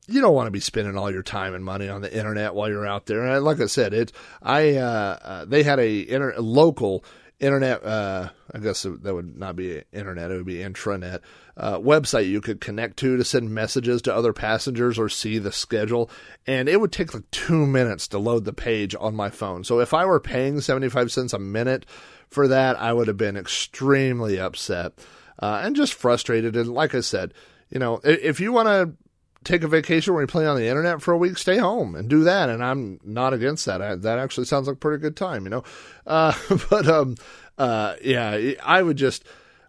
you 0.06 0.20
don't 0.20 0.34
want 0.34 0.46
to 0.46 0.52
be 0.52 0.60
spending 0.60 0.96
all 0.96 1.10
your 1.10 1.22
time 1.22 1.54
and 1.54 1.64
money 1.64 1.88
on 1.88 2.02
the 2.02 2.14
internet 2.14 2.54
while 2.54 2.68
you're 2.68 2.86
out 2.86 3.06
there. 3.06 3.24
And 3.24 3.44
like 3.44 3.60
I 3.60 3.66
said, 3.66 3.94
it 3.94 4.12
I 4.42 4.76
uh, 4.76 5.18
uh, 5.22 5.44
they 5.46 5.62
had 5.62 5.78
a, 5.78 6.08
inter- 6.08 6.34
local 6.38 7.04
internet. 7.40 7.84
Uh, 7.84 8.30
I 8.52 8.58
guess 8.58 8.82
that 8.82 9.14
would 9.14 9.36
not 9.38 9.56
be 9.56 9.82
internet; 9.92 10.30
it 10.30 10.36
would 10.36 10.46
be 10.46 10.56
intranet 10.58 11.20
uh, 11.56 11.78
website 11.78 12.28
you 12.28 12.40
could 12.40 12.60
connect 12.60 12.98
to 12.98 13.16
to 13.16 13.24
send 13.24 13.50
messages 13.50 14.02
to 14.02 14.14
other 14.14 14.32
passengers 14.32 14.98
or 14.98 15.08
see 15.08 15.38
the 15.38 15.52
schedule. 15.52 16.10
And 16.46 16.68
it 16.68 16.80
would 16.80 16.92
take 16.92 17.14
like 17.14 17.30
two 17.30 17.66
minutes 17.66 18.08
to 18.08 18.18
load 18.18 18.44
the 18.44 18.52
page 18.52 18.94
on 18.98 19.14
my 19.14 19.30
phone. 19.30 19.64
So 19.64 19.80
if 19.80 19.94
I 19.94 20.04
were 20.04 20.20
paying 20.20 20.60
seventy 20.60 20.88
five 20.90 21.12
cents 21.12 21.32
a 21.32 21.38
minute 21.38 21.86
for 22.28 22.48
that, 22.48 22.78
I 22.78 22.92
would 22.92 23.08
have 23.08 23.16
been 23.16 23.36
extremely 23.36 24.38
upset 24.38 24.92
uh, 25.38 25.62
and 25.64 25.74
just 25.76 25.94
frustrated. 25.94 26.56
And 26.56 26.74
like 26.74 26.94
I 26.94 27.00
said, 27.00 27.32
you 27.70 27.78
know, 27.78 28.00
if 28.04 28.38
you 28.40 28.52
want 28.52 28.68
to 28.68 29.03
take 29.44 29.62
a 29.62 29.68
vacation 29.68 30.14
where 30.14 30.22
you 30.22 30.26
play 30.26 30.46
on 30.46 30.56
the 30.56 30.66
internet 30.66 31.02
for 31.02 31.12
a 31.12 31.18
week, 31.18 31.38
stay 31.38 31.58
home 31.58 31.94
and 31.94 32.08
do 32.08 32.24
that. 32.24 32.48
And 32.48 32.64
I'm 32.64 33.00
not 33.04 33.32
against 33.32 33.66
that. 33.66 33.82
I, 33.82 33.94
that 33.94 34.18
actually 34.18 34.46
sounds 34.46 34.66
like 34.66 34.76
a 34.76 34.78
pretty 34.78 35.00
good 35.00 35.16
time, 35.16 35.44
you 35.44 35.50
know. 35.50 35.64
Uh, 36.06 36.34
but 36.68 36.86
um, 36.86 37.16
uh, 37.56 37.94
yeah, 38.02 38.52
I 38.62 38.82
would 38.82 38.98
just 38.98 39.24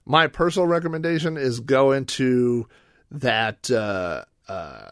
my 0.05 0.27
personal 0.27 0.67
recommendation 0.67 1.37
is 1.37 1.61
go 1.61 1.93
into 1.93 2.67
that 3.09 3.71
uh, 3.71 4.25
uh, 4.47 4.91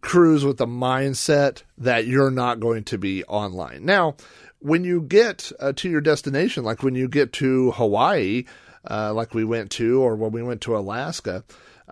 cruise 0.00 0.44
with 0.44 0.58
the 0.58 0.66
mindset 0.66 1.62
that 1.78 2.06
you're 2.06 2.30
not 2.30 2.60
going 2.60 2.84
to 2.84 2.98
be 2.98 3.24
online. 3.24 3.84
Now, 3.84 4.16
when 4.60 4.84
you 4.84 5.02
get 5.02 5.52
uh, 5.60 5.72
to 5.76 5.88
your 5.88 6.00
destination, 6.00 6.64
like 6.64 6.82
when 6.82 6.94
you 6.94 7.08
get 7.08 7.32
to 7.34 7.72
Hawaii, 7.72 8.44
uh, 8.88 9.12
like 9.14 9.34
we 9.34 9.44
went 9.44 9.70
to, 9.72 10.02
or 10.02 10.16
when 10.16 10.32
we 10.32 10.42
went 10.42 10.62
to 10.62 10.76
Alaska 10.76 11.44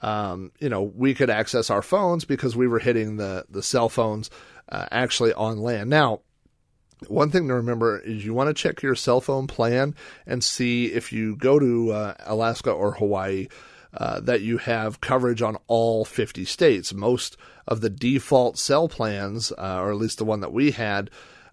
um, 0.02 0.50
you 0.58 0.68
know, 0.68 0.82
we 0.82 1.14
could 1.14 1.30
access 1.30 1.70
our 1.70 1.82
phones 1.82 2.24
because 2.24 2.56
we 2.56 2.66
were 2.66 2.80
hitting 2.80 3.16
the, 3.16 3.44
the 3.48 3.62
cell 3.62 3.88
phones 3.88 4.30
uh, 4.68 4.86
actually 4.90 5.32
on 5.32 5.58
land. 5.58 5.88
Now, 5.88 6.20
one 7.08 7.30
thing 7.30 7.48
to 7.48 7.54
remember 7.54 7.98
is 7.98 8.24
you 8.24 8.34
want 8.34 8.48
to 8.48 8.54
check 8.54 8.82
your 8.82 8.94
cell 8.94 9.20
phone 9.20 9.46
plan 9.46 9.94
and 10.26 10.42
see 10.42 10.86
if 10.86 11.12
you 11.12 11.36
go 11.36 11.58
to 11.58 11.92
uh, 11.92 12.14
Alaska 12.20 12.70
or 12.70 12.92
Hawaii 12.92 13.48
uh, 13.94 14.20
that 14.20 14.40
you 14.40 14.58
have 14.58 15.00
coverage 15.00 15.42
on 15.42 15.56
all 15.66 16.04
50 16.04 16.44
states. 16.44 16.92
Most 16.92 17.36
of 17.68 17.80
the 17.80 17.90
default 17.90 18.58
cell 18.58 18.88
plans, 18.88 19.52
uh, 19.52 19.78
or 19.80 19.90
at 19.90 19.98
least 19.98 20.18
the 20.18 20.24
one 20.24 20.40
that 20.40 20.52
we 20.52 20.72
had, 20.72 21.10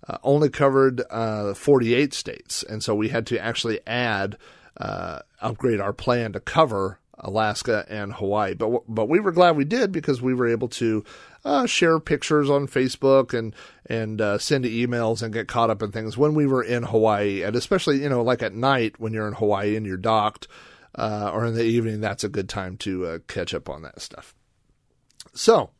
uh, 0.08 0.18
only 0.24 0.50
covered 0.50 1.02
uh, 1.10 1.54
48 1.54 2.14
states. 2.14 2.64
And 2.64 2.84
so 2.84 2.96
we 2.96 3.10
had 3.10 3.28
to 3.28 3.40
actually 3.40 3.80
add, 3.86 4.38
uh, 4.78 5.20
upgrade 5.42 5.82
our 5.82 5.94
plan 5.94 6.34
to 6.34 6.40
cover 6.40 6.99
Alaska 7.20 7.86
and 7.90 8.14
Hawaii. 8.14 8.54
But 8.54 8.84
but 8.88 9.10
we 9.10 9.20
were 9.20 9.32
glad 9.32 9.58
we 9.58 9.66
did 9.66 9.92
because 9.92 10.22
we 10.22 10.34
were 10.34 10.48
able 10.48 10.68
to 10.70 11.04
uh, 11.46 11.66
share 11.66 12.00
pictures 12.00 12.50
on 12.50 12.68
Facebook 12.68 13.38
and 13.38 13.56
and 13.86 14.22
uh, 14.22 14.38
send 14.38 14.66
emails 14.66 15.22
and 15.22 15.34
get 15.34 15.48
caught 15.48 15.70
up 15.70 15.82
in 15.82 15.92
things 15.92 16.18
when 16.18 16.34
we 16.34 16.46
were 16.46 16.64
in 16.64 16.84
Hawaii, 16.84 17.44
and 17.44 17.56
especially 17.56 18.02
you 18.02 18.10
know 18.10 18.22
like 18.22 18.42
at 18.42 18.54
night 18.54 19.00
when 19.00 19.14
you're 19.14 19.28
in 19.28 19.34
Hawaii 19.34 19.76
and 19.76 19.86
you're 19.86 19.98
docked, 19.98 20.48
uh, 20.96 21.32
or 21.34 21.46
in 21.46 21.56
the 21.56 21.64
evening, 21.64 22.02
that's 22.02 22.24
a 22.24 22.30
good 22.30 22.50
time 22.50 22.78
to 22.78 23.06
uh, 23.06 23.20
catch 23.28 23.54
up 23.54 23.70
on 23.70 23.82
that 23.84 24.02
stuff. 24.02 24.34
So 25.34 25.72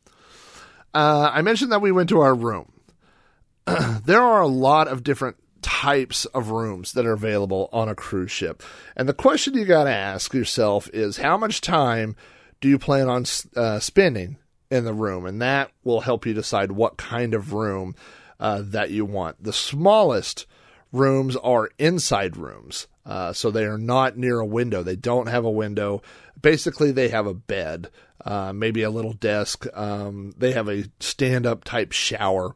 uh, 0.94 1.30
I 1.32 1.42
mentioned 1.42 1.72
that 1.72 1.82
we 1.82 1.92
went 1.92 2.08
to 2.10 2.20
our 2.20 2.34
room. 2.34 2.72
there 4.04 4.22
are 4.22 4.40
a 4.40 4.48
lot 4.48 4.88
of 4.88 5.04
different 5.04 5.36
types 5.62 6.24
of 6.26 6.50
rooms 6.50 6.92
that 6.92 7.06
are 7.06 7.12
available 7.12 7.68
on 7.72 7.88
a 7.88 7.94
cruise 7.94 8.30
ship. 8.30 8.62
And 8.96 9.08
the 9.08 9.14
question 9.14 9.54
you 9.54 9.64
got 9.64 9.84
to 9.84 9.94
ask 9.94 10.34
yourself 10.34 10.88
is 10.92 11.18
how 11.18 11.36
much 11.36 11.60
time 11.60 12.16
do 12.60 12.68
you 12.68 12.78
plan 12.78 13.08
on 13.08 13.24
uh, 13.56 13.78
spending 13.78 14.38
in 14.70 14.84
the 14.84 14.94
room? 14.94 15.26
And 15.26 15.40
that 15.42 15.70
will 15.84 16.00
help 16.00 16.26
you 16.26 16.34
decide 16.34 16.72
what 16.72 16.96
kind 16.96 17.34
of 17.34 17.52
room 17.52 17.94
uh, 18.38 18.62
that 18.64 18.90
you 18.90 19.04
want. 19.04 19.42
The 19.42 19.52
smallest 19.52 20.46
rooms 20.92 21.36
are 21.36 21.70
inside 21.78 22.36
rooms. 22.36 22.86
Uh, 23.04 23.32
so 23.32 23.50
they 23.50 23.64
are 23.64 23.78
not 23.78 24.16
near 24.16 24.40
a 24.40 24.46
window. 24.46 24.82
They 24.82 24.96
don't 24.96 25.28
have 25.28 25.44
a 25.44 25.50
window. 25.50 26.02
Basically, 26.40 26.92
they 26.92 27.08
have 27.08 27.26
a 27.26 27.34
bed, 27.34 27.90
uh, 28.24 28.52
maybe 28.52 28.82
a 28.82 28.90
little 28.90 29.12
desk. 29.12 29.66
Um, 29.74 30.32
they 30.36 30.52
have 30.52 30.68
a 30.68 30.84
stand 31.00 31.46
up 31.46 31.64
type 31.64 31.92
shower. 31.92 32.54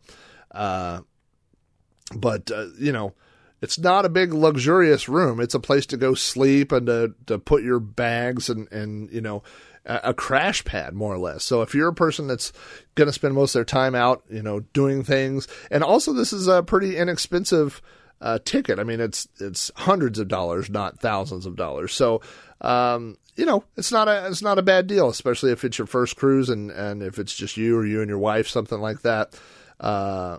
But 2.14 2.50
uh, 2.50 2.66
you 2.78 2.92
know, 2.92 3.14
it's 3.62 3.78
not 3.78 4.04
a 4.04 4.10
big 4.10 4.32
luxurious 4.32 5.08
room. 5.08 5.40
It's 5.40 5.54
a 5.54 5.60
place 5.60 5.86
to 5.86 5.96
go 5.96 6.14
sleep 6.14 6.72
and 6.72 6.86
to 6.86 7.14
to 7.26 7.38
put 7.38 7.62
your 7.62 7.80
bags 7.80 8.48
and 8.48 8.70
and 8.70 9.10
you 9.10 9.20
know 9.20 9.42
a, 9.86 10.00
a 10.04 10.14
crash 10.14 10.64
pad 10.64 10.94
more 10.94 11.14
or 11.14 11.18
less. 11.18 11.44
So 11.44 11.62
if 11.62 11.74
you're 11.74 11.88
a 11.88 11.94
person 11.94 12.26
that's 12.26 12.52
going 12.94 13.06
to 13.06 13.12
spend 13.12 13.34
most 13.34 13.54
of 13.54 13.60
their 13.60 13.64
time 13.64 13.94
out, 13.94 14.22
you 14.28 14.42
know, 14.42 14.60
doing 14.60 15.02
things, 15.02 15.48
and 15.70 15.82
also 15.82 16.12
this 16.12 16.32
is 16.32 16.46
a 16.46 16.62
pretty 16.62 16.96
inexpensive 16.96 17.80
uh, 18.20 18.38
ticket. 18.44 18.78
I 18.78 18.84
mean, 18.84 19.00
it's 19.00 19.28
it's 19.40 19.70
hundreds 19.76 20.18
of 20.18 20.28
dollars, 20.28 20.68
not 20.70 21.00
thousands 21.00 21.46
of 21.46 21.56
dollars. 21.56 21.92
So. 21.92 22.20
Um, 22.60 23.18
you 23.36 23.44
know, 23.44 23.64
it's 23.76 23.90
not 23.90 24.06
a 24.06 24.28
it's 24.28 24.42
not 24.42 24.60
a 24.60 24.62
bad 24.62 24.86
deal, 24.86 25.08
especially 25.08 25.50
if 25.50 25.64
it's 25.64 25.76
your 25.76 25.88
first 25.88 26.16
cruise 26.16 26.48
and, 26.48 26.70
and 26.70 27.02
if 27.02 27.18
it's 27.18 27.34
just 27.34 27.56
you 27.56 27.76
or 27.76 27.84
you 27.84 28.00
and 28.00 28.08
your 28.08 28.18
wife, 28.18 28.46
something 28.48 28.78
like 28.78 29.02
that. 29.02 29.38
Uh, 29.80 30.38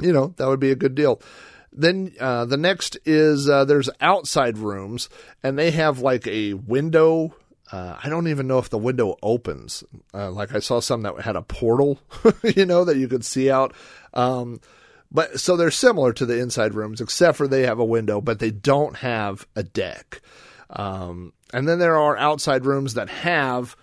you 0.00 0.12
know, 0.12 0.34
that 0.36 0.48
would 0.48 0.60
be 0.60 0.70
a 0.70 0.76
good 0.76 0.94
deal. 0.94 1.20
Then 1.72 2.12
uh, 2.20 2.44
the 2.44 2.56
next 2.56 2.98
is 3.06 3.48
uh, 3.48 3.64
there's 3.64 3.88
outside 4.00 4.58
rooms, 4.58 5.08
and 5.42 5.58
they 5.58 5.70
have 5.70 6.00
like 6.00 6.26
a 6.26 6.54
window. 6.54 7.34
Uh, 7.70 7.96
I 8.02 8.10
don't 8.10 8.28
even 8.28 8.46
know 8.46 8.58
if 8.58 8.68
the 8.68 8.76
window 8.76 9.16
opens. 9.22 9.82
Uh, 10.12 10.30
like 10.30 10.54
I 10.54 10.58
saw 10.58 10.80
some 10.80 11.02
that 11.02 11.20
had 11.22 11.36
a 11.36 11.42
portal, 11.42 11.98
you 12.42 12.66
know, 12.66 12.84
that 12.84 12.98
you 12.98 13.08
could 13.08 13.24
see 13.24 13.50
out. 13.50 13.74
Um, 14.12 14.60
but 15.10 15.40
so 15.40 15.56
they're 15.56 15.70
similar 15.70 16.12
to 16.14 16.26
the 16.26 16.38
inside 16.38 16.74
rooms, 16.74 17.00
except 17.00 17.38
for 17.38 17.48
they 17.48 17.62
have 17.62 17.78
a 17.78 17.84
window, 17.84 18.20
but 18.20 18.38
they 18.38 18.50
don't 18.50 18.96
have 18.96 19.46
a 19.56 19.62
deck. 19.62 20.20
Um, 20.68 21.32
and 21.52 21.68
then 21.68 21.78
there 21.78 21.96
are 21.96 22.16
outside 22.16 22.64
rooms 22.64 22.94
that 22.94 23.08
have 23.08 23.76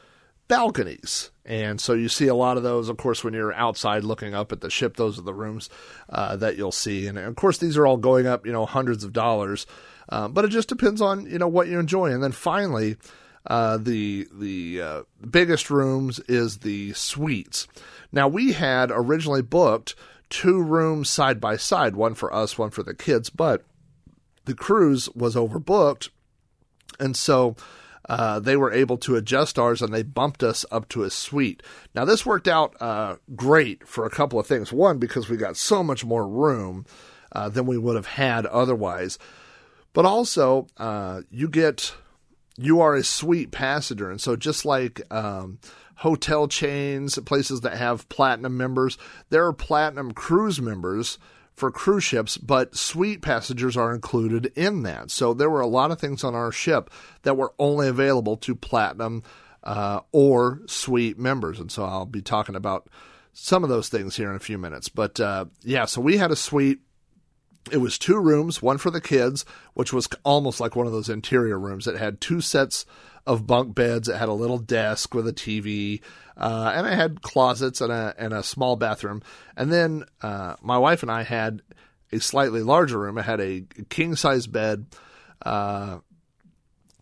balconies. 0.50 1.32
And 1.46 1.80
so 1.80 1.94
you 1.94 2.10
see 2.10 2.28
a 2.28 2.36
lot 2.36 2.58
of 2.58 2.64
those, 2.64 2.90
of 2.90 2.98
course, 2.98 3.24
when 3.24 3.34
you're 3.34 3.54
outside 3.54 4.04
looking 4.04 4.36
up 4.36 4.52
at 4.52 4.60
the 4.60 4.70
ship. 4.70 4.98
Those 4.98 5.18
are 5.18 5.24
the 5.24 5.34
rooms 5.34 5.70
uh, 6.10 6.36
that 6.36 6.58
you'll 6.58 6.74
see. 6.74 7.08
And 7.08 7.18
of 7.18 7.36
course, 7.38 7.58
these 7.58 7.78
are 7.78 7.88
all 7.88 7.98
going 7.98 8.28
up, 8.28 8.46
you 8.46 8.52
know, 8.52 8.66
hundreds 8.66 9.06
of 9.06 9.14
dollars. 9.14 9.66
Uh, 10.10 10.28
but 10.28 10.44
it 10.44 10.50
just 10.50 10.68
depends 10.68 11.02
on 11.02 11.26
you 11.28 11.38
know 11.38 11.48
what 11.48 11.68
you 11.68 11.80
enjoy. 11.80 12.12
And 12.12 12.22
then 12.22 12.32
finally, 12.32 12.98
uh, 13.48 13.78
the 13.78 14.28
the 14.34 14.82
uh, 14.82 15.04
biggest 15.30 15.70
rooms 15.70 16.20
is 16.22 16.58
the 16.58 16.94
suites. 16.94 17.68
Now 18.12 18.28
we 18.28 18.54
had 18.54 18.92
originally 18.92 19.44
booked 19.44 19.96
two 20.30 20.62
rooms 20.62 21.10
side 21.10 21.40
by 21.40 21.58
side, 21.58 21.96
one 21.96 22.16
for 22.16 22.34
us, 22.34 22.58
one 22.58 22.72
for 22.72 22.84
the 22.84 22.94
kids, 22.96 23.30
but 23.30 23.64
the 24.46 24.56
cruise 24.56 25.10
was 25.10 25.36
overbooked, 25.36 26.10
and 27.00 27.16
so 27.16 27.56
uh, 28.10 28.40
they 28.40 28.58
were 28.58 28.74
able 28.74 28.98
to 28.98 29.16
adjust 29.16 29.60
ours 29.60 29.82
and 29.82 29.94
they 29.94 30.04
bumped 30.04 30.44
us 30.44 30.66
up 30.72 30.90
to 30.90 31.04
a 31.04 31.10
suite. 31.10 31.62
Now, 31.94 32.06
this 32.06 32.26
worked 32.26 32.48
out 32.48 32.76
uh, 32.82 33.18
great 33.36 33.88
for 33.88 34.06
a 34.06 34.10
couple 34.10 34.40
of 34.40 34.48
things. 34.48 34.74
One, 34.74 34.98
because 34.98 35.30
we 35.30 35.38
got 35.38 35.56
so 35.56 35.84
much 35.84 36.04
more 36.04 36.28
room 36.28 36.86
uh, 37.32 37.50
than 37.50 37.68
we 37.68 37.78
would 37.78 37.96
have 37.96 38.08
had 38.08 38.48
otherwise. 38.48 39.20
But 39.94 40.06
also, 40.06 40.68
uh, 40.78 41.22
you 41.30 41.48
get, 41.48 41.94
you 42.58 42.82
are 42.82 42.96
a 42.96 43.04
suite 43.04 43.52
passenger. 43.52 44.10
And 44.10 44.20
so, 44.20 44.36
just 44.36 44.66
like, 44.66 45.02
um, 45.14 45.60
hotel 45.98 46.48
chains, 46.48 47.20
places 47.26 47.62
that 47.62 47.78
have 47.78 48.08
platinum 48.08 48.56
members. 48.56 48.98
There 49.30 49.46
are 49.46 49.54
platinum 49.54 50.14
cruise 50.14 50.62
members 50.62 51.20
for 51.60 51.72
cruise 51.72 52.04
ships, 52.04 52.38
but 52.38 52.76
suite 52.76 53.22
passengers 53.22 53.76
are 53.76 53.94
included 53.94 54.52
in 54.56 54.84
that. 54.84 55.12
So 55.12 55.34
there 55.34 55.50
were 55.50 55.62
a 55.62 55.68
lot 55.68 55.92
of 55.92 56.00
things 56.00 56.24
on 56.24 56.34
our 56.34 56.52
ship 56.52 56.90
that 57.24 57.38
were 57.38 57.54
only 57.60 57.88
available 57.88 58.38
to 58.38 58.56
platinum 58.56 59.24
uh, 59.64 60.00
or 60.12 60.62
suite 60.68 61.20
members. 61.20 61.60
And 61.60 61.72
so 61.72 61.84
I'll 61.84 62.06
be 62.06 62.22
talking 62.22 62.56
about 62.56 62.90
some 63.34 63.64
of 63.64 63.70
those 63.70 63.90
things 63.90 64.16
here 64.16 64.30
in 64.30 64.36
a 64.36 64.40
few 64.40 64.58
minutes. 64.58 64.90
But 64.90 65.20
uh, 65.20 65.46
yeah, 65.64 65.86
so 65.86 66.02
we 66.02 66.18
had 66.18 66.32
a 66.32 66.36
suite. 66.36 66.80
It 67.72 67.78
was 67.78 68.00
two 68.00 68.18
rooms, 68.20 68.62
one 68.62 68.78
for 68.78 68.90
the 68.90 69.02
kids, 69.02 69.46
which 69.74 69.94
was 69.94 70.08
almost 70.24 70.60
like 70.60 70.76
one 70.76 70.88
of 70.88 70.94
those 70.94 71.10
interior 71.10 71.60
rooms. 71.60 71.88
It 71.88 71.98
had 71.98 72.22
two 72.22 72.42
sets 72.42 72.86
of 73.30 73.46
bunk 73.46 73.76
beds. 73.76 74.10
It 74.10 74.18
had 74.18 74.28
a 74.28 74.34
little 74.34 74.58
desk 74.58 75.14
with 75.14 75.28
a 75.28 75.32
TV, 75.32 76.02
uh, 76.36 76.74
and 76.76 76.88
I 76.88 76.96
had 76.96 77.22
closets 77.22 77.80
and 77.80 77.94
a 77.94 78.16
and 78.18 78.34
a 78.34 78.42
small 78.42 78.76
bathroom. 78.76 79.22
And 79.56 79.72
then 79.72 80.06
uh, 80.24 80.56
my 80.64 80.80
wife 80.80 81.04
and 81.04 81.12
I 81.12 81.22
had 81.22 81.62
a 82.12 82.20
slightly 82.20 82.64
larger 82.64 82.98
room. 82.98 83.20
It 83.20 83.26
had 83.26 83.40
a 83.40 83.66
king 83.90 84.16
size 84.16 84.48
bed. 84.48 84.88
Uh, 85.44 86.00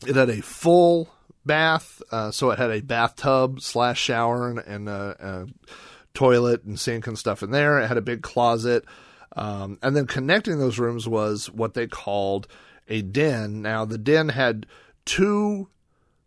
it 0.05 0.17
had 0.17 0.29
a 0.29 0.41
full 0.41 1.09
bath, 1.45 2.01
uh, 2.11 2.31
so 2.31 2.51
it 2.51 2.59
had 2.59 2.71
a 2.71 2.81
bathtub 2.81 3.61
slash 3.61 3.99
shower 3.99 4.49
and, 4.49 4.59
and 4.59 4.89
a, 4.89 5.15
a, 5.19 5.69
toilet 6.13 6.63
and 6.63 6.79
sink 6.79 7.07
and 7.07 7.17
stuff 7.17 7.41
in 7.41 7.51
there. 7.51 7.79
It 7.79 7.87
had 7.87 7.97
a 7.97 8.01
big 8.01 8.21
closet. 8.21 8.83
Um, 9.35 9.79
and 9.81 9.95
then 9.95 10.07
connecting 10.07 10.59
those 10.59 10.77
rooms 10.77 11.07
was 11.07 11.49
what 11.49 11.73
they 11.73 11.87
called 11.87 12.47
a 12.87 13.01
den. 13.01 13.61
Now, 13.61 13.85
the 13.85 13.97
den 13.97 14.29
had 14.29 14.65
two 15.05 15.69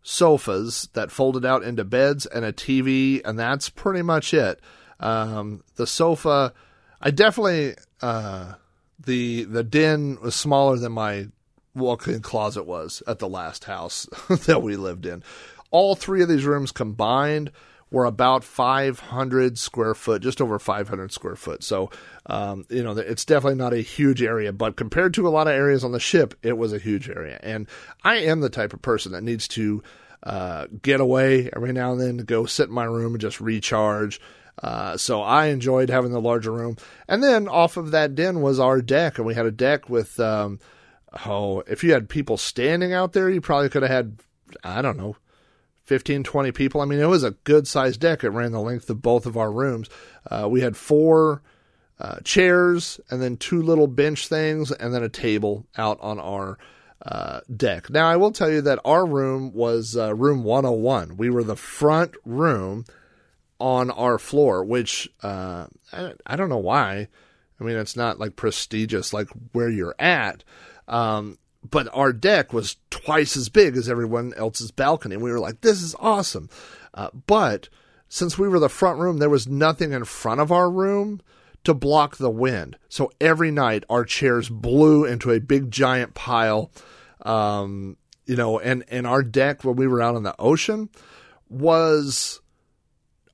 sofas 0.03 0.89
that 0.93 1.11
folded 1.11 1.45
out 1.45 1.63
into 1.63 1.83
beds 1.83 2.25
and 2.25 2.43
a 2.45 2.53
TV, 2.53 3.21
and 3.23 3.37
that's 3.37 3.69
pretty 3.69 4.01
much 4.01 4.33
it. 4.33 4.59
Um, 4.99 5.63
the 5.75 5.87
sofa, 5.87 6.53
I 6.99 7.11
definitely, 7.11 7.75
uh, 8.01 8.53
the 9.03 9.43
the 9.45 9.63
den 9.63 10.19
was 10.21 10.35
smaller 10.35 10.77
than 10.77 10.91
my 10.91 11.27
walk-in 11.73 12.21
closet 12.21 12.65
was 12.65 13.01
at 13.07 13.19
the 13.19 13.29
last 13.29 13.63
house 13.63 14.07
that 14.45 14.61
we 14.61 14.75
lived 14.75 15.05
in. 15.05 15.23
All 15.71 15.95
three 15.95 16.21
of 16.21 16.27
these 16.27 16.45
rooms 16.45 16.71
combined 16.71 17.51
were 17.91 18.05
about 18.05 18.43
500 18.43 19.57
square 19.57 19.93
foot, 19.93 20.21
just 20.21 20.41
over 20.41 20.57
500 20.57 21.11
square 21.11 21.35
foot. 21.35 21.61
So, 21.63 21.91
um, 22.25 22.65
you 22.69 22.83
know, 22.83 22.91
it's 22.91 23.25
definitely 23.25 23.57
not 23.57 23.73
a 23.73 23.81
huge 23.81 24.23
area, 24.23 24.53
but 24.53 24.77
compared 24.77 25.13
to 25.15 25.27
a 25.27 25.29
lot 25.29 25.47
of 25.47 25.53
areas 25.53 25.83
on 25.83 25.91
the 25.91 25.99
ship, 25.99 26.33
it 26.41 26.57
was 26.57 26.71
a 26.71 26.79
huge 26.79 27.09
area. 27.09 27.39
And 27.43 27.67
I 28.03 28.17
am 28.17 28.39
the 28.39 28.49
type 28.49 28.73
of 28.73 28.81
person 28.81 29.11
that 29.11 29.23
needs 29.23 29.47
to 29.49 29.83
uh, 30.23 30.67
get 30.81 31.01
away 31.01 31.49
every 31.53 31.73
now 31.73 31.91
and 31.91 31.99
then 31.99 32.17
to 32.17 32.23
go 32.23 32.45
sit 32.45 32.69
in 32.69 32.73
my 32.73 32.85
room 32.85 33.13
and 33.13 33.21
just 33.21 33.41
recharge. 33.41 34.21
Uh, 34.61 34.95
so 34.95 35.21
I 35.21 35.47
enjoyed 35.47 35.89
having 35.89 36.11
the 36.11 36.21
larger 36.21 36.51
room. 36.51 36.77
And 37.07 37.23
then 37.23 37.47
off 37.47 37.77
of 37.77 37.91
that 37.91 38.15
den 38.15 38.41
was 38.41 38.59
our 38.59 38.81
deck, 38.81 39.17
and 39.17 39.25
we 39.25 39.33
had 39.33 39.45
a 39.45 39.51
deck 39.51 39.89
with, 39.89 40.19
um, 40.19 40.59
oh, 41.25 41.61
if 41.67 41.83
you 41.83 41.93
had 41.93 42.07
people 42.07 42.37
standing 42.37 42.93
out 42.93 43.13
there, 43.13 43.29
you 43.29 43.41
probably 43.41 43.69
could 43.69 43.81
have 43.81 43.91
had, 43.91 44.19
I 44.63 44.81
don't 44.81 44.97
know, 44.97 45.15
15, 45.91 46.23
20 46.23 46.53
people. 46.53 46.79
I 46.79 46.85
mean, 46.85 47.01
it 47.01 47.09
was 47.09 47.25
a 47.25 47.31
good 47.31 47.67
sized 47.67 47.99
deck. 47.99 48.23
It 48.23 48.29
ran 48.29 48.53
the 48.53 48.61
length 48.61 48.89
of 48.89 49.01
both 49.01 49.25
of 49.25 49.35
our 49.35 49.51
rooms. 49.51 49.89
Uh, 50.25 50.47
we 50.49 50.61
had 50.61 50.77
four 50.77 51.41
uh, 51.99 52.21
chairs 52.23 53.01
and 53.09 53.21
then 53.21 53.35
two 53.35 53.61
little 53.61 53.87
bench 53.87 54.29
things 54.29 54.71
and 54.71 54.93
then 54.93 55.03
a 55.03 55.09
table 55.09 55.67
out 55.77 55.99
on 55.99 56.17
our 56.17 56.57
uh, 57.05 57.41
deck. 57.53 57.89
Now, 57.89 58.07
I 58.07 58.15
will 58.15 58.31
tell 58.31 58.49
you 58.49 58.61
that 58.61 58.79
our 58.85 59.05
room 59.05 59.51
was 59.51 59.97
uh, 59.97 60.15
room 60.15 60.45
101. 60.45 61.17
We 61.17 61.29
were 61.29 61.43
the 61.43 61.57
front 61.57 62.13
room 62.23 62.85
on 63.59 63.91
our 63.91 64.17
floor, 64.17 64.63
which 64.63 65.09
uh, 65.21 65.67
I, 65.91 66.13
I, 66.25 66.37
don't 66.37 66.47
know 66.47 66.55
why. 66.55 67.09
I 67.59 67.63
mean, 67.65 67.75
it's 67.75 67.97
not 67.97 68.17
like 68.17 68.37
prestigious 68.37 69.11
like 69.11 69.27
where 69.51 69.69
you're 69.69 69.95
at. 69.99 70.45
Um, 70.87 71.37
but 71.69 71.87
our 71.93 72.11
deck 72.11 72.53
was 72.53 72.77
twice 72.89 73.37
as 73.37 73.49
big 73.49 73.77
as 73.77 73.87
everyone 73.87 74.33
else's 74.35 74.71
balcony. 74.71 75.17
We 75.17 75.31
were 75.31 75.39
like, 75.39 75.61
this 75.61 75.81
is 75.81 75.95
awesome. 75.99 76.49
Uh, 76.93 77.09
but 77.27 77.69
since 78.09 78.37
we 78.37 78.49
were 78.49 78.59
the 78.59 78.69
front 78.69 78.99
room, 78.99 79.17
there 79.17 79.29
was 79.29 79.47
nothing 79.47 79.91
in 79.93 80.03
front 80.05 80.41
of 80.41 80.51
our 80.51 80.69
room 80.69 81.21
to 81.63 81.73
block 81.73 82.17
the 82.17 82.29
wind. 82.29 82.77
So 82.89 83.11
every 83.21 83.51
night 83.51 83.83
our 83.89 84.03
chairs 84.03 84.49
blew 84.49 85.05
into 85.05 85.31
a 85.31 85.39
big 85.39 85.71
giant 85.71 86.13
pile. 86.13 86.71
Um, 87.21 87.97
you 88.25 88.35
know, 88.35 88.59
and, 88.59 88.83
and 88.87 89.05
our 89.05 89.23
deck 89.23 89.63
when 89.63 89.75
we 89.75 89.87
were 89.87 90.01
out 90.01 90.15
on 90.15 90.23
the 90.23 90.35
ocean 90.39 90.89
was 91.49 92.40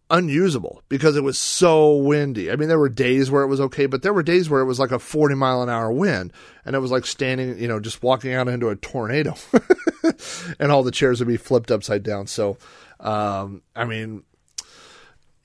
unusable 0.09 0.81
because 0.89 1.15
it 1.15 1.23
was 1.23 1.37
so 1.37 1.95
windy. 1.95 2.51
I 2.51 2.55
mean, 2.55 2.69
there 2.69 2.79
were 2.79 2.89
days 2.89 3.29
where 3.29 3.43
it 3.43 3.47
was 3.47 3.59
okay, 3.61 3.85
but 3.85 4.01
there 4.01 4.13
were 4.13 4.23
days 4.23 4.49
where 4.49 4.61
it 4.61 4.65
was 4.65 4.79
like 4.79 4.91
a 4.91 4.99
40 4.99 5.35
mile 5.35 5.61
an 5.61 5.69
hour 5.69 5.91
wind 5.91 6.31
and 6.65 6.75
it 6.75 6.79
was 6.79 6.91
like 6.91 7.05
standing, 7.05 7.59
you 7.59 7.67
know, 7.67 7.79
just 7.79 8.01
walking 8.01 8.33
out 8.33 8.47
into 8.47 8.69
a 8.69 8.75
tornado 8.75 9.35
and 10.59 10.71
all 10.71 10.83
the 10.83 10.91
chairs 10.91 11.19
would 11.19 11.27
be 11.27 11.37
flipped 11.37 11.71
upside 11.71 12.03
down. 12.03 12.27
So, 12.27 12.57
um, 12.99 13.61
I 13.75 13.85
mean, 13.85 14.23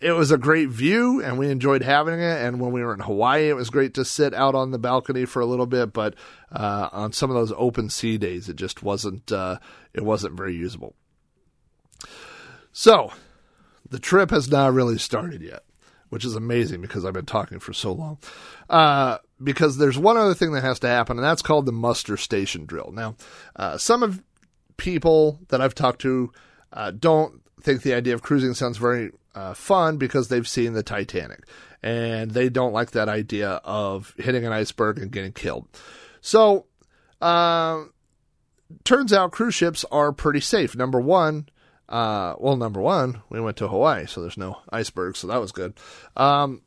it 0.00 0.12
was 0.12 0.30
a 0.30 0.38
great 0.38 0.68
view 0.68 1.22
and 1.22 1.38
we 1.38 1.48
enjoyed 1.48 1.82
having 1.82 2.20
it. 2.20 2.42
And 2.42 2.60
when 2.60 2.72
we 2.72 2.82
were 2.82 2.94
in 2.94 3.00
Hawaii, 3.00 3.48
it 3.48 3.56
was 3.56 3.70
great 3.70 3.94
to 3.94 4.04
sit 4.04 4.34
out 4.34 4.54
on 4.54 4.70
the 4.70 4.78
balcony 4.78 5.24
for 5.24 5.40
a 5.40 5.46
little 5.46 5.66
bit. 5.66 5.92
But 5.92 6.14
uh, 6.50 6.88
on 6.92 7.12
some 7.12 7.30
of 7.30 7.36
those 7.36 7.52
open 7.56 7.88
sea 7.88 8.18
days, 8.18 8.48
it 8.48 8.56
just 8.56 8.82
wasn't 8.82 9.30
uh, 9.30 9.58
it 9.94 10.04
wasn't 10.04 10.36
very 10.36 10.54
usable. 10.54 10.94
So 12.72 13.12
the 13.92 13.98
trip 13.98 14.30
has 14.30 14.50
not 14.50 14.72
really 14.72 14.96
started 14.96 15.42
yet, 15.42 15.64
which 16.08 16.24
is 16.24 16.34
amazing 16.34 16.80
because 16.80 17.04
I've 17.04 17.12
been 17.12 17.26
talking 17.26 17.58
for 17.58 17.74
so 17.74 17.92
long. 17.92 18.18
Uh, 18.68 19.18
because 19.40 19.76
there's 19.76 19.98
one 19.98 20.16
other 20.16 20.32
thing 20.32 20.52
that 20.52 20.64
has 20.64 20.78
to 20.80 20.88
happen, 20.88 21.18
and 21.18 21.24
that's 21.24 21.42
called 21.42 21.66
the 21.66 21.72
muster 21.72 22.16
station 22.16 22.64
drill. 22.64 22.90
Now, 22.92 23.16
uh, 23.54 23.76
some 23.76 24.02
of 24.02 24.22
people 24.78 25.40
that 25.48 25.60
I've 25.60 25.74
talked 25.74 26.00
to 26.02 26.32
uh, 26.72 26.92
don't 26.92 27.42
think 27.60 27.82
the 27.82 27.92
idea 27.92 28.14
of 28.14 28.22
cruising 28.22 28.54
sounds 28.54 28.78
very 28.78 29.10
uh, 29.34 29.52
fun 29.52 29.98
because 29.98 30.28
they've 30.28 30.48
seen 30.48 30.72
the 30.72 30.82
Titanic, 30.82 31.44
and 31.82 32.30
they 32.30 32.48
don't 32.48 32.72
like 32.72 32.92
that 32.92 33.10
idea 33.10 33.60
of 33.62 34.14
hitting 34.16 34.46
an 34.46 34.54
iceberg 34.54 34.98
and 34.98 35.12
getting 35.12 35.32
killed. 35.32 35.68
So, 36.22 36.64
uh, 37.20 37.84
turns 38.84 39.12
out 39.12 39.32
cruise 39.32 39.54
ships 39.54 39.84
are 39.92 40.12
pretty 40.12 40.40
safe. 40.40 40.74
Number 40.74 40.98
one, 40.98 41.48
uh, 41.92 42.36
well, 42.38 42.56
number 42.56 42.80
one, 42.80 43.20
we 43.28 43.38
went 43.38 43.58
to 43.58 43.68
Hawaii, 43.68 44.06
so 44.06 44.22
there's 44.22 44.38
no 44.38 44.58
icebergs, 44.70 45.18
so 45.18 45.26
that 45.26 45.40
was 45.40 45.52
good. 45.52 45.74
Um, 46.16 46.62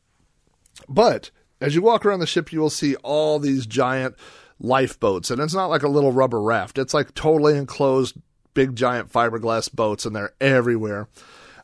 but 0.88 1.32
as 1.59 1.73
you 1.73 1.82
walk 1.82 2.05
around 2.05 2.19
the 2.19 2.28
ship, 2.28 2.53
you 2.53 2.59
will 2.59 2.69
see 2.69 2.95
all 2.97 3.39
these 3.39 3.65
giant 3.65 4.15
lifeboats, 4.59 5.32
and 5.32 5.41
it's 5.41 5.55
not 5.55 5.71
like 5.71 5.82
a 5.82 5.89
little 5.89 6.11
rubber 6.11 6.39
raft. 6.39 6.78
It's 6.78 6.93
like 6.93 7.15
totally 7.15 7.57
enclosed, 7.57 8.15
big 8.53 8.76
giant 8.76 9.11
fiberglass 9.11 9.73
boats, 9.73 10.05
and 10.05 10.15
they're 10.15 10.34
everywhere. 10.39 11.07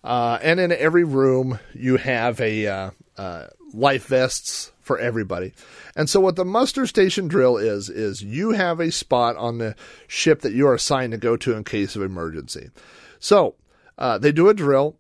Uh, 0.04 0.40
and 0.42 0.60
in 0.60 0.72
every 0.72 1.04
room, 1.04 1.60
you 1.76 1.98
have 1.98 2.42
a 2.42 2.66
uh, 2.66 2.92
uh, 3.16 3.46
life 3.74 4.08
vests 4.08 4.72
for 4.82 4.98
everybody. 4.98 5.54
And 5.96 6.10
so, 6.10 6.20
what 6.20 6.36
the 6.36 6.46
muster 6.46 6.88
station 6.88 7.28
drill 7.28 7.58
is 7.58 7.90
is 7.90 8.24
you 8.24 8.54
have 8.54 8.80
a 8.80 8.92
spot 8.92 9.36
on 9.38 9.60
the 9.60 9.76
ship 10.08 10.42
that 10.42 10.54
you 10.54 10.68
are 10.68 10.74
assigned 10.74 11.12
to 11.12 11.20
go 11.20 11.38
to 11.38 11.56
in 11.56 11.64
case 11.64 11.96
of 11.96 12.02
emergency. 12.02 12.72
So 13.22 13.56
uh, 13.98 14.18
they 14.18 14.34
do 14.34 14.50
a 14.50 14.54
drill. 14.54 14.98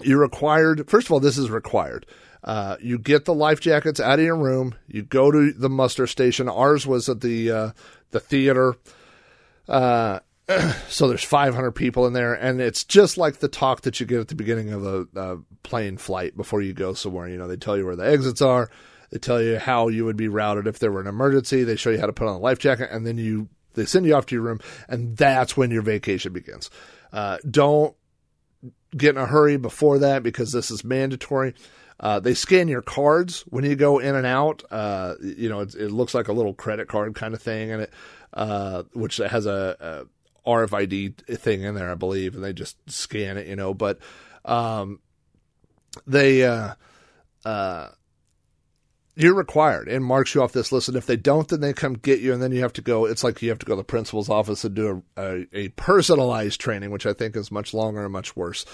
You're 0.00 0.20
required, 0.20 0.88
first 0.88 1.08
of 1.08 1.12
all, 1.12 1.20
this 1.20 1.38
is 1.38 1.50
required. 1.50 2.06
Uh, 2.44 2.76
you 2.80 2.98
get 2.98 3.24
the 3.24 3.34
life 3.34 3.60
jackets 3.60 4.00
out 4.00 4.18
of 4.18 4.24
your 4.24 4.36
room. 4.36 4.74
You 4.86 5.02
go 5.02 5.30
to 5.30 5.52
the 5.52 5.70
muster 5.70 6.06
station. 6.06 6.48
Ours 6.48 6.86
was 6.86 7.08
at 7.08 7.20
the 7.20 7.50
uh, 7.50 7.70
the 8.10 8.20
theater. 8.20 8.74
Uh, 9.68 10.18
so 10.88 11.08
there's 11.08 11.22
500 11.22 11.70
people 11.70 12.06
in 12.06 12.12
there, 12.12 12.34
and 12.34 12.60
it's 12.60 12.82
just 12.84 13.16
like 13.16 13.38
the 13.38 13.48
talk 13.48 13.82
that 13.82 14.00
you 14.00 14.06
get 14.06 14.20
at 14.20 14.28
the 14.28 14.34
beginning 14.34 14.72
of 14.72 14.84
a, 14.84 15.06
a 15.14 15.38
plane 15.62 15.96
flight 15.96 16.36
before 16.36 16.60
you 16.62 16.72
go 16.72 16.94
somewhere. 16.94 17.28
You 17.28 17.38
know, 17.38 17.46
they 17.46 17.56
tell 17.56 17.76
you 17.76 17.86
where 17.86 17.96
the 17.96 18.06
exits 18.06 18.42
are. 18.42 18.70
They 19.10 19.18
tell 19.18 19.40
you 19.40 19.58
how 19.58 19.88
you 19.88 20.04
would 20.04 20.16
be 20.16 20.28
routed 20.28 20.66
if 20.66 20.80
there 20.80 20.90
were 20.90 21.00
an 21.00 21.06
emergency. 21.06 21.62
They 21.62 21.76
show 21.76 21.90
you 21.90 22.00
how 22.00 22.06
to 22.06 22.12
put 22.12 22.26
on 22.26 22.34
a 22.34 22.38
life 22.38 22.58
jacket, 22.58 22.88
and 22.90 23.06
then 23.06 23.18
you 23.18 23.48
they 23.74 23.86
send 23.86 24.04
you 24.04 24.14
off 24.14 24.26
to 24.26 24.34
your 24.34 24.42
room, 24.42 24.60
and 24.88 25.16
that's 25.16 25.56
when 25.56 25.70
your 25.70 25.82
vacation 25.82 26.32
begins. 26.32 26.70
Uh, 27.12 27.38
don't 27.48 27.94
get 28.96 29.10
in 29.10 29.22
a 29.22 29.26
hurry 29.26 29.56
before 29.56 29.98
that 29.98 30.22
because 30.22 30.52
this 30.52 30.70
is 30.70 30.84
mandatory. 30.84 31.54
Uh, 32.00 32.18
they 32.18 32.34
scan 32.34 32.68
your 32.68 32.82
cards 32.82 33.42
when 33.42 33.64
you 33.64 33.76
go 33.76 33.98
in 33.98 34.14
and 34.14 34.26
out. 34.26 34.64
Uh, 34.70 35.14
you 35.20 35.48
know, 35.48 35.60
it, 35.60 35.74
it, 35.74 35.90
looks 35.90 36.14
like 36.14 36.28
a 36.28 36.32
little 36.32 36.54
credit 36.54 36.88
card 36.88 37.14
kind 37.14 37.32
of 37.32 37.40
thing, 37.40 37.70
and 37.70 37.82
it 37.82 37.92
uh, 38.32 38.82
which 38.92 39.18
has 39.18 39.46
a, 39.46 39.76
a, 40.44 40.50
RFID 40.50 41.38
thing 41.38 41.62
in 41.62 41.76
there, 41.76 41.90
I 41.90 41.94
believe, 41.94 42.34
and 42.34 42.42
they 42.42 42.52
just 42.52 42.76
scan 42.90 43.36
it. 43.36 43.46
You 43.46 43.54
know, 43.54 43.72
but 43.72 44.00
um, 44.44 44.98
they 46.06 46.44
uh, 46.44 46.74
uh, 47.44 47.88
you're 49.14 49.34
required 49.34 49.88
and 49.88 50.04
marks 50.04 50.34
you 50.34 50.42
off 50.42 50.52
this 50.52 50.72
list. 50.72 50.88
And 50.88 50.96
if 50.96 51.06
they 51.06 51.16
don't, 51.16 51.48
then 51.48 51.60
they 51.60 51.72
come 51.72 51.94
get 51.94 52.20
you, 52.20 52.32
and 52.32 52.42
then 52.42 52.52
you 52.52 52.62
have 52.62 52.72
to 52.74 52.82
go. 52.82 53.04
It's 53.04 53.22
like 53.22 53.42
you 53.42 53.50
have 53.50 53.58
to 53.58 53.66
go 53.66 53.74
to 53.74 53.80
the 53.80 53.84
principal's 53.84 54.28
office 54.28 54.64
and 54.64 54.74
do 54.74 55.02
a, 55.16 55.22
a, 55.22 55.46
a 55.52 55.68
personalized 55.70 56.60
training, 56.60 56.90
which 56.90 57.06
I 57.06 57.12
think 57.12 57.36
is 57.36 57.52
much 57.52 57.74
longer 57.74 58.04
and 58.04 58.12
much 58.12 58.34
worse. 58.36 58.64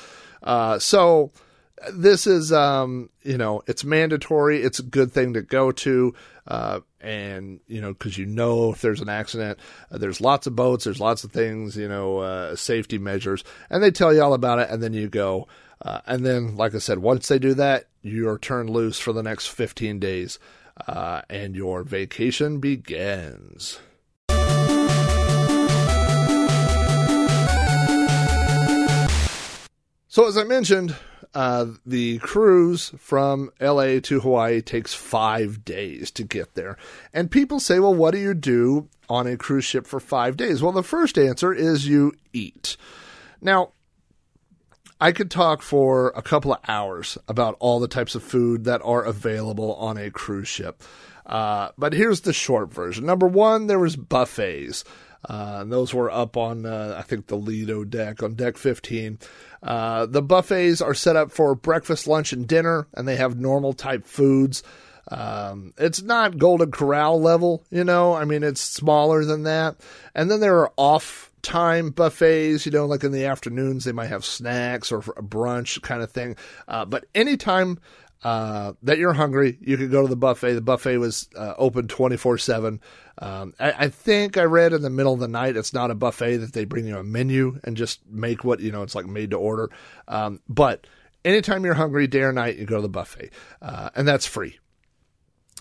Uh, 0.42 0.78
so 0.78 1.32
this 1.92 2.26
is, 2.26 2.52
um, 2.52 3.10
you 3.22 3.36
know, 3.36 3.62
it's 3.66 3.84
mandatory. 3.84 4.62
It's 4.62 4.78
a 4.78 4.84
good 4.84 5.12
thing 5.12 5.34
to 5.34 5.42
go 5.42 5.72
to. 5.72 6.14
Uh, 6.46 6.80
and, 7.00 7.60
you 7.66 7.80
know, 7.80 7.94
cause 7.94 8.16
you 8.16 8.26
know, 8.26 8.72
if 8.72 8.80
there's 8.80 9.00
an 9.00 9.08
accident, 9.08 9.58
uh, 9.90 9.98
there's 9.98 10.20
lots 10.20 10.46
of 10.46 10.56
boats, 10.56 10.84
there's 10.84 11.00
lots 11.00 11.22
of 11.22 11.30
things, 11.30 11.76
you 11.76 11.88
know, 11.88 12.18
uh, 12.18 12.56
safety 12.56 12.98
measures, 12.98 13.44
and 13.70 13.82
they 13.82 13.90
tell 13.90 14.14
you 14.14 14.22
all 14.22 14.34
about 14.34 14.58
it. 14.58 14.70
And 14.70 14.82
then 14.82 14.92
you 14.92 15.08
go, 15.08 15.46
uh, 15.82 16.00
and 16.06 16.24
then, 16.24 16.56
like 16.56 16.74
I 16.74 16.78
said, 16.78 16.98
once 16.98 17.28
they 17.28 17.38
do 17.38 17.54
that, 17.54 17.84
you're 18.02 18.38
turned 18.38 18.70
loose 18.70 18.98
for 18.98 19.12
the 19.12 19.22
next 19.22 19.46
15 19.48 19.98
days, 19.98 20.38
uh, 20.86 21.22
and 21.28 21.54
your 21.54 21.82
vacation 21.82 22.58
begins. 22.58 23.78
So, 30.10 30.26
as 30.26 30.36
I 30.36 30.42
mentioned, 30.42 30.96
uh, 31.34 31.66
the 31.86 32.18
cruise 32.18 32.92
from 32.98 33.50
LA 33.60 34.00
to 34.00 34.20
Hawaii 34.20 34.60
takes 34.60 34.94
five 34.94 35.64
days 35.64 36.10
to 36.12 36.24
get 36.24 36.54
there. 36.54 36.76
And 37.12 37.30
people 37.30 37.60
say, 37.60 37.78
well, 37.78 37.94
what 37.94 38.12
do 38.12 38.18
you 38.18 38.34
do 38.34 38.88
on 39.08 39.26
a 39.26 39.36
cruise 39.36 39.64
ship 39.64 39.86
for 39.86 40.00
five 40.00 40.36
days? 40.36 40.62
Well, 40.62 40.72
the 40.72 40.82
first 40.82 41.18
answer 41.18 41.52
is 41.52 41.86
you 41.86 42.14
eat. 42.32 42.76
Now, 43.40 43.72
I 45.00 45.12
could 45.12 45.30
talk 45.30 45.62
for 45.62 46.08
a 46.16 46.22
couple 46.22 46.52
of 46.52 46.60
hours 46.66 47.16
about 47.28 47.56
all 47.60 47.78
the 47.78 47.88
types 47.88 48.14
of 48.14 48.22
food 48.22 48.64
that 48.64 48.82
are 48.84 49.04
available 49.04 49.74
on 49.76 49.96
a 49.96 50.10
cruise 50.10 50.48
ship. 50.48 50.82
Uh, 51.24 51.68
but 51.78 51.92
here's 51.92 52.22
the 52.22 52.32
short 52.32 52.72
version. 52.72 53.06
Number 53.06 53.28
one, 53.28 53.66
there 53.68 53.78
was 53.78 53.94
buffets. 53.94 54.84
Uh, 55.28 55.64
those 55.64 55.92
were 55.92 56.10
up 56.10 56.36
on, 56.36 56.64
uh, 56.64 56.96
I 56.98 57.02
think, 57.02 57.26
the 57.26 57.36
Lido 57.36 57.84
deck 57.84 58.22
on 58.22 58.34
deck 58.34 58.56
15. 58.56 59.18
Uh, 59.62 60.06
the 60.06 60.22
buffets 60.22 60.80
are 60.80 60.94
set 60.94 61.16
up 61.16 61.30
for 61.30 61.54
breakfast, 61.54 62.06
lunch, 62.06 62.32
and 62.32 62.46
dinner, 62.46 62.88
and 62.94 63.06
they 63.06 63.16
have 63.16 63.38
normal 63.38 63.74
type 63.74 64.04
foods. 64.04 64.62
Um, 65.10 65.72
it's 65.78 66.02
not 66.02 66.38
Golden 66.38 66.70
Corral 66.70 67.20
level, 67.20 67.64
you 67.70 67.84
know. 67.84 68.14
I 68.14 68.24
mean, 68.24 68.42
it's 68.42 68.60
smaller 68.60 69.24
than 69.24 69.44
that. 69.44 69.76
And 70.14 70.30
then 70.30 70.40
there 70.40 70.58
are 70.58 70.72
off 70.76 71.27
time 71.48 71.88
buffets, 71.88 72.66
you 72.66 72.72
know, 72.72 72.84
like 72.84 73.02
in 73.02 73.10
the 73.10 73.24
afternoons, 73.24 73.84
they 73.84 73.92
might 73.92 74.08
have 74.08 74.22
snacks 74.22 74.92
or 74.92 74.98
a 74.98 75.22
brunch 75.22 75.80
kind 75.80 76.02
of 76.02 76.12
thing. 76.12 76.36
Uh, 76.68 76.84
but 76.84 77.06
anytime 77.14 77.78
uh, 78.22 78.74
that 78.82 78.98
you're 78.98 79.14
hungry, 79.14 79.56
you 79.62 79.78
could 79.78 79.90
go 79.90 80.02
to 80.02 80.08
the 80.08 80.16
buffet. 80.16 80.52
The 80.52 80.60
buffet 80.60 80.98
was 80.98 81.26
uh, 81.34 81.54
open 81.56 81.88
24 81.88 82.36
7. 82.36 82.80
Um, 83.16 83.54
I, 83.58 83.72
I, 83.72 83.88
think 83.88 84.36
I 84.36 84.42
read 84.42 84.74
in 84.74 84.82
the 84.82 84.90
middle 84.90 85.14
of 85.14 85.20
the 85.20 85.26
night 85.26 85.56
it's 85.56 85.72
not 85.72 85.90
a 85.90 85.94
buffet 85.94 86.36
that 86.36 86.52
they 86.52 86.66
bring 86.66 86.86
you 86.86 86.98
a 86.98 87.02
menu 87.02 87.58
and 87.64 87.78
just 87.78 88.06
make 88.06 88.44
what, 88.44 88.60
you 88.60 88.70
know, 88.70 88.82
it's 88.82 88.94
like 88.94 89.06
made 89.06 89.30
to 89.30 89.38
order. 89.38 89.70
Um, 90.06 90.40
but 90.50 90.86
anytime 91.24 91.64
you're 91.64 91.74
hungry, 91.74 92.06
day 92.06 92.20
or 92.20 92.32
night, 92.32 92.58
you 92.58 92.66
go 92.66 92.76
to 92.76 92.82
the 92.82 92.88
buffet. 92.90 93.30
Uh, 93.62 93.88
and 93.96 94.06
that's 94.06 94.26
free. 94.26 94.58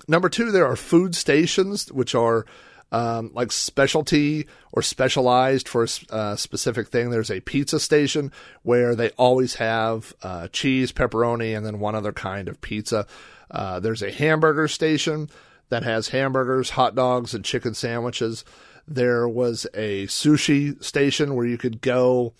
Number 0.07 0.27
two, 0.27 0.51
there 0.51 0.67
are 0.67 0.75
food 0.75 1.15
stations, 1.15 1.89
which 1.93 2.13
are 2.13 2.45
um, 2.91 3.31
like 3.33 3.51
specialty 3.51 4.47
or 4.71 4.81
specialized 4.81 5.67
for 5.67 5.83
a 5.83 6.13
uh, 6.13 6.35
specific 6.35 6.87
thing. 6.89 7.09
There's 7.09 7.31
a 7.31 7.41
pizza 7.41 7.79
station 7.79 8.31
where 8.63 8.95
they 8.95 9.09
always 9.11 9.55
have 9.55 10.13
uh, 10.23 10.47
cheese, 10.49 10.91
pepperoni, 10.91 11.55
and 11.55 11.65
then 11.65 11.79
one 11.79 11.95
other 11.95 12.13
kind 12.13 12.47
of 12.47 12.61
pizza. 12.61 13.05
Uh, 13.51 13.79
there's 13.79 14.01
a 14.01 14.11
hamburger 14.11 14.67
station 14.67 15.29
that 15.69 15.83
has 15.83 16.09
hamburgers, 16.09 16.71
hot 16.71 16.95
dogs, 16.95 17.33
and 17.33 17.43
chicken 17.43 17.73
sandwiches. 17.73 18.45
There 18.87 19.27
was 19.27 19.67
a 19.73 20.07
sushi 20.07 20.81
station 20.83 21.35
where 21.35 21.45
you 21.45 21.57
could 21.57 21.81
go 21.81 22.33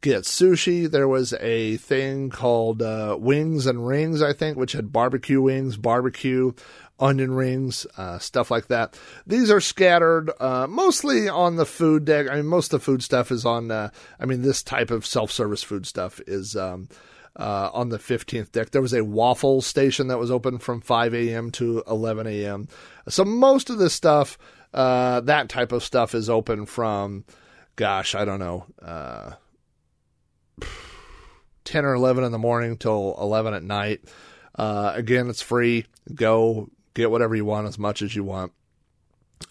get 0.00 0.22
sushi. 0.22 0.88
There 0.88 1.08
was 1.08 1.32
a 1.34 1.76
thing 1.78 2.30
called 2.30 2.82
uh, 2.82 3.16
Wings 3.18 3.66
and 3.66 3.86
Rings, 3.86 4.22
I 4.22 4.32
think, 4.32 4.56
which 4.56 4.72
had 4.72 4.92
barbecue 4.92 5.42
wings, 5.42 5.76
barbecue, 5.76 6.52
onion 7.00 7.32
rings, 7.32 7.86
uh, 7.96 8.18
stuff 8.18 8.50
like 8.50 8.68
that. 8.68 8.98
These 9.26 9.50
are 9.50 9.60
scattered 9.60 10.30
uh, 10.40 10.66
mostly 10.68 11.28
on 11.28 11.56
the 11.56 11.66
food 11.66 12.04
deck. 12.04 12.28
I 12.28 12.36
mean, 12.36 12.46
most 12.46 12.72
of 12.72 12.80
the 12.80 12.84
food 12.84 13.02
stuff 13.02 13.30
is 13.30 13.44
on. 13.44 13.70
Uh, 13.70 13.90
I 14.18 14.26
mean, 14.26 14.42
this 14.42 14.62
type 14.62 14.90
of 14.90 15.06
self-service 15.06 15.62
food 15.62 15.86
stuff 15.86 16.20
is. 16.26 16.56
Um, 16.56 16.88
uh, 17.36 17.70
on 17.72 17.88
the 17.88 17.98
15th 17.98 18.50
deck. 18.50 18.70
There 18.70 18.82
was 18.82 18.94
a 18.94 19.04
waffle 19.04 19.62
station 19.62 20.08
that 20.08 20.18
was 20.18 20.30
open 20.30 20.58
from 20.58 20.80
5 20.80 21.14
a.m. 21.14 21.50
to 21.52 21.84
11 21.86 22.26
a.m. 22.26 22.66
So 23.08 23.24
most 23.24 23.70
of 23.70 23.78
this 23.78 23.94
stuff, 23.94 24.36
uh, 24.74 25.20
that 25.20 25.48
type 25.48 25.70
of 25.70 25.84
stuff, 25.84 26.16
is 26.16 26.28
open 26.28 26.66
from, 26.66 27.24
gosh, 27.76 28.16
I 28.16 28.24
don't 28.24 28.40
know, 28.40 28.66
uh, 28.82 29.34
10 31.64 31.84
or 31.84 31.94
11 31.94 32.24
in 32.24 32.32
the 32.32 32.38
morning 32.38 32.76
till 32.76 33.14
11 33.20 33.54
at 33.54 33.62
night. 33.62 34.00
Uh, 34.56 34.92
again, 34.96 35.28
it's 35.28 35.42
free. 35.42 35.86
Go 36.12 36.70
get 36.98 37.10
whatever 37.10 37.34
you 37.34 37.44
want 37.44 37.66
as 37.66 37.78
much 37.78 38.02
as 38.02 38.14
you 38.14 38.24
want. 38.24 38.52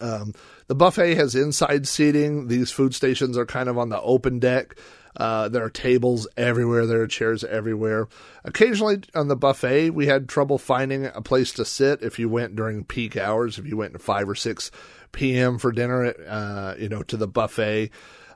Um, 0.00 0.34
the 0.66 0.74
buffet 0.74 1.14
has 1.14 1.34
inside 1.34 1.88
seating. 1.88 2.48
These 2.48 2.70
food 2.70 2.94
stations 2.94 3.38
are 3.38 3.46
kind 3.46 3.68
of 3.68 3.78
on 3.78 3.88
the 3.88 4.00
open 4.00 4.38
deck. 4.38 4.76
Uh, 5.16 5.48
there 5.48 5.64
are 5.64 5.70
tables 5.70 6.28
everywhere. 6.36 6.86
There 6.86 7.00
are 7.00 7.08
chairs 7.08 7.42
everywhere. 7.42 8.06
Occasionally 8.44 9.00
on 9.14 9.28
the 9.28 9.34
buffet, 9.34 9.90
we 9.90 10.06
had 10.06 10.28
trouble 10.28 10.58
finding 10.58 11.06
a 11.06 11.22
place 11.22 11.52
to 11.54 11.64
sit 11.64 12.02
if 12.02 12.18
you 12.18 12.28
went 12.28 12.54
during 12.54 12.84
peak 12.84 13.16
hours. 13.16 13.58
If 13.58 13.66
you 13.66 13.76
went 13.76 13.94
at 13.94 14.02
five 14.02 14.28
or 14.28 14.36
six 14.36 14.70
p.m. 15.10 15.58
for 15.58 15.72
dinner, 15.72 16.14
uh, 16.28 16.74
you 16.78 16.88
know, 16.88 17.02
to 17.04 17.16
the 17.16 17.26
buffet. 17.26 17.90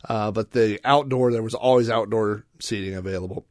Uh, 0.09 0.33
but 0.33 0.51
the 0.51 0.81
outdoor, 0.85 1.31
there 1.31 1.43
was 1.43 1.55
always 1.55 1.89
outdoor 1.89 2.45
seating 2.59 2.95
available. 2.95 3.47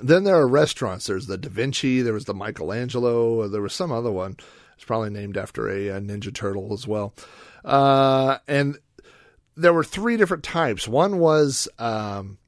Then 0.00 0.24
there 0.24 0.36
are 0.36 0.48
restaurants. 0.48 1.06
There's 1.06 1.26
the 1.26 1.36
Da 1.36 1.50
Vinci. 1.50 2.00
There 2.00 2.14
was 2.14 2.24
the 2.24 2.34
Michelangelo. 2.34 3.48
There 3.48 3.60
was 3.60 3.74
some 3.74 3.92
other 3.92 4.12
one. 4.12 4.36
It's 4.76 4.84
probably 4.84 5.10
named 5.10 5.36
after 5.36 5.68
a, 5.68 5.88
a 5.88 6.00
Ninja 6.00 6.32
Turtle 6.32 6.72
as 6.72 6.86
well. 6.86 7.14
Uh, 7.64 8.38
and 8.46 8.78
there 9.56 9.72
were 9.72 9.84
three 9.84 10.16
different 10.16 10.44
types. 10.44 10.86
One 10.86 11.18
was 11.18 11.66
um, 11.78 12.38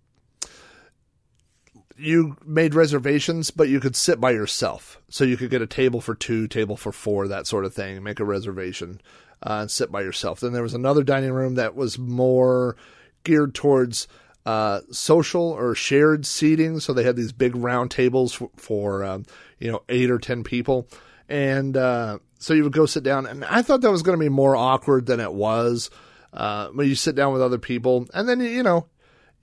you 1.97 2.37
made 2.45 2.74
reservations, 2.74 3.51
but 3.51 3.68
you 3.68 3.81
could 3.81 3.97
sit 3.97 4.20
by 4.20 4.31
yourself. 4.31 5.01
So 5.09 5.24
you 5.24 5.37
could 5.37 5.51
get 5.51 5.62
a 5.62 5.66
table 5.66 6.01
for 6.01 6.14
two, 6.14 6.47
table 6.47 6.76
for 6.76 6.93
four, 6.93 7.29
that 7.29 7.47
sort 7.47 7.64
of 7.64 7.74
thing. 7.74 8.03
Make 8.03 8.20
a 8.20 8.24
reservation 8.24 9.01
uh, 9.43 9.59
and 9.62 9.70
sit 9.70 9.91
by 9.91 10.03
yourself. 10.03 10.41
Then 10.41 10.53
there 10.53 10.62
was 10.62 10.74
another 10.74 11.03
dining 11.03 11.33
room 11.33 11.57
that 11.57 11.74
was 11.74 11.99
more 11.99 12.76
geared 13.24 13.55
towards 13.55 14.07
uh, 14.47 14.81
social 14.91 15.51
or 15.51 15.74
shared 15.74 16.24
seating. 16.24 16.79
So 16.81 16.93
they 16.93 17.05
had 17.05 17.16
these 17.16 17.33
big 17.33 17.57
round 17.57 17.91
tables 17.91 18.33
for, 18.33 18.51
for 18.57 19.05
um, 19.05 19.24
you 19.59 19.70
know 19.72 19.83
eight 19.89 20.11
or 20.11 20.18
ten 20.18 20.45
people 20.45 20.89
and 21.29 21.76
uh, 21.76 22.18
so 22.39 22.55
you 22.55 22.64
would 22.64 22.72
go 22.72 22.87
sit 22.87 23.03
down, 23.03 23.26
and 23.26 23.45
I 23.45 23.62
thought 23.62 23.81
that 23.83 23.91
was 23.91 24.03
going 24.03 24.18
to 24.18 24.24
be 24.24 24.29
more 24.29 24.57
awkward 24.57 25.07
than 25.07 25.20
it 25.20 25.33
was. 25.33 25.91
Uh, 26.33 26.68
when 26.68 26.87
you 26.87 26.95
sit 26.95 27.14
down 27.14 27.33
with 27.33 27.41
other 27.41 27.59
people, 27.59 28.07
and 28.12 28.29
then 28.29 28.41
you 28.41 28.62
know, 28.62 28.87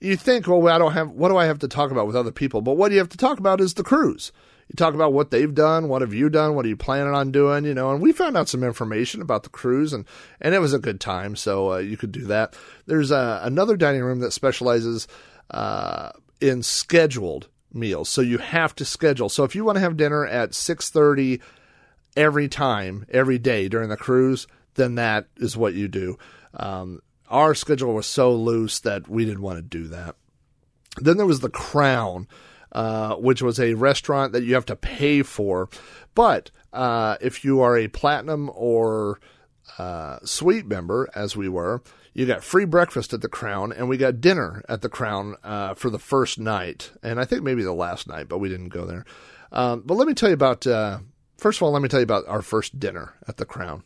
you 0.00 0.16
think, 0.16 0.46
well, 0.46 0.68
I 0.68 0.78
don't 0.78 0.92
have 0.92 1.10
what 1.10 1.28
do 1.28 1.36
I 1.36 1.46
have 1.46 1.58
to 1.60 1.68
talk 1.68 1.90
about 1.90 2.06
with 2.06 2.16
other 2.16 2.32
people? 2.32 2.60
But 2.60 2.76
what 2.76 2.92
you 2.92 2.98
have 2.98 3.08
to 3.10 3.16
talk 3.16 3.38
about 3.38 3.60
is 3.60 3.74
the 3.74 3.82
cruise. 3.82 4.32
You 4.68 4.74
talk 4.74 4.94
about 4.94 5.12
what 5.12 5.30
they've 5.30 5.54
done, 5.54 5.88
what 5.88 6.02
have 6.02 6.14
you 6.14 6.28
done, 6.28 6.54
what 6.54 6.64
are 6.64 6.68
you 6.68 6.76
planning 6.76 7.14
on 7.14 7.30
doing, 7.30 7.64
you 7.64 7.74
know. 7.74 7.92
And 7.92 8.00
we 8.00 8.12
found 8.12 8.36
out 8.36 8.48
some 8.48 8.64
information 8.64 9.22
about 9.22 9.44
the 9.44 9.48
cruise, 9.48 9.92
and 9.92 10.04
and 10.40 10.54
it 10.54 10.60
was 10.60 10.72
a 10.72 10.78
good 10.78 11.00
time. 11.00 11.36
So 11.36 11.72
uh, 11.74 11.78
you 11.78 11.96
could 11.96 12.12
do 12.12 12.24
that. 12.26 12.54
There's 12.86 13.12
uh, 13.12 13.40
another 13.42 13.76
dining 13.76 14.02
room 14.02 14.20
that 14.20 14.32
specializes 14.32 15.06
uh, 15.50 16.10
in 16.40 16.62
scheduled 16.62 17.48
meals, 17.72 18.08
so 18.08 18.22
you 18.22 18.38
have 18.38 18.74
to 18.76 18.84
schedule. 18.84 19.28
So 19.28 19.44
if 19.44 19.54
you 19.54 19.64
want 19.64 19.76
to 19.76 19.82
have 19.82 19.96
dinner 19.96 20.26
at 20.26 20.54
six 20.54 20.90
thirty 20.90 21.40
every 22.16 22.48
time, 22.48 23.06
every 23.10 23.38
day 23.38 23.68
during 23.68 23.88
the 23.88 23.96
cruise, 23.96 24.46
then 24.74 24.94
that 24.96 25.26
is 25.36 25.56
what 25.56 25.74
you 25.74 25.88
do. 25.88 26.18
Um, 26.54 27.00
our 27.28 27.54
schedule 27.54 27.94
was 27.94 28.06
so 28.06 28.34
loose 28.34 28.80
that 28.80 29.08
we 29.08 29.24
didn't 29.24 29.42
want 29.42 29.58
to 29.58 29.62
do 29.62 29.88
that. 29.88 30.16
Then 30.98 31.16
there 31.16 31.26
was 31.26 31.40
the 31.40 31.50
Crown, 31.50 32.26
uh, 32.72 33.16
which 33.16 33.42
was 33.42 33.60
a 33.60 33.74
restaurant 33.74 34.32
that 34.32 34.44
you 34.44 34.54
have 34.54 34.66
to 34.66 34.76
pay 34.76 35.22
for. 35.22 35.68
But 36.14 36.50
uh, 36.72 37.16
if 37.20 37.44
you 37.44 37.60
are 37.60 37.76
a 37.76 37.88
platinum 37.88 38.50
or 38.54 39.20
uh, 39.78 40.18
suite 40.24 40.66
member, 40.66 41.08
as 41.14 41.36
we 41.36 41.48
were, 41.48 41.82
you 42.14 42.24
got 42.24 42.44
free 42.44 42.64
breakfast 42.64 43.12
at 43.12 43.20
the 43.20 43.28
Crown, 43.28 43.72
and 43.72 43.88
we 43.88 43.98
got 43.98 44.22
dinner 44.22 44.64
at 44.68 44.80
the 44.80 44.88
Crown 44.88 45.36
uh, 45.44 45.74
for 45.74 45.90
the 45.90 45.98
first 45.98 46.38
night, 46.38 46.92
and 47.02 47.20
I 47.20 47.26
think 47.26 47.42
maybe 47.42 47.62
the 47.62 47.74
last 47.74 48.08
night, 48.08 48.28
but 48.28 48.38
we 48.38 48.48
didn't 48.48 48.70
go 48.70 48.86
there. 48.86 49.04
Um, 49.52 49.82
but 49.84 49.94
let 49.94 50.08
me 50.08 50.14
tell 50.14 50.30
you 50.30 50.34
about 50.34 50.66
uh, 50.66 51.00
First 51.36 51.58
of 51.58 51.62
all, 51.64 51.72
let 51.72 51.82
me 51.82 51.88
tell 51.88 52.00
you 52.00 52.04
about 52.04 52.26
our 52.28 52.42
first 52.42 52.78
dinner 52.80 53.14
at 53.28 53.36
the 53.36 53.44
Crown. 53.44 53.82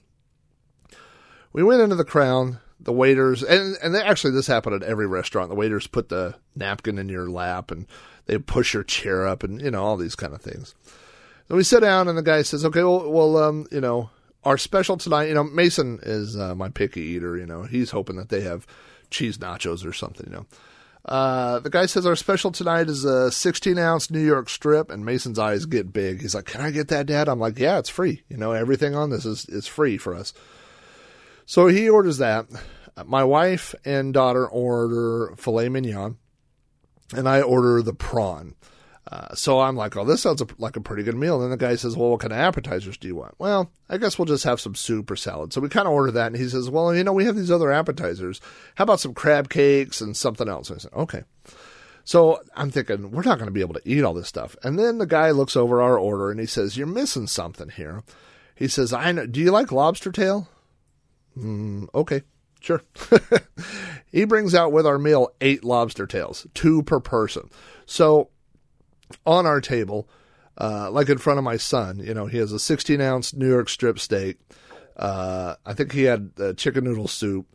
We 1.53 1.63
went 1.63 1.83
into 1.83 1.97
the 1.97 2.05
Crown. 2.05 2.61
The 2.83 2.95
waiters, 2.95 3.43
and, 3.43 3.77
and 3.83 3.95
actually, 3.95 4.33
this 4.33 4.47
happened 4.47 4.83
at 4.83 4.89
every 4.89 5.07
restaurant. 5.07 5.51
The 5.51 5.55
waiters 5.55 5.87
put 5.87 6.09
the 6.09 6.37
napkin 6.57 6.97
in 6.97 7.11
your 7.11 7.29
lap 7.29 7.71
and 7.71 7.87
they 8.25 8.39
push 8.39 8.73
your 8.73 8.85
chair 8.85 9.27
up 9.29 9.43
and, 9.43 9.61
you 9.61 9.71
know, 9.71 9.85
all 9.85 9.99
these 9.99 10.17
kind 10.17 10.33
of 10.33 10.41
things. 10.41 10.75
So 11.49 11.57
we 11.57 11.63
sit 11.63 11.81
down 11.81 12.09
and 12.09 12.17
the 12.17 12.23
guy 12.23 12.41
says, 12.41 12.65
okay, 12.65 12.83
well, 12.83 13.11
well 13.11 13.37
um, 13.37 13.67
you 13.71 13.83
know, 13.83 14.09
our 14.45 14.57
special 14.57 14.97
tonight, 14.97 15.29
you 15.29 15.35
know, 15.35 15.45
Mason 15.45 15.99
is 16.03 16.39
uh, 16.39 16.55
my 16.55 16.71
picky 16.71 17.03
eater, 17.03 17.37
you 17.37 17.45
know, 17.45 17.65
he's 17.65 17.91
hoping 17.91 18.17
that 18.17 18.31
they 18.31 18.41
have 18.41 18.67
cheese 19.11 19.37
nachos 19.37 19.85
or 19.85 19.93
something, 19.93 20.27
you 20.27 20.33
know. 20.37 20.47
Uh, 21.05 21.59
the 21.61 21.71
guy 21.71 21.87
says 21.87 22.05
our 22.05 22.17
special 22.17 22.53
tonight 22.53 22.89
is 22.89 23.05
a 23.05 23.31
16 23.33 23.79
ounce 23.79 24.11
New 24.11 24.25
York 24.25 24.49
strip, 24.49 24.91
and 24.91 25.05
Mason's 25.05 25.39
eyes 25.39 25.65
get 25.65 25.93
big. 25.93 26.21
He's 26.21 26.35
like, 26.35 26.45
"Can 26.45 26.61
I 26.61 26.71
get 26.71 26.89
that, 26.89 27.07
Dad?" 27.07 27.29
I'm 27.29 27.41
like, 27.41 27.59
"Yeah, 27.59 27.79
it's 27.79 27.89
free. 27.89 28.23
You 28.29 28.37
know, 28.37 28.53
everything 28.53 28.95
on 28.95 29.11
this 29.11 29.25
is 29.25 29.47
is 29.47 29.67
free 29.67 29.97
for 29.97 30.15
us." 30.15 30.33
So 31.47 31.67
he 31.67 31.89
orders 31.89 32.19
that. 32.19 32.47
My 33.07 33.25
wife 33.25 33.75
and 33.85 34.13
daughter 34.13 34.47
order 34.47 35.33
filet 35.37 35.69
mignon, 35.69 36.19
and 37.15 37.29
I 37.29 37.41
order 37.41 37.83
the 37.83 37.95
prawn. 37.95 38.55
Uh, 39.11 39.35
so 39.35 39.61
I'm 39.61 39.75
like, 39.75 39.97
oh, 39.97 40.05
this 40.05 40.23
sounds 40.23 40.43
like 40.59 40.77
a 40.77 40.81
pretty 40.81 41.03
good 41.03 41.17
meal. 41.17 41.35
And 41.35 41.45
then 41.45 41.51
the 41.51 41.57
guy 41.57 41.75
says, 41.75 41.97
well, 41.97 42.11
what 42.11 42.21
kind 42.21 42.33
of 42.33 42.39
appetizers 42.39 42.97
do 42.97 43.09
you 43.09 43.17
want? 43.17 43.35
Well, 43.39 43.73
I 43.89 43.99
guess 43.99 44.19
we'll 44.19 44.27
just 44.27 44.45
have 44.45 44.61
some 44.61 44.77
soup 44.77 45.11
or 45.11 45.17
salad. 45.17 45.53
So 45.53 45.61
we 45.61 45.69
kind 45.69 45.89
of 45.89 45.93
order 45.93 46.13
that. 46.13 46.29
And 46.29 46.37
he 46.37 46.49
says, 46.49 46.71
well, 46.71 46.95
you 46.95 47.03
know, 47.03 47.13
we 47.13 47.25
have 47.25 47.35
these 47.35 47.51
other 47.51 47.73
appetizers. 47.73 48.41
How 48.77 48.85
about 48.85 49.01
some 49.01 49.13
crab 49.13 49.49
cakes 49.49 50.01
and 50.01 50.17
something 50.17 50.49
else? 50.49 50.71
I 50.71 50.77
said, 50.77 50.93
okay. 50.93 51.25
So 52.05 52.41
I'm 52.55 52.71
thinking, 52.71 53.11
we're 53.11 53.23
not 53.23 53.39
going 53.39 53.49
to 53.49 53.53
be 53.53 53.63
able 53.63 53.75
to 53.75 53.83
eat 53.85 54.05
all 54.05 54.15
this 54.15 54.29
stuff. 54.29 54.55
And 54.63 54.79
then 54.79 54.99
the 54.99 55.07
guy 55.07 55.33
looks 55.33 55.57
over 55.57 55.83
our 55.83 55.99
order 55.99 56.31
and 56.31 56.39
he 56.39 56.47
says, 56.47 56.77
you're 56.77 56.87
missing 56.87 57.27
something 57.27 57.69
here. 57.69 58.05
He 58.55 58.69
says, 58.69 58.93
I 58.93 59.11
know, 59.11 59.27
do 59.27 59.41
you 59.41 59.51
like 59.51 59.73
lobster 59.73 60.13
tail? 60.13 60.49
Mm, 61.37 61.89
okay. 61.95 62.23
Sure. 62.61 62.83
he 64.13 64.25
brings 64.25 64.55
out 64.55 64.71
with 64.71 64.87
our 64.87 64.99
meal 64.99 65.33
eight 65.41 65.65
lobster 65.65 66.07
tails, 66.07 66.47
two 66.55 66.83
per 66.83 67.01
person. 67.01 67.51
So 67.87 68.29
on 69.27 69.47
our 69.47 69.61
table, 69.61 70.09
uh, 70.59 70.91
like 70.91 71.09
in 71.09 71.19
front 71.19 71.39
of 71.39 71.45
my 71.45 71.57
son. 71.57 71.99
You 71.99 72.15
know, 72.15 72.27
he 72.27 72.39
has 72.39 72.53
a 72.53 72.59
16 72.59 73.01
ounce 73.01 73.35
New 73.35 73.49
York 73.49 73.69
strip 73.69 73.99
steak. 73.99 74.39
Uh, 74.97 75.55
I 75.65 75.75
think 75.75 75.93
he 75.93 76.05
had 76.05 76.33
uh, 76.39 76.53
chicken 76.53 76.85
noodle 76.85 77.09
soup, 77.09 77.47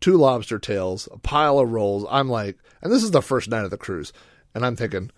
two 0.00 0.16
lobster 0.16 0.58
tails, 0.58 1.08
a 1.12 1.18
pile 1.18 1.58
of 1.58 1.70
rolls. 1.70 2.06
I'm 2.10 2.28
like, 2.28 2.58
and 2.80 2.92
this 2.92 3.02
is 3.02 3.10
the 3.10 3.22
first 3.22 3.48
night 3.48 3.64
of 3.64 3.70
the 3.70 3.76
cruise, 3.76 4.12
and 4.54 4.64
I'm 4.64 4.76
thinking, 4.76 5.10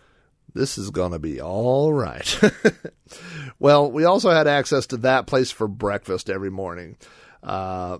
this 0.54 0.78
is 0.78 0.90
going 0.90 1.12
to 1.12 1.18
be 1.18 1.40
all 1.40 1.92
right. 1.92 2.40
well, 3.58 3.90
we 3.90 4.04
also 4.04 4.30
had 4.30 4.46
access 4.46 4.86
to 4.88 4.96
that 4.98 5.26
place 5.26 5.50
for 5.50 5.66
breakfast 5.66 6.30
every 6.30 6.50
morning. 6.50 6.96
Uh, 7.42 7.98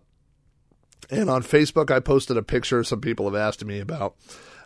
and 1.11 1.29
on 1.29 1.43
Facebook, 1.43 1.91
I 1.91 2.01
posted 2.01 2.37
a 2.37 2.43
picture 2.43 2.83
some 2.85 3.01
people 3.01 3.27
have 3.27 3.35
asked 3.35 3.65
me 3.65 3.81
about. 3.81 4.17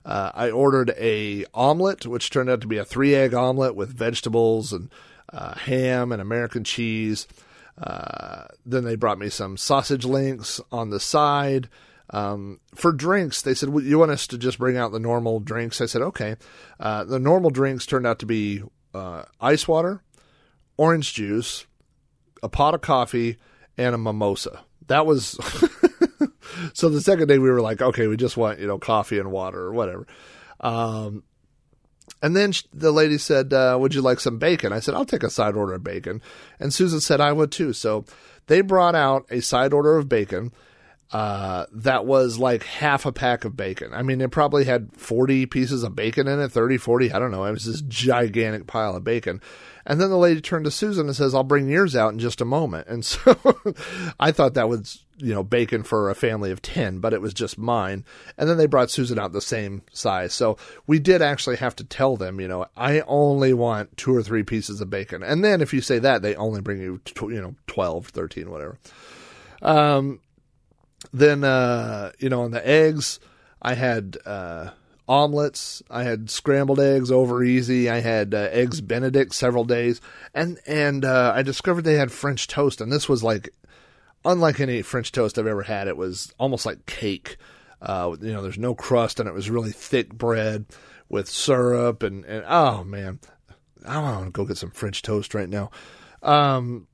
Uh, 0.08 0.32
I 0.34 0.50
ordered 0.50 0.94
a 0.96 1.44
omelet, 1.52 2.06
which 2.06 2.30
turned 2.30 2.48
out 2.48 2.62
to 2.62 2.66
be 2.66 2.78
a 2.78 2.84
three 2.84 3.14
egg 3.14 3.34
omelet 3.34 3.76
with 3.76 3.94
vegetables 3.94 4.72
and 4.72 4.90
uh, 5.30 5.54
ham 5.54 6.12
and 6.12 6.22
American 6.22 6.64
cheese. 6.64 7.28
Uh, 7.76 8.44
then 8.64 8.84
they 8.84 8.96
brought 8.96 9.18
me 9.18 9.28
some 9.28 9.58
sausage 9.58 10.06
links 10.06 10.62
on 10.72 10.88
the 10.88 10.98
side. 10.98 11.68
Um, 12.08 12.58
for 12.74 12.90
drinks, 12.90 13.42
they 13.42 13.52
said, 13.52 13.68
well, 13.68 13.84
You 13.84 13.98
want 13.98 14.10
us 14.10 14.26
to 14.28 14.38
just 14.38 14.58
bring 14.58 14.78
out 14.78 14.92
the 14.92 14.98
normal 14.98 15.40
drinks? 15.40 15.78
I 15.82 15.86
said, 15.86 16.00
Okay. 16.00 16.36
Uh, 16.80 17.04
the 17.04 17.18
normal 17.18 17.50
drinks 17.50 17.84
turned 17.84 18.06
out 18.06 18.18
to 18.20 18.26
be 18.26 18.62
uh, 18.94 19.24
ice 19.42 19.68
water, 19.68 20.02
orange 20.78 21.12
juice, 21.12 21.66
a 22.42 22.48
pot 22.48 22.72
of 22.74 22.80
coffee, 22.80 23.36
and 23.76 23.94
a 23.94 23.98
mimosa. 23.98 24.60
That 24.86 25.04
was. 25.04 25.38
so 26.72 26.88
the 26.88 27.00
second 27.00 27.28
day 27.28 27.38
we 27.38 27.50
were 27.50 27.60
like, 27.60 27.80
okay, 27.82 28.06
we 28.06 28.16
just 28.16 28.36
want, 28.36 28.58
you 28.58 28.66
know, 28.66 28.78
coffee 28.78 29.18
and 29.18 29.30
water 29.30 29.60
or 29.60 29.72
whatever. 29.72 30.06
Um, 30.60 31.22
and 32.22 32.34
then 32.34 32.52
the 32.72 32.90
lady 32.90 33.18
said, 33.18 33.52
uh, 33.52 33.76
Would 33.80 33.94
you 33.94 34.00
like 34.02 34.20
some 34.20 34.38
bacon? 34.38 34.72
I 34.72 34.80
said, 34.80 34.94
I'll 34.94 35.04
take 35.04 35.22
a 35.22 35.30
side 35.30 35.54
order 35.54 35.74
of 35.74 35.84
bacon. 35.84 36.20
And 36.58 36.74
Susan 36.74 37.00
said, 37.00 37.20
I 37.20 37.32
would 37.32 37.52
too. 37.52 37.72
So 37.72 38.04
they 38.46 38.60
brought 38.60 38.94
out 38.94 39.26
a 39.30 39.40
side 39.40 39.72
order 39.72 39.96
of 39.96 40.08
bacon 40.08 40.52
uh, 41.10 41.64
that 41.72 42.04
was 42.04 42.38
like 42.38 42.64
half 42.64 43.06
a 43.06 43.12
pack 43.12 43.44
of 43.46 43.56
bacon. 43.56 43.94
I 43.94 44.02
mean, 44.02 44.20
it 44.20 44.30
probably 44.30 44.64
had 44.64 44.94
40 44.94 45.46
pieces 45.46 45.82
of 45.82 45.96
bacon 45.96 46.28
in 46.28 46.38
it, 46.38 46.48
30, 46.48 46.76
40, 46.76 47.12
I 47.12 47.18
don't 47.18 47.30
know. 47.30 47.44
It 47.44 47.52
was 47.52 47.64
this 47.64 47.80
gigantic 47.82 48.66
pile 48.66 48.94
of 48.94 49.04
bacon. 49.04 49.40
And 49.86 49.98
then 49.98 50.10
the 50.10 50.18
lady 50.18 50.42
turned 50.42 50.66
to 50.66 50.70
Susan 50.70 51.06
and 51.06 51.16
says, 51.16 51.34
I'll 51.34 51.44
bring 51.44 51.66
yours 51.66 51.96
out 51.96 52.12
in 52.12 52.18
just 52.18 52.42
a 52.42 52.44
moment. 52.44 52.88
And 52.88 53.06
so 53.06 53.38
I 54.20 54.32
thought 54.32 54.52
that 54.52 54.68
was, 54.68 55.02
you 55.16 55.32
know, 55.32 55.42
bacon 55.42 55.82
for 55.82 56.10
a 56.10 56.14
family 56.14 56.50
of 56.50 56.60
10, 56.60 56.98
but 56.98 57.14
it 57.14 57.22
was 57.22 57.32
just 57.32 57.56
mine. 57.56 58.04
And 58.36 58.46
then 58.46 58.58
they 58.58 58.66
brought 58.66 58.90
Susan 58.90 59.18
out 59.18 59.32
the 59.32 59.40
same 59.40 59.80
size. 59.90 60.34
So 60.34 60.58
we 60.86 60.98
did 60.98 61.22
actually 61.22 61.56
have 61.56 61.74
to 61.76 61.84
tell 61.84 62.18
them, 62.18 62.38
you 62.38 62.48
know, 62.48 62.66
I 62.76 63.00
only 63.06 63.54
want 63.54 63.96
two 63.96 64.14
or 64.14 64.22
three 64.22 64.42
pieces 64.42 64.82
of 64.82 64.90
bacon. 64.90 65.22
And 65.22 65.42
then 65.42 65.62
if 65.62 65.72
you 65.72 65.80
say 65.80 65.98
that, 66.00 66.20
they 66.20 66.34
only 66.34 66.60
bring 66.60 66.82
you, 66.82 67.00
you 67.22 67.40
know, 67.40 67.54
12, 67.66 68.08
13, 68.08 68.50
whatever. 68.50 68.78
Um, 69.62 70.20
then 71.12 71.44
uh, 71.44 72.12
you 72.18 72.28
know 72.28 72.42
on 72.42 72.50
the 72.50 72.66
eggs 72.66 73.20
i 73.62 73.74
had 73.74 74.16
uh, 74.26 74.70
omelets. 75.08 75.82
I 75.90 76.02
had 76.02 76.30
scrambled 76.30 76.78
eggs 76.78 77.10
over 77.10 77.42
easy. 77.42 77.88
I 77.88 78.00
had 78.00 78.34
uh, 78.34 78.48
eggs 78.50 78.80
benedict 78.80 79.34
several 79.34 79.64
days. 79.64 80.00
And 80.34 80.60
and 80.66 81.04
uh, 81.04 81.32
i 81.34 81.42
discovered 81.42 81.82
they 81.82 81.94
had 81.94 82.12
french 82.12 82.46
toast. 82.46 82.80
And 82.80 82.92
this 82.92 83.08
was 83.08 83.24
like 83.24 83.48
unlike 84.24 84.60
any 84.60 84.82
french 84.82 85.12
toast 85.12 85.38
i've 85.38 85.46
ever 85.46 85.62
had 85.62 85.88
it 85.88 85.96
was 85.96 86.32
almost 86.38 86.66
like 86.66 86.86
cake. 86.86 87.38
Uh, 87.80 88.16
you 88.20 88.32
know 88.32 88.42
there's 88.42 88.58
no 88.58 88.74
crust 88.74 89.18
and 89.18 89.28
it 89.28 89.34
was 89.34 89.50
really 89.50 89.70
thick 89.70 90.12
bread 90.12 90.66
with 91.08 91.28
syrup 91.28 92.02
and, 92.02 92.24
and 92.26 92.44
oh 92.46 92.84
man. 92.84 93.18
I 93.86 94.02
want 94.02 94.26
to 94.26 94.30
go 94.30 94.44
get 94.44 94.58
some 94.58 94.72
french 94.72 95.02
toast 95.02 95.34
right 95.34 95.48
now. 95.48 95.70
Um, 96.22 96.87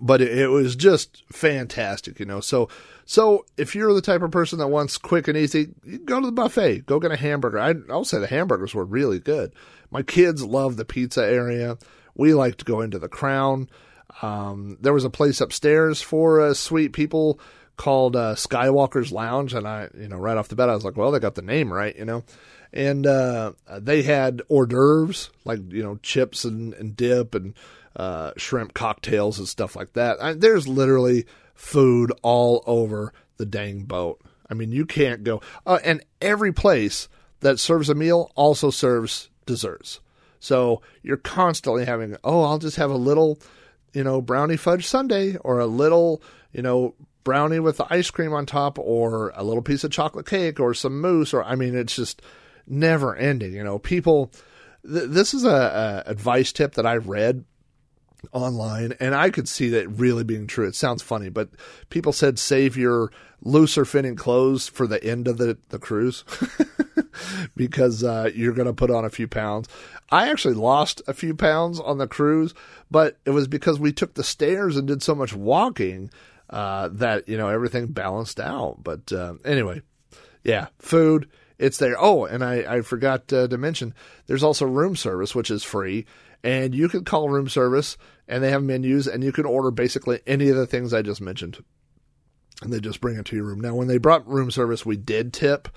but 0.00 0.20
it, 0.20 0.48
was 0.48 0.76
just 0.76 1.22
fantastic, 1.32 2.18
you 2.18 2.26
know. 2.26 2.40
So, 2.40 2.68
so 3.04 3.46
if 3.56 3.74
you're 3.74 3.94
the 3.94 4.00
type 4.00 4.22
of 4.22 4.30
person 4.30 4.58
that 4.58 4.68
wants 4.68 4.98
quick 4.98 5.28
and 5.28 5.36
easy, 5.36 5.70
go 6.04 6.20
to 6.20 6.26
the 6.26 6.32
buffet, 6.32 6.86
go 6.86 7.00
get 7.00 7.12
a 7.12 7.16
hamburger. 7.16 7.58
I, 7.58 7.74
I'll 7.90 8.04
say 8.04 8.18
the 8.18 8.26
hamburgers 8.26 8.74
were 8.74 8.84
really 8.84 9.18
good. 9.18 9.52
My 9.90 10.02
kids 10.02 10.44
love 10.44 10.76
the 10.76 10.84
pizza 10.84 11.24
area. 11.24 11.78
We 12.14 12.34
like 12.34 12.56
to 12.58 12.64
go 12.64 12.80
into 12.80 12.98
the 12.98 13.08
Crown. 13.08 13.68
Um, 14.22 14.78
there 14.80 14.92
was 14.92 15.04
a 15.04 15.10
place 15.10 15.40
upstairs 15.40 16.00
for 16.00 16.40
uh, 16.40 16.54
suite 16.54 16.92
people 16.92 17.38
called 17.76 18.16
uh, 18.16 18.34
Skywalker's 18.34 19.12
Lounge, 19.12 19.54
and 19.54 19.66
I, 19.68 19.88
you 19.96 20.08
know, 20.08 20.16
right 20.16 20.36
off 20.36 20.48
the 20.48 20.56
bat, 20.56 20.70
I 20.70 20.74
was 20.74 20.84
like, 20.84 20.96
well, 20.96 21.10
they 21.10 21.18
got 21.18 21.34
the 21.34 21.42
name 21.42 21.72
right, 21.72 21.96
you 21.96 22.04
know. 22.04 22.24
And 22.72 23.06
uh, 23.06 23.52
they 23.78 24.02
had 24.02 24.42
hors 24.48 24.66
d'oeuvres 24.66 25.30
like 25.44 25.60
you 25.72 25.82
know 25.82 25.98
chips 26.02 26.44
and, 26.44 26.74
and 26.74 26.96
dip 26.96 27.34
and 27.34 27.54
uh, 27.96 28.32
shrimp 28.36 28.74
cocktails 28.74 29.38
and 29.38 29.48
stuff 29.48 29.74
like 29.74 29.94
that. 29.94 30.22
I, 30.22 30.34
there's 30.34 30.68
literally 30.68 31.26
food 31.54 32.12
all 32.22 32.62
over 32.66 33.12
the 33.38 33.46
dang 33.46 33.84
boat. 33.84 34.20
I 34.48 34.54
mean, 34.54 34.70
you 34.70 34.86
can't 34.86 35.24
go. 35.24 35.40
Uh, 35.66 35.78
and 35.82 36.04
every 36.20 36.52
place 36.52 37.08
that 37.40 37.58
serves 37.58 37.88
a 37.88 37.94
meal 37.94 38.30
also 38.34 38.70
serves 38.70 39.30
desserts. 39.46 40.00
So 40.38 40.82
you're 41.02 41.16
constantly 41.16 41.86
having, 41.86 42.16
oh, 42.22 42.42
I'll 42.44 42.58
just 42.58 42.76
have 42.76 42.90
a 42.90 42.96
little, 42.96 43.40
you 43.92 44.04
know, 44.04 44.20
brownie 44.20 44.56
fudge 44.56 44.86
sundae 44.86 45.36
or 45.36 45.58
a 45.58 45.66
little, 45.66 46.22
you 46.52 46.62
know, 46.62 46.94
brownie 47.24 47.58
with 47.58 47.78
the 47.78 47.86
ice 47.90 48.10
cream 48.10 48.32
on 48.32 48.46
top 48.46 48.78
or 48.78 49.32
a 49.34 49.42
little 49.42 49.62
piece 49.62 49.82
of 49.82 49.90
chocolate 49.90 50.26
cake 50.26 50.60
or 50.60 50.74
some 50.74 51.00
mousse 51.00 51.34
or, 51.34 51.42
I 51.42 51.56
mean, 51.56 51.74
it's 51.74 51.96
just 51.96 52.22
never 52.66 53.16
ending. 53.16 53.54
You 53.54 53.64
know, 53.64 53.78
people, 53.78 54.30
th- 54.84 55.08
this 55.08 55.34
is 55.34 55.44
a, 55.44 56.04
a 56.06 56.10
advice 56.10 56.52
tip 56.52 56.74
that 56.74 56.86
I 56.86 56.96
read 56.96 57.44
online 58.32 58.94
and 59.00 59.14
I 59.14 59.30
could 59.30 59.48
see 59.48 59.68
that 59.70 59.88
really 59.88 60.24
being 60.24 60.46
true. 60.46 60.66
It 60.66 60.74
sounds 60.74 61.02
funny, 61.02 61.28
but 61.28 61.50
people 61.90 62.12
said 62.12 62.38
save 62.38 62.76
your 62.76 63.10
looser 63.42 63.84
fitting 63.84 64.16
clothes 64.16 64.68
for 64.68 64.86
the 64.86 65.02
end 65.02 65.28
of 65.28 65.38
the, 65.38 65.58
the 65.68 65.78
cruise 65.78 66.24
because 67.56 68.02
uh, 68.02 68.30
you're 68.34 68.54
going 68.54 68.66
to 68.66 68.72
put 68.72 68.90
on 68.90 69.04
a 69.04 69.10
few 69.10 69.28
pounds. 69.28 69.68
I 70.10 70.30
actually 70.30 70.54
lost 70.54 71.02
a 71.06 71.14
few 71.14 71.34
pounds 71.34 71.80
on 71.80 71.98
the 71.98 72.06
cruise, 72.06 72.54
but 72.90 73.18
it 73.24 73.30
was 73.30 73.48
because 73.48 73.78
we 73.78 73.92
took 73.92 74.14
the 74.14 74.24
stairs 74.24 74.76
and 74.76 74.86
did 74.86 75.02
so 75.02 75.14
much 75.14 75.34
walking 75.34 76.10
uh, 76.50 76.88
that, 76.92 77.28
you 77.28 77.36
know, 77.36 77.48
everything 77.48 77.88
balanced 77.88 78.40
out. 78.40 78.78
But 78.82 79.12
uh, 79.12 79.34
anyway, 79.44 79.82
yeah, 80.44 80.68
food. 80.78 81.28
It's 81.58 81.78
there. 81.78 81.96
Oh, 81.98 82.26
and 82.26 82.44
I, 82.44 82.76
I 82.76 82.80
forgot 82.82 83.32
uh, 83.32 83.48
to 83.48 83.56
mention 83.56 83.94
there's 84.26 84.42
also 84.42 84.66
room 84.66 84.94
service, 84.94 85.34
which 85.34 85.50
is 85.50 85.64
free 85.64 86.04
and 86.46 86.74
you 86.74 86.88
can 86.88 87.04
call 87.04 87.28
room 87.28 87.48
service 87.48 87.96
and 88.28 88.42
they 88.42 88.50
have 88.50 88.62
menus 88.62 89.06
and 89.06 89.22
you 89.22 89.32
can 89.32 89.46
order 89.46 89.70
basically 89.70 90.20
any 90.26 90.48
of 90.48 90.56
the 90.56 90.66
things 90.66 90.92
I 90.92 91.02
just 91.02 91.20
mentioned. 91.20 91.62
And 92.62 92.72
they 92.72 92.80
just 92.80 93.00
bring 93.00 93.18
it 93.18 93.26
to 93.26 93.36
your 93.36 93.44
room. 93.44 93.60
Now, 93.60 93.74
when 93.74 93.88
they 93.88 93.98
brought 93.98 94.26
room 94.26 94.50
service, 94.50 94.86
we 94.86 94.96
did 94.96 95.32
tip, 95.32 95.68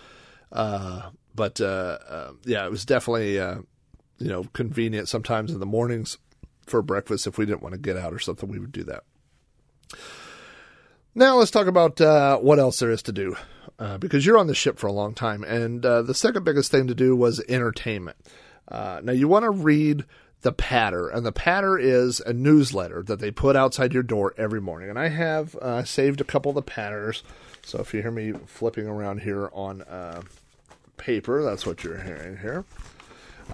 uh, 0.52 1.10
but 1.36 1.60
uh, 1.60 1.98
uh, 2.08 2.32
yeah, 2.46 2.66
it 2.66 2.72
was 2.72 2.86
definitely 2.86 3.40
uh, 3.40 3.58
you 4.18 4.30
know 4.30 4.46
convenient 4.54 5.10
sometimes 5.10 5.52
in 5.52 5.60
the 5.60 5.66
mornings 5.66 6.18
for 6.66 6.82
breakfast 6.82 7.28
if 7.28 7.38
we 7.38 7.46
didn't 7.46 7.62
want 7.62 7.74
to 7.74 7.80
get 7.80 7.98
out 7.98 8.14
or 8.14 8.20
something. 8.20 8.50
We 8.50 8.60
would 8.60 8.72
do 8.72 8.84
that. 8.86 9.04
Now 11.16 11.36
let's 11.36 11.52
talk 11.52 11.68
about 11.68 12.00
uh, 12.00 12.38
what 12.38 12.60
else 12.60 12.80
there 12.80 12.92
is 12.92 13.04
to 13.04 13.12
do, 13.12 13.36
uh, 13.78 13.98
because 13.98 14.26
you're 14.26 14.38
on 14.38 14.48
the 14.48 14.56
ship 14.56 14.80
for 14.80 14.88
a 14.88 14.94
long 14.94 15.14
time, 15.14 15.44
and 15.44 15.82
the 15.82 16.14
second 16.14 16.46
biggest 16.46 16.72
thing 16.72 16.88
to 16.88 16.96
do 16.96 17.14
was 17.16 17.44
entertainment. 17.50 18.18
now 18.72 19.12
you 19.12 19.28
want 19.28 19.44
to 19.44 19.50
read 19.50 20.06
the 20.42 20.52
Patter, 20.54 21.10
and 21.10 21.26
the 21.26 21.32
Patter 21.32 21.78
is 21.78 22.22
a 22.22 22.32
newsletter 22.32 23.04
that 23.04 23.20
they 23.20 23.32
put 23.32 23.56
outside 23.56 23.94
your 23.94 24.04
door 24.04 24.34
every 24.38 24.62
morning. 24.62 24.90
And 24.90 24.98
I 24.98 25.10
have 25.10 25.56
uh, 25.56 25.84
saved 25.84 26.22
a 26.22 26.24
couple 26.24 26.50
of 26.50 26.56
the 26.56 26.62
Patters, 26.62 27.24
so 27.64 27.80
if 27.80 27.94
you 27.94 28.02
hear 28.02 28.12
me 28.12 28.34
flipping 28.46 28.88
around 28.88 29.22
here 29.22 29.50
on 29.54 29.82
uh, 29.82 30.22
paper, 30.98 31.44
that's 31.44 31.66
what 31.66 31.84
you're 31.84 32.02
hearing 32.02 32.38
here. 32.38 32.64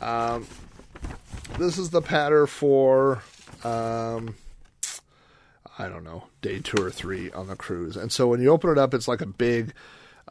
Um, 0.02 0.48
this 1.58 1.78
is 1.78 1.90
the 1.90 2.02
Patter 2.02 2.48
for, 2.48 3.24
um, 3.64 4.36
I 5.78 5.88
don't 5.88 6.04
know, 6.04 6.26
day 6.42 6.60
two 6.60 6.84
or 6.84 6.92
three 6.92 7.32
on 7.32 7.48
the 7.48 7.56
cruise. 7.56 7.98
And 7.98 8.12
so 8.12 8.28
when 8.28 8.42
you 8.42 8.52
open 8.52 8.70
it 8.70 8.78
up, 8.78 8.94
it's 8.94 9.08
like 9.08 9.22
a 9.22 9.26
big 9.28 9.74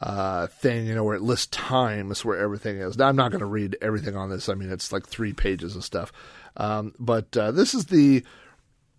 uh, 0.01 0.47
thing, 0.49 0.87
you 0.87 0.95
know, 0.95 1.05
where 1.05 1.17
it 1.17 1.23
lists 1.23 1.47
times 1.47 2.25
where 2.25 2.39
everything 2.39 2.79
is. 2.79 2.99
Now, 2.99 3.09
I'm 3.09 3.17
not 3.17 3.31
going 3.31 3.41
to 3.41 3.47
read 3.47 3.77
everything 3.81 4.17
on 4.17 4.29
this. 4.29 4.49
I 4.49 4.55
mean, 4.55 4.71
it's 4.71 4.93
like 4.93 5.07
three 5.07 5.33
pages 5.33 5.77
of 5.77 5.85
stuff. 5.85 6.13
Um, 6.57 6.95
but 6.99 7.37
uh, 7.37 7.51
this 7.53 7.75
is 7.75 7.87
the 7.87 8.25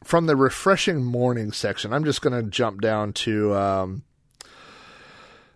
from 0.03 0.27
the 0.27 0.35
refreshing 0.35 1.03
morning 1.03 1.51
section. 1.51 1.93
I'm 1.93 2.05
just 2.05 2.21
going 2.21 2.39
to 2.41 2.49
jump 2.49 2.81
down 2.81 3.13
to 3.13 3.55
um, 3.55 4.03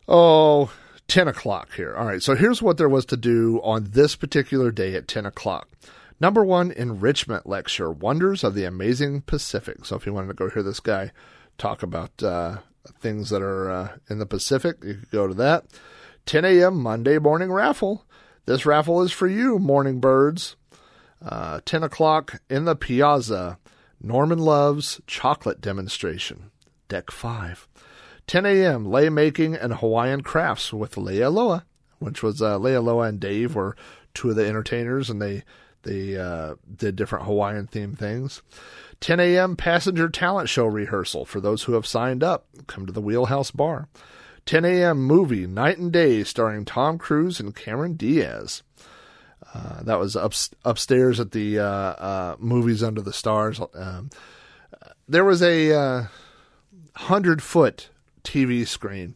oh 0.07 0.71
10 1.09 1.27
o'clock 1.27 1.73
here. 1.75 1.95
All 1.95 2.05
right, 2.05 2.21
so 2.21 2.35
here's 2.35 2.61
what 2.61 2.77
there 2.77 2.87
was 2.87 3.05
to 3.07 3.17
do 3.17 3.59
on 3.63 3.89
this 3.91 4.15
particular 4.15 4.71
day 4.71 4.95
at 4.95 5.07
10 5.07 5.25
o'clock. 5.25 5.67
Number 6.21 6.43
one, 6.43 6.71
enrichment 6.71 7.47
lecture, 7.47 7.91
Wonders 7.91 8.43
of 8.43 8.53
the 8.53 8.65
Amazing 8.65 9.21
Pacific. 9.21 9.85
So 9.85 9.95
if 9.95 10.05
you 10.05 10.13
wanted 10.13 10.27
to 10.27 10.33
go 10.33 10.49
hear 10.49 10.63
this 10.63 10.79
guy 10.79 11.11
talk 11.57 11.81
about 11.81 12.21
uh, 12.21 12.57
things 12.99 13.29
that 13.29 13.41
are 13.41 13.71
uh, 13.71 13.89
in 14.09 14.19
the 14.19 14.25
Pacific, 14.25 14.77
you 14.83 14.95
could 14.95 15.11
go 15.11 15.27
to 15.27 15.33
that. 15.35 15.65
10 16.25 16.45
a.m. 16.45 16.75
Monday 16.75 17.17
morning 17.17 17.51
raffle. 17.51 18.05
This 18.45 18.65
raffle 18.65 19.01
is 19.01 19.11
for 19.11 19.27
you, 19.27 19.57
morning 19.59 19.99
birds. 19.99 20.55
Uh, 21.21 21.59
10 21.65 21.83
o'clock 21.83 22.41
in 22.49 22.65
the 22.65 22.75
Piazza, 22.75 23.57
Norman 24.01 24.39
Love's 24.39 25.01
chocolate 25.07 25.59
demonstration, 25.61 26.51
deck 26.87 27.11
5. 27.11 27.67
10 28.27 28.45
a.m. 28.45 28.85
lei 28.85 29.09
making 29.09 29.55
and 29.55 29.73
Hawaiian 29.75 30.21
crafts 30.21 30.71
with 30.71 30.95
Leia 30.95 31.33
Loa, 31.33 31.65
which 31.97 32.21
was 32.23 32.41
uh, 32.41 32.57
Leia 32.59 32.83
Loa 32.83 33.07
and 33.07 33.19
Dave 33.19 33.55
were 33.55 33.75
two 34.13 34.29
of 34.29 34.35
the 34.35 34.45
entertainers, 34.45 35.09
and 35.09 35.21
they 35.21 35.43
They 35.83 36.17
uh, 36.17 36.55
did 36.75 36.95
different 36.95 37.25
Hawaiian 37.25 37.67
themed 37.67 37.97
things. 37.97 38.41
10 38.99 39.19
a.m. 39.19 39.55
passenger 39.55 40.09
talent 40.09 40.49
show 40.49 40.65
rehearsal 40.65 41.25
for 41.25 41.39
those 41.39 41.63
who 41.63 41.73
have 41.73 41.87
signed 41.87 42.23
up. 42.23 42.47
Come 42.67 42.85
to 42.85 42.91
the 42.91 43.01
Wheelhouse 43.01 43.51
Bar. 43.51 43.87
10 44.45 44.65
a.m. 44.65 44.97
movie 44.99 45.47
Knight 45.47 45.77
and 45.77 45.91
Day 45.91 46.23
starring 46.23 46.65
Tom 46.65 46.97
Cruise 46.97 47.39
and 47.39 47.55
Cameron 47.55 47.93
Diaz. 47.93 48.61
Uh, 49.53 49.81
that 49.83 49.99
was 49.99 50.15
up, 50.15 50.33
upstairs 50.63 51.19
at 51.19 51.31
the 51.31 51.59
uh, 51.59 51.65
uh, 51.65 52.35
Movies 52.39 52.83
Under 52.83 53.01
the 53.01 53.13
Stars. 53.13 53.59
Um, 53.73 54.09
there 55.07 55.25
was 55.25 55.41
a 55.41 55.73
uh, 55.73 56.03
hundred 56.95 57.41
foot 57.41 57.89
TV 58.23 58.67
screen 58.67 59.15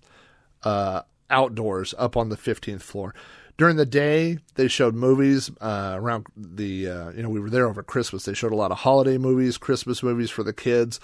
uh, 0.63 1.01
outdoors 1.29 1.93
up 1.97 2.17
on 2.17 2.29
the 2.29 2.38
15th 2.38 2.81
floor. 2.81 3.13
During 3.57 3.75
the 3.75 3.86
day, 3.86 4.39
they 4.55 4.67
showed 4.67 4.95
movies 4.95 5.51
around 5.61 6.25
the, 6.36 6.65
you 6.65 7.21
know, 7.21 7.29
we 7.29 7.39
were 7.39 7.51
there 7.51 7.67
over 7.67 7.84
Christmas. 7.84 8.25
They 8.25 8.34
showed 8.34 8.51
a 8.51 8.55
lot 8.55 8.71
of 8.71 8.79
holiday 8.79 9.19
movies, 9.19 9.59
Christmas 9.59 10.01
movies 10.01 10.31
for 10.31 10.41
the 10.41 10.53
kids. 10.53 10.99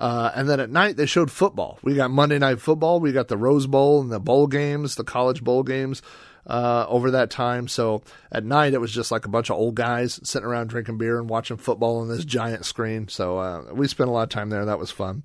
Uh, 0.00 0.32
and 0.34 0.48
then 0.48 0.58
at 0.58 0.68
night, 0.68 0.96
they 0.96 1.06
showed 1.06 1.30
football. 1.30 1.78
We 1.84 1.94
got 1.94 2.10
Monday 2.10 2.38
Night 2.40 2.60
Football, 2.60 2.98
we 2.98 3.12
got 3.12 3.28
the 3.28 3.36
Rose 3.36 3.68
Bowl 3.68 4.00
and 4.00 4.10
the 4.10 4.18
bowl 4.18 4.48
games, 4.48 4.96
the 4.96 5.04
college 5.04 5.44
bowl 5.44 5.62
games 5.62 6.02
uh, 6.46 6.86
over 6.88 7.12
that 7.12 7.30
time. 7.30 7.68
So 7.68 8.02
at 8.30 8.44
night, 8.44 8.74
it 8.74 8.80
was 8.80 8.92
just 8.92 9.10
like 9.10 9.24
a 9.24 9.30
bunch 9.30 9.50
of 9.50 9.56
old 9.56 9.74
guys 9.74 10.20
sitting 10.22 10.46
around 10.46 10.68
drinking 10.68 10.98
beer 10.98 11.18
and 11.18 11.28
watching 11.28 11.56
football 11.56 11.98
on 11.98 12.08
this 12.08 12.24
giant 12.24 12.64
screen. 12.64 13.08
So 13.08 13.38
uh, 13.38 13.64
we 13.72 13.88
spent 13.88 14.08
a 14.08 14.12
lot 14.12 14.24
of 14.24 14.28
time 14.28 14.50
there. 14.50 14.64
That 14.64 14.78
was 14.78 14.90
fun. 14.90 15.22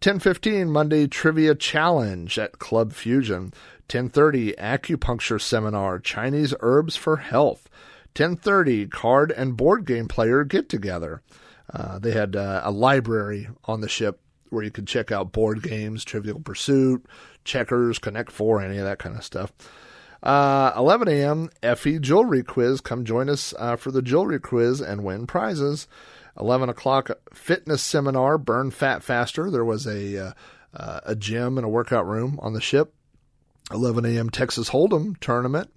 10:15 0.00 0.68
Monday 0.68 1.06
Trivia 1.06 1.54
Challenge 1.54 2.38
at 2.38 2.58
Club 2.58 2.92
Fusion. 2.92 3.52
10:30 3.88 4.54
Acupuncture 4.56 5.40
Seminar 5.40 5.98
Chinese 5.98 6.54
Herbs 6.60 6.96
for 6.96 7.18
Health. 7.18 7.68
10:30 8.14 8.90
Card 8.90 9.30
and 9.32 9.56
Board 9.56 9.86
Game 9.86 10.08
Player 10.08 10.44
Get 10.44 10.68
Together. 10.68 11.22
Uh, 11.72 11.98
they 11.98 12.12
had 12.12 12.36
uh, 12.36 12.60
a 12.64 12.70
library 12.70 13.48
on 13.64 13.80
the 13.80 13.88
ship 13.88 14.20
where 14.50 14.62
you 14.62 14.70
could 14.70 14.86
check 14.86 15.10
out 15.10 15.32
board 15.32 15.62
games, 15.62 16.04
Trivial 16.04 16.38
Pursuit, 16.40 17.04
Checkers, 17.44 17.98
Connect 17.98 18.30
Four, 18.30 18.60
any 18.60 18.78
of 18.78 18.84
that 18.84 18.98
kind 18.98 19.16
of 19.16 19.24
stuff. 19.24 19.52
Uh, 20.24 20.72
11 20.74 21.06
a.m. 21.08 21.50
Effy 21.62 22.00
Jewelry 22.00 22.42
Quiz. 22.42 22.80
Come 22.80 23.04
join 23.04 23.28
us 23.28 23.52
uh, 23.58 23.76
for 23.76 23.90
the 23.90 24.00
jewelry 24.00 24.40
quiz 24.40 24.80
and 24.80 25.04
win 25.04 25.26
prizes. 25.26 25.86
11 26.40 26.70
o'clock 26.70 27.10
fitness 27.34 27.82
seminar, 27.82 28.38
Burn 28.38 28.70
Fat 28.70 29.02
Faster. 29.02 29.50
There 29.50 29.64
was 29.64 29.86
a 29.86 30.28
uh, 30.28 30.32
uh 30.72 31.00
a 31.04 31.14
gym 31.14 31.58
and 31.58 31.64
a 31.64 31.68
workout 31.68 32.06
room 32.06 32.40
on 32.42 32.54
the 32.54 32.60
ship. 32.60 32.94
11 33.70 34.06
a.m. 34.06 34.30
Texas 34.30 34.70
Hold'em 34.70 35.18
tournament. 35.20 35.70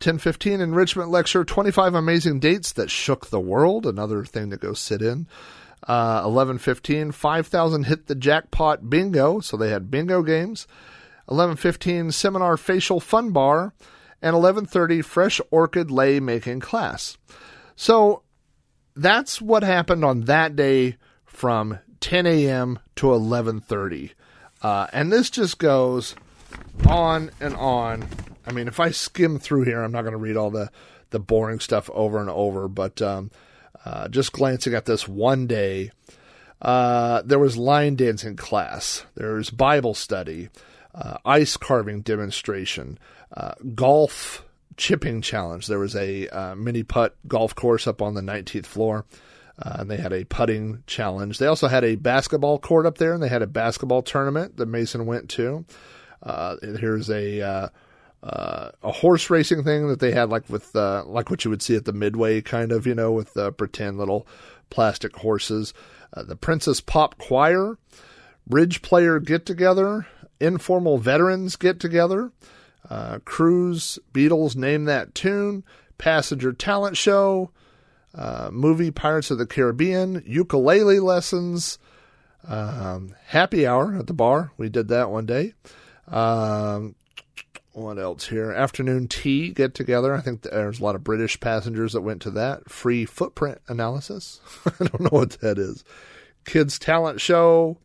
10:15 0.00 0.60
enrichment 0.60 1.10
lecture, 1.10 1.44
25 1.44 1.94
amazing 1.94 2.40
dates 2.40 2.72
that 2.72 2.90
shook 2.90 3.26
the 3.26 3.38
world. 3.38 3.86
Another 3.86 4.24
thing 4.24 4.50
to 4.50 4.56
go 4.56 4.72
sit 4.72 5.02
in. 5.02 5.28
Uh, 5.86 6.26
11:15 6.26 7.12
5000 7.12 7.84
hit 7.84 8.06
the 8.06 8.14
jackpot 8.14 8.88
bingo. 8.88 9.40
So 9.40 9.58
they 9.58 9.68
had 9.68 9.90
bingo 9.90 10.22
games. 10.22 10.66
11:15 11.28 12.12
seminar 12.12 12.56
facial 12.56 13.00
fun 13.00 13.30
bar, 13.30 13.74
and 14.22 14.34
11:30 14.34 15.02
fresh 15.02 15.40
orchid 15.50 15.90
lei 15.90 16.20
making 16.20 16.60
class. 16.60 17.16
So 17.76 18.22
that's 18.96 19.40
what 19.40 19.62
happened 19.62 20.04
on 20.04 20.22
that 20.22 20.56
day 20.56 20.96
from 21.24 21.78
10 22.00 22.26
a.m. 22.26 22.78
to 22.96 23.06
11:30, 23.06 24.12
uh, 24.62 24.86
and 24.92 25.12
this 25.12 25.30
just 25.30 25.58
goes 25.58 26.14
on 26.86 27.30
and 27.40 27.54
on. 27.56 28.06
I 28.46 28.52
mean, 28.52 28.68
if 28.68 28.78
I 28.78 28.90
skim 28.90 29.38
through 29.38 29.62
here, 29.62 29.82
I'm 29.82 29.92
not 29.92 30.02
going 30.02 30.12
to 30.12 30.18
read 30.18 30.36
all 30.36 30.50
the 30.50 30.70
the 31.10 31.18
boring 31.20 31.60
stuff 31.60 31.88
over 31.94 32.20
and 32.20 32.28
over, 32.28 32.66
but 32.68 33.00
um, 33.00 33.30
uh, 33.84 34.08
just 34.08 34.32
glancing 34.32 34.74
at 34.74 34.84
this 34.84 35.06
one 35.06 35.46
day, 35.46 35.90
uh, 36.60 37.22
there 37.24 37.38
was 37.38 37.56
line 37.56 37.94
dancing 37.94 38.36
class, 38.36 39.04
there's 39.14 39.50
Bible 39.50 39.94
study, 39.94 40.48
uh, 40.94 41.18
ice 41.24 41.56
carving 41.56 42.02
demonstration, 42.02 42.98
uh, 43.36 43.54
golf 43.74 44.44
chipping 44.76 45.20
challenge. 45.20 45.66
There 45.66 45.78
was 45.78 45.96
a 45.96 46.28
uh, 46.28 46.54
mini 46.54 46.82
putt 46.82 47.16
golf 47.26 47.54
course 47.54 47.86
up 47.86 48.00
on 48.02 48.14
the 48.14 48.20
19th 48.20 48.66
floor. 48.66 49.04
Uh, 49.56 49.76
and 49.78 49.90
they 49.90 49.96
had 49.96 50.12
a 50.12 50.24
putting 50.24 50.82
challenge. 50.88 51.38
They 51.38 51.46
also 51.46 51.68
had 51.68 51.84
a 51.84 51.94
basketball 51.94 52.58
court 52.58 52.86
up 52.86 52.98
there, 52.98 53.12
and 53.12 53.22
they 53.22 53.28
had 53.28 53.42
a 53.42 53.46
basketball 53.46 54.02
tournament 54.02 54.56
that 54.56 54.66
Mason 54.66 55.06
went 55.06 55.28
to. 55.30 55.64
Uh, 56.24 56.56
here's 56.60 57.08
a 57.08 57.40
uh, 57.40 57.68
uh, 58.22 58.70
a 58.82 58.90
horse 58.90 59.30
racing 59.30 59.62
thing 59.62 59.88
that 59.88 60.00
they 60.00 60.10
had, 60.10 60.30
like 60.30 60.48
with 60.48 60.74
uh, 60.74 61.04
like 61.06 61.30
what 61.30 61.44
you 61.44 61.50
would 61.50 61.62
see 61.62 61.76
at 61.76 61.84
the 61.84 61.92
Midway, 61.92 62.40
kind 62.40 62.72
of, 62.72 62.86
you 62.86 62.94
know, 62.94 63.12
with 63.12 63.36
uh, 63.36 63.50
pretend 63.52 63.98
little 63.98 64.26
plastic 64.70 65.14
horses. 65.16 65.72
the 66.16 66.34
Princess 66.34 66.80
Pop 66.80 67.18
Choir, 67.18 67.78
bridge 68.46 68.82
player 68.82 69.20
get 69.20 69.46
together, 69.46 70.06
informal 70.40 70.98
veterans 70.98 71.56
get 71.56 71.80
together, 71.80 72.32
uh, 72.88 73.18
cruise, 73.24 73.98
Beatles 74.12 74.56
name 74.56 74.84
that 74.84 75.14
tune, 75.14 75.64
passenger 75.98 76.52
talent 76.52 76.96
show, 76.96 77.50
uh, 78.14 78.50
movie 78.52 78.90
Pirates 78.90 79.30
of 79.30 79.38
the 79.38 79.46
Caribbean, 79.46 80.22
ukulele 80.26 81.00
lessons, 81.00 81.78
um, 82.46 83.14
happy 83.26 83.66
hour 83.66 83.96
at 83.96 84.06
the 84.06 84.14
bar. 84.14 84.52
We 84.56 84.68
did 84.68 84.88
that 84.88 85.10
one 85.10 85.26
day. 85.26 85.54
Um, 86.08 86.94
what 87.72 87.98
else 87.98 88.28
here? 88.28 88.52
Afternoon 88.52 89.08
tea 89.08 89.50
get 89.50 89.74
together. 89.74 90.14
I 90.14 90.20
think 90.20 90.42
there's 90.42 90.78
a 90.78 90.82
lot 90.84 90.94
of 90.94 91.02
British 91.02 91.40
passengers 91.40 91.92
that 91.94 92.02
went 92.02 92.22
to 92.22 92.30
that. 92.32 92.70
Free 92.70 93.04
footprint 93.04 93.60
analysis. 93.66 94.40
I 94.66 94.84
don't 94.84 95.00
know 95.00 95.18
what 95.18 95.30
that 95.40 95.58
is. 95.58 95.84
Kids 96.44 96.78
talent 96.78 97.20
show 97.20 97.78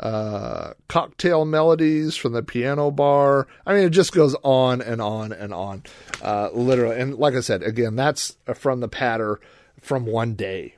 uh, 0.00 0.72
cocktail 0.88 1.44
melodies 1.44 2.16
from 2.16 2.32
the 2.32 2.42
piano 2.42 2.90
bar. 2.90 3.46
I 3.66 3.74
mean, 3.74 3.84
it 3.84 3.90
just 3.90 4.12
goes 4.12 4.34
on 4.42 4.80
and 4.80 5.00
on 5.00 5.30
and 5.32 5.52
on, 5.52 5.84
uh, 6.22 6.48
literally. 6.52 6.98
And 6.98 7.16
like 7.16 7.34
I 7.34 7.40
said, 7.40 7.62
again, 7.62 7.96
that's 7.96 8.36
from 8.54 8.80
the 8.80 8.88
patter 8.88 9.40
from 9.80 10.06
one 10.06 10.34
day. 10.34 10.74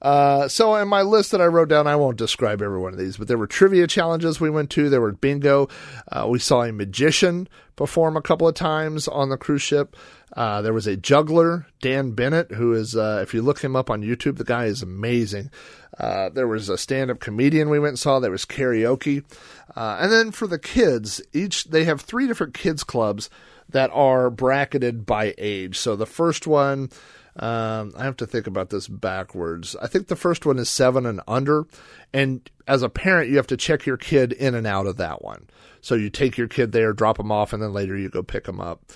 Uh, 0.00 0.46
so 0.46 0.76
in 0.76 0.88
my 0.88 1.02
list 1.02 1.32
that 1.32 1.40
I 1.40 1.46
wrote 1.46 1.68
down, 1.68 1.86
I 1.86 1.96
won't 1.96 2.16
describe 2.16 2.62
every 2.62 2.78
one 2.78 2.92
of 2.92 2.98
these, 2.98 3.16
but 3.16 3.26
there 3.28 3.38
were 3.38 3.48
trivia 3.48 3.86
challenges 3.86 4.40
we 4.40 4.50
went 4.50 4.70
to. 4.70 4.88
There 4.88 5.00
were 5.00 5.12
bingo. 5.12 5.68
Uh, 6.10 6.26
we 6.28 6.38
saw 6.38 6.62
a 6.62 6.72
magician 6.72 7.48
perform 7.76 8.16
a 8.16 8.22
couple 8.22 8.46
of 8.46 8.54
times 8.54 9.08
on 9.08 9.28
the 9.28 9.36
cruise 9.36 9.62
ship. 9.62 9.96
Uh, 10.32 10.62
there 10.62 10.72
was 10.74 10.86
a 10.86 10.96
juggler, 10.96 11.66
Dan 11.80 12.12
Bennett, 12.12 12.52
who 12.52 12.74
is, 12.74 12.94
uh, 12.94 13.20
if 13.22 13.32
you 13.32 13.42
look 13.42 13.60
him 13.60 13.74
up 13.74 13.90
on 13.90 14.02
YouTube, 14.02 14.36
the 14.36 14.44
guy 14.44 14.66
is 14.66 14.82
amazing. 14.82 15.50
Uh, 15.98 16.28
there 16.28 16.46
was 16.46 16.68
a 16.68 16.78
stand-up 16.78 17.18
comedian 17.18 17.70
we 17.70 17.78
went 17.78 17.92
and 17.92 17.98
saw. 17.98 18.20
There 18.20 18.30
was 18.30 18.44
karaoke, 18.44 19.24
uh, 19.74 19.98
and 20.00 20.12
then 20.12 20.30
for 20.30 20.46
the 20.46 20.58
kids, 20.58 21.20
each 21.32 21.64
they 21.64 21.84
have 21.84 22.00
three 22.00 22.26
different 22.26 22.54
kids 22.54 22.84
clubs 22.84 23.30
that 23.68 23.90
are 23.92 24.30
bracketed 24.30 25.04
by 25.04 25.34
age. 25.38 25.78
So 25.78 25.96
the 25.96 26.06
first 26.06 26.46
one, 26.46 26.90
um, 27.36 27.92
I 27.96 28.04
have 28.04 28.16
to 28.18 28.26
think 28.26 28.46
about 28.46 28.70
this 28.70 28.86
backwards. 28.86 29.76
I 29.80 29.86
think 29.86 30.08
the 30.08 30.16
first 30.16 30.46
one 30.46 30.58
is 30.58 30.68
seven 30.68 31.06
and 31.06 31.20
under, 31.26 31.66
and 32.12 32.48
as 32.66 32.82
a 32.82 32.88
parent, 32.88 33.30
you 33.30 33.36
have 33.36 33.46
to 33.48 33.56
check 33.56 33.86
your 33.86 33.96
kid 33.96 34.32
in 34.32 34.54
and 34.54 34.66
out 34.66 34.86
of 34.86 34.98
that 34.98 35.22
one. 35.22 35.48
So 35.80 35.94
you 35.94 36.10
take 36.10 36.36
your 36.36 36.48
kid 36.48 36.72
there, 36.72 36.92
drop 36.92 37.16
them 37.16 37.32
off, 37.32 37.52
and 37.52 37.62
then 37.62 37.72
later 37.72 37.96
you 37.96 38.08
go 38.08 38.22
pick 38.22 38.44
them 38.44 38.60
up. 38.60 38.92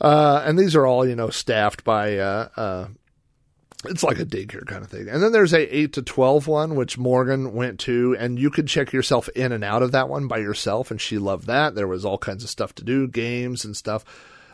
Uh, 0.00 0.42
and 0.44 0.58
these 0.58 0.74
are 0.74 0.86
all, 0.86 1.06
you 1.06 1.14
know, 1.14 1.30
staffed 1.30 1.84
by 1.84 2.16
uh, 2.18 2.48
uh, 2.56 2.88
it's 3.86 4.02
like 4.02 4.18
a 4.18 4.26
daycare 4.26 4.66
kind 4.66 4.84
of 4.84 4.90
thing. 4.90 5.08
And 5.08 5.22
then 5.22 5.32
there's 5.32 5.54
a 5.54 5.74
8 5.74 5.94
to 5.94 6.02
12 6.02 6.46
one, 6.46 6.74
which 6.74 6.98
Morgan 6.98 7.54
went 7.54 7.80
to, 7.80 8.14
and 8.18 8.38
you 8.38 8.50
could 8.50 8.66
check 8.66 8.92
yourself 8.92 9.28
in 9.30 9.52
and 9.52 9.64
out 9.64 9.82
of 9.82 9.92
that 9.92 10.08
one 10.08 10.28
by 10.28 10.38
yourself, 10.38 10.90
and 10.90 11.00
she 11.00 11.18
loved 11.18 11.46
that. 11.46 11.74
There 11.74 11.88
was 11.88 12.04
all 12.04 12.18
kinds 12.18 12.44
of 12.44 12.50
stuff 12.50 12.74
to 12.76 12.84
do, 12.84 13.08
games 13.08 13.64
and 13.64 13.76
stuff. 13.76 14.04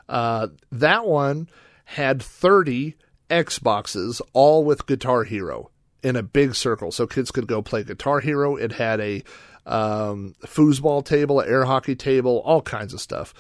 Uh, 0.09 0.49
that 0.71 1.07
one 1.07 1.49
had 1.87 2.23
30 2.23 2.95
Xboxes, 3.29 4.21
all 4.33 4.65
with 4.65 4.87
Guitar 4.87 5.25
Hero 5.25 5.71
in 6.05 6.15
a 6.15 6.23
big 6.23 6.55
circle, 6.55 6.93
so 6.93 7.07
kids 7.07 7.33
could 7.33 7.49
go 7.49 7.63
play 7.63 7.83
Guitar 7.83 8.21
Hero. 8.21 8.55
It 8.55 8.73
had 8.73 9.01
a 9.01 9.25
um, 9.67 10.37
foosball 10.45 11.05
table, 11.05 11.41
air 11.41 11.65
hockey 11.65 11.97
table, 11.97 12.41
all 12.45 12.63
kinds 12.63 12.95
of 12.95 13.01
stuff. 13.01 13.35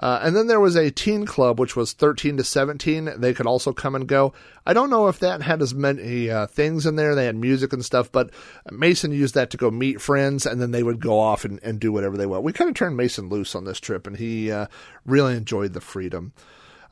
Uh, 0.00 0.20
and 0.22 0.34
then 0.34 0.46
there 0.46 0.60
was 0.60 0.76
a 0.76 0.90
teen 0.90 1.26
club, 1.26 1.60
which 1.60 1.76
was 1.76 1.92
13 1.92 2.36
to 2.38 2.44
17. 2.44 3.14
They 3.18 3.34
could 3.34 3.46
also 3.46 3.72
come 3.72 3.94
and 3.94 4.06
go. 4.06 4.32
I 4.66 4.72
don't 4.72 4.90
know 4.90 5.08
if 5.08 5.18
that 5.20 5.42
had 5.42 5.62
as 5.62 5.74
many 5.74 6.30
uh, 6.30 6.46
things 6.46 6.86
in 6.86 6.96
there. 6.96 7.14
They 7.14 7.26
had 7.26 7.36
music 7.36 7.72
and 7.72 7.84
stuff, 7.84 8.10
but 8.10 8.30
Mason 8.70 9.12
used 9.12 9.34
that 9.34 9.50
to 9.50 9.56
go 9.56 9.70
meet 9.70 10.00
friends, 10.00 10.46
and 10.46 10.60
then 10.60 10.70
they 10.70 10.82
would 10.82 11.00
go 11.00 11.18
off 11.18 11.44
and, 11.44 11.60
and 11.62 11.80
do 11.80 11.92
whatever 11.92 12.16
they 12.16 12.26
want. 12.26 12.44
We 12.44 12.52
kind 12.52 12.70
of 12.70 12.76
turned 12.76 12.96
Mason 12.96 13.28
loose 13.28 13.54
on 13.54 13.64
this 13.64 13.80
trip, 13.80 14.06
and 14.06 14.16
he 14.16 14.50
uh, 14.50 14.66
really 15.04 15.36
enjoyed 15.36 15.72
the 15.72 15.80
freedom. 15.80 16.32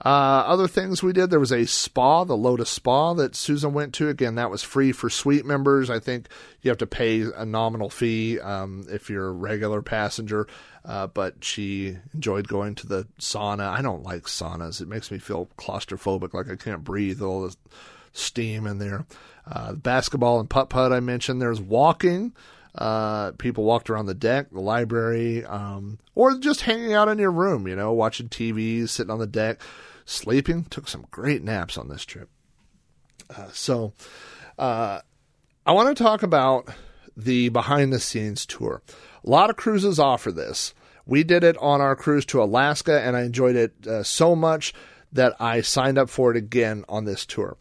Uh, 0.02 0.44
other 0.46 0.66
things 0.66 1.02
we 1.02 1.12
did, 1.12 1.28
there 1.28 1.40
was 1.40 1.52
a 1.52 1.66
spa, 1.66 2.24
the 2.24 2.36
Lotus 2.36 2.70
Spa 2.70 3.12
that 3.14 3.36
Susan 3.36 3.74
went 3.74 3.92
to. 3.94 4.08
Again, 4.08 4.36
that 4.36 4.50
was 4.50 4.62
free 4.62 4.92
for 4.92 5.10
suite 5.10 5.44
members. 5.44 5.90
I 5.90 5.98
think 5.98 6.28
you 6.62 6.70
have 6.70 6.78
to 6.78 6.86
pay 6.86 7.20
a 7.20 7.44
nominal 7.44 7.90
fee 7.90 8.40
um, 8.40 8.86
if 8.88 9.10
you're 9.10 9.28
a 9.28 9.32
regular 9.32 9.82
passenger. 9.82 10.46
Uh, 10.86 11.06
but 11.06 11.44
she 11.44 11.98
enjoyed 12.14 12.48
going 12.48 12.74
to 12.76 12.86
the 12.86 13.06
sauna. 13.18 13.68
I 13.68 13.82
don't 13.82 14.02
like 14.02 14.22
saunas. 14.22 14.80
It 14.80 14.88
makes 14.88 15.10
me 15.10 15.18
feel 15.18 15.48
claustrophobic, 15.58 16.32
like 16.32 16.50
I 16.50 16.56
can't 16.56 16.82
breathe, 16.82 17.20
all 17.20 17.42
the 17.42 17.54
steam 18.12 18.66
in 18.66 18.78
there. 18.78 19.04
Uh, 19.46 19.74
basketball 19.74 20.40
and 20.40 20.48
putt 20.48 20.70
putt, 20.70 20.92
I 20.92 21.00
mentioned. 21.00 21.42
There's 21.42 21.60
walking. 21.60 22.32
Uh, 22.74 23.32
people 23.32 23.64
walked 23.64 23.90
around 23.90 24.06
the 24.06 24.14
deck, 24.14 24.50
the 24.50 24.60
library, 24.60 25.44
um, 25.44 25.98
or 26.14 26.38
just 26.38 26.62
hanging 26.62 26.92
out 26.92 27.08
in 27.08 27.18
your 27.18 27.32
room, 27.32 27.66
you 27.66 27.74
know, 27.74 27.92
watching 27.92 28.28
TV, 28.28 28.88
sitting 28.88 29.10
on 29.10 29.18
the 29.18 29.26
deck, 29.26 29.60
sleeping. 30.04 30.64
Took 30.64 30.88
some 30.88 31.06
great 31.10 31.42
naps 31.42 31.78
on 31.78 31.88
this 31.88 32.04
trip. 32.04 32.28
Uh, 33.34 33.48
so, 33.52 33.92
uh, 34.58 35.00
I 35.66 35.72
want 35.72 35.96
to 35.96 36.02
talk 36.02 36.22
about 36.22 36.68
the 37.16 37.48
behind 37.50 37.92
the 37.92 38.00
scenes 38.00 38.46
tour. 38.46 38.82
A 39.24 39.30
lot 39.30 39.50
of 39.50 39.56
cruises 39.56 39.98
offer 39.98 40.32
this. 40.32 40.74
We 41.06 41.24
did 41.24 41.44
it 41.44 41.56
on 41.58 41.80
our 41.80 41.96
cruise 41.96 42.24
to 42.26 42.42
Alaska, 42.42 43.00
and 43.00 43.16
I 43.16 43.22
enjoyed 43.22 43.56
it 43.56 43.86
uh, 43.86 44.02
so 44.02 44.34
much 44.34 44.72
that 45.12 45.34
I 45.40 45.60
signed 45.60 45.98
up 45.98 46.08
for 46.08 46.30
it 46.30 46.36
again 46.36 46.84
on 46.88 47.04
this 47.04 47.26
tour. 47.26 47.56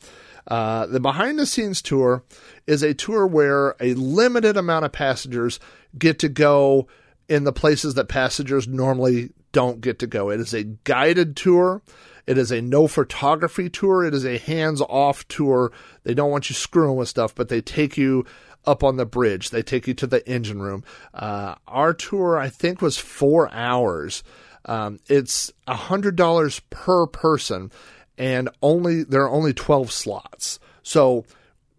Uh, 0.48 0.86
the 0.88 1.00
behind 1.00 1.38
the 1.38 1.46
scenes 1.46 1.82
tour 1.82 2.24
is 2.68 2.82
a 2.84 2.94
tour 2.94 3.28
where 3.28 3.76
a 3.80 3.94
limited 3.94 4.58
amount 4.58 4.86
of 4.86 4.92
passengers 4.92 5.60
get 5.98 6.20
to 6.20 6.30
go 6.30 6.88
in 7.28 7.44
the 7.44 7.54
places 7.54 7.94
that 7.94 8.08
passengers 8.08 8.68
normally 8.68 9.32
don't 9.52 9.82
get 9.82 10.00
to 10.00 10.08
go. 10.08 10.32
It 10.32 10.40
is 10.40 10.54
a 10.54 10.64
guided 10.64 11.36
tour. 11.36 11.82
It 12.30 12.38
is 12.38 12.52
a 12.52 12.62
no 12.62 12.88
photography 12.88 13.72
tour. 13.72 14.06
It 14.06 14.14
is 14.14 14.24
a 14.24 14.38
hands 14.38 14.82
off 14.82 15.28
tour. 15.28 15.72
They 16.04 16.14
don't 16.14 16.30
want 16.30 16.48
you 16.48 16.54
screwing 16.54 16.96
with 16.96 17.10
stuff, 17.10 17.34
but 17.34 17.50
they 17.50 17.60
take 17.60 17.98
you 17.98 18.24
up 18.66 18.84
on 18.84 18.98
the 18.98 19.06
bridge. 19.08 19.50
They 19.50 19.64
take 19.64 19.88
you 19.88 19.96
to 19.96 20.06
the 20.06 20.28
engine 20.30 20.62
room. 20.62 20.84
Uh, 21.12 21.56
our 21.68 21.92
tour, 21.92 22.38
I 22.38 22.50
think, 22.50 22.84
was 22.84 23.00
four 23.00 23.52
hours. 23.52 24.22
Um, 24.66 25.00
it's 25.08 25.52
a 25.66 25.74
hundred 25.74 26.16
dollars 26.18 26.62
per 26.70 27.08
person, 27.08 27.72
and 28.16 28.50
only 28.62 29.02
there 29.04 29.24
are 29.24 29.32
only 29.32 29.54
twelve 29.54 29.92
slots. 29.92 30.60
So 30.84 31.26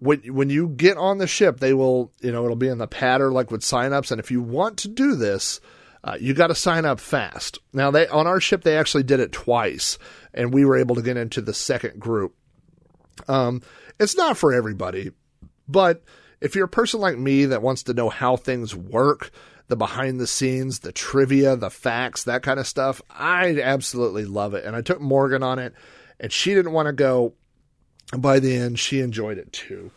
when 0.01 0.18
when 0.35 0.51
you 0.51 0.66
get 0.66 0.97
on 0.97 1.18
the 1.18 1.28
ship, 1.28 1.60
they 1.60 1.74
will 1.74 2.10
you 2.20 2.32
know 2.32 2.43
it'll 2.43 2.56
be 2.56 2.66
in 2.66 2.78
the 2.78 2.89
patter 2.89 3.31
like 3.31 3.52
with 3.52 3.60
signups, 3.60 4.10
and 4.10 4.18
if 4.18 4.32
you 4.32 4.43
want 4.43 4.78
to 4.78 4.89
do 4.89 5.14
this. 5.14 5.60
Uh, 6.02 6.16
you 6.18 6.32
got 6.32 6.47
to 6.47 6.55
sign 6.55 6.86
up 6.86 6.98
fast. 6.98 7.59
Now, 7.74 7.90
they 7.90 8.09
on 8.09 8.27
our 8.27 8.40
ship 8.40 8.62
they 8.62 8.78
actually 8.78 9.02
did 9.02 9.20
it 9.20 9.32
twice, 9.32 9.98
and 10.35 10.52
we 10.52 10.65
were 10.65 10.77
able 10.77 10.94
to 10.94 11.02
get 11.02 11.16
into 11.16 11.40
the 11.40 11.55
second 11.55 12.01
group. 12.01 12.35
Um, 13.28 13.62
it's 13.98 14.16
not 14.16 14.36
for 14.36 14.52
everybody, 14.52 15.12
but 15.69 16.02
if 16.40 16.55
you're 16.55 16.65
a 16.65 16.69
person 16.69 17.01
like 17.01 17.19
me 17.19 17.47
that 17.47 17.62
wants 17.62 17.82
to 17.85 17.94
know 17.94 18.09
how 18.09 18.36
things 18.36 18.74
work, 18.74 19.31
the 19.69 19.77
behind 19.77 20.19
the 20.19 20.27
scenes, 20.27 20.81
the 20.81 20.93
trivia, 20.93 21.57
the 21.57 21.70
facts, 21.70 22.24
that 22.24 22.43
kind 22.43 22.59
of 22.59 22.66
stuff, 22.66 23.01
I 23.11 23.61
absolutely 23.61 24.24
love 24.24 24.55
it. 24.55 24.65
And 24.65 24.74
I 24.74 24.82
took 24.82 25.01
Morgan 25.01 25.43
on 25.43 25.59
it, 25.59 25.74
and 26.19 26.32
she 26.32 26.55
didn't 26.55 26.73
want 26.73 26.86
to 26.86 26.93
go. 26.93 27.35
By 28.16 28.40
the 28.40 28.57
end, 28.57 28.81
she 28.81 29.01
enjoyed 29.01 29.39
it 29.39 29.52
too. 29.52 29.93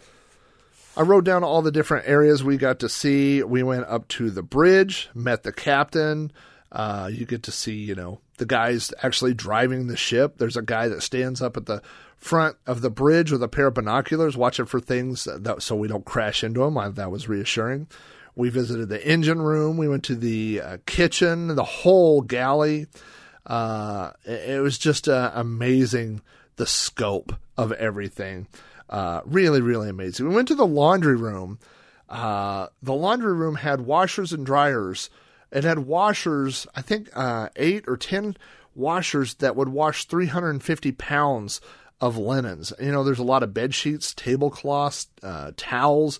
I 0.95 1.01
wrote 1.01 1.23
down 1.23 1.43
all 1.43 1.63
the 1.63 1.71
different 1.71 2.07
areas 2.07 2.43
we 2.43 2.57
got 2.57 2.79
to 2.79 2.89
see. 2.89 3.41
We 3.41 3.63
went 3.63 3.85
up 3.85 4.07
to 4.09 4.29
the 4.29 4.43
bridge, 4.43 5.09
met 5.15 5.41
the 5.41 5.51
captain. 5.51 6.31
Uh, 6.73 7.07
you 7.13 7.25
get 7.25 7.43
to 7.43 7.51
see, 7.51 7.75
you 7.75 7.93
know, 7.93 8.19
the 8.39 8.45
guys 8.45 8.91
actually 9.03 9.33
driving 9.33 9.87
the 9.87 9.95
ship. 9.95 10.37
There's 10.37 10.57
a 10.57 10.63
guy 10.63 10.87
that 10.87 11.03
stands 11.03 11.41
up 11.41 11.55
at 11.55 11.67
the 11.67 11.83
front 12.17 12.57
of 12.65 12.81
the 12.81 12.89
bridge 12.89 13.31
with 13.31 13.43
a 13.43 13.47
pair 13.47 13.67
of 13.67 13.75
binoculars, 13.75 14.35
watching 14.35 14.65
for 14.65 14.79
things 14.79 15.25
that, 15.25 15.61
so 15.61 15.75
we 15.75 15.87
don't 15.87 16.05
crash 16.05 16.43
into 16.43 16.61
them. 16.61 16.77
I, 16.77 16.89
that 16.89 17.11
was 17.11 17.29
reassuring. 17.29 17.87
We 18.35 18.49
visited 18.49 18.89
the 18.89 19.05
engine 19.07 19.41
room. 19.41 19.77
We 19.77 19.87
went 19.87 20.03
to 20.05 20.15
the 20.15 20.61
uh, 20.61 20.77
kitchen, 20.87 21.55
the 21.55 21.63
whole 21.63 22.21
galley. 22.21 22.87
Uh, 23.45 24.11
it, 24.25 24.49
it, 24.55 24.61
was 24.61 24.79
just 24.79 25.07
uh, 25.07 25.31
amazing 25.35 26.21
the 26.55 26.65
scope 26.65 27.33
of 27.55 27.71
everything. 27.73 28.47
Uh, 28.89 29.21
really, 29.25 29.61
really 29.61 29.89
amazing. 29.89 30.27
We 30.27 30.33
went 30.33 30.47
to 30.47 30.55
the 30.55 30.65
laundry 30.65 31.15
room. 31.15 31.59
Uh, 32.09 32.67
the 32.81 32.93
laundry 32.93 33.33
room 33.33 33.55
had 33.55 33.81
washers 33.81 34.33
and 34.33 34.45
dryers. 34.45 35.09
It 35.53 35.63
had 35.63 35.79
washers, 35.79 36.67
I 36.75 36.81
think 36.81 37.09
uh, 37.13 37.49
eight 37.55 37.85
or 37.87 37.95
ten 37.95 38.35
washers 38.75 39.35
that 39.35 39.55
would 39.55 39.69
wash 39.69 40.05
350 40.05 40.91
pounds 40.93 41.61
of 42.01 42.17
linens. 42.17 42.73
You 42.81 42.91
know, 42.91 43.03
there's 43.03 43.19
a 43.19 43.23
lot 43.23 43.43
of 43.43 43.53
bed 43.53 43.73
sheets, 43.73 44.13
tablecloths, 44.13 45.07
uh, 45.21 45.51
towels. 45.55 46.19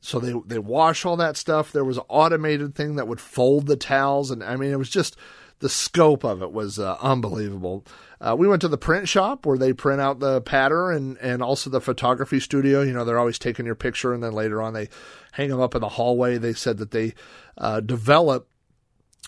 So 0.00 0.18
they 0.18 0.34
they 0.46 0.58
wash 0.58 1.04
all 1.04 1.16
that 1.16 1.36
stuff. 1.36 1.72
There 1.72 1.84
was 1.84 1.98
an 1.98 2.04
automated 2.08 2.74
thing 2.74 2.96
that 2.96 3.06
would 3.06 3.20
fold 3.20 3.66
the 3.66 3.76
towels, 3.76 4.30
and 4.30 4.42
I 4.42 4.56
mean, 4.56 4.72
it 4.72 4.78
was 4.78 4.88
just 4.88 5.16
the 5.60 5.68
scope 5.68 6.24
of 6.24 6.42
it 6.42 6.52
was 6.52 6.78
uh, 6.78 6.96
unbelievable. 7.00 7.84
Uh, 8.18 8.34
we 8.38 8.48
went 8.48 8.62
to 8.62 8.68
the 8.68 8.78
print 8.78 9.08
shop 9.08 9.46
where 9.46 9.58
they 9.58 9.72
print 9.72 10.00
out 10.00 10.18
the 10.18 10.40
patter 10.40 10.90
and, 10.90 11.16
and 11.18 11.42
also 11.42 11.70
the 11.70 11.80
photography 11.80 12.40
studio. 12.40 12.80
You 12.80 12.92
know, 12.92 13.04
they're 13.04 13.18
always 13.18 13.38
taking 13.38 13.66
your 13.66 13.74
picture 13.74 14.12
and 14.12 14.22
then 14.22 14.32
later 14.32 14.60
on 14.60 14.72
they 14.72 14.88
hang 15.32 15.50
them 15.50 15.60
up 15.60 15.74
in 15.74 15.82
the 15.82 15.88
hallway. 15.90 16.38
They 16.38 16.54
said 16.54 16.78
that 16.78 16.90
they 16.90 17.14
uh, 17.58 17.80
develop 17.80 18.48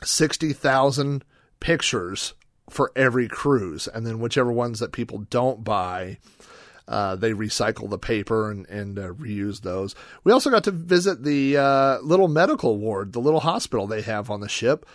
60,000 0.03 1.25
pictures 1.61 2.35
for 2.71 2.93
every 2.97 3.29
cruise. 3.29 3.89
And 3.89 4.07
then 4.07 4.21
whichever 4.21 4.53
ones 4.53 4.81
that 4.81 4.93
people 4.93 5.19
don't 5.31 5.63
buy, 5.63 6.19
uh, 6.89 7.17
they 7.17 7.33
recycle 7.33 7.89
the 7.89 7.99
paper 7.99 8.51
and, 8.51 8.67
and 8.69 8.99
uh, 8.99 9.09
reuse 9.13 9.63
those. 9.63 9.95
We 10.25 10.33
also 10.33 10.51
got 10.51 10.65
to 10.65 10.71
visit 10.71 11.23
the 11.23 11.57
uh, 11.57 11.99
little 12.01 12.29
medical 12.29 12.79
ward, 12.79 13.13
the 13.13 13.21
little 13.21 13.41
hospital 13.41 13.87
they 13.87 14.03
have 14.03 14.31
on 14.31 14.41
the 14.41 14.49
ship. 14.49 14.87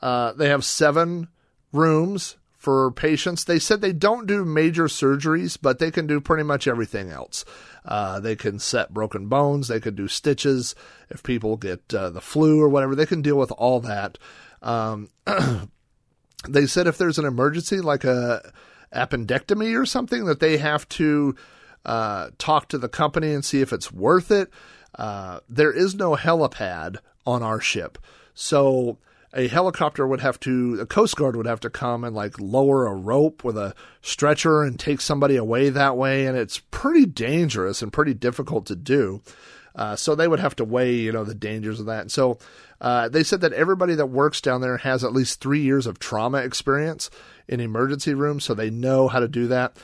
Uh, 0.00 0.32
they 0.32 0.48
have 0.48 0.64
seven 0.64 1.28
rooms 1.72 2.36
for 2.64 2.90
patients. 2.90 3.44
They 3.44 3.58
said 3.58 3.80
they 3.80 3.92
don't 3.92 4.26
do 4.26 4.44
major 4.44 4.84
surgeries, 4.84 5.58
but 5.60 5.78
they 5.78 5.90
can 5.90 6.06
do 6.06 6.20
pretty 6.20 6.44
much 6.44 6.66
everything 6.66 7.10
else. 7.10 7.44
Uh, 7.84 8.20
they 8.20 8.36
can 8.36 8.58
set 8.58 8.94
broken 8.94 9.28
bones. 9.28 9.68
They 9.68 9.80
could 9.80 9.96
do 9.96 10.08
stitches. 10.08 10.74
If 11.10 11.22
people 11.22 11.58
get 11.58 11.92
uh, 11.92 12.08
the 12.08 12.22
flu 12.22 12.62
or 12.62 12.70
whatever, 12.70 12.94
they 12.94 13.04
can 13.04 13.20
deal 13.20 13.36
with 13.36 13.52
all 13.52 13.80
that. 13.80 14.16
Um, 14.64 15.10
they 16.48 16.66
said 16.66 16.88
if 16.88 16.98
there's 16.98 17.18
an 17.18 17.26
emergency 17.26 17.80
like 17.80 18.02
a 18.02 18.52
appendectomy 18.92 19.78
or 19.78 19.84
something 19.86 20.24
that 20.24 20.40
they 20.40 20.56
have 20.56 20.88
to 20.88 21.34
uh, 21.84 22.30
talk 22.38 22.68
to 22.68 22.78
the 22.78 22.88
company 22.88 23.32
and 23.32 23.44
see 23.44 23.60
if 23.60 23.72
it's 23.72 23.92
worth 23.92 24.30
it. 24.30 24.50
Uh, 24.94 25.40
there 25.48 25.72
is 25.72 25.94
no 25.94 26.14
helipad 26.14 26.96
on 27.26 27.42
our 27.42 27.60
ship, 27.60 27.98
so 28.32 28.98
a 29.34 29.48
helicopter 29.48 30.06
would 30.06 30.20
have 30.20 30.38
to, 30.40 30.78
a 30.80 30.86
Coast 30.86 31.16
Guard 31.16 31.34
would 31.34 31.46
have 31.46 31.58
to 31.60 31.70
come 31.70 32.04
and 32.04 32.14
like 32.14 32.38
lower 32.38 32.86
a 32.86 32.94
rope 32.94 33.42
with 33.42 33.58
a 33.58 33.74
stretcher 34.00 34.62
and 34.62 34.78
take 34.78 35.00
somebody 35.00 35.36
away 35.36 35.68
that 35.70 35.96
way, 35.96 36.26
and 36.26 36.38
it's 36.38 36.60
pretty 36.70 37.06
dangerous 37.06 37.82
and 37.82 37.92
pretty 37.92 38.14
difficult 38.14 38.66
to 38.66 38.76
do. 38.76 39.20
Uh, 39.74 39.96
so 39.96 40.14
they 40.14 40.28
would 40.28 40.40
have 40.40 40.54
to 40.56 40.64
weigh, 40.64 40.94
you 40.94 41.12
know, 41.12 41.24
the 41.24 41.34
dangers 41.34 41.80
of 41.80 41.86
that. 41.86 42.02
And 42.02 42.12
so 42.12 42.38
uh, 42.80 43.08
they 43.08 43.22
said 43.22 43.40
that 43.40 43.52
everybody 43.52 43.94
that 43.94 44.06
works 44.06 44.40
down 44.40 44.60
there 44.60 44.76
has 44.78 45.02
at 45.02 45.12
least 45.12 45.40
three 45.40 45.62
years 45.62 45.86
of 45.86 45.98
trauma 45.98 46.38
experience 46.38 47.10
in 47.48 47.60
emergency 47.60 48.14
rooms, 48.14 48.44
so 48.44 48.54
they 48.54 48.70
know 48.70 49.08
how 49.08 49.20
to 49.20 49.28
do 49.28 49.48
that. 49.48 49.76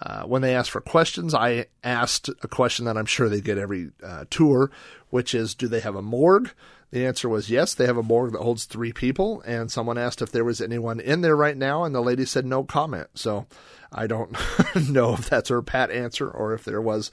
Uh, 0.00 0.22
when 0.24 0.42
they 0.42 0.54
asked 0.54 0.70
for 0.70 0.80
questions, 0.80 1.34
I 1.34 1.66
asked 1.82 2.28
a 2.42 2.48
question 2.48 2.84
that 2.84 2.96
I'm 2.96 3.06
sure 3.06 3.28
they 3.28 3.40
get 3.40 3.58
every 3.58 3.90
uh, 4.04 4.24
tour, 4.30 4.70
which 5.10 5.34
is, 5.34 5.54
do 5.54 5.66
they 5.66 5.80
have 5.80 5.96
a 5.96 6.02
morgue? 6.02 6.50
The 6.90 7.04
answer 7.04 7.28
was 7.28 7.50
yes, 7.50 7.74
they 7.74 7.86
have 7.86 7.96
a 7.96 8.02
morgue 8.02 8.32
that 8.32 8.42
holds 8.42 8.64
three 8.64 8.92
people. 8.92 9.42
And 9.42 9.70
someone 9.70 9.98
asked 9.98 10.22
if 10.22 10.32
there 10.32 10.44
was 10.44 10.60
anyone 10.60 11.00
in 11.00 11.20
there 11.20 11.36
right 11.36 11.56
now, 11.56 11.84
and 11.84 11.94
the 11.94 12.00
lady 12.00 12.24
said 12.24 12.46
no 12.46 12.64
comment. 12.64 13.08
So 13.14 13.46
I 13.92 14.06
don't 14.06 14.32
know 14.88 15.14
if 15.14 15.28
that's 15.28 15.50
her 15.50 15.62
pat 15.62 15.90
answer 15.90 16.30
or 16.30 16.54
if 16.54 16.64
there 16.64 16.80
was 16.80 17.10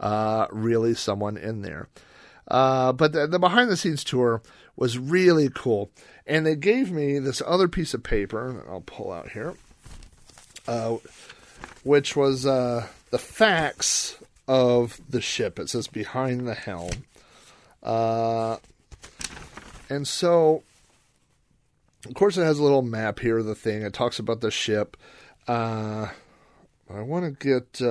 uh, 0.00 0.46
really 0.50 0.94
someone 0.94 1.36
in 1.36 1.62
there. 1.62 1.88
Uh, 2.48 2.92
but 2.92 3.12
the, 3.12 3.26
the 3.26 3.38
behind 3.38 3.70
the 3.70 3.76
scenes 3.76 4.04
tour 4.04 4.42
was 4.76 4.98
really 4.98 5.48
cool. 5.54 5.90
And 6.26 6.46
they 6.46 6.56
gave 6.56 6.90
me 6.90 7.18
this 7.18 7.42
other 7.46 7.68
piece 7.68 7.94
of 7.94 8.02
paper 8.02 8.64
I'll 8.68 8.80
pull 8.80 9.12
out 9.12 9.30
here, 9.30 9.54
uh, 10.66 10.96
which 11.82 12.16
was 12.16 12.46
uh, 12.46 12.86
the 13.10 13.18
facts 13.18 14.16
of 14.48 15.00
the 15.08 15.20
ship. 15.20 15.58
It 15.58 15.68
says 15.68 15.86
behind 15.86 16.46
the 16.46 16.54
helm. 16.54 17.04
Uh, 17.82 18.56
and 19.90 20.08
so, 20.08 20.62
of 22.06 22.14
course, 22.14 22.38
it 22.38 22.44
has 22.44 22.58
a 22.58 22.62
little 22.62 22.82
map 22.82 23.20
here 23.20 23.38
of 23.38 23.46
the 23.46 23.54
thing. 23.54 23.82
It 23.82 23.92
talks 23.92 24.18
about 24.18 24.40
the 24.40 24.50
ship. 24.50 24.96
Uh, 25.46 26.08
I 26.92 27.00
want 27.00 27.38
to 27.38 27.48
get. 27.48 27.86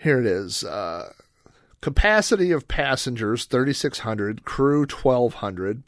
Here 0.00 0.18
it 0.18 0.26
is. 0.26 0.64
Uh, 0.64 1.12
capacity 1.82 2.52
of 2.52 2.68
passengers 2.68 3.44
3,600, 3.44 4.44
crew 4.44 4.86
1,200. 4.86 5.82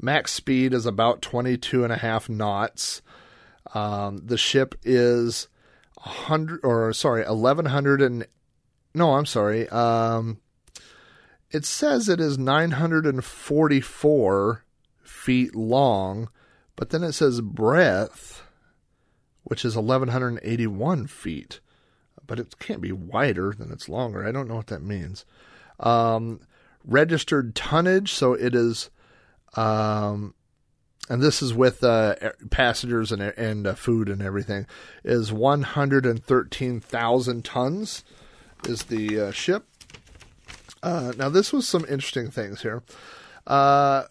Max 0.00 0.32
speed 0.32 0.72
is 0.72 0.86
about 0.86 1.20
22 1.20 1.84
and 1.84 1.92
a 1.92 1.98
half 1.98 2.28
knots. 2.30 3.02
Um, 3.74 4.22
the 4.24 4.38
ship 4.38 4.74
is 4.82 5.48
hundred, 5.98 6.60
or 6.64 6.92
sorry, 6.92 7.24
eleven 7.24 7.66
hundred 7.66 8.00
and 8.00 8.26
no, 8.94 9.14
I'm 9.14 9.26
sorry. 9.26 9.68
Um, 9.68 10.40
it 11.50 11.64
says 11.64 12.08
it 12.08 12.20
is 12.20 12.38
nine 12.38 12.72
hundred 12.72 13.06
and 13.06 13.24
forty-four 13.24 14.64
feet 15.02 15.54
long, 15.54 16.30
but 16.74 16.90
then 16.90 17.04
it 17.04 17.12
says 17.12 17.40
breadth, 17.40 18.42
which 19.44 19.64
is 19.64 19.76
eleven 19.76 20.08
hundred 20.08 20.28
and 20.28 20.40
eighty-one 20.42 21.06
feet. 21.06 21.60
But 22.30 22.38
it 22.38 22.58
can't 22.60 22.80
be 22.80 22.92
wider 22.92 23.52
than 23.58 23.72
it's 23.72 23.88
longer. 23.88 24.24
I 24.24 24.30
don't 24.30 24.46
know 24.46 24.54
what 24.54 24.68
that 24.68 24.84
means. 24.84 25.24
Um, 25.80 26.38
registered 26.84 27.56
tonnage, 27.56 28.12
so 28.12 28.34
it 28.34 28.54
is 28.54 28.88
um, 29.56 30.34
and 31.08 31.20
this 31.20 31.42
is 31.42 31.52
with 31.52 31.82
uh, 31.82 32.14
passengers 32.50 33.10
and 33.10 33.20
and 33.20 33.66
uh, 33.66 33.74
food 33.74 34.08
and 34.08 34.22
everything, 34.22 34.68
is 35.04 35.32
113,000 35.32 37.44
tons. 37.44 38.04
Is 38.68 38.84
the 38.84 39.20
uh, 39.20 39.32
ship? 39.32 39.66
Uh, 40.84 41.12
now 41.16 41.28
this 41.28 41.52
was 41.52 41.66
some 41.66 41.84
interesting 41.88 42.30
things 42.30 42.62
here. 42.62 42.84
Uh, 43.44 44.04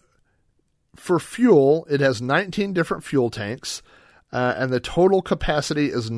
for 0.94 1.18
fuel, 1.18 1.86
it 1.88 2.00
has 2.00 2.20
19 2.20 2.74
different 2.74 3.02
fuel 3.02 3.30
tanks, 3.30 3.80
uh, 4.30 4.52
and 4.58 4.70
the 4.70 4.80
total 4.80 5.22
capacity 5.22 5.86
is 5.86 6.10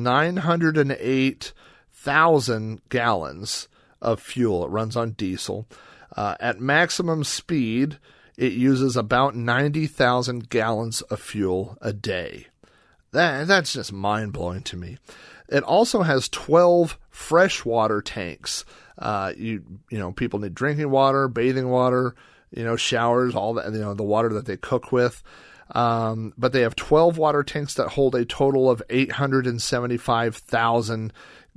908,000 2.05 2.81
gallons 2.89 3.67
of 4.01 4.21
fuel. 4.21 4.65
It 4.65 4.69
runs 4.69 4.95
on 4.95 5.11
diesel. 5.11 5.67
at 6.15 6.59
maximum 6.59 7.23
speed, 7.23 7.97
it 8.37 8.53
uses 8.53 8.97
about 8.97 9.35
90,000 9.35 10.49
gallons 10.49 11.01
of 11.03 11.19
fuel 11.19 11.77
a 11.81 11.93
day. 11.93 12.47
That, 13.11 13.47
that's 13.47 13.73
just 13.73 13.93
mind 13.93 14.33
blowing 14.33 14.63
to 14.63 14.77
me. 14.77 14.97
It 15.47 15.63
also 15.63 16.01
has 16.01 16.29
12 16.29 16.97
freshwater 17.09 18.01
tanks. 18.01 18.65
Uh, 18.97 19.33
you 19.37 19.63
you 19.89 19.99
know 19.99 20.11
people 20.11 20.39
need 20.39 20.55
drinking 20.55 20.89
water, 20.89 21.27
bathing 21.27 21.69
water, 21.69 22.15
you 22.51 22.63
know 22.63 22.75
showers, 22.75 23.35
all 23.35 23.53
that 23.55 23.71
you 23.71 23.79
know 23.79 23.93
the 23.93 24.03
water 24.03 24.29
that 24.29 24.45
they 24.45 24.57
cook 24.57 24.91
with. 24.91 25.21
Um, 25.71 26.33
but 26.37 26.53
they 26.53 26.61
have 26.61 26.75
12 26.75 27.17
water 27.17 27.43
tanks 27.43 27.73
that 27.75 27.89
hold 27.89 28.15
a 28.15 28.25
total 28.25 28.69
of 28.69 28.81
875,000 28.89 31.13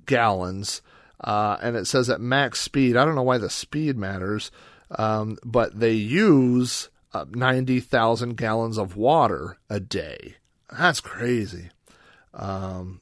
gallons. 0.06 0.82
Uh, 1.22 1.56
and 1.62 1.76
it 1.76 1.86
says 1.86 2.10
at 2.10 2.20
max 2.20 2.60
speed. 2.60 2.96
I 2.96 3.04
don't 3.04 3.14
know 3.14 3.22
why 3.22 3.38
the 3.38 3.50
speed 3.50 3.96
matters, 3.96 4.50
um, 4.90 5.38
but 5.44 5.78
they 5.78 5.92
use 5.92 6.90
uh, 7.14 7.24
90,000 7.30 8.36
gallons 8.36 8.78
of 8.78 8.96
water 8.96 9.58
a 9.70 9.80
day. 9.80 10.36
That's 10.70 11.00
crazy. 11.00 11.70
Um, 12.34 13.00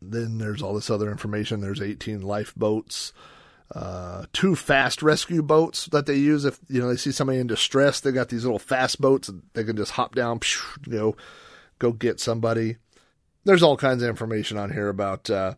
then 0.00 0.38
there's 0.38 0.62
all 0.62 0.74
this 0.74 0.90
other 0.90 1.10
information. 1.10 1.60
There's 1.60 1.80
18 1.80 2.22
lifeboats, 2.22 3.12
uh, 3.74 4.26
two 4.32 4.54
fast 4.54 5.02
rescue 5.02 5.42
boats 5.42 5.86
that 5.86 6.06
they 6.06 6.16
use 6.16 6.44
if 6.44 6.58
you 6.68 6.80
know 6.80 6.88
they 6.88 6.96
see 6.96 7.12
somebody 7.12 7.38
in 7.38 7.46
distress. 7.46 8.00
They 8.00 8.12
got 8.12 8.28
these 8.28 8.44
little 8.44 8.58
fast 8.58 9.00
boats 9.00 9.30
they 9.54 9.64
can 9.64 9.76
just 9.76 9.92
hop 9.92 10.14
down, 10.14 10.40
you 10.86 10.98
know, 10.98 11.16
go 11.78 11.92
get 11.92 12.20
somebody. 12.20 12.76
There's 13.44 13.62
all 13.62 13.76
kinds 13.76 14.02
of 14.02 14.08
information 14.08 14.56
on 14.56 14.72
here 14.72 14.88
about 14.88 15.28
uh, 15.28 15.54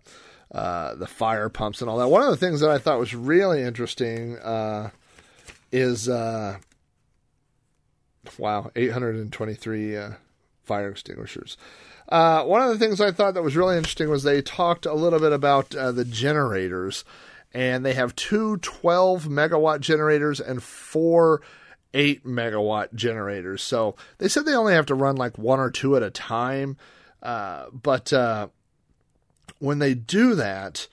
uh, 0.52 0.94
the 0.94 1.06
fire 1.06 1.48
pumps 1.48 1.80
and 1.80 1.90
all 1.90 1.98
that. 1.98 2.08
One 2.08 2.22
of 2.22 2.30
the 2.30 2.36
things 2.36 2.60
that 2.60 2.70
I 2.70 2.78
thought 2.78 2.98
was 2.98 3.14
really 3.14 3.62
interesting 3.62 4.36
uh, 4.38 4.90
is 5.70 6.08
uh, 6.08 6.58
wow, 8.38 8.70
823 8.74 9.96
uh, 9.96 10.10
fire 10.64 10.90
extinguishers. 10.90 11.56
Uh, 12.08 12.44
one 12.44 12.62
of 12.62 12.68
the 12.68 12.78
things 12.78 13.00
I 13.00 13.10
thought 13.10 13.34
that 13.34 13.42
was 13.42 13.56
really 13.56 13.76
interesting 13.76 14.08
was 14.08 14.22
they 14.22 14.40
talked 14.40 14.86
a 14.86 14.94
little 14.94 15.18
bit 15.18 15.32
about 15.32 15.70
the 15.70 16.04
generators, 16.04 17.04
and 17.52 17.84
they 17.84 17.94
have 17.94 18.14
two 18.14 18.58
12 18.58 19.24
megawatt 19.24 19.80
generators 19.80 20.40
and 20.40 20.62
four 20.62 21.42
8 21.94 22.24
megawatt 22.24 22.94
generators. 22.94 23.62
So 23.62 23.96
they 24.18 24.28
said 24.28 24.44
they 24.44 24.54
only 24.54 24.74
have 24.74 24.86
to 24.86 24.94
run 24.94 25.16
like 25.16 25.38
one 25.38 25.58
or 25.58 25.70
two 25.70 25.96
at 25.96 26.02
a 26.02 26.10
time. 26.10 26.76
Uh, 27.26 27.66
but 27.72 28.12
uh, 28.12 28.46
when 29.58 29.80
they 29.80 29.94
do 29.94 30.36
that, 30.36 30.86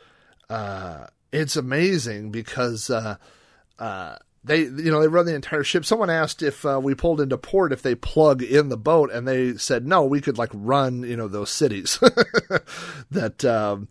uh, 0.49 1.05
it's 1.31 1.55
amazing 1.55 2.31
because 2.31 2.89
uh, 2.89 3.17
uh, 3.77 4.15
they 4.43 4.61
you 4.61 4.91
know 4.91 4.99
they 4.99 5.07
run 5.07 5.27
the 5.27 5.35
entire 5.35 5.63
ship. 5.63 5.85
Someone 5.85 6.09
asked 6.09 6.41
if 6.41 6.63
we 6.63 6.95
pulled 6.95 7.21
into 7.21 7.37
port 7.37 7.71
if 7.71 7.83
they 7.83 7.93
plug 7.93 8.41
in 8.41 8.69
the 8.69 8.77
boat, 8.77 9.11
and 9.11 9.27
they 9.27 9.57
said 9.57 9.85
no, 9.85 10.05
we 10.05 10.21
could 10.21 10.39
like 10.39 10.49
run 10.53 11.03
you 11.03 11.15
know 11.15 11.27
those 11.27 11.51
cities 11.51 11.99
that. 13.11 13.45
Um, 13.45 13.87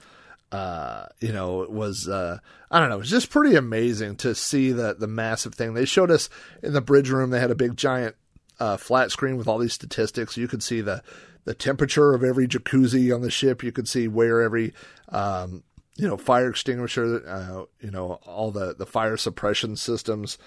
uh, 0.50 1.06
you 1.18 1.32
know, 1.32 1.62
it 1.62 1.70
was 1.70 2.08
uh, 2.08 2.36
I 2.70 2.78
don't 2.78 2.90
know, 2.90 2.96
it 2.96 2.98
was 2.98 3.08
just 3.08 3.30
pretty 3.30 3.56
amazing 3.56 4.16
to 4.16 4.34
see 4.34 4.70
the 4.70 4.94
the 4.94 5.06
massive 5.06 5.54
thing. 5.54 5.72
They 5.72 5.86
showed 5.86 6.10
us 6.10 6.28
in 6.62 6.74
the 6.74 6.82
bridge 6.82 7.08
room. 7.08 7.30
They 7.30 7.40
had 7.40 7.50
a 7.50 7.54
big 7.54 7.74
giant 7.74 8.16
uh, 8.60 8.76
flat 8.76 9.10
screen 9.10 9.38
with 9.38 9.48
all 9.48 9.58
these 9.58 9.72
statistics. 9.72 10.36
You 10.36 10.48
could 10.48 10.62
see 10.62 10.82
the 10.82 11.02
the 11.44 11.54
temperature 11.54 12.14
of 12.14 12.22
every 12.22 12.46
jacuzzi 12.46 13.14
on 13.14 13.22
the 13.22 13.30
ship. 13.30 13.62
You 13.62 13.72
could 13.72 13.88
see 13.88 14.08
where 14.08 14.42
every 14.42 14.72
um, 15.08 15.62
you 15.96 16.08
know 16.08 16.16
fire 16.16 16.50
extinguisher, 16.50 17.22
uh, 17.26 17.64
you 17.80 17.90
know 17.90 18.20
all 18.26 18.50
the 18.50 18.74
the 18.74 18.86
fire 18.86 19.16
suppression 19.16 19.76
systems. 19.76 20.38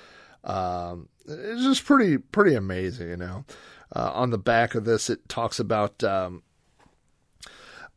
Um, 0.43 1.09
it's 1.27 1.63
just 1.63 1.85
pretty 1.85 2.17
pretty 2.17 2.55
amazing, 2.55 3.09
you 3.09 3.17
know. 3.17 3.45
Uh, 3.95 4.11
on 4.13 4.29
the 4.31 4.37
back 4.37 4.75
of 4.75 4.85
this, 4.85 5.09
it 5.09 5.29
talks 5.29 5.59
about 5.59 6.03
um, 6.03 6.43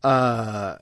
uh, 0.03 0.77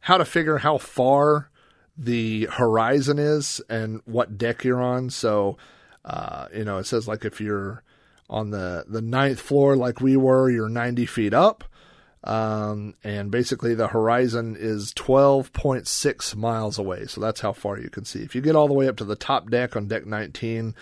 how 0.00 0.18
to 0.18 0.24
figure 0.24 0.58
how 0.58 0.78
far 0.78 1.50
the 1.96 2.46
horizon 2.46 3.18
is 3.18 3.60
and 3.68 4.00
what 4.04 4.38
deck 4.38 4.64
you're 4.64 4.82
on. 4.82 5.10
So, 5.10 5.56
uh, 6.04 6.46
you 6.54 6.64
know, 6.64 6.78
it 6.78 6.86
says 6.86 7.06
like 7.06 7.24
if 7.24 7.40
you're 7.40 7.82
on 8.30 8.50
the 8.50 8.84
the 8.88 9.02
ninth 9.02 9.40
floor, 9.40 9.76
like 9.76 10.00
we 10.00 10.16
were, 10.16 10.48
you're 10.48 10.68
90 10.68 11.04
feet 11.06 11.34
up. 11.34 11.64
Um, 12.22 12.94
and 13.02 13.30
basically 13.30 13.74
the 13.74 13.88
horizon 13.88 14.54
is 14.58 14.92
12.6 14.94 16.36
miles 16.36 16.78
away. 16.78 17.06
So 17.06 17.20
that's 17.20 17.40
how 17.40 17.52
far 17.52 17.78
you 17.78 17.88
can 17.88 18.04
see. 18.04 18.20
If 18.20 18.34
you 18.34 18.40
get 18.40 18.54
all 18.54 18.68
the 18.68 18.74
way 18.74 18.88
up 18.88 18.98
to 18.98 19.04
the 19.04 19.16
top 19.16 19.50
deck 19.50 19.74
on 19.74 19.88
deck 19.88 20.06
19, 20.06 20.74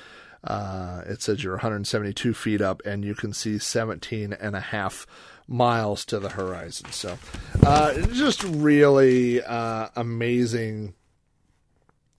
uh, 0.45 1.03
it 1.07 1.23
says 1.23 1.43
you're 1.43 1.55
172 1.55 2.35
feet 2.35 2.61
up 2.61 2.83
and 2.85 3.05
you 3.05 3.15
can 3.15 3.33
see 3.33 3.59
17 3.59 4.33
and 4.33 4.57
a 4.57 4.61
half 4.61 5.07
miles 5.47 6.05
to 6.07 6.19
the 6.19 6.29
horizon. 6.29 6.91
So, 6.91 7.17
uh, 7.65 7.95
just 8.09 8.43
really, 8.43 9.43
uh, 9.43 9.89
amazing, 9.95 10.95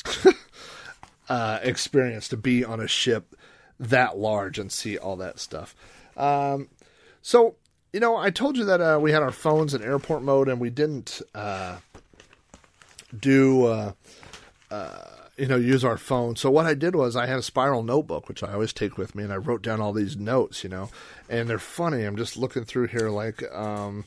uh, 1.29 1.59
experience 1.61 2.29
to 2.29 2.37
be 2.37 2.63
on 2.63 2.79
a 2.79 2.87
ship 2.87 3.35
that 3.79 4.17
large 4.17 4.59
and 4.59 4.71
see 4.71 4.97
all 4.97 5.15
that 5.17 5.39
stuff. 5.39 5.75
Um, 6.17 6.67
so 7.21 7.55
you 7.91 7.99
know, 7.99 8.15
I 8.17 8.29
told 8.29 8.57
you 8.57 8.65
that 8.65 8.81
uh, 8.81 8.99
we 9.01 9.11
had 9.11 9.23
our 9.23 9.31
phones 9.31 9.73
in 9.73 9.81
airport 9.81 10.21
mode 10.21 10.47
and 10.47 10.59
we 10.59 10.69
didn't 10.69 11.21
uh, 11.33 11.77
do, 13.17 13.65
uh, 13.65 13.91
uh, 14.69 15.05
you 15.37 15.47
know, 15.47 15.55
use 15.55 15.83
our 15.83 15.97
phone. 15.97 16.35
So 16.35 16.51
what 16.51 16.67
I 16.67 16.75
did 16.75 16.95
was 16.95 17.15
I 17.15 17.25
had 17.25 17.39
a 17.39 17.43
spiral 17.43 17.81
notebook, 17.81 18.27
which 18.27 18.43
I 18.43 18.53
always 18.53 18.73
take 18.73 18.97
with 18.97 19.15
me, 19.15 19.23
and 19.23 19.33
I 19.33 19.37
wrote 19.37 19.63
down 19.63 19.81
all 19.81 19.93
these 19.93 20.15
notes, 20.15 20.63
you 20.63 20.69
know, 20.69 20.89
and 21.29 21.49
they're 21.49 21.57
funny. 21.57 22.03
I'm 22.03 22.17
just 22.17 22.37
looking 22.37 22.63
through 22.63 22.87
here, 22.87 23.09
like 23.09 23.41
um, 23.51 24.05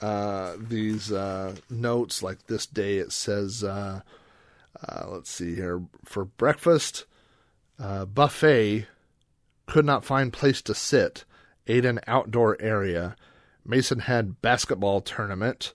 uh, 0.00 0.54
these 0.58 1.12
uh, 1.12 1.56
notes, 1.68 2.22
like 2.22 2.46
this 2.46 2.64
day 2.64 2.96
it 2.96 3.12
says, 3.12 3.62
let's 3.62 5.30
see 5.30 5.54
here, 5.54 5.82
for 6.04 6.24
breakfast, 6.24 7.04
buffet, 7.78 8.86
could 9.66 9.84
not 9.84 10.04
find 10.04 10.32
place 10.32 10.62
to 10.62 10.74
sit 10.74 11.24
ate 11.66 11.84
an 11.84 12.00
outdoor 12.06 12.56
area. 12.60 13.16
Mason 13.64 14.00
had 14.00 14.40
basketball 14.40 15.00
tournament, 15.00 15.74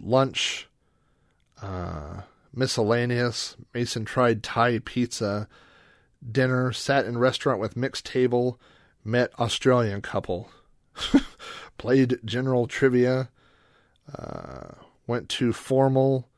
lunch, 0.00 0.68
uh, 1.60 2.22
miscellaneous. 2.52 3.56
Mason 3.72 4.04
tried 4.04 4.42
Thai 4.42 4.80
pizza, 4.80 5.48
dinner, 6.30 6.72
sat 6.72 7.06
in 7.06 7.18
restaurant 7.18 7.60
with 7.60 7.76
mixed 7.76 8.06
table, 8.06 8.60
met 9.04 9.32
Australian 9.38 10.02
couple, 10.02 10.50
played 11.78 12.18
general 12.24 12.66
trivia, 12.66 13.30
uh, 14.16 14.72
went 15.06 15.28
to 15.28 15.52
formal. 15.52 16.28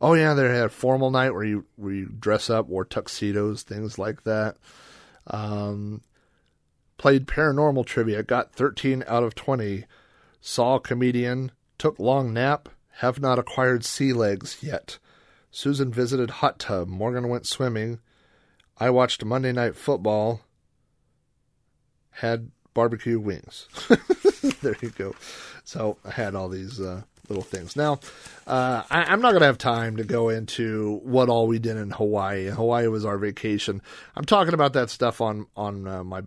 Oh 0.00 0.14
yeah, 0.14 0.34
they 0.34 0.44
had 0.44 0.66
a 0.66 0.68
formal 0.68 1.10
night 1.10 1.30
where 1.34 1.44
you 1.44 1.66
where 1.76 1.92
you 1.92 2.06
dress 2.06 2.48
up, 2.48 2.68
wore 2.68 2.84
tuxedos, 2.84 3.62
things 3.62 3.98
like 3.98 4.22
that. 4.24 4.56
Um, 5.26 6.02
played 6.96 7.26
paranormal 7.26 7.86
trivia, 7.86 8.22
got 8.22 8.52
13 8.52 9.04
out 9.06 9.22
of 9.22 9.34
20, 9.34 9.84
saw 10.40 10.76
a 10.76 10.80
comedian, 10.80 11.52
took 11.78 11.98
long 11.98 12.32
nap, 12.32 12.68
have 12.98 13.20
not 13.20 13.38
acquired 13.38 13.84
sea 13.84 14.12
legs 14.12 14.58
yet. 14.62 14.98
Susan 15.50 15.92
visited 15.92 16.30
hot 16.30 16.58
tub, 16.58 16.88
Morgan 16.88 17.28
went 17.28 17.46
swimming. 17.46 17.98
I 18.78 18.90
watched 18.90 19.24
Monday 19.24 19.52
night 19.52 19.76
football, 19.76 20.42
had 22.10 22.50
barbecue 22.74 23.18
wings. 23.18 23.66
there 24.62 24.76
you 24.80 24.90
go. 24.90 25.14
So 25.64 25.98
I 26.04 26.12
had 26.12 26.34
all 26.34 26.48
these 26.48 26.80
uh, 26.80 27.02
little 27.28 27.42
things. 27.44 27.76
Now, 27.76 28.00
uh, 28.46 28.82
I, 28.90 29.04
I'm 29.04 29.20
not 29.20 29.30
going 29.30 29.40
to 29.40 29.46
have 29.46 29.58
time 29.58 29.96
to 29.96 30.04
go 30.04 30.28
into 30.28 31.00
what 31.04 31.28
all 31.28 31.46
we 31.46 31.58
did 31.58 31.76
in 31.76 31.90
Hawaii. 31.90 32.46
Hawaii 32.46 32.86
was 32.88 33.04
our 33.04 33.18
vacation. 33.18 33.82
I'm 34.16 34.24
talking 34.24 34.54
about 34.54 34.72
that 34.74 34.90
stuff 34.90 35.20
on 35.20 35.46
on 35.56 35.86
uh, 35.86 36.04
my 36.04 36.22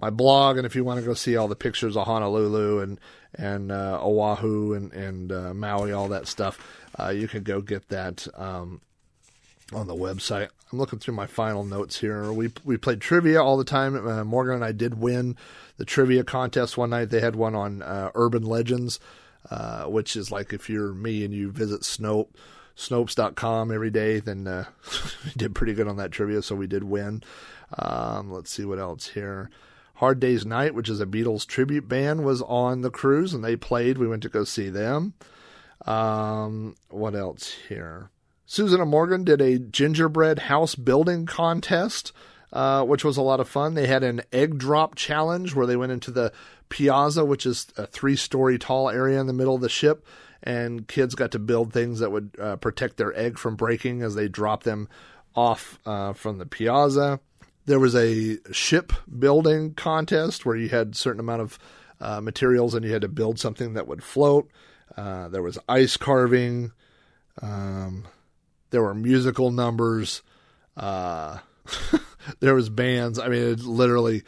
my 0.00 0.10
blog, 0.10 0.56
and 0.56 0.66
if 0.66 0.74
you 0.74 0.84
want 0.84 1.00
to 1.00 1.06
go 1.06 1.14
see 1.14 1.36
all 1.36 1.48
the 1.48 1.56
pictures 1.56 1.96
of 1.96 2.06
Honolulu 2.06 2.80
and 2.80 3.00
and 3.34 3.72
uh, 3.72 3.98
Oahu 4.02 4.74
and 4.74 4.92
and 4.92 5.32
uh, 5.32 5.54
Maui, 5.54 5.92
all 5.92 6.08
that 6.08 6.26
stuff, 6.26 6.58
uh, 6.98 7.08
you 7.08 7.28
can 7.28 7.42
go 7.42 7.60
get 7.60 7.88
that. 7.88 8.26
Um, 8.34 8.80
on 9.74 9.86
the 9.86 9.94
website. 9.94 10.48
I'm 10.70 10.78
looking 10.78 10.98
through 10.98 11.14
my 11.14 11.26
final 11.26 11.64
notes 11.64 11.98
here. 11.98 12.32
We 12.32 12.50
we 12.64 12.76
played 12.76 13.00
trivia 13.00 13.42
all 13.42 13.56
the 13.56 13.64
time. 13.64 14.06
Uh, 14.06 14.24
Morgan 14.24 14.56
and 14.56 14.64
I 14.64 14.72
did 14.72 15.00
win 15.00 15.36
the 15.76 15.84
trivia 15.84 16.24
contest 16.24 16.76
one 16.76 16.90
night. 16.90 17.10
They 17.10 17.20
had 17.20 17.36
one 17.36 17.54
on 17.54 17.82
uh, 17.82 18.10
urban 18.14 18.44
legends, 18.44 19.00
uh, 19.50 19.84
which 19.84 20.16
is 20.16 20.30
like 20.30 20.52
if 20.52 20.68
you're 20.68 20.92
me 20.92 21.24
and 21.24 21.34
you 21.34 21.50
visit 21.50 21.82
Snope, 21.82 22.28
Snopes.com 22.76 23.70
every 23.70 23.90
day, 23.90 24.20
then 24.20 24.46
uh, 24.46 24.64
we 25.24 25.32
did 25.36 25.54
pretty 25.54 25.74
good 25.74 25.88
on 25.88 25.96
that 25.96 26.10
trivia. 26.12 26.42
So 26.42 26.54
we 26.54 26.66
did 26.66 26.84
win. 26.84 27.22
Um, 27.78 28.30
let's 28.30 28.50
see 28.50 28.64
what 28.64 28.78
else 28.78 29.08
here. 29.08 29.50
Hard 29.94 30.20
Day's 30.20 30.44
Night, 30.44 30.74
which 30.74 30.88
is 30.88 31.00
a 31.00 31.06
Beatles 31.06 31.46
tribute 31.46 31.88
band, 31.88 32.24
was 32.24 32.42
on 32.42 32.80
the 32.80 32.90
cruise 32.90 33.34
and 33.34 33.44
they 33.44 33.56
played. 33.56 33.98
We 33.98 34.08
went 34.08 34.22
to 34.24 34.28
go 34.28 34.44
see 34.44 34.68
them. 34.68 35.14
Um, 35.86 36.76
what 36.88 37.14
else 37.14 37.54
here? 37.68 38.10
Susan 38.46 38.86
Morgan 38.86 39.24
did 39.24 39.40
a 39.40 39.58
gingerbread 39.58 40.40
house 40.40 40.74
building 40.74 41.26
contest, 41.26 42.12
uh, 42.52 42.84
which 42.84 43.04
was 43.04 43.16
a 43.16 43.22
lot 43.22 43.40
of 43.40 43.48
fun. 43.48 43.74
They 43.74 43.86
had 43.86 44.02
an 44.02 44.22
egg 44.32 44.58
drop 44.58 44.94
challenge 44.94 45.54
where 45.54 45.66
they 45.66 45.76
went 45.76 45.92
into 45.92 46.10
the 46.10 46.32
piazza, 46.72 47.22
which 47.22 47.44
is 47.44 47.66
a 47.76 47.86
three 47.86 48.16
story 48.16 48.58
tall 48.58 48.88
area 48.88 49.20
in 49.20 49.26
the 49.26 49.34
middle 49.34 49.54
of 49.54 49.60
the 49.60 49.68
ship, 49.68 50.06
and 50.42 50.88
kids 50.88 51.14
got 51.14 51.32
to 51.32 51.38
build 51.38 51.70
things 51.70 51.98
that 51.98 52.10
would 52.10 52.34
uh, 52.40 52.56
protect 52.56 52.96
their 52.96 53.14
egg 53.14 53.38
from 53.38 53.56
breaking 53.56 54.00
as 54.00 54.14
they 54.14 54.26
drop 54.26 54.62
them 54.62 54.88
off 55.36 55.78
uh, 55.84 56.14
from 56.14 56.38
the 56.38 56.46
piazza. 56.46 57.20
There 57.66 57.78
was 57.78 57.94
a 57.94 58.38
ship 58.52 58.94
building 59.18 59.74
contest 59.74 60.46
where 60.46 60.56
you 60.56 60.70
had 60.70 60.92
a 60.92 60.96
certain 60.96 61.20
amount 61.20 61.42
of 61.42 61.58
uh, 62.00 62.20
materials 62.22 62.74
and 62.74 62.86
you 62.86 62.92
had 62.92 63.02
to 63.02 63.08
build 63.08 63.38
something 63.38 63.74
that 63.74 63.86
would 63.86 64.02
float. 64.02 64.50
Uh, 64.96 65.28
there 65.28 65.42
was 65.42 65.58
ice 65.68 65.98
carving. 65.98 66.72
Um, 67.42 68.06
there 68.70 68.82
were 68.82 68.94
musical 68.94 69.50
numbers. 69.50 70.22
Uh, 70.74 71.38
there 72.40 72.54
was 72.54 72.70
bands. 72.70 73.18
I 73.18 73.28
mean, 73.28 73.42
it 73.42 73.60
literally, 73.60 74.22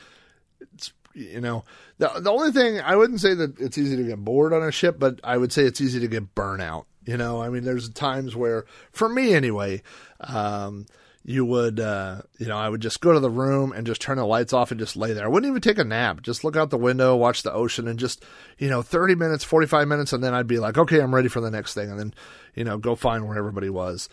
you 1.15 1.41
know, 1.41 1.65
the 1.99 2.09
the 2.21 2.31
only 2.31 2.53
thing 2.53 2.81
I 2.81 2.97
wouldn't 2.97 3.21
say 3.21 3.35
that 3.35 3.59
it's 3.61 3.79
easy 3.79 3.97
to 3.97 4.03
get 4.03 4.25
bored 4.25 4.53
on 4.53 4.63
a 4.63 4.73
ship, 4.73 4.99
but 4.99 5.21
I 5.23 5.37
would 5.37 5.53
say 5.53 5.65
it's 5.65 5.81
easy 5.81 6.01
to 6.01 6.09
get 6.09 6.35
burnout. 6.35 6.87
You 7.05 7.17
know, 7.17 7.43
I 7.43 7.51
mean, 7.51 7.65
there's 7.65 7.89
times 7.91 8.35
where, 8.35 8.65
for 8.91 9.09
me 9.09 9.35
anyway, 9.35 9.83
um, 10.21 10.87
you 11.23 11.45
would, 11.45 11.79
uh, 11.79 12.23
you 12.39 12.47
know, 12.47 12.57
I 12.57 12.69
would 12.69 12.81
just 12.81 13.01
go 13.01 13.13
to 13.13 13.21
the 13.21 13.31
room 13.31 13.73
and 13.73 13.87
just 13.87 14.01
turn 14.01 14.17
the 14.17 14.27
lights 14.27 14.53
off 14.53 14.71
and 14.71 14.81
just 14.81 14.97
lay 14.97 15.13
there. 15.13 15.25
I 15.25 15.29
wouldn't 15.29 15.51
even 15.51 15.61
take 15.61 15.79
a 15.79 15.85
nap. 15.85 16.23
Just 16.23 16.45
look 16.45 16.57
out 16.57 16.71
the 16.71 16.79
window, 16.79 17.15
watch 17.17 17.43
the 17.43 17.53
ocean, 17.53 17.89
and 17.89 17.99
just, 17.99 18.25
you 18.59 18.69
know, 18.69 18.81
30 18.81 19.15
minutes, 19.15 19.45
45 19.45 19.87
minutes, 19.87 20.13
and 20.13 20.25
then 20.25 20.35
I'd 20.35 20.47
be 20.47 20.59
like, 20.59 20.79
okay, 20.79 21.01
I'm 21.01 21.15
ready 21.15 21.29
for 21.29 21.41
the 21.41 21.51
next 21.51 21.75
thing. 21.75 21.91
And 21.91 21.99
then, 21.99 22.15
you 22.55 22.65
know, 22.65 22.79
go 22.79 22.95
find 22.95 23.27
where 23.27 23.39
everybody 23.39 23.69
was. 23.71 24.09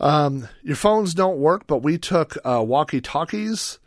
Um, 0.00 0.48
your 0.62 0.76
phones 0.76 1.14
don't 1.14 1.38
work, 1.38 1.66
but 1.66 1.78
we 1.78 1.96
took 1.96 2.36
uh, 2.44 2.62
walkie 2.66 3.00
talkies 3.00 3.78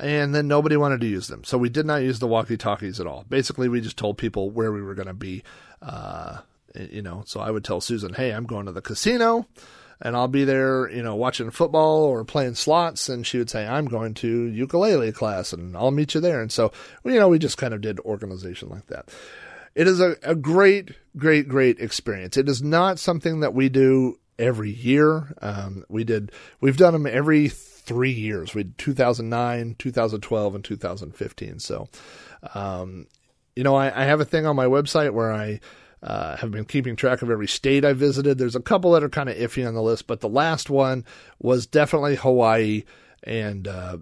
and 0.00 0.34
then 0.34 0.48
nobody 0.48 0.76
wanted 0.76 1.00
to 1.02 1.06
use 1.06 1.28
them. 1.28 1.44
So 1.44 1.58
we 1.58 1.68
did 1.68 1.86
not 1.86 2.02
use 2.02 2.18
the 2.18 2.26
walkie 2.26 2.56
talkies 2.56 3.00
at 3.00 3.06
all. 3.06 3.24
Basically, 3.28 3.68
we 3.68 3.80
just 3.80 3.96
told 3.96 4.18
people 4.18 4.50
where 4.50 4.72
we 4.72 4.82
were 4.82 4.94
going 4.94 5.08
to 5.08 5.14
be. 5.14 5.42
Uh, 5.82 6.38
you 6.74 7.02
know, 7.02 7.22
so 7.26 7.40
I 7.40 7.50
would 7.50 7.64
tell 7.64 7.80
Susan, 7.80 8.14
hey, 8.14 8.32
I'm 8.32 8.46
going 8.46 8.66
to 8.66 8.72
the 8.72 8.82
casino 8.82 9.46
and 10.00 10.16
I'll 10.16 10.28
be 10.28 10.44
there, 10.44 10.90
you 10.90 11.02
know, 11.02 11.14
watching 11.14 11.50
football 11.50 12.04
or 12.04 12.24
playing 12.24 12.54
slots. 12.54 13.08
And 13.08 13.26
she 13.26 13.38
would 13.38 13.50
say, 13.50 13.66
I'm 13.66 13.86
going 13.86 14.14
to 14.14 14.44
ukulele 14.46 15.12
class 15.12 15.52
and 15.52 15.76
I'll 15.76 15.90
meet 15.90 16.14
you 16.14 16.20
there. 16.20 16.40
And 16.40 16.50
so, 16.50 16.72
you 17.04 17.18
know, 17.18 17.28
we 17.28 17.38
just 17.38 17.58
kind 17.58 17.74
of 17.74 17.80
did 17.80 18.00
organization 18.00 18.68
like 18.68 18.86
that. 18.86 19.08
It 19.74 19.86
is 19.86 20.00
a, 20.00 20.16
a 20.22 20.34
great, 20.34 20.92
great, 21.16 21.48
great 21.48 21.78
experience. 21.80 22.36
It 22.36 22.48
is 22.48 22.62
not 22.62 22.98
something 22.98 23.40
that 23.40 23.54
we 23.54 23.68
do 23.68 24.18
every 24.38 24.70
year. 24.70 25.34
Um, 25.42 25.84
we 25.88 26.04
did, 26.04 26.32
we've 26.60 26.76
done 26.76 26.92
them 26.92 27.06
every 27.06 27.48
three 27.90 28.12
years. 28.12 28.54
We 28.54 28.62
did 28.62 28.78
2009, 28.78 29.74
2012, 29.76 30.54
and 30.54 30.64
2015. 30.64 31.58
So, 31.58 31.88
um, 32.54 33.08
you 33.56 33.64
know, 33.64 33.74
I, 33.74 34.02
I, 34.02 34.04
have 34.04 34.20
a 34.20 34.24
thing 34.24 34.46
on 34.46 34.54
my 34.54 34.66
website 34.66 35.12
where 35.12 35.32
I 35.32 35.58
uh, 36.04 36.36
have 36.36 36.52
been 36.52 36.66
keeping 36.66 36.94
track 36.94 37.20
of 37.20 37.30
every 37.30 37.48
state 37.48 37.84
I 37.84 37.92
visited. 37.92 38.38
There's 38.38 38.54
a 38.54 38.60
couple 38.60 38.92
that 38.92 39.02
are 39.02 39.08
kind 39.08 39.28
of 39.28 39.36
iffy 39.36 39.66
on 39.66 39.74
the 39.74 39.82
list, 39.82 40.06
but 40.06 40.20
the 40.20 40.28
last 40.28 40.70
one 40.70 41.04
was 41.40 41.66
definitely 41.66 42.14
Hawaii. 42.14 42.84
And 43.24 43.66
uh, 43.66 43.96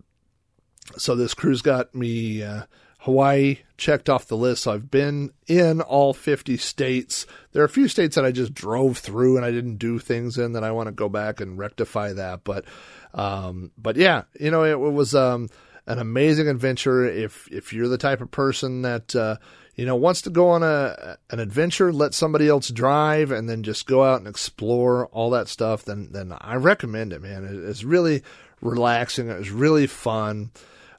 so 0.98 1.16
this 1.16 1.32
cruise 1.32 1.62
got 1.62 1.94
me 1.94 2.42
uh, 2.42 2.64
Hawaii 2.98 3.60
checked 3.78 4.10
off 4.10 4.26
the 4.26 4.36
list. 4.36 4.64
So 4.64 4.74
I've 4.74 4.90
been 4.90 5.32
in 5.46 5.80
all 5.80 6.12
50 6.12 6.58
states. 6.58 7.24
There 7.52 7.62
are 7.62 7.66
a 7.66 7.70
few 7.70 7.88
states 7.88 8.16
that 8.16 8.26
I 8.26 8.32
just 8.32 8.52
drove 8.52 8.98
through 8.98 9.36
and 9.36 9.46
I 9.46 9.50
didn't 9.50 9.76
do 9.76 9.98
things 9.98 10.36
in 10.36 10.52
that 10.52 10.62
I 10.62 10.72
want 10.72 10.88
to 10.88 10.92
go 10.92 11.08
back 11.08 11.40
and 11.40 11.56
rectify 11.56 12.12
that. 12.12 12.44
But, 12.44 12.66
um, 13.14 13.70
but 13.76 13.96
yeah, 13.96 14.22
you 14.38 14.50
know, 14.50 14.64
it, 14.64 14.72
it 14.72 14.92
was, 14.92 15.14
um, 15.14 15.48
an 15.86 15.98
amazing 15.98 16.48
adventure. 16.48 17.04
If, 17.04 17.48
if 17.50 17.72
you're 17.72 17.88
the 17.88 17.98
type 17.98 18.20
of 18.20 18.30
person 18.30 18.82
that, 18.82 19.16
uh, 19.16 19.36
you 19.74 19.86
know, 19.86 19.96
wants 19.96 20.22
to 20.22 20.30
go 20.30 20.50
on 20.50 20.62
a, 20.62 21.16
an 21.30 21.38
adventure, 21.40 21.92
let 21.92 22.12
somebody 22.12 22.48
else 22.48 22.68
drive 22.68 23.30
and 23.30 23.48
then 23.48 23.62
just 23.62 23.86
go 23.86 24.04
out 24.04 24.18
and 24.18 24.26
explore 24.26 25.06
all 25.06 25.30
that 25.30 25.48
stuff, 25.48 25.84
then, 25.84 26.08
then 26.12 26.34
I 26.40 26.56
recommend 26.56 27.12
it, 27.12 27.22
man. 27.22 27.44
It, 27.44 27.54
it's 27.68 27.84
really 27.84 28.22
relaxing. 28.60 29.30
It 29.30 29.38
was 29.38 29.50
really 29.50 29.86
fun. 29.86 30.50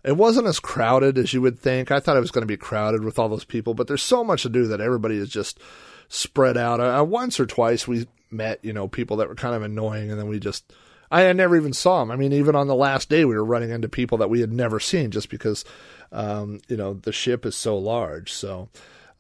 It 0.04 0.16
wasn't 0.16 0.48
as 0.48 0.62
crowded 0.62 1.18
as 1.18 1.34
you 1.34 1.42
would 1.42 1.60
think. 1.60 1.92
I 1.92 2.00
thought 2.00 2.16
it 2.16 2.22
was 2.22 2.32
going 2.32 2.44
to 2.44 2.48
be 2.48 2.58
crowded 2.58 3.04
with 3.04 3.20
all 3.20 3.28
those 3.28 3.44
people, 3.44 3.74
but 3.74 3.88
there's 3.88 4.02
so 4.02 4.24
much 4.24 4.44
to 4.44 4.50
do 4.50 4.66
that 4.68 4.80
everybody 4.80 5.18
is 5.18 5.30
just 5.30 5.60
spread 6.08 6.58
out. 6.58 6.80
Uh, 6.80 7.04
once 7.04 7.38
or 7.38 7.46
twice 7.46 7.86
we 7.86 8.08
met, 8.32 8.64
you 8.64 8.72
know, 8.72 8.88
people 8.88 9.18
that 9.18 9.28
were 9.28 9.36
kind 9.36 9.56
of 9.56 9.62
annoying, 9.62 10.10
and 10.10 10.18
then 10.18 10.30
we 10.30 10.40
just, 10.40 10.72
I 11.12 11.32
never 11.34 11.56
even 11.56 11.74
saw 11.74 12.00
them. 12.00 12.12
I 12.12 12.16
mean, 12.16 12.34
even 12.34 12.56
on 12.56 12.68
the 12.68 12.76
last 12.76 13.10
day, 13.10 13.26
we 13.26 13.36
were 13.36 13.46
running 13.46 13.72
into 13.72 13.90
people 13.90 14.20
that 14.20 14.30
we 14.30 14.42
had 14.42 14.54
never 14.54 14.80
seen 14.80 15.12
just 15.12 15.30
because, 15.30 15.66
um, 16.12 16.60
you 16.68 16.78
know, 16.78 16.94
the 16.94 17.12
ship 17.12 17.46
is 17.46 17.56
so 17.56 17.78
large. 17.78 18.32
So, 18.32 18.70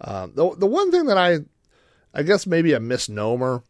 um, 0.01 0.33
the 0.35 0.55
the 0.55 0.67
one 0.67 0.91
thing 0.91 1.07
that 1.07 1.17
I, 1.17 1.39
I 2.13 2.23
guess 2.23 2.45
maybe 2.45 2.73
a 2.73 2.79
misnomer 2.79 3.63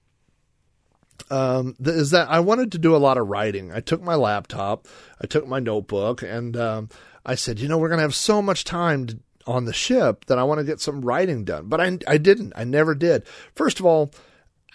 um, 1.31 1.75
is 1.79 2.11
that 2.11 2.29
I 2.29 2.39
wanted 2.39 2.71
to 2.73 2.77
do 2.77 2.95
a 2.95 2.97
lot 2.97 3.17
of 3.17 3.27
writing. 3.27 3.71
I 3.71 3.79
took 3.79 4.01
my 4.01 4.15
laptop, 4.15 4.87
I 5.21 5.27
took 5.27 5.47
my 5.47 5.59
notebook, 5.59 6.21
and 6.21 6.57
um, 6.57 6.89
I 7.25 7.35
said, 7.35 7.59
you 7.59 7.67
know, 7.67 7.77
we're 7.77 7.89
going 7.89 7.99
to 7.99 8.03
have 8.03 8.15
so 8.15 8.41
much 8.41 8.63
time 8.63 9.07
to, 9.07 9.19
on 9.47 9.65
the 9.65 9.73
ship 9.73 10.25
that 10.25 10.37
I 10.37 10.43
want 10.43 10.59
to 10.59 10.65
get 10.65 10.81
some 10.81 11.01
writing 11.01 11.43
done. 11.43 11.67
But 11.67 11.81
I, 11.81 11.97
I 12.07 12.17
didn't. 12.17 12.53
I 12.55 12.63
never 12.63 12.95
did. 12.95 13.25
First 13.55 13.79
of 13.79 13.85
all, 13.85 14.11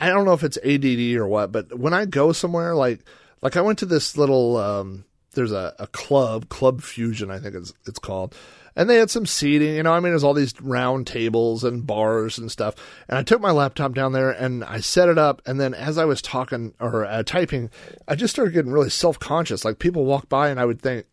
I 0.00 0.08
don't 0.08 0.24
know 0.24 0.32
if 0.32 0.42
it's 0.42 0.58
ADD 0.58 1.16
or 1.16 1.28
what, 1.28 1.52
but 1.52 1.78
when 1.78 1.92
I 1.92 2.04
go 2.04 2.32
somewhere, 2.32 2.74
like 2.74 3.04
like 3.44 3.56
I 3.56 3.60
went 3.60 3.78
to 3.78 3.86
this 3.86 4.16
little, 4.16 4.56
um, 4.56 5.04
there's 5.34 5.52
a, 5.52 5.74
a 5.78 5.86
club, 5.86 6.48
Club 6.48 6.82
Fusion, 6.82 7.30
I 7.30 7.38
think 7.38 7.54
it's 7.54 7.72
it's 7.86 8.00
called 8.00 8.34
and 8.76 8.88
they 8.90 8.96
had 8.96 9.10
some 9.10 9.26
seating. 9.26 9.76
You 9.76 9.82
know, 9.82 9.92
I 9.92 10.00
mean, 10.00 10.12
there's 10.12 10.24
all 10.24 10.34
these 10.34 10.60
round 10.60 11.06
tables 11.06 11.64
and 11.64 11.86
bars 11.86 12.38
and 12.38 12.50
stuff. 12.50 12.74
And 13.08 13.18
I 13.18 13.22
took 13.22 13.40
my 13.40 13.50
laptop 13.50 13.94
down 13.94 14.12
there 14.12 14.30
and 14.30 14.64
I 14.64 14.80
set 14.80 15.08
it 15.08 15.18
up. 15.18 15.42
And 15.46 15.60
then 15.60 15.74
as 15.74 15.98
I 15.98 16.04
was 16.04 16.20
talking 16.20 16.74
or 16.80 17.04
uh, 17.04 17.22
typing, 17.22 17.70
I 18.08 18.14
just 18.14 18.34
started 18.34 18.54
getting 18.54 18.72
really 18.72 18.90
self 18.90 19.18
conscious. 19.18 19.64
Like 19.64 19.78
people 19.78 20.04
walk 20.04 20.28
by 20.28 20.48
and 20.48 20.58
I 20.58 20.64
would 20.64 20.82
think, 20.82 21.06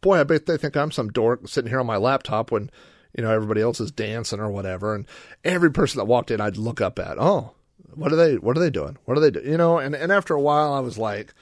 boy, 0.00 0.20
I 0.20 0.24
bet 0.24 0.46
they 0.46 0.56
think 0.56 0.76
I'm 0.76 0.90
some 0.90 1.10
dork 1.10 1.46
sitting 1.48 1.70
here 1.70 1.80
on 1.80 1.86
my 1.86 1.96
laptop 1.96 2.50
when 2.50 2.70
you 3.16 3.22
know 3.22 3.30
everybody 3.30 3.60
else 3.60 3.80
is 3.80 3.92
dancing 3.92 4.40
or 4.40 4.50
whatever. 4.50 4.94
And 4.94 5.06
every 5.44 5.70
person 5.70 5.98
that 5.98 6.06
walked 6.06 6.30
in, 6.30 6.40
I'd 6.40 6.56
look 6.56 6.80
up 6.80 6.98
at, 6.98 7.16
oh, 7.18 7.52
what 7.94 8.12
are 8.12 8.16
they? 8.16 8.36
What 8.38 8.56
are 8.56 8.60
they 8.60 8.70
doing? 8.70 8.98
What 9.04 9.16
are 9.16 9.20
they 9.20 9.30
doing? 9.30 9.46
You 9.46 9.56
know, 9.56 9.78
and 9.78 9.94
and 9.94 10.10
after 10.10 10.34
a 10.34 10.40
while, 10.40 10.72
I 10.72 10.80
was 10.80 10.98
like 10.98 11.32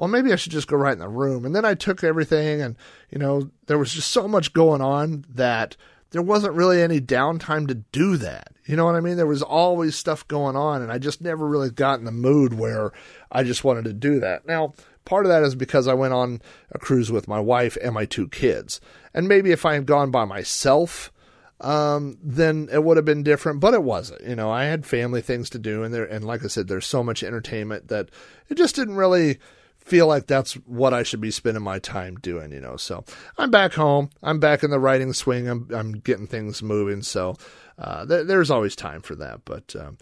well, 0.00 0.08
maybe 0.08 0.32
I 0.32 0.36
should 0.36 0.52
just 0.52 0.66
go 0.66 0.78
right 0.78 0.94
in 0.94 0.98
the 0.98 1.10
room. 1.10 1.44
And 1.44 1.54
then 1.54 1.66
I 1.66 1.74
took 1.74 2.02
everything, 2.02 2.62
and, 2.62 2.74
you 3.10 3.18
know, 3.18 3.50
there 3.66 3.76
was 3.76 3.92
just 3.92 4.10
so 4.10 4.26
much 4.26 4.54
going 4.54 4.80
on 4.80 5.26
that 5.28 5.76
there 6.12 6.22
wasn't 6.22 6.54
really 6.54 6.80
any 6.80 7.02
downtime 7.02 7.68
to 7.68 7.74
do 7.74 8.16
that. 8.16 8.54
You 8.64 8.76
know 8.76 8.86
what 8.86 8.94
I 8.94 9.00
mean? 9.00 9.18
There 9.18 9.26
was 9.26 9.42
always 9.42 9.96
stuff 9.96 10.26
going 10.26 10.56
on, 10.56 10.80
and 10.80 10.90
I 10.90 10.96
just 10.96 11.20
never 11.20 11.46
really 11.46 11.68
got 11.68 11.98
in 11.98 12.06
the 12.06 12.12
mood 12.12 12.54
where 12.54 12.92
I 13.30 13.42
just 13.42 13.62
wanted 13.62 13.84
to 13.84 13.92
do 13.92 14.20
that. 14.20 14.46
Now, 14.46 14.72
part 15.04 15.26
of 15.26 15.28
that 15.28 15.42
is 15.42 15.54
because 15.54 15.86
I 15.86 15.92
went 15.92 16.14
on 16.14 16.40
a 16.72 16.78
cruise 16.78 17.12
with 17.12 17.28
my 17.28 17.38
wife 17.38 17.76
and 17.82 17.92
my 17.92 18.06
two 18.06 18.26
kids. 18.26 18.80
And 19.12 19.28
maybe 19.28 19.50
if 19.50 19.66
I 19.66 19.74
had 19.74 19.84
gone 19.84 20.10
by 20.10 20.24
myself, 20.24 21.12
um, 21.60 22.16
then 22.22 22.70
it 22.72 22.82
would 22.82 22.96
have 22.96 23.04
been 23.04 23.22
different, 23.22 23.60
but 23.60 23.74
it 23.74 23.82
wasn't. 23.82 24.22
You 24.22 24.34
know, 24.34 24.50
I 24.50 24.64
had 24.64 24.86
family 24.86 25.20
things 25.20 25.50
to 25.50 25.58
do, 25.58 25.82
and 25.82 25.92
there, 25.92 26.06
and 26.06 26.24
like 26.24 26.42
I 26.42 26.48
said, 26.48 26.68
there's 26.68 26.86
so 26.86 27.04
much 27.04 27.22
entertainment 27.22 27.88
that 27.88 28.08
it 28.48 28.54
just 28.54 28.74
didn't 28.74 28.96
really 28.96 29.38
feel 29.80 30.06
like 30.06 30.26
that's 30.26 30.54
what 30.54 30.94
I 30.94 31.02
should 31.02 31.20
be 31.20 31.30
spending 31.30 31.62
my 31.62 31.78
time 31.78 32.16
doing, 32.16 32.52
you 32.52 32.60
know. 32.60 32.76
So 32.76 33.04
I'm 33.38 33.50
back 33.50 33.72
home. 33.72 34.10
I'm 34.22 34.38
back 34.38 34.62
in 34.62 34.70
the 34.70 34.78
writing 34.78 35.12
swing. 35.12 35.48
I'm 35.48 35.68
I'm 35.72 35.92
getting 35.92 36.26
things 36.26 36.62
moving. 36.62 37.02
So 37.02 37.36
uh, 37.78 38.06
th- 38.06 38.26
there's 38.26 38.50
always 38.50 38.76
time 38.76 39.02
for 39.02 39.14
that. 39.16 39.44
But 39.44 39.74
um, 39.76 39.98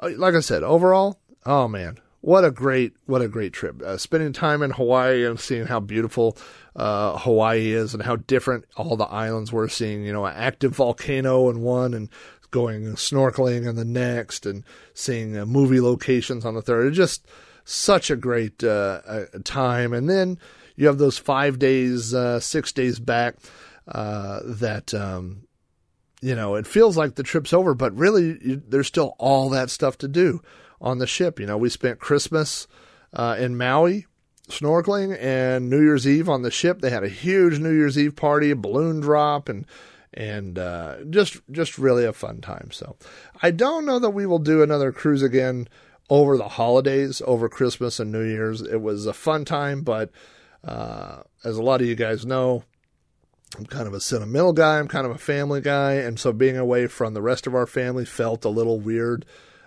uh, 0.00 0.10
like 0.16 0.34
I 0.34 0.40
said, 0.40 0.62
overall, 0.62 1.18
oh 1.44 1.68
man, 1.68 1.98
what 2.20 2.44
a 2.44 2.50
great 2.50 2.94
what 3.06 3.22
a 3.22 3.28
great 3.28 3.52
trip. 3.52 3.82
Uh, 3.82 3.96
spending 3.96 4.32
time 4.32 4.62
in 4.62 4.70
Hawaii 4.70 5.26
and 5.26 5.38
seeing 5.38 5.66
how 5.66 5.80
beautiful 5.80 6.36
uh, 6.76 7.18
Hawaii 7.18 7.72
is 7.72 7.94
and 7.94 8.02
how 8.02 8.16
different 8.16 8.64
all 8.76 8.96
the 8.96 9.04
islands 9.04 9.52
were. 9.52 9.68
Seeing 9.68 10.04
you 10.04 10.12
know 10.12 10.24
an 10.24 10.34
active 10.36 10.72
volcano 10.76 11.50
in 11.50 11.60
one 11.60 11.94
and 11.94 12.08
going 12.50 12.84
snorkeling 12.94 13.68
in 13.68 13.76
the 13.76 13.84
next, 13.84 14.46
and 14.46 14.64
seeing 14.94 15.36
uh, 15.36 15.44
movie 15.44 15.80
locations 15.80 16.44
on 16.44 16.54
the 16.54 16.62
third. 16.62 16.86
It 16.86 16.92
just 16.92 17.26
such 17.68 18.10
a 18.10 18.16
great 18.16 18.64
uh, 18.64 19.26
time. 19.44 19.92
And 19.92 20.08
then 20.08 20.38
you 20.74 20.86
have 20.86 20.96
those 20.96 21.18
five 21.18 21.58
days, 21.58 22.14
uh, 22.14 22.40
six 22.40 22.72
days 22.72 22.98
back 22.98 23.36
uh, 23.86 24.40
that, 24.44 24.94
um, 24.94 25.46
you 26.22 26.34
know, 26.34 26.54
it 26.54 26.66
feels 26.66 26.96
like 26.96 27.14
the 27.14 27.22
trip's 27.22 27.52
over, 27.52 27.74
but 27.74 27.94
really 27.94 28.38
you, 28.42 28.62
there's 28.66 28.86
still 28.86 29.14
all 29.18 29.50
that 29.50 29.68
stuff 29.68 29.98
to 29.98 30.08
do 30.08 30.40
on 30.80 30.96
the 30.98 31.06
ship. 31.06 31.38
You 31.38 31.44
know, 31.44 31.58
we 31.58 31.68
spent 31.68 31.98
Christmas 31.98 32.66
uh, 33.12 33.36
in 33.38 33.58
Maui 33.58 34.06
snorkeling 34.48 35.14
and 35.20 35.68
New 35.68 35.82
Year's 35.82 36.08
Eve 36.08 36.28
on 36.28 36.40
the 36.40 36.50
ship. 36.50 36.80
They 36.80 36.90
had 36.90 37.04
a 37.04 37.08
huge 37.08 37.58
New 37.58 37.72
Year's 37.72 37.98
Eve 37.98 38.16
party, 38.16 38.54
balloon 38.54 39.00
drop, 39.00 39.50
and 39.50 39.66
and 40.14 40.58
uh, 40.58 41.04
just 41.10 41.38
just 41.50 41.76
really 41.76 42.06
a 42.06 42.14
fun 42.14 42.40
time. 42.40 42.70
So 42.72 42.96
I 43.42 43.50
don't 43.50 43.84
know 43.84 43.98
that 43.98 44.10
we 44.10 44.24
will 44.24 44.38
do 44.38 44.62
another 44.62 44.90
cruise 44.90 45.22
again 45.22 45.68
over 46.10 46.36
the 46.36 46.48
holidays, 46.48 47.22
over 47.26 47.48
Christmas 47.48 48.00
and 48.00 48.10
New 48.10 48.24
Year's. 48.24 48.62
It 48.62 48.80
was 48.80 49.06
a 49.06 49.12
fun 49.12 49.44
time, 49.44 49.82
but 49.82 50.10
uh, 50.64 51.22
as 51.44 51.56
a 51.56 51.62
lot 51.62 51.80
of 51.80 51.86
you 51.86 51.94
guys 51.94 52.24
know, 52.24 52.64
I'm 53.56 53.66
kind 53.66 53.86
of 53.86 53.94
a 53.94 54.00
sentimental 54.00 54.52
guy. 54.52 54.78
I'm 54.78 54.88
kind 54.88 55.06
of 55.06 55.12
a 55.12 55.18
family 55.18 55.60
guy, 55.60 55.94
and 55.94 56.18
so 56.18 56.32
being 56.32 56.56
away 56.56 56.86
from 56.86 57.14
the 57.14 57.22
rest 57.22 57.46
of 57.46 57.54
our 57.54 57.66
family 57.66 58.04
felt 58.04 58.44
a 58.44 58.50
little 58.50 58.78
weird. 58.78 59.24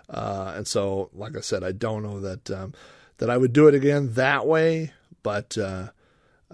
Uh, 0.08 0.52
and 0.56 0.66
so, 0.66 1.10
like 1.12 1.36
I 1.36 1.40
said, 1.40 1.64
I 1.64 1.72
don't 1.72 2.02
know 2.02 2.20
that 2.20 2.50
um, 2.50 2.74
that 3.18 3.30
I 3.30 3.36
would 3.36 3.52
do 3.52 3.66
it 3.66 3.74
again 3.74 4.14
that 4.14 4.46
way, 4.46 4.92
but 5.22 5.56
uh, 5.58 5.88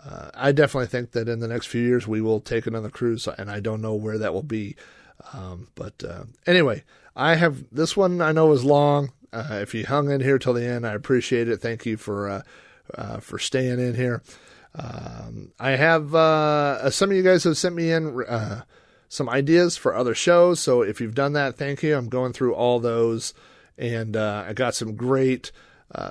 uh, 0.02 0.30
I 0.34 0.52
definitely 0.52 0.86
think 0.86 1.12
that 1.12 1.28
in 1.28 1.40
the 1.40 1.48
next 1.48 1.66
few 1.66 1.82
years 1.82 2.06
we 2.06 2.20
will 2.20 2.40
take 2.40 2.66
another 2.66 2.90
cruise, 2.90 3.26
and 3.26 3.50
I 3.50 3.60
don't 3.60 3.82
know 3.82 3.94
where 3.94 4.18
that 4.18 4.32
will 4.32 4.42
be. 4.42 4.76
Um, 5.32 5.68
but 5.74 6.02
uh, 6.04 6.24
anyway, 6.46 6.84
I 7.16 7.34
have 7.34 7.64
this 7.72 7.96
one. 7.96 8.22
I 8.22 8.32
know 8.32 8.52
is 8.52 8.64
long. 8.64 9.12
Uh, 9.32 9.58
if 9.60 9.74
you 9.74 9.86
hung 9.86 10.10
in 10.10 10.20
here 10.20 10.38
till 10.38 10.54
the 10.54 10.64
end, 10.64 10.86
I 10.86 10.92
appreciate 10.94 11.48
it. 11.48 11.58
Thank 11.58 11.84
you 11.84 11.96
for 11.96 12.28
uh, 12.28 12.42
uh, 12.94 13.20
for 13.20 13.38
staying 13.38 13.78
in 13.78 13.94
here. 13.94 14.22
Um, 14.74 15.52
I 15.58 15.72
have 15.72 16.14
uh, 16.14 16.90
some 16.90 17.10
of 17.10 17.16
you 17.16 17.22
guys 17.22 17.44
have 17.44 17.58
sent 17.58 17.74
me 17.74 17.90
in 17.90 18.24
uh, 18.24 18.62
some 19.08 19.28
ideas 19.28 19.76
for 19.76 19.94
other 19.94 20.14
shows. 20.14 20.60
So 20.60 20.82
if 20.82 21.00
you've 21.00 21.14
done 21.14 21.34
that, 21.34 21.56
thank 21.56 21.82
you. 21.82 21.96
I'm 21.96 22.08
going 22.08 22.32
through 22.32 22.54
all 22.54 22.80
those, 22.80 23.34
and 23.76 24.16
uh, 24.16 24.44
I 24.48 24.52
got 24.52 24.74
some 24.74 24.96
great 24.96 25.52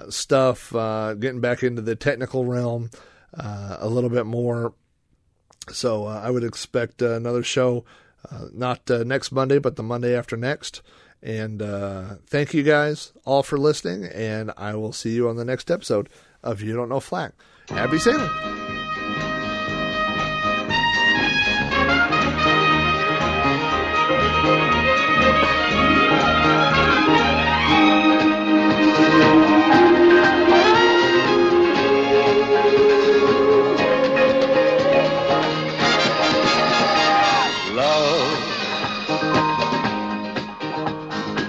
stuff. 0.10 0.72
getting 0.72 1.42
back 1.42 1.64
into 1.64 1.82
the 1.82 1.96
technical 1.96 2.46
realm 2.46 2.90
a 3.34 3.88
little 3.88 4.10
bit 4.10 4.26
more. 4.26 4.74
So 5.72 6.06
I 6.06 6.30
would 6.30 6.44
expect 6.44 7.02
another 7.02 7.44
show, 7.44 7.86
not 8.54 8.90
next 8.90 9.32
Monday, 9.32 9.60
but 9.60 9.76
the 9.76 9.84
Monday 9.84 10.16
after 10.16 10.38
next. 10.38 10.82
And 11.22 11.62
uh, 11.62 12.16
thank 12.28 12.54
you 12.54 12.64
guys 12.64 13.12
all 13.26 13.44
for 13.44 13.58
listening, 13.58 14.06
and 14.06 14.52
I 14.58 14.76
will 14.76 14.94
see 14.94 15.12
you 15.12 15.28
on 15.30 15.36
the 15.36 15.46
next 15.46 15.72
episode 15.72 16.10
of 16.44 16.62
You 16.62 16.76
Don't 16.76 16.90
Know 16.90 17.00
Flack. 17.00 17.34
Happy 17.70 17.98
sailing! 17.98 18.67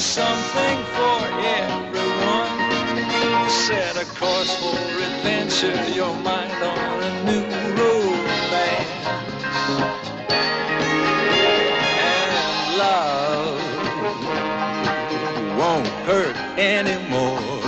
Is 0.00 0.06
something 0.06 0.78
for 0.96 1.20
everyone. 1.60 2.56
Set 3.50 3.96
a 3.96 4.06
course 4.18 4.52
for 4.60 4.78
adventure, 5.08 5.78
your 5.92 6.14
mind 6.28 6.62
on 6.62 7.02
a 7.02 7.12
new 7.28 7.44
romance. 7.78 9.06
And 12.16 12.76
love 12.82 13.60
won't 15.58 15.92
hurt 16.08 16.36
anymore. 16.58 17.60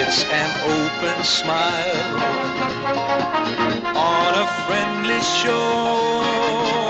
It's 0.00 0.20
an 0.24 0.50
open 0.76 1.18
smile 1.24 2.02
on 3.94 4.32
a 4.44 4.46
friendly 4.64 5.20
shore. 5.38 6.85